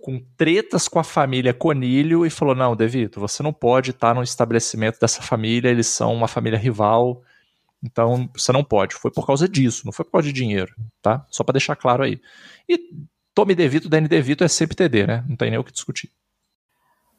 com 0.00 0.22
tretas 0.36 0.88
com 0.88 0.98
a 0.98 1.04
família 1.04 1.54
Conilho, 1.54 2.26
e 2.26 2.30
falou: 2.30 2.54
não, 2.54 2.74
Devito, 2.74 3.20
você 3.20 3.42
não 3.42 3.52
pode 3.52 3.90
estar 3.90 4.14
no 4.14 4.22
estabelecimento 4.22 4.98
dessa 4.98 5.22
família, 5.22 5.68
eles 5.68 5.86
são 5.86 6.14
uma 6.14 6.28
família 6.28 6.58
rival, 6.58 7.22
então 7.82 8.28
você 8.34 8.52
não 8.52 8.64
pode. 8.64 8.94
Foi 8.94 9.10
por 9.10 9.26
causa 9.26 9.48
disso, 9.48 9.82
não 9.84 9.92
foi 9.92 10.04
por 10.04 10.12
causa 10.12 10.28
de 10.28 10.32
dinheiro, 10.32 10.74
tá? 11.02 11.24
Só 11.30 11.44
para 11.44 11.54
deixar 11.54 11.76
claro 11.76 12.02
aí. 12.02 12.20
E 12.68 12.78
Tome 13.34 13.54
Devito, 13.54 13.88
Danny 13.88 14.08
Devito 14.08 14.44
é 14.44 14.48
sempre 14.48 14.76
TD, 14.76 15.06
né? 15.06 15.24
Não 15.28 15.36
tem 15.36 15.50
nem 15.50 15.58
o 15.58 15.64
que 15.64 15.72
discutir. 15.72 16.10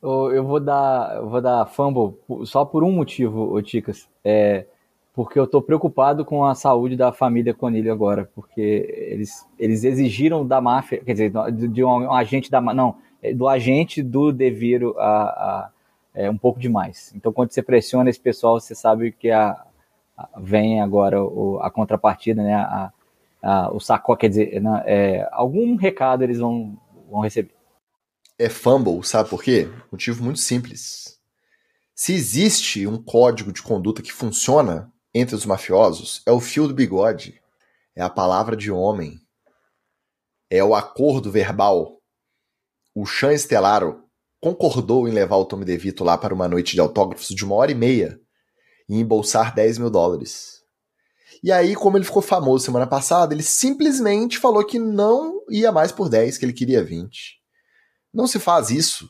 Eu 0.04 0.44
vou 0.44 0.60
dar, 0.60 1.16
eu 1.18 1.30
vou 1.30 1.42
dar 1.42 1.66
fumble 1.68 2.16
só 2.46 2.66
por 2.66 2.84
um 2.84 2.92
motivo, 2.92 3.62
Ticas. 3.62 4.08
É 4.24 4.66
porque 5.14 5.38
eu 5.38 5.44
estou 5.44 5.62
preocupado 5.62 6.24
com 6.24 6.46
a 6.46 6.56
saúde 6.56 6.96
da 6.96 7.12
família 7.12 7.54
Conilho 7.54 7.92
agora, 7.92 8.30
porque 8.34 9.08
eles, 9.10 9.46
eles 9.60 9.84
exigiram 9.84 10.46
da 10.46 10.62
máfia, 10.62 11.04
quer 11.04 11.12
dizer, 11.14 11.32
de 11.52 11.84
um, 11.84 12.12
agente 12.14 12.50
da 12.50 12.62
não, 12.62 12.96
é, 13.22 13.34
do 13.34 13.48
agente 13.48 14.02
do 14.02 14.32
Deviro 14.32 14.96
a, 14.98 15.24
a 15.24 15.70
é, 16.14 16.30
um 16.30 16.38
pouco 16.38 16.60
demais. 16.60 17.14
Então, 17.16 17.32
quando 17.32 17.52
você 17.52 17.62
pressiona 17.62 18.10
esse 18.10 18.20
pessoal, 18.20 18.60
você 18.60 18.76
sabe 18.76 19.12
que 19.12 19.32
a, 19.32 19.64
a 20.18 20.30
vem 20.38 20.82
agora 20.82 21.24
o, 21.24 21.60
a 21.62 21.70
contrapartida, 21.70 22.44
né? 22.44 22.54
A, 22.54 22.92
a, 23.42 23.72
o 23.74 23.80
saco, 23.80 24.16
quer 24.16 24.30
dizer, 24.30 24.62
né, 24.62 24.84
é, 24.86 25.30
algum 25.32 25.76
recado 25.76 26.24
eles 26.24 26.38
vão, 26.38 26.78
vão 27.10 27.22
receber 27.22 27.52
é 28.42 28.50
fumble, 28.50 29.04
sabe 29.04 29.30
por 29.30 29.44
quê? 29.44 29.70
Motivo 29.92 30.24
muito 30.24 30.40
simples. 30.40 31.20
Se 31.94 32.12
existe 32.12 32.88
um 32.88 32.98
código 32.98 33.54
de 33.54 33.62
conduta 33.62 34.02
que 34.02 34.12
funciona 34.12 34.92
entre 35.14 35.36
os 35.36 35.46
mafiosos, 35.46 36.22
é 36.26 36.32
o 36.32 36.40
fio 36.40 36.68
do 36.68 36.74
bigode, 36.74 37.42
é 37.96 38.02
a 38.02 38.10
palavra 38.10 38.56
de 38.56 38.72
homem, 38.72 39.20
é 40.50 40.64
o 40.64 40.76
acordo 40.76 41.32
verbal. 41.32 42.02
O 42.96 43.06
Chan 43.06 43.34
Estelaro 43.34 44.04
concordou 44.42 45.08
em 45.08 45.12
levar 45.12 45.38
o 45.38 45.46
Tommy 45.46 45.64
DeVito 45.64 46.04
lá 46.04 46.18
para 46.18 46.34
uma 46.34 46.48
noite 46.48 46.74
de 46.74 46.82
autógrafos 46.82 47.28
de 47.28 47.46
uma 47.46 47.56
hora 47.56 47.72
e 47.72 47.76
meia 47.76 48.20
e 48.90 49.00
embolsar 49.00 49.54
10 49.54 49.78
mil 49.78 49.90
dólares. 49.90 50.62
E 51.44 51.52
aí, 51.52 51.76
como 51.76 51.98
ele 51.98 52.06
ficou 52.06 52.22
famoso 52.22 52.66
semana 52.66 52.86
passada, 52.86 53.34
ele 53.34 53.44
simplesmente 53.44 54.38
falou 54.38 54.66
que 54.66 54.78
não 54.78 55.44
ia 55.50 55.72
mais 55.72 55.92
por 55.92 56.08
10, 56.08 56.38
que 56.38 56.46
ele 56.46 56.54
queria 56.54 56.84
20. 56.84 57.40
Não 58.14 58.28
se 58.28 58.40
faz 58.40 58.70
isso 58.70 59.10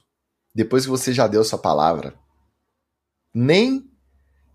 depois 0.53 0.83
que 0.83 0.89
você 0.89 1.13
já 1.13 1.27
deu 1.27 1.43
sua 1.43 1.59
palavra. 1.59 2.13
Nem 3.33 3.90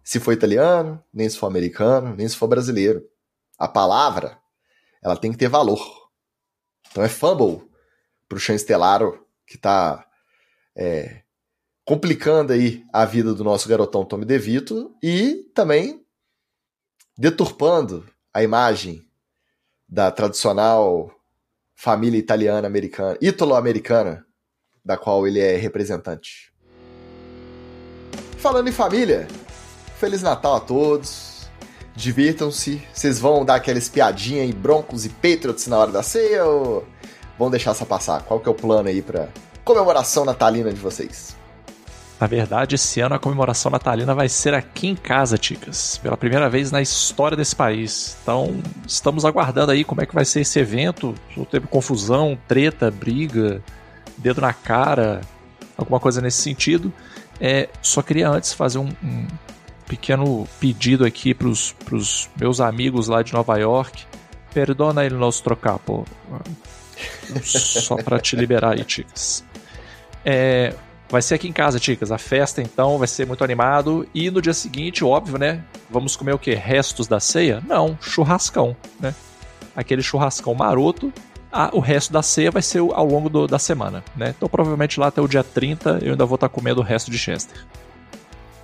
se 0.06 0.20
for 0.20 0.32
italiano, 0.32 1.02
nem 1.12 1.28
se 1.28 1.36
for 1.36 1.48
americano, 1.48 2.14
nem 2.14 2.28
se 2.28 2.36
for 2.36 2.46
brasileiro. 2.46 3.04
A 3.58 3.66
palavra, 3.66 4.38
ela 5.02 5.16
tem 5.16 5.32
que 5.32 5.36
ter 5.36 5.48
valor. 5.48 5.84
Então 6.88 7.02
é 7.02 7.08
fumble 7.08 7.68
pro 8.28 8.38
Stellaro 8.38 9.26
que 9.44 9.58
tá 9.58 10.06
é, 10.76 11.22
complicando 11.84 12.52
aí 12.52 12.84
a 12.92 13.04
vida 13.04 13.34
do 13.34 13.42
nosso 13.42 13.68
garotão 13.68 14.04
Tommy 14.04 14.24
DeVito 14.24 14.94
e 15.02 15.50
também 15.52 16.06
deturpando 17.18 18.08
a 18.32 18.44
imagem 18.44 19.04
da 19.88 20.12
tradicional 20.12 21.10
família 21.74 22.18
italiana 22.18 22.68
americana, 22.68 23.18
ítalo-americana 23.20 24.24
da 24.84 24.96
qual 24.96 25.26
ele 25.26 25.40
é 25.40 25.56
representante. 25.56 26.54
Falando 28.38 28.68
em 28.68 28.72
família, 28.72 29.26
Feliz 29.98 30.22
Natal 30.22 30.56
a 30.56 30.60
todos. 30.60 31.48
Divirtam-se. 31.94 32.82
Vocês 32.92 33.18
vão 33.18 33.44
dar 33.44 33.54
aquela 33.54 33.78
espiadinha 33.78 34.44
em 34.44 34.52
Broncos 34.52 35.06
e 35.06 35.08
Patriots 35.08 35.66
na 35.66 35.78
hora 35.78 35.90
da 35.90 36.02
ceia 36.02 36.44
ou 36.44 36.86
vão 37.38 37.50
deixar 37.50 37.70
essa 37.70 37.86
passar? 37.86 38.22
Qual 38.22 38.38
que 38.38 38.46
é 38.46 38.52
o 38.52 38.54
plano 38.54 38.88
aí 38.88 39.00
para 39.00 39.30
comemoração 39.64 40.24
natalina 40.24 40.70
de 40.70 40.78
vocês? 40.78 41.34
Na 42.20 42.26
verdade, 42.26 42.74
esse 42.74 43.00
ano 43.00 43.14
a 43.14 43.18
comemoração 43.18 43.70
natalina 43.70 44.14
vai 44.14 44.28
ser 44.28 44.52
aqui 44.52 44.88
em 44.88 44.96
casa, 44.96 45.38
Ticas. 45.38 45.98
Pela 45.98 46.16
primeira 46.16 46.48
vez 46.50 46.70
na 46.70 46.82
história 46.82 47.36
desse 47.36 47.56
país. 47.56 48.18
Então, 48.22 48.60
estamos 48.86 49.24
aguardando 49.24 49.72
aí 49.72 49.82
como 49.82 50.02
é 50.02 50.06
que 50.06 50.14
vai 50.14 50.26
ser 50.26 50.40
esse 50.40 50.58
evento. 50.58 51.14
Teve 51.50 51.66
confusão, 51.66 52.38
treta, 52.46 52.90
briga, 52.90 53.62
dedo 54.18 54.42
na 54.42 54.52
cara, 54.52 55.22
alguma 55.76 55.98
coisa 55.98 56.20
nesse 56.20 56.42
sentido. 56.42 56.92
É, 57.40 57.68
só 57.80 58.02
queria 58.02 58.28
antes 58.28 58.52
fazer 58.52 58.78
um, 58.78 58.88
um 59.02 59.26
pequeno 59.86 60.46
pedido 60.60 61.04
aqui 61.04 61.34
para 61.34 61.48
os 61.48 62.28
meus 62.38 62.60
amigos 62.60 63.08
lá 63.08 63.22
de 63.22 63.32
Nova 63.32 63.56
York. 63.58 64.04
Perdona 64.52 65.04
ele 65.04 65.14
nostro 65.14 65.56
capo. 65.56 66.06
Só 67.42 67.96
para 67.96 68.18
te 68.18 68.36
liberar 68.36 68.74
aí, 68.74 68.84
Ticas. 68.84 69.44
É, 70.24 70.74
vai 71.08 71.22
ser 71.22 71.34
aqui 71.34 71.48
em 71.48 71.52
casa, 71.52 71.78
Ticas. 71.78 72.10
A 72.10 72.18
festa, 72.18 72.62
então, 72.62 72.98
vai 72.98 73.08
ser 73.08 73.26
muito 73.26 73.44
animado. 73.44 74.08
E 74.14 74.30
no 74.30 74.40
dia 74.40 74.54
seguinte, 74.54 75.04
óbvio, 75.04 75.38
né? 75.38 75.62
Vamos 75.90 76.16
comer 76.16 76.32
o 76.32 76.38
quê? 76.38 76.54
Restos 76.54 77.06
da 77.06 77.20
ceia? 77.20 77.62
Não, 77.66 77.98
churrascão, 78.00 78.76
né? 78.98 79.14
Aquele 79.74 80.02
churrascão 80.02 80.54
maroto 80.54 81.12
a, 81.56 81.70
o 81.72 81.80
resto 81.80 82.12
da 82.12 82.22
ceia 82.22 82.50
vai 82.50 82.60
ser 82.60 82.80
ao 82.80 83.06
longo 83.06 83.30
do, 83.30 83.46
da 83.46 83.58
semana, 83.58 84.04
né? 84.14 84.34
Então 84.36 84.48
provavelmente 84.48 85.00
lá 85.00 85.06
até 85.06 85.22
o 85.22 85.28
dia 85.28 85.42
30 85.42 86.00
eu 86.02 86.12
ainda 86.12 86.26
vou 86.26 86.34
estar 86.34 86.50
comendo 86.50 86.80
o 86.80 86.84
resto 86.84 87.10
de 87.10 87.18
Chester. 87.18 87.64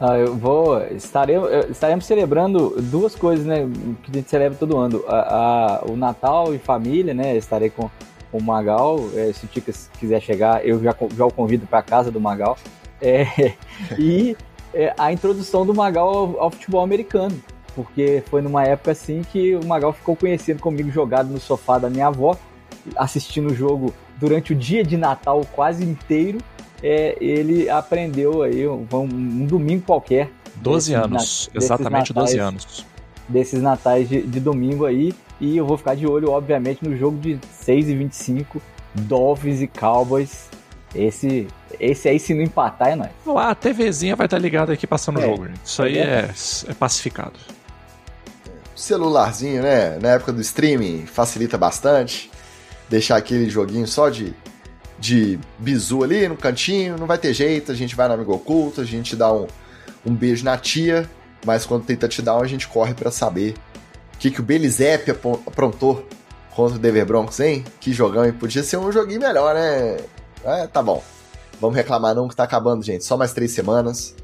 Ah, 0.04 0.18
eu 0.18 0.34
vou. 0.34 0.84
Estaremos, 0.86 1.48
estaremos 1.70 2.04
celebrando 2.06 2.74
duas 2.82 3.14
coisas, 3.14 3.46
né? 3.46 3.68
Que 4.02 4.10
a 4.10 4.14
gente 4.14 4.28
celebra 4.28 4.58
todo 4.58 4.76
ano. 4.76 5.04
A, 5.06 5.36
a, 5.36 5.84
o 5.88 5.96
Natal 5.96 6.52
e 6.52 6.58
família, 6.58 7.14
né? 7.14 7.36
Estarei 7.36 7.70
com 7.70 7.88
o 8.32 8.42
Magal. 8.42 8.98
É, 9.14 9.32
se 9.32 9.44
o 9.44 9.48
Ticas 9.48 9.88
quiser 10.00 10.20
chegar, 10.20 10.66
eu 10.66 10.82
já, 10.82 10.92
já 11.16 11.24
o 11.24 11.32
convido 11.32 11.68
para 11.68 11.82
casa 11.82 12.10
do 12.10 12.20
Magal. 12.20 12.58
É, 13.00 13.54
e 13.96 14.36
é, 14.74 14.92
a 14.98 15.12
introdução 15.12 15.64
do 15.64 15.72
Magal 15.72 16.08
ao, 16.08 16.40
ao, 16.40 16.50
futebol 16.50 16.82
americano. 16.82 17.40
Porque 17.72 18.24
foi 18.26 18.42
numa 18.42 18.64
época 18.64 18.90
assim 18.90 19.22
que 19.22 19.54
o 19.54 19.64
Magal 19.64 19.92
ficou 19.92 20.16
conhecido 20.16 20.60
comigo 20.60 20.90
jogado 20.90 21.28
no 21.28 21.38
sofá 21.38 21.78
da 21.78 21.88
minha 21.88 22.08
avó 22.08 22.36
assistindo 22.96 23.52
o 23.52 23.54
jogo 23.54 23.94
durante 24.18 24.52
o 24.52 24.56
dia 24.56 24.82
de 24.82 24.96
Natal 24.96 25.46
quase 25.52 25.84
inteiro. 25.84 26.38
É, 26.82 27.16
ele 27.20 27.70
aprendeu 27.70 28.42
aí 28.42 28.66
um, 28.66 28.86
um 28.92 29.46
domingo 29.46 29.84
qualquer. 29.86 30.30
12 30.56 30.94
anos, 30.94 31.50
exatamente 31.54 32.14
natais, 32.14 32.30
12 32.30 32.38
anos. 32.38 32.86
Desses 33.28 33.62
natais 33.62 34.08
de, 34.08 34.22
de, 34.22 34.40
domingo 34.40 34.84
aí. 34.84 35.14
E 35.40 35.56
eu 35.56 35.66
vou 35.66 35.76
ficar 35.76 35.94
de 35.94 36.06
olho, 36.06 36.30
obviamente, 36.30 36.86
no 36.86 36.96
jogo 36.96 37.18
de 37.18 37.38
6 37.50 37.88
e 37.88 37.94
25 37.96 38.62
Dolphins 38.94 39.60
e 39.60 39.66
Cowboys. 39.66 40.48
Esse, 40.94 41.48
esse 41.80 42.08
aí, 42.08 42.18
se 42.18 42.34
não 42.34 42.42
empatar, 42.42 42.88
é 42.88 42.96
nóis. 42.96 43.10
A 43.36 43.54
TVzinha 43.54 44.14
vai 44.14 44.26
estar 44.26 44.38
ligada 44.38 44.72
aqui 44.72 44.86
passando 44.86 45.18
o 45.18 45.22
é, 45.22 45.26
jogo, 45.26 45.46
gente. 45.46 45.60
Isso 45.64 45.82
aí 45.82 45.98
é, 45.98 46.30
é 46.68 46.74
pacificado. 46.74 47.38
Celularzinho, 48.76 49.62
né? 49.62 49.98
Na 50.00 50.10
época 50.10 50.32
do 50.32 50.40
streaming, 50.40 51.06
facilita 51.06 51.56
bastante. 51.56 52.30
Deixar 52.90 53.16
aquele 53.16 53.48
joguinho 53.48 53.86
só 53.86 54.10
de 54.10 54.34
de 55.02 55.36
bizu 55.58 56.04
ali 56.04 56.28
no 56.28 56.36
cantinho, 56.36 56.96
não 56.96 57.08
vai 57.08 57.18
ter 57.18 57.34
jeito, 57.34 57.72
a 57.72 57.74
gente 57.74 57.96
vai 57.96 58.06
no 58.06 58.14
amigo 58.14 58.32
oculto, 58.32 58.80
a 58.80 58.84
gente 58.84 59.16
dá 59.16 59.32
um, 59.32 59.48
um 60.06 60.14
beijo 60.14 60.44
na 60.44 60.56
tia, 60.56 61.10
mas 61.44 61.66
quando 61.66 61.84
tenta 61.84 62.06
te 62.06 62.22
dar, 62.22 62.38
a 62.38 62.46
gente 62.46 62.68
corre 62.68 62.94
para 62.94 63.10
saber 63.10 63.56
o 64.14 64.18
que, 64.18 64.30
que 64.30 64.38
o 64.38 64.44
Belizep 64.44 65.10
aprontou 65.10 66.06
contra 66.54 66.76
o 66.76 66.78
Denver 66.78 67.04
Broncos, 67.04 67.40
hein? 67.40 67.64
Que 67.80 67.92
jogão, 67.92 68.24
e 68.24 68.30
podia 68.30 68.62
ser 68.62 68.76
um 68.76 68.92
joguinho 68.92 69.18
melhor, 69.18 69.56
né? 69.56 69.96
É, 70.44 70.68
tá 70.68 70.80
bom. 70.80 71.02
Vamos 71.60 71.74
reclamar 71.74 72.14
não 72.14 72.28
que 72.28 72.36
tá 72.36 72.44
acabando, 72.44 72.84
gente. 72.84 73.04
Só 73.04 73.16
mais 73.16 73.32
três 73.32 73.50
semanas. 73.50 74.14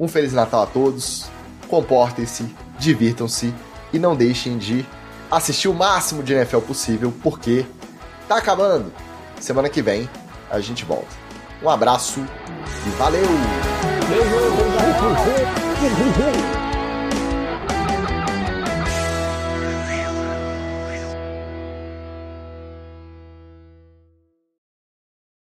Um 0.00 0.08
Feliz 0.08 0.32
Natal 0.32 0.64
a 0.64 0.66
todos. 0.66 1.26
Comportem-se, 1.68 2.44
divirtam-se 2.76 3.54
e 3.92 4.00
não 4.00 4.16
deixem 4.16 4.58
de 4.58 4.84
assistir 5.30 5.68
o 5.68 5.74
máximo 5.74 6.24
de 6.24 6.34
NFL 6.34 6.58
possível, 6.58 7.14
porque 7.22 7.64
tá 8.26 8.38
acabando. 8.38 8.92
Semana 9.40 9.68
que 9.68 9.80
vem 9.80 10.08
a 10.54 10.60
gente 10.60 10.84
volta. 10.84 11.08
Um 11.62 11.68
abraço 11.68 12.20
e 12.86 12.90
valeu! 12.98 13.24